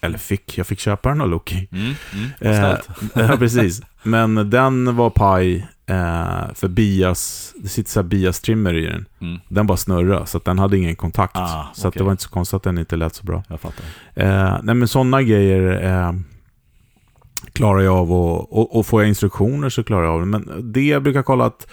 Eller 0.00 0.18
fick, 0.18 0.58
jag 0.58 0.66
fick 0.66 0.80
köpa 0.80 1.08
den 1.08 1.20
av 1.20 1.28
Loki. 1.28 1.68
Mm, 1.72 1.94
mm, 2.40 2.76
Eh, 3.14 3.36
precis. 3.38 3.82
Men 4.02 4.50
den 4.50 4.96
var 4.96 5.10
paj 5.10 5.68
eh, 5.86 6.54
för 6.54 6.68
bias, 6.68 7.54
det 7.56 7.68
sitter 7.68 7.90
så 7.90 8.00
här 8.00 8.08
bias-trimmer 8.08 8.74
i 8.74 8.86
den. 8.86 9.06
Mm, 9.20 9.40
Den 9.48 9.66
bara 9.66 9.76
snurrade, 9.76 10.26
så 10.26 10.38
den 10.38 10.58
hade 10.58 10.78
ingen 10.78 10.96
kontakt. 10.96 11.36
Ah, 11.36 11.66
så 11.74 11.88
okej. 11.88 11.98
det 11.98 12.04
var 12.04 12.10
inte 12.10 12.22
så 12.22 12.30
konstigt 12.30 12.54
att 12.56 12.62
den 12.62 12.78
inte 12.78 12.96
lät 12.96 13.14
så 13.14 13.24
bra. 13.24 13.42
jag 13.48 13.60
fattar. 13.60 13.84
Eh, 14.14 14.58
nej 14.62 14.74
men 14.74 14.88
sådana 14.88 15.22
grejer 15.22 15.84
eh, 15.84 16.12
klarar 17.56 17.80
jag 17.80 17.96
av 17.96 18.12
och, 18.12 18.52
och, 18.58 18.76
och 18.78 18.86
får 18.86 19.02
jag 19.02 19.08
instruktioner 19.08 19.68
så 19.68 19.82
klarar 19.84 20.04
jag 20.04 20.12
av 20.14 20.20
det. 20.20 20.26
Men 20.26 20.72
det 20.72 20.82
jag 20.86 21.02
brukar 21.02 21.22
kolla 21.22 21.44
att, 21.44 21.66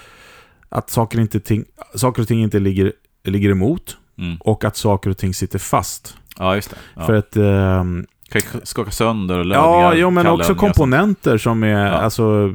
att 0.70 0.90
saker, 0.90 1.20
inte 1.20 1.40
ting, 1.40 1.66
saker 1.96 2.22
och 2.22 2.28
ting 2.28 2.44
inte 2.44 2.60
ligger, 2.60 2.94
ligger 3.24 3.50
emot 3.50 3.98
Mm. 4.18 4.38
och 4.40 4.64
att 4.66 4.78
saker 4.78 5.10
och 5.10 5.18
ting 5.18 5.34
sitter 5.34 5.60
fast. 5.60 6.18
Ja, 6.40 6.56
just 6.56 6.70
det. 6.70 6.76
Ja. 6.96 7.06
För 7.06 7.14
att... 7.14 7.36
ehm, 7.36 8.06
kan 8.30 8.42
skaka 8.64 8.92
sönder 8.92 9.36
lödningar. 9.44 9.82
Ja, 9.82 9.94
jo, 9.96 10.10
men 10.10 10.28
också 10.28 10.56
komponenter 10.56 11.38
som 11.38 11.64
är, 11.64 11.86
Ja. 11.86 11.92
alltså, 11.92 12.50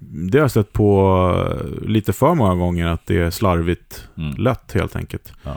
det 0.00 0.38
har 0.38 0.44
jag 0.44 0.50
stött 0.50 0.72
på 0.72 1.58
lite 1.86 2.12
för 2.12 2.34
många 2.34 2.54
gånger 2.54 2.86
att 2.86 3.06
det 3.06 3.18
är 3.18 3.30
slarvigt 3.30 4.08
Mm. 4.18 4.34
lött 4.36 4.72
helt 4.74 4.96
enkelt. 4.96 5.32
Ja. 5.42 5.56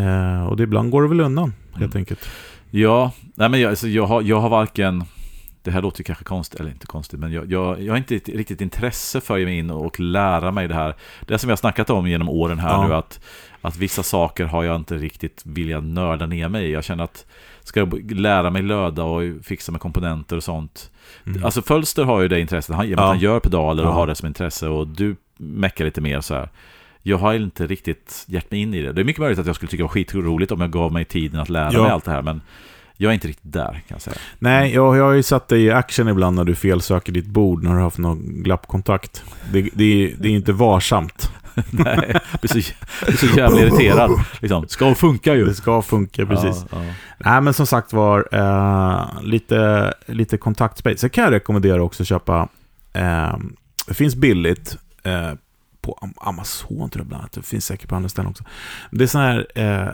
Eh, 0.00 0.46
och 0.46 0.56
det, 0.56 0.62
ibland 0.62 0.90
går 0.90 1.02
det 1.02 1.08
väl 1.08 1.20
undan, 1.20 1.52
helt 1.72 1.94
Mm. 1.94 2.00
enkelt. 2.00 2.28
Ja, 2.70 3.12
nej 3.34 3.48
men 3.48 3.60
jag, 3.60 3.70
alltså, 3.70 3.88
jag, 3.88 4.06
har, 4.06 4.22
jag 4.22 4.40
har 4.40 4.48
varken... 4.48 5.04
Det 5.62 5.70
här 5.70 5.82
låter 5.82 6.02
kanske 6.02 6.24
konstigt, 6.24 6.60
eller 6.60 6.70
inte 6.70 6.86
konstigt, 6.86 7.20
men 7.20 7.32
jag, 7.32 7.52
jag, 7.52 7.82
jag 7.82 7.92
har 7.92 7.98
inte 7.98 8.14
riktigt 8.14 8.60
intresse 8.60 9.20
för 9.20 9.34
att 9.34 9.40
ge 9.40 9.46
mig 9.46 9.58
in 9.58 9.70
och 9.70 10.00
lära 10.00 10.50
mig 10.50 10.68
det 10.68 10.74
här. 10.74 10.94
Det 11.26 11.38
som 11.38 11.48
jag 11.48 11.52
har 11.52 11.56
snackat 11.58 11.90
om 11.90 12.08
genom 12.08 12.28
åren 12.28 12.58
här 12.58 12.70
Ja. 12.72 12.88
nu, 12.88 12.94
att, 12.94 13.20
att 13.60 13.76
vissa 13.76 14.02
saker 14.02 14.44
har 14.44 14.64
jag 14.64 14.76
inte 14.76 14.96
riktigt 14.96 15.42
velat 15.44 15.84
nörda 15.84 16.26
ner 16.26 16.48
mig 16.48 16.66
i. 16.66 16.72
Jag 16.72 16.84
känner 16.84 17.04
att 17.04 17.26
ska 17.64 17.80
jag 17.80 18.10
lära 18.10 18.50
mig 18.50 18.62
löda 18.62 19.04
och 19.04 19.22
fixa 19.42 19.72
med 19.72 19.80
komponenter 19.80 20.36
och 20.36 20.42
sånt. 20.44 20.90
Mm. 21.26 21.44
Alltså 21.44 21.62
Fölster 21.62 22.04
har 22.04 22.20
ju 22.22 22.28
det 22.28 22.40
intresset, 22.40 22.76
han, 22.76 22.88
Ja. 22.88 23.06
han 23.06 23.18
gör 23.18 23.40
pedaler 23.40 23.82
och 23.82 23.88
Ja. 23.90 23.94
har 23.94 24.06
det 24.06 24.14
som 24.14 24.26
intresse 24.28 24.68
och 24.68 24.88
du 24.88 25.16
meckar 25.36 25.84
lite 25.84 26.00
mer 26.00 26.20
så 26.20 26.34
här. 26.34 26.48
Jag 27.02 27.18
har 27.18 27.34
inte 27.34 27.66
riktigt 27.66 28.24
gett 28.28 28.50
mig 28.50 28.60
in 28.60 28.74
i 28.74 28.82
det. 28.82 28.92
Det 28.92 29.00
är 29.00 29.04
mycket 29.04 29.20
möjligt 29.20 29.38
att 29.38 29.46
jag 29.46 29.56
skulle 29.56 29.70
tycka 29.70 29.80
det 29.80 29.84
var 29.84 29.88
skitroligt 29.88 30.52
om 30.52 30.60
jag 30.60 30.70
gav 30.70 30.92
mig 30.92 31.04
tiden 31.04 31.40
att 31.40 31.48
lära 31.48 31.72
Ja. 31.72 31.82
mig 31.82 31.90
allt 31.90 32.04
det 32.04 32.10
här, 32.10 32.22
men 32.22 32.40
jag 32.96 33.10
är 33.10 33.14
inte 33.14 33.28
riktigt 33.28 33.52
där 33.52 33.72
kan 33.72 33.82
jag 33.88 34.02
säga. 34.02 34.16
Nej, 34.38 34.74
jag, 34.74 34.96
jag 34.96 35.04
har 35.04 35.12
ju 35.12 35.22
satt 35.22 35.48
dig 35.48 35.62
i 35.62 35.70
action 35.70 36.08
ibland 36.08 36.36
när 36.36 36.44
du 36.44 36.54
felsöker 36.54 37.12
ditt 37.12 37.26
bord 37.26 37.62
när 37.62 37.70
du 37.70 37.76
har 37.76 37.82
haft 37.82 37.98
någon 37.98 38.42
glappkontakt. 38.42 39.24
Det, 39.52 39.68
det, 39.74 39.84
är, 39.84 40.14
det 40.18 40.28
är 40.28 40.32
inte 40.32 40.52
varsamt. 40.52 41.30
Nej, 41.70 42.18
så, 42.44 42.58
jag 42.58 42.64
blir 43.06 43.16
så 43.16 43.26
jävla 43.36 43.60
irriterad. 43.60 44.10
Liksom, 44.40 44.68
ska 44.68 44.94
funka 44.94 45.34
ju. 45.34 45.44
Det 45.44 45.54
ska 45.54 45.82
funka, 45.82 46.26
precis. 46.26 46.64
Ja, 46.70 46.84
ja. 46.84 46.92
Nej, 47.18 47.40
men 47.40 47.54
som 47.54 47.66
sagt 47.66 47.92
var, 47.92 48.28
eh, 48.32 49.22
lite, 49.22 49.92
lite 50.06 50.36
kontaktspray. 50.38 50.96
Sen 50.96 51.10
kan 51.10 51.24
jag 51.24 51.32
rekommendera 51.32 51.82
också 51.82 52.02
att 52.02 52.06
köpa, 52.06 52.48
eh, 52.92 53.36
det 53.86 53.94
finns 53.94 54.16
billigt 54.16 54.76
eh, 55.02 55.32
på 55.80 55.98
Am- 56.02 56.14
Amazon 56.28 56.90
tror 56.90 57.00
jag 57.00 57.06
bland 57.06 57.20
annat. 57.20 57.32
Det 57.32 57.42
finns 57.42 57.66
säkert 57.66 57.88
på 57.88 57.96
andra 57.96 58.08
ställen 58.08 58.30
också. 58.30 58.44
Det 58.90 59.04
är 59.04 59.08
sådana 59.08 59.28
här 59.32 59.46
eh, 59.54 59.88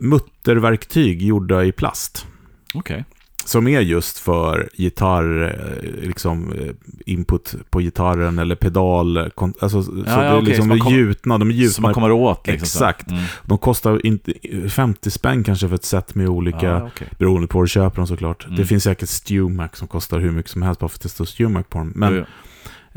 mutterverktyg 0.00 1.22
gjorda 1.22 1.64
i 1.64 1.72
plast. 1.72 2.26
Okej. 2.74 3.04
Som 3.44 3.68
är 3.68 3.80
just 3.80 4.18
för 4.18 4.68
gitarr, 4.74 5.42
eh, 5.44 6.06
liksom 6.08 6.52
eh, 6.52 6.68
input 7.06 7.54
på 7.70 7.80
gitarren 7.80 8.38
eller 8.38 8.54
pedal. 8.54 9.18
Alltså, 9.18 9.82
så 9.82 9.92
det 9.92 10.02
ja, 10.06 10.22
är 10.22 10.34
okej, 10.36 10.46
liksom 10.48 10.68
man 10.68 10.78
kom- 10.78 10.94
gjutna, 10.94 11.38
de 11.38 11.48
är 11.50 11.54
gjutna. 11.54 11.82
man 11.82 11.94
kommer 11.94 12.10
åt 12.12 12.46
liksom. 12.46 12.64
Exakt. 12.64 13.10
Mm. 13.10 13.22
De 13.44 13.58
kostar 13.58 14.06
inte 14.06 14.32
50 14.68 15.10
spänn 15.10 15.44
kanske 15.44 15.68
för 15.68 15.74
ett 15.74 15.84
set 15.84 16.14
med 16.14 16.28
olika, 16.28 16.66
Ja, 16.66 16.86
okej. 16.86 17.08
beroende 17.18 17.48
på 17.48 17.58
hur 17.58 17.64
du 17.64 17.68
köper 17.68 17.96
dem 17.96 18.06
såklart. 18.06 18.44
Mm. 18.44 18.56
Det 18.56 18.64
finns 18.66 18.84
säkert 18.84 19.08
StewMac 19.08 19.70
som 19.76 19.88
kostar 19.88 20.18
hur 20.18 20.30
mycket 20.30 20.50
som 20.50 20.62
helst 20.62 20.80
bara 20.80 20.88
för 20.88 20.96
att 20.98 21.02
det 21.02 21.08
står 21.08 21.24
StewMac 21.24 21.66
på 21.68 21.78
dem. 21.78 21.92
Men 21.96 22.14
jo. 22.16 22.24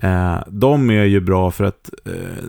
Eh, 0.03 0.37
de 0.47 0.89
är 0.89 1.03
ju 1.03 1.19
bra 1.19 1.51
för 1.51 1.63
att 1.63 1.89
eh, 2.05 2.43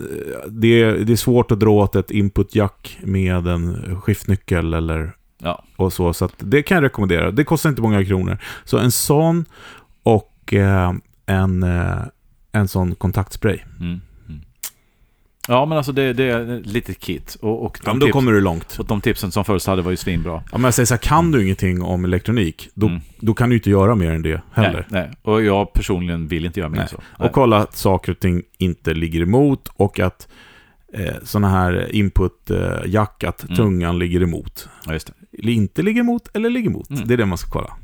det, 0.48 0.82
är, 0.82 0.92
det 0.98 1.12
är 1.12 1.16
svårt 1.16 1.50
att 1.52 1.60
dra 1.60 1.70
åt 1.70 1.96
ett 1.96 2.10
input 2.10 2.54
jack 2.54 2.98
med 3.02 3.46
en 3.46 3.96
skiftnyckel 4.00 4.74
eller 4.74 5.12
Ja. 5.42 5.64
och 5.76 5.92
så. 5.92 6.12
Så 6.12 6.28
det 6.38 6.62
kan 6.62 6.74
jag 6.74 6.84
rekommendera. 6.84 7.30
Det 7.30 7.44
kostar 7.44 7.70
inte 7.70 7.82
många 7.82 8.04
kronor. 8.04 8.38
Så 8.64 8.78
en 8.78 8.90
sån 8.90 9.44
och 10.02 10.54
eh, 10.54 10.92
en, 11.26 11.62
eh, 11.62 11.98
en 12.52 12.68
sån 12.68 12.94
kontaktspray. 12.94 13.58
Mm. 13.80 14.00
Mm. 15.48 15.58
Ja, 15.58 15.66
men 15.66 15.78
alltså 15.78 15.92
det, 15.92 16.12
det 16.12 16.24
är 16.24 16.58
ett 16.60 16.66
litet 16.66 17.00
kit. 17.00 17.36
Och, 17.42 17.64
och, 17.64 17.78
Ja, 17.84 17.92
men 17.92 18.00
då 18.00 18.06
tips, 18.06 18.12
kommer 18.12 18.32
du 18.32 18.40
långt. 18.40 18.76
och 18.78 18.86
de 18.86 19.00
tipsen 19.00 19.32
som 19.32 19.44
först 19.44 19.66
hade 19.66 19.82
var 19.82 19.90
ju 19.90 19.96
svinbra. 19.96 20.42
Om 20.52 20.64
jag 20.64 20.74
säger 20.74 20.86
så 20.86 20.94
här, 20.94 20.98
kan 20.98 21.30
du 21.30 21.44
ingenting 21.44 21.82
om 21.82 22.04
elektronik, 22.04 22.68
då, 22.74 22.86
Mm. 22.86 23.00
då 23.20 23.34
kan 23.34 23.48
du 23.50 23.56
inte 23.56 23.70
göra 23.70 23.94
mer 23.94 24.10
än 24.10 24.22
det 24.22 24.42
heller. 24.52 24.86
Nej, 24.88 25.02
nej, 25.08 25.10
och 25.22 25.42
jag 25.42 25.72
personligen 25.72 26.28
vill 26.28 26.44
inte 26.44 26.60
göra 26.60 26.70
mer 26.70 26.80
än 26.80 26.88
så. 26.88 27.00
Nej. 27.18 27.28
Och 27.28 27.34
kolla 27.34 27.56
att 27.56 27.76
saker 27.76 28.12
och 28.12 28.18
ting 28.20 28.42
inte 28.58 28.94
ligger 28.94 29.20
emot 29.20 29.68
och 29.76 30.00
att 30.00 30.28
eh, 30.94 31.14
sådana 31.22 31.48
här 31.50 31.88
input-jack, 31.94 33.24
att 33.24 33.44
Mm. 33.44 33.56
tungan 33.56 33.98
ligger 33.98 34.22
emot. 34.22 34.68
Ja, 34.86 34.92
just 34.92 35.06
det. 35.32 35.52
Inte 35.52 35.82
ligger 35.82 36.00
emot, 36.00 36.28
eller 36.36 36.50
ligger 36.50 36.70
emot. 36.70 36.90
Mm. 36.90 37.06
Det 37.08 37.14
är 37.14 37.18
det 37.18 37.26
man 37.26 37.38
ska 37.38 37.50
kolla. 37.50 37.76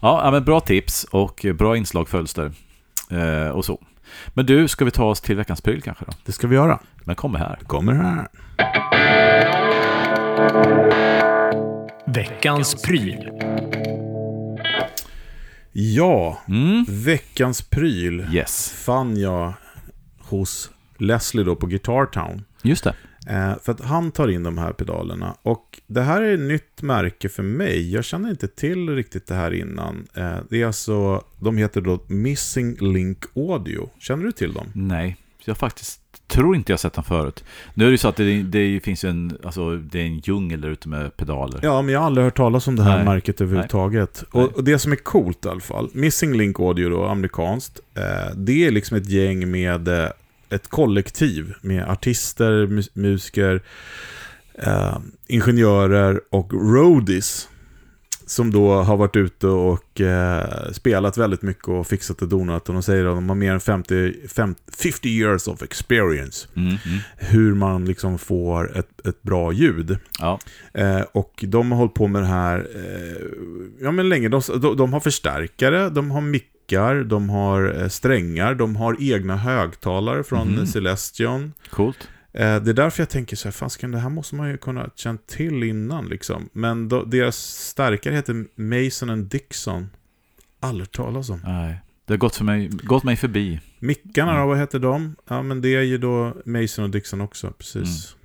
Ja, 0.00 0.20
ja, 0.24 0.30
men 0.30 0.44
bra 0.44 0.60
tips 0.60 1.04
och 1.04 1.46
bra 1.54 1.76
inslag 1.76 2.08
Fölster. 2.08 2.52
Eh, 3.10 3.48
och 3.48 3.64
så. 3.64 3.80
Men 4.28 4.46
du, 4.46 4.68
ska 4.68 4.84
vi 4.84 4.90
ta 4.90 5.04
oss 5.04 5.20
till 5.20 5.36
veckans 5.36 5.60
pryl 5.60 5.82
kanske 5.82 6.04
då? 6.04 6.12
Det 6.24 6.32
ska 6.32 6.46
vi 6.46 6.54
göra. 6.56 6.78
Men 7.04 7.16
kommer 7.16 7.38
här. 7.38 7.58
Kommer 7.66 7.92
här. 7.94 8.28
Veckans 12.06 12.82
pryl. 12.82 13.30
Ja, 15.72 16.38
Mm. 16.48 16.84
veckans 16.88 17.62
pryl 17.62 18.26
Yes. 18.32 18.72
fann 18.84 19.16
jag 19.20 19.52
hos 20.18 20.70
Leslie 20.98 21.44
då 21.44 21.56
på 21.56 21.66
Guitar 21.66 22.06
Town. 22.06 22.44
Just 22.62 22.84
det. 22.84 22.94
Eh, 23.26 23.52
för 23.62 23.72
att 23.72 23.80
han 23.80 24.10
tar 24.10 24.28
in 24.28 24.42
de 24.42 24.58
här 24.58 24.72
pedalerna. 24.72 25.36
Och 25.42 25.80
det 25.86 26.02
här 26.02 26.22
är 26.22 26.34
ett 26.34 26.40
nytt 26.40 26.82
märke 26.82 27.28
för 27.28 27.42
mig. 27.42 27.92
Jag 27.92 28.04
känner 28.04 28.30
inte 28.30 28.48
till 28.48 28.88
riktigt 28.88 29.26
det 29.26 29.34
här 29.34 29.54
innan. 29.54 30.06
Eh, 30.14 30.36
det 30.50 30.62
är 30.62 30.66
alltså, 30.66 31.24
de 31.38 31.56
heter 31.56 31.80
då 31.80 32.00
Missing 32.06 32.76
Link 32.80 33.18
Audio. 33.36 33.90
Känner 33.98 34.24
du 34.24 34.32
till 34.32 34.52
dem? 34.52 34.66
Nej, 34.74 35.16
jag 35.44 35.56
faktiskt 35.56 36.00
tror 36.26 36.56
inte 36.56 36.72
jag 36.72 36.80
sett 36.80 36.92
den 36.92 37.04
förut. 37.04 37.44
Nu 37.74 37.84
är 37.84 37.88
det 37.88 37.92
ju 37.92 37.98
så 37.98 38.08
att 38.08 38.16
det, 38.16 38.42
det 38.42 38.80
finns 38.80 39.04
ju 39.04 39.08
en, 39.08 39.38
alltså, 39.44 39.76
det 39.76 40.00
är 40.00 40.04
en 40.04 40.18
djungel 40.18 40.60
där 40.60 40.68
ute 40.68 40.88
med 40.88 41.16
pedaler. 41.16 41.60
Ja, 41.62 41.82
men 41.82 41.92
jag 41.92 42.00
har 42.00 42.06
aldrig 42.06 42.24
hört 42.24 42.36
talas 42.36 42.68
om 42.68 42.76
det 42.76 42.82
här 42.82 42.96
Nej. 42.96 43.04
märket 43.04 43.40
överhuvudtaget. 43.40 44.24
Nej. 44.34 44.44
Och, 44.44 44.52
och 44.52 44.64
det 44.64 44.78
som 44.78 44.92
är 44.92 44.96
coolt 44.96 45.44
i 45.44 45.48
alla 45.48 45.60
fall, 45.60 45.90
Missing 45.92 46.36
Link 46.36 46.60
Audio 46.60 46.88
då, 46.88 47.06
amerikanskt, 47.06 47.80
eh, 47.94 48.34
det 48.36 48.66
är 48.66 48.70
liksom 48.70 48.96
ett 48.96 49.08
gäng 49.08 49.50
med 49.50 49.88
eh, 49.88 50.08
ett 50.50 50.68
kollektiv 50.68 51.54
med 51.60 51.88
artister, 51.88 52.66
mus- 52.66 52.90
musiker, 52.94 53.62
eh, 54.54 54.98
ingenjörer 55.26 56.20
och 56.30 56.52
roadies. 56.52 57.48
Som 58.28 58.50
då 58.50 58.72
har 58.82 58.96
varit 58.96 59.16
ute 59.16 59.46
och 59.46 60.00
eh, 60.00 60.72
spelat 60.72 61.16
väldigt 61.18 61.42
mycket 61.42 61.68
och 61.68 61.86
fixat 61.86 62.22
och 62.22 62.28
donat. 62.28 62.68
Och 62.68 62.74
de 62.74 62.82
säger 62.82 63.04
att 63.04 63.16
de 63.16 63.28
har 63.28 63.36
mer 63.36 63.52
än 63.52 63.60
50, 63.60 64.14
50, 64.28 64.62
50 64.82 65.08
years 65.08 65.48
of 65.48 65.62
experience. 65.62 66.48
Mm, 66.56 66.68
mm. 66.68 66.98
Hur 67.16 67.54
man 67.54 67.84
liksom 67.84 68.18
får 68.18 68.78
ett, 68.78 69.06
ett 69.06 69.22
bra 69.22 69.52
ljud. 69.52 69.98
Ja. 70.18 70.38
Eh, 70.74 71.00
och 71.00 71.44
de 71.46 71.70
har 71.72 71.78
hållit 71.78 71.94
på 71.94 72.06
med 72.06 72.22
det 72.22 72.26
här 72.26 72.58
eh, 72.74 73.26
ja, 73.80 73.90
men 73.90 74.08
länge. 74.08 74.28
De, 74.28 74.42
de, 74.60 74.76
de 74.76 74.92
har 74.92 75.00
förstärkare, 75.00 75.90
de 75.90 76.10
har 76.10 76.20
mickar, 76.66 77.04
de 77.04 77.30
har 77.30 77.80
eh, 77.82 77.88
strängar, 77.88 78.54
de 78.54 78.76
har 78.76 78.96
egna 79.00 79.36
högtalare 79.36 80.24
från 80.24 80.48
Mhm. 80.54 80.66
Celestion. 80.66 81.52
Coolt. 81.70 82.08
Eh, 82.32 82.62
det 82.62 82.70
är 82.70 82.74
därför 82.74 83.02
jag 83.02 83.08
tänker 83.08 83.36
så 83.36 83.48
här, 83.48 83.52
fasken, 83.52 83.90
det 83.90 83.98
här 83.98 84.08
måste 84.08 84.34
man 84.34 84.48
ju 84.50 84.56
kunna 84.56 84.90
känt 84.96 85.26
till 85.26 85.62
innan 85.62 86.06
liksom. 86.08 86.48
Men 86.52 86.88
då, 86.88 87.04
deras 87.04 87.36
stärkare 87.68 88.14
heter 88.14 88.44
Mason 88.56 89.10
and 89.10 89.24
Dixon. 89.26 89.90
Aldrig 90.60 90.90
talas 90.92 91.30
om. 91.30 91.40
Nej. 91.44 91.80
Det 92.06 92.12
har 92.12 92.18
gått, 92.18 92.36
för 92.36 92.44
mig, 92.44 92.68
gått 92.68 93.04
mig 93.04 93.16
förbi. 93.16 93.60
Mickarna 93.78 94.30
Mm. 94.30 94.42
då, 94.42 94.48
vad 94.48 94.58
heter 94.58 94.78
de? 94.78 95.16
Ja, 95.28 95.42
men 95.42 95.60
det 95.60 95.74
är 95.74 95.82
ju 95.82 95.98
då 95.98 96.36
Mason 96.44 96.84
och 96.84 96.90
Dixon 96.90 97.20
också, 97.20 97.50
precis. 97.58 98.14
Mm. 98.14 98.18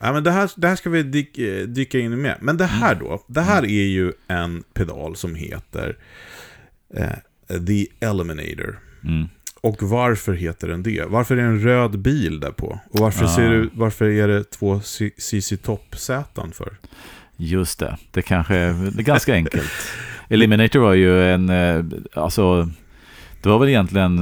Ja, 0.00 0.12
men 0.12 0.24
det 0.24 0.30
här, 0.30 0.50
det 0.56 0.68
här 0.68 0.76
ska 0.76 0.90
vi 0.90 1.00
eh, 1.00 1.66
dyka 1.68 1.98
in 1.98 2.12
i 2.12 2.16
med. 2.16 2.38
Men 2.40 2.56
det 2.56 2.64
här 2.66 2.92
Mm. 2.94 3.04
då, 3.04 3.24
det 3.28 3.40
här 3.40 3.64
är 3.64 3.86
ju 3.86 4.12
en 4.28 4.62
pedal 4.74 5.16
som 5.16 5.34
heter 5.34 5.96
eh, 6.94 7.08
The 7.48 7.86
Eliminator. 8.00 8.78
Mm. 9.04 9.28
Och 9.60 9.82
varför 9.82 10.32
heter 10.32 10.68
den 10.68 10.82
det? 10.82 11.04
Varför 11.08 11.36
är 11.36 11.42
det 11.42 11.48
en 11.48 11.60
röd 11.60 11.98
bil 11.98 12.40
där 12.40 12.50
på? 12.50 12.80
Och 12.90 13.00
varför, 13.00 13.24
Ah. 13.24 13.28
ser 13.28 13.50
det, 13.50 13.68
varför 13.74 14.04
är 14.04 14.28
det 14.28 14.44
två 14.50 14.80
CC 15.18 15.56
Top-sätan 15.56 16.52
för? 16.52 16.72
Just 17.36 17.78
det. 17.78 17.96
Det 18.10 18.22
kanske 18.22 18.54
är, 18.56 18.72
det 18.72 19.00
är 19.02 19.04
ganska 19.04 19.34
enkelt. 19.34 19.70
Eliminator 20.28 20.80
var 20.80 20.94
ju 20.94 21.24
en, 21.32 21.48
eh, 21.50 21.84
alltså, 22.14 22.68
det 23.42 23.48
var 23.48 23.58
väl 23.58 23.68
egentligen 23.68 24.18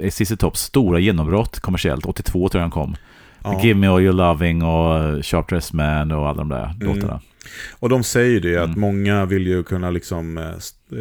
eh, 0.00 0.10
CC 0.10 0.36
Tops 0.36 0.60
stora 0.60 0.98
genombrott 0.98 1.60
kommersiellt. 1.60 2.06
82 2.06 2.48
tror 2.48 2.58
jag 2.60 2.64
han 2.64 2.70
kom. 2.70 2.96
Ja. 3.44 3.60
Give 3.62 3.80
Me 3.80 3.86
All 3.86 4.02
Your 4.02 4.12
Loving 4.12 4.62
och 4.62 5.24
Sharp 5.24 5.48
Dressed 5.48 5.74
Man 5.74 6.10
och 6.12 6.28
alla 6.28 6.38
de 6.38 6.48
där 6.48 6.64
Mm. 6.80 6.94
låtarna. 6.94 7.20
Och 7.72 7.88
de 7.88 8.02
säger 8.04 8.40
det 8.40 8.56
att 8.56 8.66
Mm. 8.68 8.80
många 8.80 9.24
vill 9.26 9.46
ju 9.46 9.62
kunna 9.62 9.90
liksom 9.90 10.38
eh, 10.38 10.44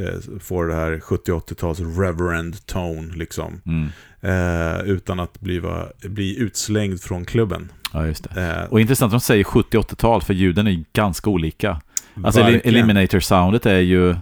eh, 0.04 0.40
få 0.40 0.64
det 0.64 0.76
här 0.76 1.00
70-80-tals 1.00 1.80
reverend 1.80 2.66
tone 2.66 3.14
liksom. 3.16 3.62
Mm. 3.66 3.90
Eh, 4.22 4.82
utan 4.82 5.20
att 5.20 5.40
bli, 5.42 5.60
va, 5.60 5.88
bli 6.04 6.38
utslängd 6.40 7.02
från 7.02 7.26
klubben. 7.26 7.72
Ja, 7.94 8.06
just 8.08 8.34
det. 8.34 8.42
Eh, 8.42 8.64
Och 8.72 8.82
intressant 8.82 9.14
att 9.14 9.20
de 9.22 9.26
säger 9.26 9.44
70-80-tal, 9.44 10.22
för 10.22 10.34
ljuden 10.34 10.68
är 10.68 10.72
ju 10.72 10.84
ganska 10.94 11.30
olika. 11.30 11.82
Alltså 12.24 12.42
verkligen. 12.44 12.76
Eliminator-soundet 12.76 13.66
är 13.66 13.80
ju 13.80 14.16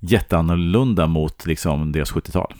jätteannorlunda 0.00 1.06
mot 1.06 1.46
liksom 1.46 1.92
deras 1.92 2.12
70-tal, 2.12 2.54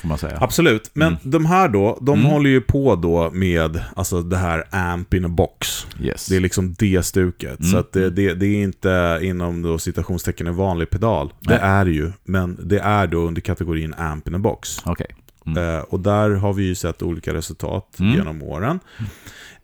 får 0.00 0.08
man 0.08 0.18
säga. 0.18 0.38
Absolut, 0.40 0.90
men 0.94 1.08
Mm. 1.08 1.18
de 1.22 1.46
här 1.46 1.68
då, 1.68 1.98
de 2.00 2.18
Mm. 2.18 2.30
håller 2.30 2.50
ju 2.50 2.60
på 2.60 2.96
då 2.96 3.30
med 3.30 3.80
alltså 3.96 4.22
det 4.22 4.36
här 4.36 4.64
amp 4.70 5.14
in 5.14 5.24
a 5.24 5.28
box. 5.28 5.86
Yes. 6.00 6.26
Det 6.26 6.36
är 6.36 6.40
liksom 6.40 6.74
det 6.78 7.02
stuket. 7.06 7.58
Mm. 7.60 7.72
Så 7.72 7.78
att 7.78 7.92
det, 7.92 8.10
det, 8.10 8.34
det 8.34 8.46
är 8.46 8.62
inte 8.62 9.18
inom 9.22 9.62
då 9.62 9.78
citationstecken 9.78 10.46
en 10.46 10.56
vanlig 10.56 10.90
pedal. 10.90 11.32
Det 11.40 11.50
Nej. 11.50 11.58
är 11.62 11.84
det 11.84 11.90
ju, 11.92 12.12
men 12.24 12.58
det 12.68 12.78
är 12.78 13.06
då 13.06 13.18
under 13.18 13.40
kategorin 13.40 13.94
amp 13.94 14.28
in 14.28 14.34
a 14.34 14.38
box. 14.38 14.78
Okej. 14.84 15.06
Mm. 15.46 15.74
Eh, 15.76 15.80
och 15.80 16.00
där 16.00 16.30
har 16.30 16.52
vi 16.52 16.64
ju 16.64 16.74
sett 16.74 17.02
olika 17.02 17.34
resultat 17.34 17.96
Mm. 18.00 18.12
genom 18.14 18.42
åren. 18.42 18.80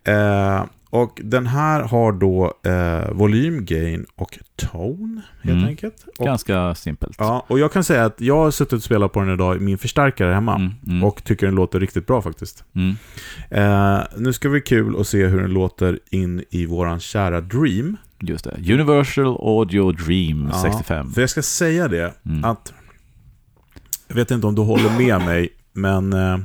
Eh, 0.04 0.64
och 0.90 1.20
den 1.24 1.46
här 1.46 1.82
har 1.82 2.12
då 2.12 2.54
eh, 2.64 3.10
volym, 3.12 3.64
gain 3.64 4.06
och 4.16 4.38
tone, 4.56 5.22
helt 5.42 5.56
Mm. 5.56 5.68
enkelt. 5.68 6.04
Och, 6.18 6.26
Ganska 6.26 6.74
simpelt. 6.74 7.16
ja, 7.18 7.44
och 7.48 7.58
jag 7.58 7.72
kan 7.72 7.84
säga 7.84 8.04
att 8.04 8.20
jag 8.20 8.36
har 8.36 8.50
suttit 8.50 8.72
och 8.72 8.82
spelat 8.82 9.12
på 9.12 9.20
den 9.20 9.34
idag 9.34 9.56
i 9.56 9.60
min 9.60 9.78
förstärkare 9.78 10.34
hemma. 10.34 10.54
Mm, 10.54 10.72
mm, 10.86 11.04
Och 11.04 11.24
tycker 11.24 11.46
den 11.46 11.54
låter 11.54 11.80
riktigt 11.80 12.06
bra 12.06 12.22
faktiskt. 12.22 12.64
mm. 12.74 12.96
Eh, 13.50 14.02
nu 14.16 14.32
ska 14.32 14.48
det 14.48 14.52
bli 14.52 14.60
kul 14.60 15.00
att 15.00 15.06
se 15.06 15.26
hur 15.26 15.40
den 15.40 15.50
låter 15.52 15.98
in 16.10 16.44
i 16.50 16.66
våran 16.66 17.00
kära 17.00 17.40
Dream. 17.40 17.96
Just 18.20 18.44
det. 18.44 18.72
Universal 18.74 19.26
Audio 19.26 19.92
Dream 19.92 20.48
Ja, 20.52 20.62
65. 20.62 21.12
För 21.12 21.20
jag 21.20 21.30
ska 21.30 21.42
säga 21.42 21.88
det, 21.88 22.14
Mm. 22.26 22.44
att 22.44 22.72
jag 24.08 24.14
vet 24.16 24.30
inte 24.30 24.46
om 24.46 24.54
du 24.54 24.62
håller 24.62 24.98
med 24.98 25.20
mig, 25.26 25.48
men 25.72 26.12
eh, 26.12 26.38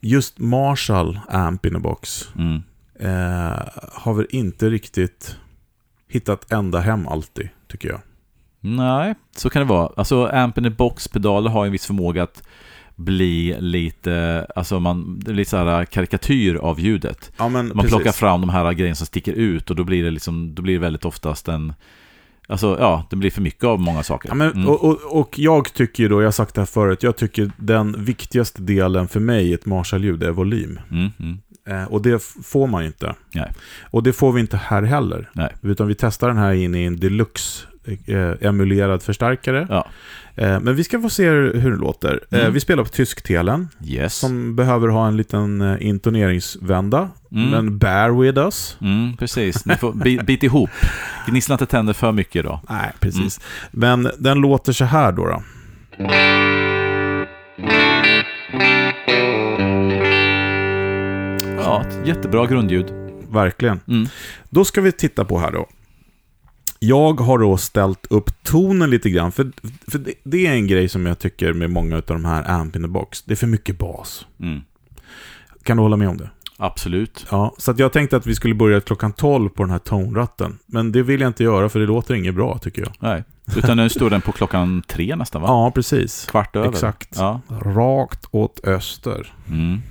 just 0.00 0.38
Marshall 0.38 1.20
Amp 1.28 1.66
in 1.66 1.76
a 1.76 1.78
Box 1.78 2.28
Mm. 2.38 2.62
Eh, 3.00 3.68
har 3.92 4.14
väl 4.14 4.26
inte 4.30 4.70
riktigt 4.70 5.36
hittat 6.08 6.52
ända 6.52 6.80
hem 6.80 7.08
alltid, 7.08 7.48
tycker 7.68 7.88
jag. 7.88 8.00
Nej, 8.60 9.14
så 9.36 9.50
kan 9.50 9.62
det 9.62 9.68
vara. 9.68 9.90
Alltså 9.96 10.26
Ampen 10.26 10.64
i 10.66 10.70
box-pedaler 10.70 11.50
har 11.50 11.66
en 11.66 11.72
viss 11.72 11.86
förmåga 11.86 12.22
att 12.22 12.42
bli 12.96 13.56
lite, 13.60 14.46
alltså 14.56 14.80
man, 14.80 15.22
lite 15.26 15.50
så 15.50 15.56
här 15.56 15.84
karikatyr 15.84 16.54
av 16.54 16.80
ljudet. 16.80 17.32
Ja, 17.38 17.48
Man 17.48 17.70
precis. 17.70 17.88
plockar 17.90 18.12
fram 18.12 18.40
de 18.40 18.50
här 18.50 18.72
grejerna 18.72 18.94
som 18.94 19.06
sticker 19.06 19.32
ut 19.32 19.70
och 19.70 19.76
då 19.76 19.84
blir 19.84 20.04
det 20.04 20.10
liksom, 20.10 20.54
då 20.54 20.62
blir 20.62 20.74
det 20.74 20.80
väldigt 20.80 21.04
oftast 21.04 21.48
en, 21.48 21.72
alltså 22.48 22.76
ja, 22.80 23.06
det 23.10 23.16
blir 23.16 23.30
för 23.30 23.42
mycket 23.42 23.64
av 23.64 23.80
många 23.80 24.02
saker. 24.02 24.28
Ja, 24.28 24.34
men, 24.34 24.52
Mm. 24.52 24.68
och, 24.68 24.84
och, 24.84 25.20
och 25.20 25.38
jag 25.38 25.72
tycker 25.74 26.08
då, 26.08 26.20
jag 26.22 26.26
har 26.26 26.32
sagt 26.32 26.54
det 26.54 26.60
här 26.60 26.66
förut, 26.66 27.02
jag 27.02 27.16
tycker 27.16 27.50
den 27.56 28.04
viktigaste 28.04 28.62
delen 28.62 29.08
för 29.08 29.20
mig 29.20 29.48
i 29.48 29.52
ett 29.52 29.66
Marshall-ljud 29.66 30.22
är 30.22 30.30
volym. 30.30 30.80
Mm, 30.90 31.10
mm. 31.20 31.38
Eh, 31.66 31.84
och 31.84 32.02
det 32.02 32.22
får 32.44 32.66
man 32.66 32.80
ju 32.82 32.86
inte. 32.86 33.14
Nej. 33.34 33.52
Och 33.90 34.02
det 34.02 34.12
får 34.12 34.32
vi 34.32 34.40
inte 34.40 34.56
här 34.56 34.82
heller. 34.82 35.30
Nej. 35.32 35.52
Utan 35.62 35.86
vi 35.86 35.94
testar 35.94 36.28
den 36.28 36.36
här 36.36 36.52
in 36.52 36.74
i 36.74 36.84
en 36.84 36.96
deluxe 36.96 37.66
eh, 38.06 38.48
emulerad 38.48 39.02
förstärkare. 39.02 39.66
Ja. 39.70 39.86
Eh, 40.36 40.60
men 40.60 40.74
vi 40.76 40.84
ska 40.84 41.00
få 41.02 41.10
se 41.10 41.28
hur, 41.30 41.70
det 41.70 41.76
låter. 41.76 42.20
Mm. 42.30 42.52
vi 42.52 42.60
spelar 42.60 42.82
på 42.84 42.88
tysktelen 42.90 43.68
Yes. 43.84 44.14
som 44.14 44.56
behöver 44.56 44.88
ha 44.88 45.08
en 45.08 45.16
liten 45.16 45.76
intoneringsvända. 45.80 47.08
Mm. 47.32 47.50
Men 47.50 47.78
bear 47.78 48.20
with 48.20 48.38
us. 48.38 48.76
Mm, 48.80 49.16
precis. 49.16 49.64
Ni 49.66 49.76
får 49.76 49.92
bi- 49.92 50.18
bit 50.24 50.42
ihop. 50.42 50.70
Gnissla 51.26 51.54
inte 51.54 51.66
tänder 51.66 51.92
för 51.92 52.12
mycket 52.12 52.36
idag. 52.36 52.60
Nej, 52.68 52.92
precis. 53.00 53.40
Men 53.70 54.08
den 54.18 54.38
låter 54.40 54.72
så 54.72 54.84
här 54.84 55.12
då. 55.12 55.26
då. 55.26 55.42
Ja, 61.64 61.84
jättebra 62.04 62.46
grundljud. 62.46 62.86
Verkligen. 63.30 63.80
Mm. 63.88 64.06
Då 64.50 64.64
ska 64.64 64.80
vi 64.80 64.92
titta 64.92 65.24
på 65.24 65.38
här 65.38 65.52
då. 65.52 65.66
Jag 66.78 67.20
har 67.20 67.38
då 67.38 67.56
ställt 67.56 68.06
upp 68.10 68.42
tonen 68.42 68.90
lite 68.90 69.10
grann, 69.10 69.32
för, 69.32 69.52
för 69.88 69.98
det, 69.98 70.14
det 70.24 70.46
är 70.46 70.52
en 70.52 70.66
grej 70.66 70.88
som 70.88 71.06
jag 71.06 71.18
tycker 71.18 71.52
med 71.52 71.70
många 71.70 71.96
av 71.96 72.02
de 72.06 72.24
här 72.24 72.50
amp 72.50 72.76
in 72.76 72.82
the 72.82 72.88
box. 72.88 73.22
Det 73.22 73.34
är 73.34 73.36
för 73.36 73.46
mycket 73.46 73.78
bas. 73.78 74.26
Mm. 74.40 74.60
Kan 75.62 75.76
du 75.76 75.82
hålla 75.82 75.96
med 75.96 76.08
om 76.08 76.16
det? 76.16 76.30
Absolut. 76.56 77.26
Ja, 77.30 77.54
så 77.58 77.74
jag 77.76 77.92
tänkte 77.92 78.16
att 78.16 78.26
vi 78.26 78.34
skulle 78.34 78.54
börja 78.54 78.80
klockan 78.80 79.12
12 79.12 79.48
på 79.48 79.62
den 79.62 79.70
här 79.70 79.78
tonratten. 79.78 80.58
Men 80.66 80.92
det 80.92 81.02
vill 81.02 81.20
jag 81.20 81.28
inte 81.28 81.44
göra 81.44 81.68
för 81.68 81.80
det 81.80 81.86
låter 81.86 82.14
inget 82.14 82.34
bra 82.34 82.58
tycker 82.58 82.82
jag. 82.82 82.92
Nej. 82.98 83.24
Utan 83.56 83.76
nu 83.76 83.88
står 83.88 84.10
den 84.10 84.20
på 84.20 84.32
klockan 84.32 84.82
tre 84.86 85.16
nästan 85.16 85.42
va? 85.42 85.48
Ja, 85.48 85.70
precis. 85.74 86.26
Kvart 86.30 86.56
över. 86.56 86.68
Exakt. 86.68 87.16
Ja. 87.16 87.40
Rakt 87.48 88.24
åt 88.30 88.60
öster. 88.64 89.32
Mm. 89.48 89.82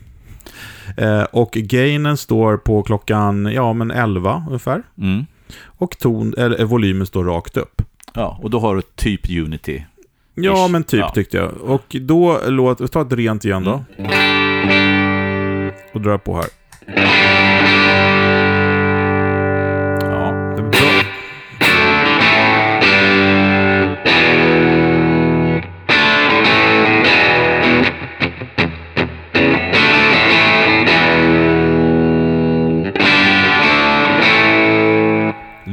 Eh, 0.97 1.23
och 1.23 1.51
gainen 1.51 2.17
står 2.17 2.57
på 2.57 2.83
klockan, 2.83 3.45
ja 3.53 3.73
men 3.73 3.91
11 3.91 4.43
ungefär. 4.47 4.83
Mm. 4.97 5.25
Och 5.65 5.97
ton, 5.97 6.33
eller, 6.37 6.59
eh, 6.59 6.65
volymen 6.65 7.07
står 7.07 7.23
rakt 7.25 7.57
upp. 7.57 7.81
Ja, 8.13 8.39
och 8.43 8.49
då 8.49 8.59
har 8.59 8.75
du 8.75 8.81
typ 8.95 9.29
Unity. 9.29 9.85
Ja, 10.35 10.65
Ish. 10.67 10.71
men 10.71 10.83
typ 10.83 10.99
Ja. 10.99 11.09
tyckte 11.09 11.37
jag. 11.37 11.51
Och 11.61 11.95
då, 12.01 12.39
låt, 12.47 12.81
vi 12.81 12.87
tar 12.87 13.01
ett 13.01 13.13
rent 13.13 13.45
igen 13.45 13.63
då. 13.63 13.83
Och 15.93 16.01
drar 16.01 16.17
på 16.17 16.35
här. 16.35 16.45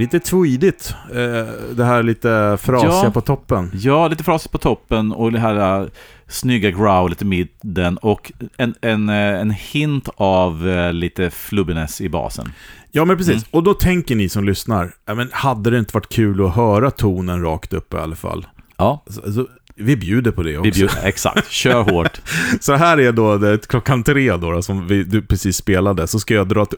Lite 0.01 0.21
tweedigt. 0.21 0.95
Eh, 1.11 1.75
det 1.77 1.85
här 1.85 2.03
lite 2.03 2.59
frasiga 2.61 2.91
Ja. 3.05 3.11
på 3.15 3.21
toppen. 3.21 3.71
ja, 3.75 4.09
lite 4.09 4.25
frasigt 4.25 4.53
på 4.53 4.59
toppen 4.59 5.13
och 5.13 5.33
det 5.33 5.39
här 5.39 5.81
äh, 5.83 5.87
snygga 6.29 6.71
growlet 6.71 7.23
i 7.23 7.25
mitten 7.25 7.97
och 7.97 8.33
en, 8.57 8.75
en, 8.81 9.09
äh, 9.09 9.15
en 9.41 9.51
hint 9.51 10.09
av 10.17 10.67
lite 10.93 11.31
flubbiness 11.31 12.01
i 12.01 12.09
basen. 12.09 12.53
Ja, 12.93 13.05
men 13.05 13.17
precis. 13.17 13.35
Mm. 13.35 13.45
Och 13.51 13.63
då 13.63 13.75
tänker 13.75 14.17
ni 14.17 14.29
som 14.29 14.45
lyssnar, 14.45 14.93
ja, 15.07 15.15
men 15.15 15.29
hade 15.33 15.71
det 15.71 15.79
inte 15.79 15.95
varit 15.95 16.09
kul 16.09 16.45
att 16.47 16.55
höra 16.55 16.91
tonen 16.91 17.43
rakt 17.43 17.73
upp 17.73 17.95
i 17.95 17.97
alla 17.97 18.17
fall? 18.17 18.47
Ja, 18.77 19.05
Så, 19.07 19.33
så, 19.33 19.47
vi 19.77 19.97
bjuder 19.97 20.31
på 20.31 20.43
det 20.43 20.59
också. 20.59 20.65
vi 20.65 20.73
bjuder, 20.73 20.95
exakt. 21.05 21.51
Kör 21.51 21.83
hårt. 21.83 22.21
Så 22.61 22.75
här 22.75 23.01
är 23.01 23.13
då 23.13 23.37
det, 23.37 23.69
klockan 23.69 24.03
tre 24.03 24.37
då, 24.37 24.51
då 24.53 24.63
som 24.63 24.87
vi, 24.87 25.05
du 25.05 25.23
precis 25.23 25.57
spelade, 25.57 26.07
så 26.07 26.19
ska 26.21 26.35
jag 26.35 26.49
dra 26.49 26.61
upp. 26.63 26.75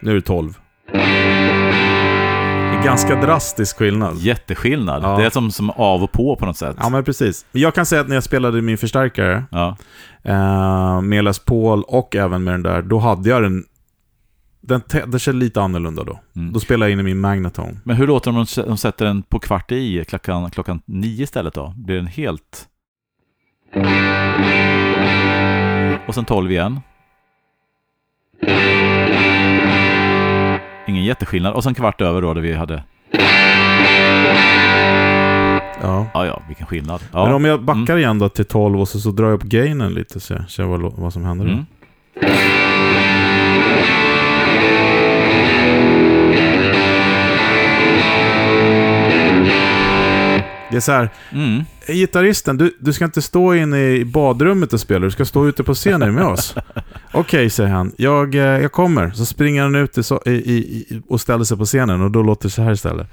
Nu 0.00 0.10
är 0.10 0.14
det 0.14 0.20
12. 0.20 0.58
Det 0.92 0.98
är 2.80 2.84
ganska 2.84 3.14
drastisk 3.20 3.76
skillnad. 3.78 4.16
Jätteskillnad. 4.18 5.02
Ja. 5.02 5.16
Det 5.18 5.26
är 5.26 5.30
som, 5.30 5.50
som 5.50 5.70
av 5.70 6.02
och 6.02 6.12
på 6.12 6.36
på 6.36 6.46
något 6.46 6.56
sätt. 6.56 6.76
Ja, 6.80 6.88
men 6.88 7.04
precis. 7.04 7.46
Jag 7.52 7.74
kan 7.74 7.86
säga 7.86 8.00
att 8.00 8.08
när 8.08 8.16
jag 8.16 8.24
spelade 8.24 8.62
min 8.62 8.78
förstärkare, 8.78 9.44
Ja. 9.50 9.76
eh, 10.22 11.00
med 11.00 11.24
Les 11.24 11.38
Paul 11.38 11.82
och 11.82 12.16
även 12.16 12.44
med 12.44 12.54
den 12.54 12.62
där, 12.62 12.82
då 12.82 12.98
hade 12.98 13.28
jag 13.30 13.42
den... 13.42 13.64
Den, 14.60 14.80
den 15.06 15.18
kände 15.18 15.44
lite 15.44 15.60
annorlunda 15.62 16.04
då. 16.04 16.20
Mm. 16.36 16.52
Då 16.52 16.60
spelade 16.60 16.90
jag 16.90 16.92
in 16.92 17.00
i 17.00 17.02
min 17.02 17.20
Magnatone. 17.20 17.76
Men 17.84 17.96
hur 17.96 18.06
låter 18.06 18.32
det 18.32 18.38
om 18.38 18.46
de 18.68 18.76
sätter 18.78 19.04
den 19.04 19.22
på 19.22 19.38
kvart 19.38 19.72
i 19.72 20.04
klockan, 20.08 20.50
klockan 20.50 20.80
nio 20.84 21.22
istället 21.22 21.54
då? 21.54 21.74
Blir 21.76 21.96
den 21.96 22.06
helt... 22.06 22.66
Och 26.08 26.14
sen 26.14 26.24
tolv 26.24 26.50
igen. 26.50 26.80
Ingen 30.86 31.04
jätteskillnad. 31.04 31.54
Och 31.54 31.64
sen 31.64 31.74
kvart 31.74 32.00
över 32.00 32.22
då, 32.22 32.34
där 32.34 32.40
vi 32.40 32.54
hade... 32.54 32.82
Ja. 35.82 36.06
Ja, 36.14 36.26
ja, 36.26 36.42
vilken 36.46 36.66
skillnad. 36.66 37.00
Ja. 37.12 37.24
Men 37.24 37.34
om 37.34 37.44
jag 37.44 37.62
backar 37.62 37.96
igen 37.96 38.18
då 38.18 38.28
till 38.28 38.44
12 38.44 38.80
och 38.80 38.88
så, 38.88 39.00
så 39.00 39.10
drar 39.10 39.26
jag 39.26 39.34
upp 39.34 39.42
gainen 39.42 39.94
lite 39.94 40.20
så 40.20 40.32
jag 40.32 40.50
ser 40.50 40.64
vad, 40.64 40.80
vad 40.82 41.12
som 41.12 41.24
händer 41.24 41.44
då. 41.44 41.52
Mm. 41.52 41.64
Det 50.70 50.76
är 50.76 50.80
så 50.80 50.92
här, 50.92 51.08
Mm. 51.32 51.64
gitarristen, 51.88 52.56
du, 52.56 52.76
du 52.80 52.92
ska 52.92 53.04
inte 53.04 53.22
stå 53.22 53.54
inne 53.54 53.78
i 53.80 54.04
badrummet 54.04 54.72
och 54.72 54.80
spela, 54.80 55.04
du 55.04 55.10
ska 55.10 55.24
stå 55.24 55.48
ute 55.48 55.64
på 55.64 55.74
scenen 55.74 56.14
med 56.14 56.24
oss. 56.24 56.54
Okej, 57.12 57.50
säger 57.50 57.70
han. 57.70 57.92
Jag, 57.96 58.34
eh, 58.34 58.40
jag 58.42 58.72
kommer. 58.72 59.10
Så 59.10 59.24
springer 59.26 59.62
han 59.62 59.74
ut 59.74 59.98
i, 59.98 60.30
i, 60.30 60.32
i, 60.56 61.02
och 61.08 61.20
ställer 61.20 61.44
sig 61.44 61.56
på 61.56 61.64
scenen 61.64 62.00
och 62.00 62.10
då 62.10 62.22
låter 62.22 62.42
det 62.42 62.50
så 62.50 62.62
här 62.62 62.72
istället. 62.72 63.06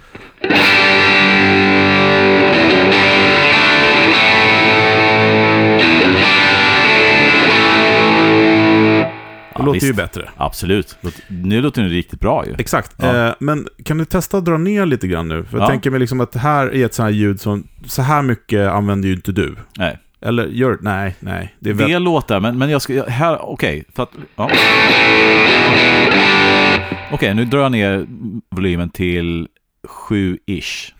Ja, 9.56 9.60
låter 9.66 9.74
visst. 9.74 9.86
ju 9.88 9.94
bättre. 9.94 10.30
Absolut. 10.38 10.98
Nu 11.28 11.62
låter 11.62 11.82
den 11.82 11.92
riktigt 11.92 12.20
bra 12.20 12.46
ju. 12.48 12.56
Exakt. 12.60 12.96
Ja. 12.98 13.28
Eh, 13.28 13.34
men 13.40 13.68
kan 13.86 13.98
du 13.98 14.06
testa 14.06 14.38
att 14.38 14.46
dra 14.46 14.58
ner 14.58 14.86
lite 14.86 15.08
grann 15.08 15.28
nu? 15.28 15.44
För 15.44 15.58
jag 15.58 15.64
Ja. 15.66 15.70
tänker 15.70 15.92
mig 15.92 16.00
liksom 16.00 16.22
att 16.22 16.32
det 16.32 16.40
här 16.40 16.76
är 16.76 16.86
ett 16.86 16.94
sånt 16.94 17.06
här 17.06 17.12
ljud 17.14 17.42
som, 17.42 17.68
så 17.86 18.02
här 18.02 18.22
mycket 18.22 18.68
använder 18.70 19.10
ju 19.10 19.16
inte 19.16 19.32
du. 19.32 19.56
Nej. 19.78 19.98
Eller 20.22 20.46
gör, 20.48 20.78
nej, 20.82 21.16
nej. 21.20 21.56
Det 21.60 21.70
är 21.70 21.74
väl, 21.74 21.92
Det 21.92 22.00
låter, 22.00 22.40
men, 22.40 22.58
men 22.58 22.70
jag 22.70 22.82
ska, 22.82 23.04
här, 23.08 23.42
okej, 23.42 23.84
att, 23.96 24.10
ja. 24.36 24.50
Okej, 27.12 27.34
nu 27.34 27.46
drar 27.46 27.60
jag 27.60 27.72
ner 27.72 28.06
volymen 28.50 28.90
till 28.90 29.48
7-ish. 30.10 30.92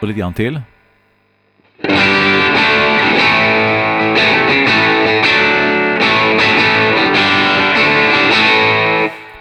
Och 0.00 0.08
lite 0.08 0.20
grann 0.20 0.34
till. 0.34 0.60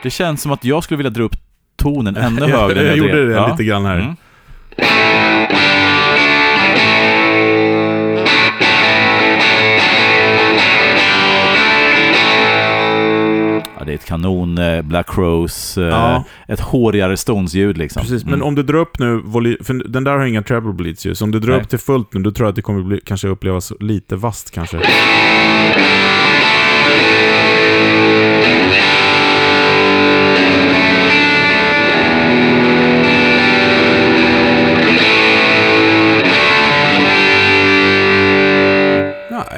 Det 0.06 0.10
känns 0.12 0.42
som 0.42 0.52
att 0.52 0.66
jag 0.66 0.84
skulle 0.84 0.98
vilja 0.98 1.10
dra 1.10 1.24
upp 1.24 1.36
tonen 1.76 2.18
ännu 2.18 2.42
högre. 2.52 2.80
jag, 2.84 2.88
jag 2.92 2.98
gjorde 2.98 3.26
det 3.26 3.34
Ja. 3.34 3.48
lite 3.52 3.64
grann 3.64 3.86
här. 3.86 4.00
Mm. 4.00 4.16
Det 13.86 13.92
är 13.92 13.96
ett 13.96 14.06
kanon 14.06 14.58
eh, 14.58 14.82
Black 14.82 15.18
Rose, 15.18 15.82
eh, 15.82 15.88
Ja. 15.88 16.24
ett 16.48 16.60
hårigare 16.60 17.18
Stones-ljud 17.18 17.78
liksom. 17.78 18.02
Precis, 18.02 18.24
men 18.26 18.34
Mm. 18.34 18.48
om 18.48 18.56
du 18.56 18.64
drar 18.64 18.80
upp 18.80 19.00
nu, 19.00 19.22
för 19.64 19.88
den 19.90 20.04
där 20.04 20.12
har 20.18 20.26
inga 20.26 20.42
treble 20.44 20.74
bleeds 20.74 21.06
ju, 21.06 21.16
så 21.16 21.24
om 21.26 21.32
du 21.32 21.40
drar 21.40 21.52
Nej. 21.54 21.62
upp 21.62 21.70
till 21.70 21.80
fullt 21.80 22.14
nu, 22.14 22.22
då 22.22 22.32
tror 22.32 22.46
jag 22.46 22.50
att 22.50 22.56
det 22.56 22.62
kommer 22.62 22.82
bli, 22.84 23.00
kanske 23.06 23.28
upplevas 23.28 23.74
lite 23.80 24.16
vast 24.16 24.52
kanske. 24.52 24.78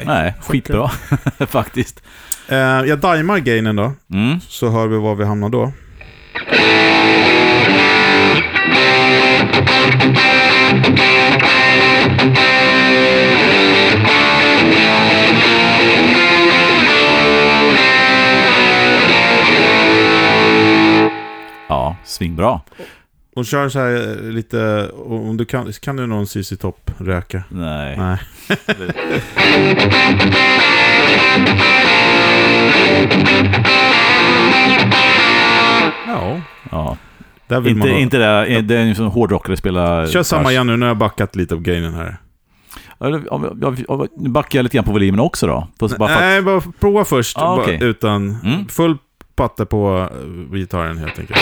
Nej. 0.05 0.23
Nej, 0.23 0.33
skitbra 0.41 0.89
faktiskt. 1.47 2.03
Eh, 2.49 2.57
jag 2.57 2.99
daimar 2.99 3.37
gainen 3.39 3.75
då, 3.75 3.91
Mm. 4.13 4.39
så 4.39 4.69
hör 4.69 4.87
vi 4.87 4.97
var 4.97 5.15
vi 5.15 5.25
hamnar 5.25 5.49
då. 5.49 5.71
Ja, 21.69 21.95
svingbra. 22.03 22.61
Och 23.37 23.45
kör 23.45 23.69
så 23.69 23.79
här 23.79 24.09
eh, 24.25 24.29
lite, 24.31 24.89
om 25.05 25.37
du 25.37 25.45
kan, 25.45 25.71
kan 25.81 25.95
du 25.95 26.07
någon 26.07 26.27
CC 26.27 26.57
Top-röka? 26.59 27.43
Nej. 27.49 27.97
Nej. 27.97 28.17
Ja, 36.07 36.41
Ja. 36.71 36.97
där 37.47 37.59
vill 37.61 37.75
man 37.75 37.87
Inte, 37.87 37.93
ha- 37.93 37.99
inte 38.01 38.17
det, 38.17 38.61
det 38.61 38.75
är 38.77 38.79
en 38.81 38.95
sån 38.95 39.07
hårdrockare 39.07 39.57
spelar... 39.57 40.07
Kör 40.07 40.23
samma 40.23 40.51
igen 40.51 40.67
nu, 40.67 40.77
nu 40.77 40.85
har 40.85 40.87
jag 40.87 40.97
backat 40.97 41.35
lite 41.35 41.55
av 41.55 41.61
gainen 41.61 41.93
här. 41.93 42.17
Nu 44.17 44.29
backar 44.29 44.59
jag 44.59 44.63
lite 44.63 44.77
grann 44.77 44.85
på 44.85 44.91
volymen 44.91 45.19
också 45.19 45.47
då. 45.47 45.67
Fast 45.79 45.97
bara 45.97 46.09
för 46.09 46.15
att, 46.15 46.21
Nej, 46.21 46.41
bara 46.41 46.61
prova 46.79 47.05
först. 47.05 47.37
Ah, 47.37 47.55
okej. 47.61 47.77
utan 47.81 48.39
Mm. 48.43 48.67
full 48.67 48.97
patte 49.35 49.65
på 49.65 50.09
eh, 50.51 50.55
gitarren 50.57 50.97
helt 50.97 51.19
enkelt. 51.19 51.39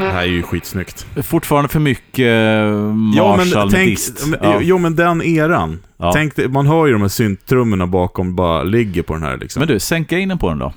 Det 0.00 0.12
här 0.12 0.22
är 0.22 0.26
ju 0.26 0.42
skitsnyggt. 0.42 1.06
fortfarande 1.22 1.68
för 1.68 1.80
mycket 1.80 2.18
eh, 2.18 2.26
Ja, 2.26 3.36
Marshall 3.36 3.36
men 3.36 3.48
med 3.48 3.70
tänk, 3.70 3.88
dist. 3.88 4.26
Ja. 4.42 4.58
Jo, 4.60 4.78
men 4.78 4.96
den 4.96 5.22
eran. 5.22 5.78
Ja. 5.96 6.12
Tänk, 6.12 6.36
man 6.36 6.66
hör 6.66 6.86
ju 6.86 6.92
de 6.92 7.02
här 7.02 7.08
synttrummorna 7.08 7.86
bakom 7.86 8.36
bara 8.36 8.62
ligger 8.62 9.02
på 9.02 9.14
den 9.14 9.22
här 9.22 9.36
liksom. 9.38 9.60
Men 9.60 9.68
du, 9.68 9.80
sänk 9.80 10.08
gainen 10.08 10.38
på 10.38 10.48
den 10.48 10.58
då. 10.58 10.72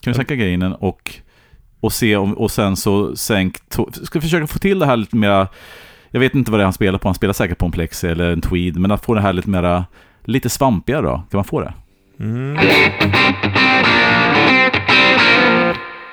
Kan 0.00 0.12
vi 0.12 0.14
sänka 0.14 0.36
gainen 0.36 0.72
och, 0.72 1.14
och 1.80 1.92
se 1.92 2.16
om, 2.16 2.32
och 2.34 2.50
sen 2.50 2.76
så 2.76 3.16
sänk... 3.16 3.56
Ska 4.02 4.18
vi 4.18 4.20
försöka 4.20 4.46
få 4.46 4.58
till 4.58 4.78
det 4.78 4.86
här 4.86 4.96
lite 4.96 5.16
mera... 5.16 5.48
Jag 6.10 6.20
vet 6.20 6.34
inte 6.34 6.50
vad 6.50 6.60
det 6.60 6.62
är 6.62 6.66
han 6.66 6.72
spelar 6.72 6.98
på, 6.98 7.08
han 7.08 7.14
spelar 7.14 7.34
säkert 7.34 7.58
på 7.58 7.66
en 7.66 7.72
plexi 7.72 8.06
eller 8.08 8.30
en 8.32 8.40
tweed, 8.40 8.76
men 8.76 8.90
att 8.90 9.04
få 9.04 9.14
det 9.14 9.20
här 9.20 9.32
lite 9.32 9.50
mera... 9.50 9.84
Lite 10.24 10.50
svampigare 10.50 11.02
då, 11.02 11.16
kan 11.16 11.38
man 11.38 11.44
få 11.44 11.60
det? 11.60 11.72
Mm. 12.20 12.56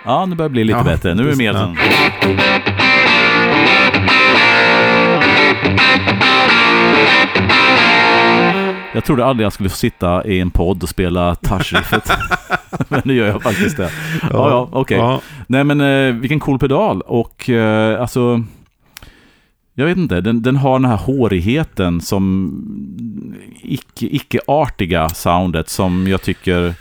Ja, 0.05 0.25
nu 0.25 0.35
börjar 0.35 0.49
det 0.49 0.53
bli 0.53 0.63
lite 0.63 0.79
Ja, 0.79 0.83
bättre. 0.83 1.15
Nu 1.15 1.23
är 1.23 1.31
det 1.31 1.37
mer 1.37 1.53
ja. 1.53 1.75
Jag 8.93 9.05
trodde 9.05 9.25
aldrig 9.25 9.45
jag 9.45 9.53
skulle 9.53 9.69
få 9.69 9.75
sitta 9.75 10.25
i 10.25 10.39
en 10.39 10.51
podd 10.51 10.83
och 10.83 10.89
spela 10.89 11.35
touch-riffet. 11.35 12.11
men 12.89 13.01
nu 13.05 13.15
gör 13.15 13.27
jag 13.27 13.43
faktiskt 13.43 13.77
det. 13.77 13.91
Ja, 14.21 14.29
ja, 14.49 14.69
okej. 14.71 14.97
Ja. 14.97 15.21
Nej 15.47 15.63
men 15.63 15.81
eh, 15.81 16.13
vilken 16.13 16.39
cool 16.39 16.59
pedal 16.59 17.01
och 17.01 17.49
eh, 17.49 18.01
alltså 18.01 18.43
jag 19.73 19.85
vet 19.85 19.97
inte, 19.97 20.21
den, 20.21 20.41
den 20.41 20.55
har 20.55 20.79
den 20.79 20.89
här 20.89 20.97
hårigheten 20.97 22.01
som 22.01 22.51
icke, 23.61 24.05
icke-artiga 24.05 25.09
soundet 25.09 25.69
som 25.69 26.07
jag 26.07 26.21
tycker 26.21 26.73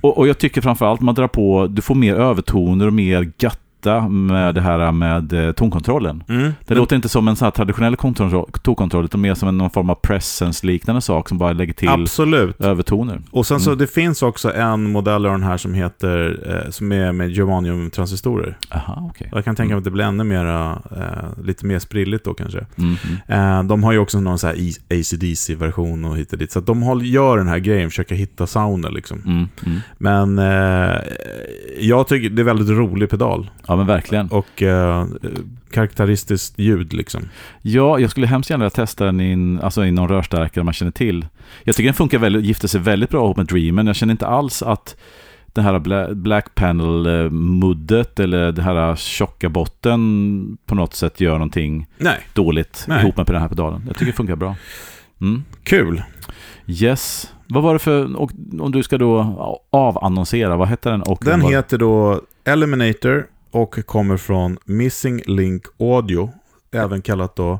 och, 0.00 0.18
och 0.18 0.28
jag 0.28 0.38
tycker 0.38 0.60
framförallt 0.60 1.00
man 1.00 1.14
drar 1.14 1.28
på, 1.28 1.66
du 1.66 1.82
får 1.82 1.94
mer 1.94 2.14
övertoner 2.14 2.86
och 2.86 2.92
mer 2.92 3.32
götta 3.86 4.08
med 4.08 4.54
det 4.54 4.60
här 4.60 4.92
med 4.92 5.32
eh, 5.32 5.52
tonkontrollen. 5.52 6.22
Mm. 6.28 6.52
Det 6.66 6.74
låter 6.74 6.96
inte 6.96 7.08
som 7.08 7.28
en 7.28 7.36
sån 7.36 7.46
här 7.46 7.50
traditionell 7.50 7.96
tonkontroll 8.62 9.04
utan 9.04 9.20
mer 9.20 9.34
som 9.34 9.48
en, 9.48 9.58
någon 9.58 9.70
form 9.70 9.90
av 9.90 9.94
presence-liknande 9.94 11.00
sak 11.00 11.28
som 11.28 11.38
bara 11.38 11.52
lägger 11.52 11.72
till 11.72 11.88
Absolut. 11.88 12.60
övertoner. 12.60 13.20
Och 13.30 13.46
sen 13.46 13.60
så 13.60 13.70
Mm. 13.70 13.78
det 13.78 13.86
finns 13.86 14.22
också 14.22 14.52
en 14.54 14.92
modell 14.92 15.26
av 15.26 15.32
den 15.32 15.42
här 15.42 15.56
som 15.56 15.74
heter, 15.74 16.38
eh, 16.64 16.70
som 16.70 16.92
är 16.92 17.12
med 17.12 17.30
germanium-transistorer. 17.30 18.56
Aha, 18.70 19.08
okej. 19.10 19.28
Jag 19.32 19.44
kan 19.44 19.56
tänka 19.56 19.74
mig 19.74 19.78
att 19.78 19.84
det 19.84 19.90
blir 19.90 20.04
ännu 20.04 20.24
mera, 20.24 20.82
eh, 20.96 21.44
lite 21.44 21.66
mer 21.66 21.78
sprilligt 21.78 22.24
då 22.24 22.34
kanske. 22.34 22.66
Mm, 22.78 22.96
mm. 23.26 23.58
Eh, 23.58 23.62
de 23.68 23.84
har 23.84 23.92
ju 23.92 23.98
också 23.98 24.20
någon 24.20 24.38
så 24.38 24.46
här 24.46 24.56
ACDC-version 24.90 26.04
och 26.04 26.16
hit 26.16 26.32
och 26.32 26.38
dit. 26.38 26.52
Så 26.52 26.60
de 26.60 26.82
håll, 26.82 27.06
gör 27.06 27.38
den 27.38 27.48
här 27.48 27.58
grejen, 27.58 27.90
försöker 27.90 28.14
hitta 28.14 28.46
sounden 28.46 28.94
liksom. 28.94 29.22
Mm, 29.26 29.48
mm. 29.66 29.80
Men 29.98 30.38
eh, 30.38 30.96
jag 31.80 32.08
tycker 32.08 32.30
det 32.30 32.42
är 32.42 32.44
väldigt 32.44 32.68
rolig 32.68 33.10
pedal. 33.10 33.50
Ja 33.70 33.76
men 33.76 33.86
verkligen. 33.86 34.28
Och 34.28 34.62
eh, 34.62 35.06
karaktäristiskt 35.70 36.58
ljud 36.58 36.92
liksom. 36.92 37.22
Ja, 37.62 37.98
jag 37.98 38.10
skulle 38.10 38.26
hemskt 38.26 38.50
gärna 38.50 38.70
testa 38.70 39.04
den 39.04 39.20
i, 39.20 39.32
en, 39.32 39.60
alltså 39.60 39.84
i 39.84 39.90
någon 39.90 40.08
rörstärkare 40.08 40.64
man 40.64 40.74
känner 40.74 40.92
till. 40.92 41.26
Jag 41.64 41.76
tycker 41.76 41.86
den 41.88 41.94
funkar 41.94 42.18
väldigt, 42.18 42.44
gifter 42.44 42.68
sig 42.68 42.80
väldigt 42.80 43.10
bra 43.10 43.24
ihop 43.24 43.36
med 43.36 43.46
Dreamen. 43.46 43.86
Jag 43.86 43.96
känner 43.96 44.10
inte 44.12 44.26
alls 44.26 44.62
att 44.62 44.96
det 45.52 45.62
här 45.62 45.78
Bla- 45.78 46.14
Black 46.14 46.54
Panel-muddet 46.54 48.20
eller 48.20 48.52
det 48.52 48.62
här 48.62 48.96
tjocka 48.96 49.48
botten 49.48 50.58
på 50.66 50.74
något 50.74 50.94
sätt 50.94 51.20
gör 51.20 51.32
någonting 51.32 51.86
Nej, 51.98 52.18
dåligt 52.34 52.84
Nej. 52.88 53.02
ihop 53.02 53.16
med 53.16 53.26
den 53.26 53.40
här 53.40 53.48
pedalen. 53.48 53.82
Jag 53.86 53.96
tycker 53.96 54.12
det 54.12 54.16
funkar 54.16 54.36
bra. 54.36 54.56
Mm. 55.20 55.44
kul. 55.62 56.02
Yes. 56.66 57.32
Vad 57.48 57.62
var 57.62 57.72
det 57.72 57.78
för, 57.78 58.16
och, 58.16 58.30
om 58.60 58.72
du 58.72 58.82
ska 58.82 58.98
då 58.98 59.18
avannonsera, 59.70 60.56
vad 60.56 60.68
heter 60.68 60.90
den? 60.90 61.02
Och 61.02 61.22
Den 61.24 61.40
vad- 61.40 61.52
heter 61.52 61.78
då 61.78 62.20
Eliminator 62.44 63.26
och 63.50 63.86
kommer 63.86 64.16
från 64.16 64.58
Missing 64.64 65.22
Link 65.26 65.62
Audio, 65.80 66.30
även 66.72 67.02
kallat 67.02 67.36
då 67.36 67.58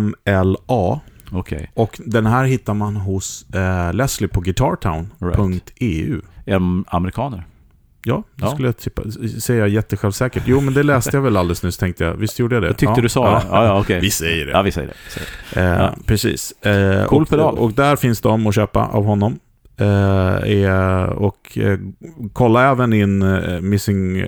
MLA. 0.00 1.00
Okej. 1.32 1.70
Och 1.74 2.00
den 2.04 2.26
här 2.26 2.44
hittar 2.44 2.74
man 2.74 2.96
hos 2.96 3.46
eh, 3.54 3.94
Leslie 3.94 4.28
på 4.28 4.40
guitartown.eu. 4.40 6.20
Em, 6.46 6.84
Amerikaner. 6.88 7.46
Ja, 8.04 8.22
det 8.34 8.44
Ja. 8.44 8.50
skulle 8.50 8.68
jag 8.68 8.76
tippa, 8.76 9.02
säger 9.40 9.60
jag 9.60 9.68
jättesjälvsäkert. 9.68 10.42
Jo, 10.46 10.60
men 10.60 10.74
det 10.74 10.82
läste 10.82 11.16
jag 11.16 11.22
väl 11.22 11.36
alldeles 11.36 11.62
nyss 11.62 11.78
tänkte 11.78 12.04
jag. 12.04 12.14
Visst 12.14 12.38
gjorde 12.38 12.56
jag 12.56 12.62
det? 12.62 12.66
Jag 12.66 12.76
tyckte 12.78 12.94
ja. 12.96 13.02
du 13.02 13.08
sa 13.08 13.24
det. 13.38 13.42
Ja, 13.50 13.64
ja, 13.64 13.80
okej. 13.80 14.00
Vi 14.00 14.10
säger 14.10 14.46
det. 14.46 14.52
Ja, 14.52 14.62
vi 14.62 14.72
säger 14.72 14.88
det. 14.88 14.94
Vi 15.04 15.10
säger 15.10 15.28
det. 15.54 15.60
Eh, 15.60 15.82
Ja. 15.84 15.94
Precis. 16.06 16.52
Eh, 16.62 17.06
Cool 17.06 17.22
och, 17.22 17.28
pedal. 17.28 17.58
och 17.58 17.72
där 17.72 17.96
finns 17.96 18.20
de 18.20 18.46
att 18.46 18.54
köpa 18.54 18.86
av 18.86 19.04
honom. 19.04 19.38
Eh, 19.78 20.62
är, 20.64 21.06
och 21.08 21.58
eh, 21.58 21.78
kolla 22.32 22.70
även 22.70 22.92
in 22.92 23.22
eh, 23.22 23.60
Missing, 23.60 24.22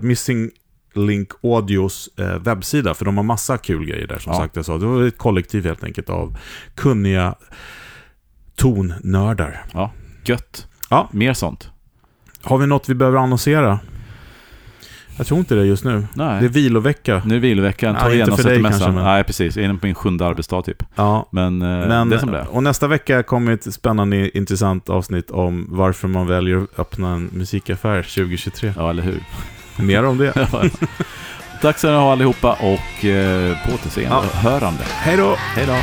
Missing 0.00 0.50
Link 0.94 1.28
Audios 1.42 2.08
webbsida, 2.40 2.94
för 2.94 3.04
de 3.04 3.16
har 3.16 3.24
massa 3.24 3.58
kul 3.58 3.84
grejer 3.86 4.06
där 4.06 4.18
som 4.18 4.32
Ja. 4.32 4.38
sagt. 4.38 4.56
Jag 4.56 4.64
sa. 4.64 4.78
Det 4.78 4.86
var 4.86 5.02
ett 5.02 5.18
kollektiv 5.18 5.64
helt 5.66 5.84
enkelt 5.84 6.10
av 6.10 6.36
kunniga 6.74 7.34
tonnördar. 8.56 9.64
Gött. 10.24 10.68
Ja. 10.90 11.08
Mer 11.12 11.32
sånt. 11.32 11.70
Har 12.42 12.58
vi 12.58 12.66
något 12.66 12.88
vi 12.88 12.94
behöver 12.94 13.18
annonsera? 13.18 13.78
Jag 15.20 15.26
tror 15.26 15.38
inte 15.38 15.54
det 15.54 15.64
just 15.64 15.84
nu. 15.84 16.06
Nej. 16.14 16.40
Det 16.40 16.46
är 16.46 16.48
vilovecka. 16.48 17.22
Nu 17.24 17.36
är 17.36 17.40
viloveckan, 17.40 17.96
ta 17.96 18.04
Nej, 18.04 18.14
igen 18.14 18.30
inte 18.30 18.42
för 18.42 18.50
dig 18.50 18.62
kanske, 18.62 18.90
men- 18.90 19.04
Nej, 19.04 19.24
precis. 19.24 19.56
Jag 19.56 19.64
är 19.64 19.68
inne 19.68 19.78
på 19.78 19.86
min 19.86 19.94
sjunde 19.94 20.26
arbetsdag 20.26 20.62
typ. 20.62 20.82
Ja. 20.94 21.28
Men, 21.32 21.62
eh, 21.62 21.68
Men, 21.88 22.08
det 22.08 22.16
är 22.16 22.20
som 22.20 22.32
det 22.32 22.46
och 22.50 22.62
nästa 22.62 22.88
vecka 22.88 23.22
kommer 23.22 23.52
ett 23.52 23.74
spännande, 23.74 24.36
intressant 24.38 24.88
avsnitt 24.90 25.30
om 25.30 25.66
varför 25.68 26.08
man 26.08 26.26
väljer 26.26 26.56
att 26.62 26.78
öppna 26.78 27.08
en 27.12 27.30
musikaffär 27.32 28.02
2023. 28.02 28.72
Ja, 28.76 28.90
eller 28.90 29.02
hur? 29.02 29.20
Mer 29.76 30.04
om 30.04 30.18
det. 30.18 30.32
Tack 31.62 31.78
ska 31.78 31.88
ni 31.90 31.96
ha 31.96 32.12
allihopa 32.12 32.52
och 32.52 33.04
eh, 33.04 33.56
på 33.66 33.74
återseende. 33.74 34.16
Ja. 34.32 34.38
Hörande. 34.50 34.82
Hej 34.84 35.16
då! 35.16 35.34
Hej 35.38 35.66
då! 35.66 35.76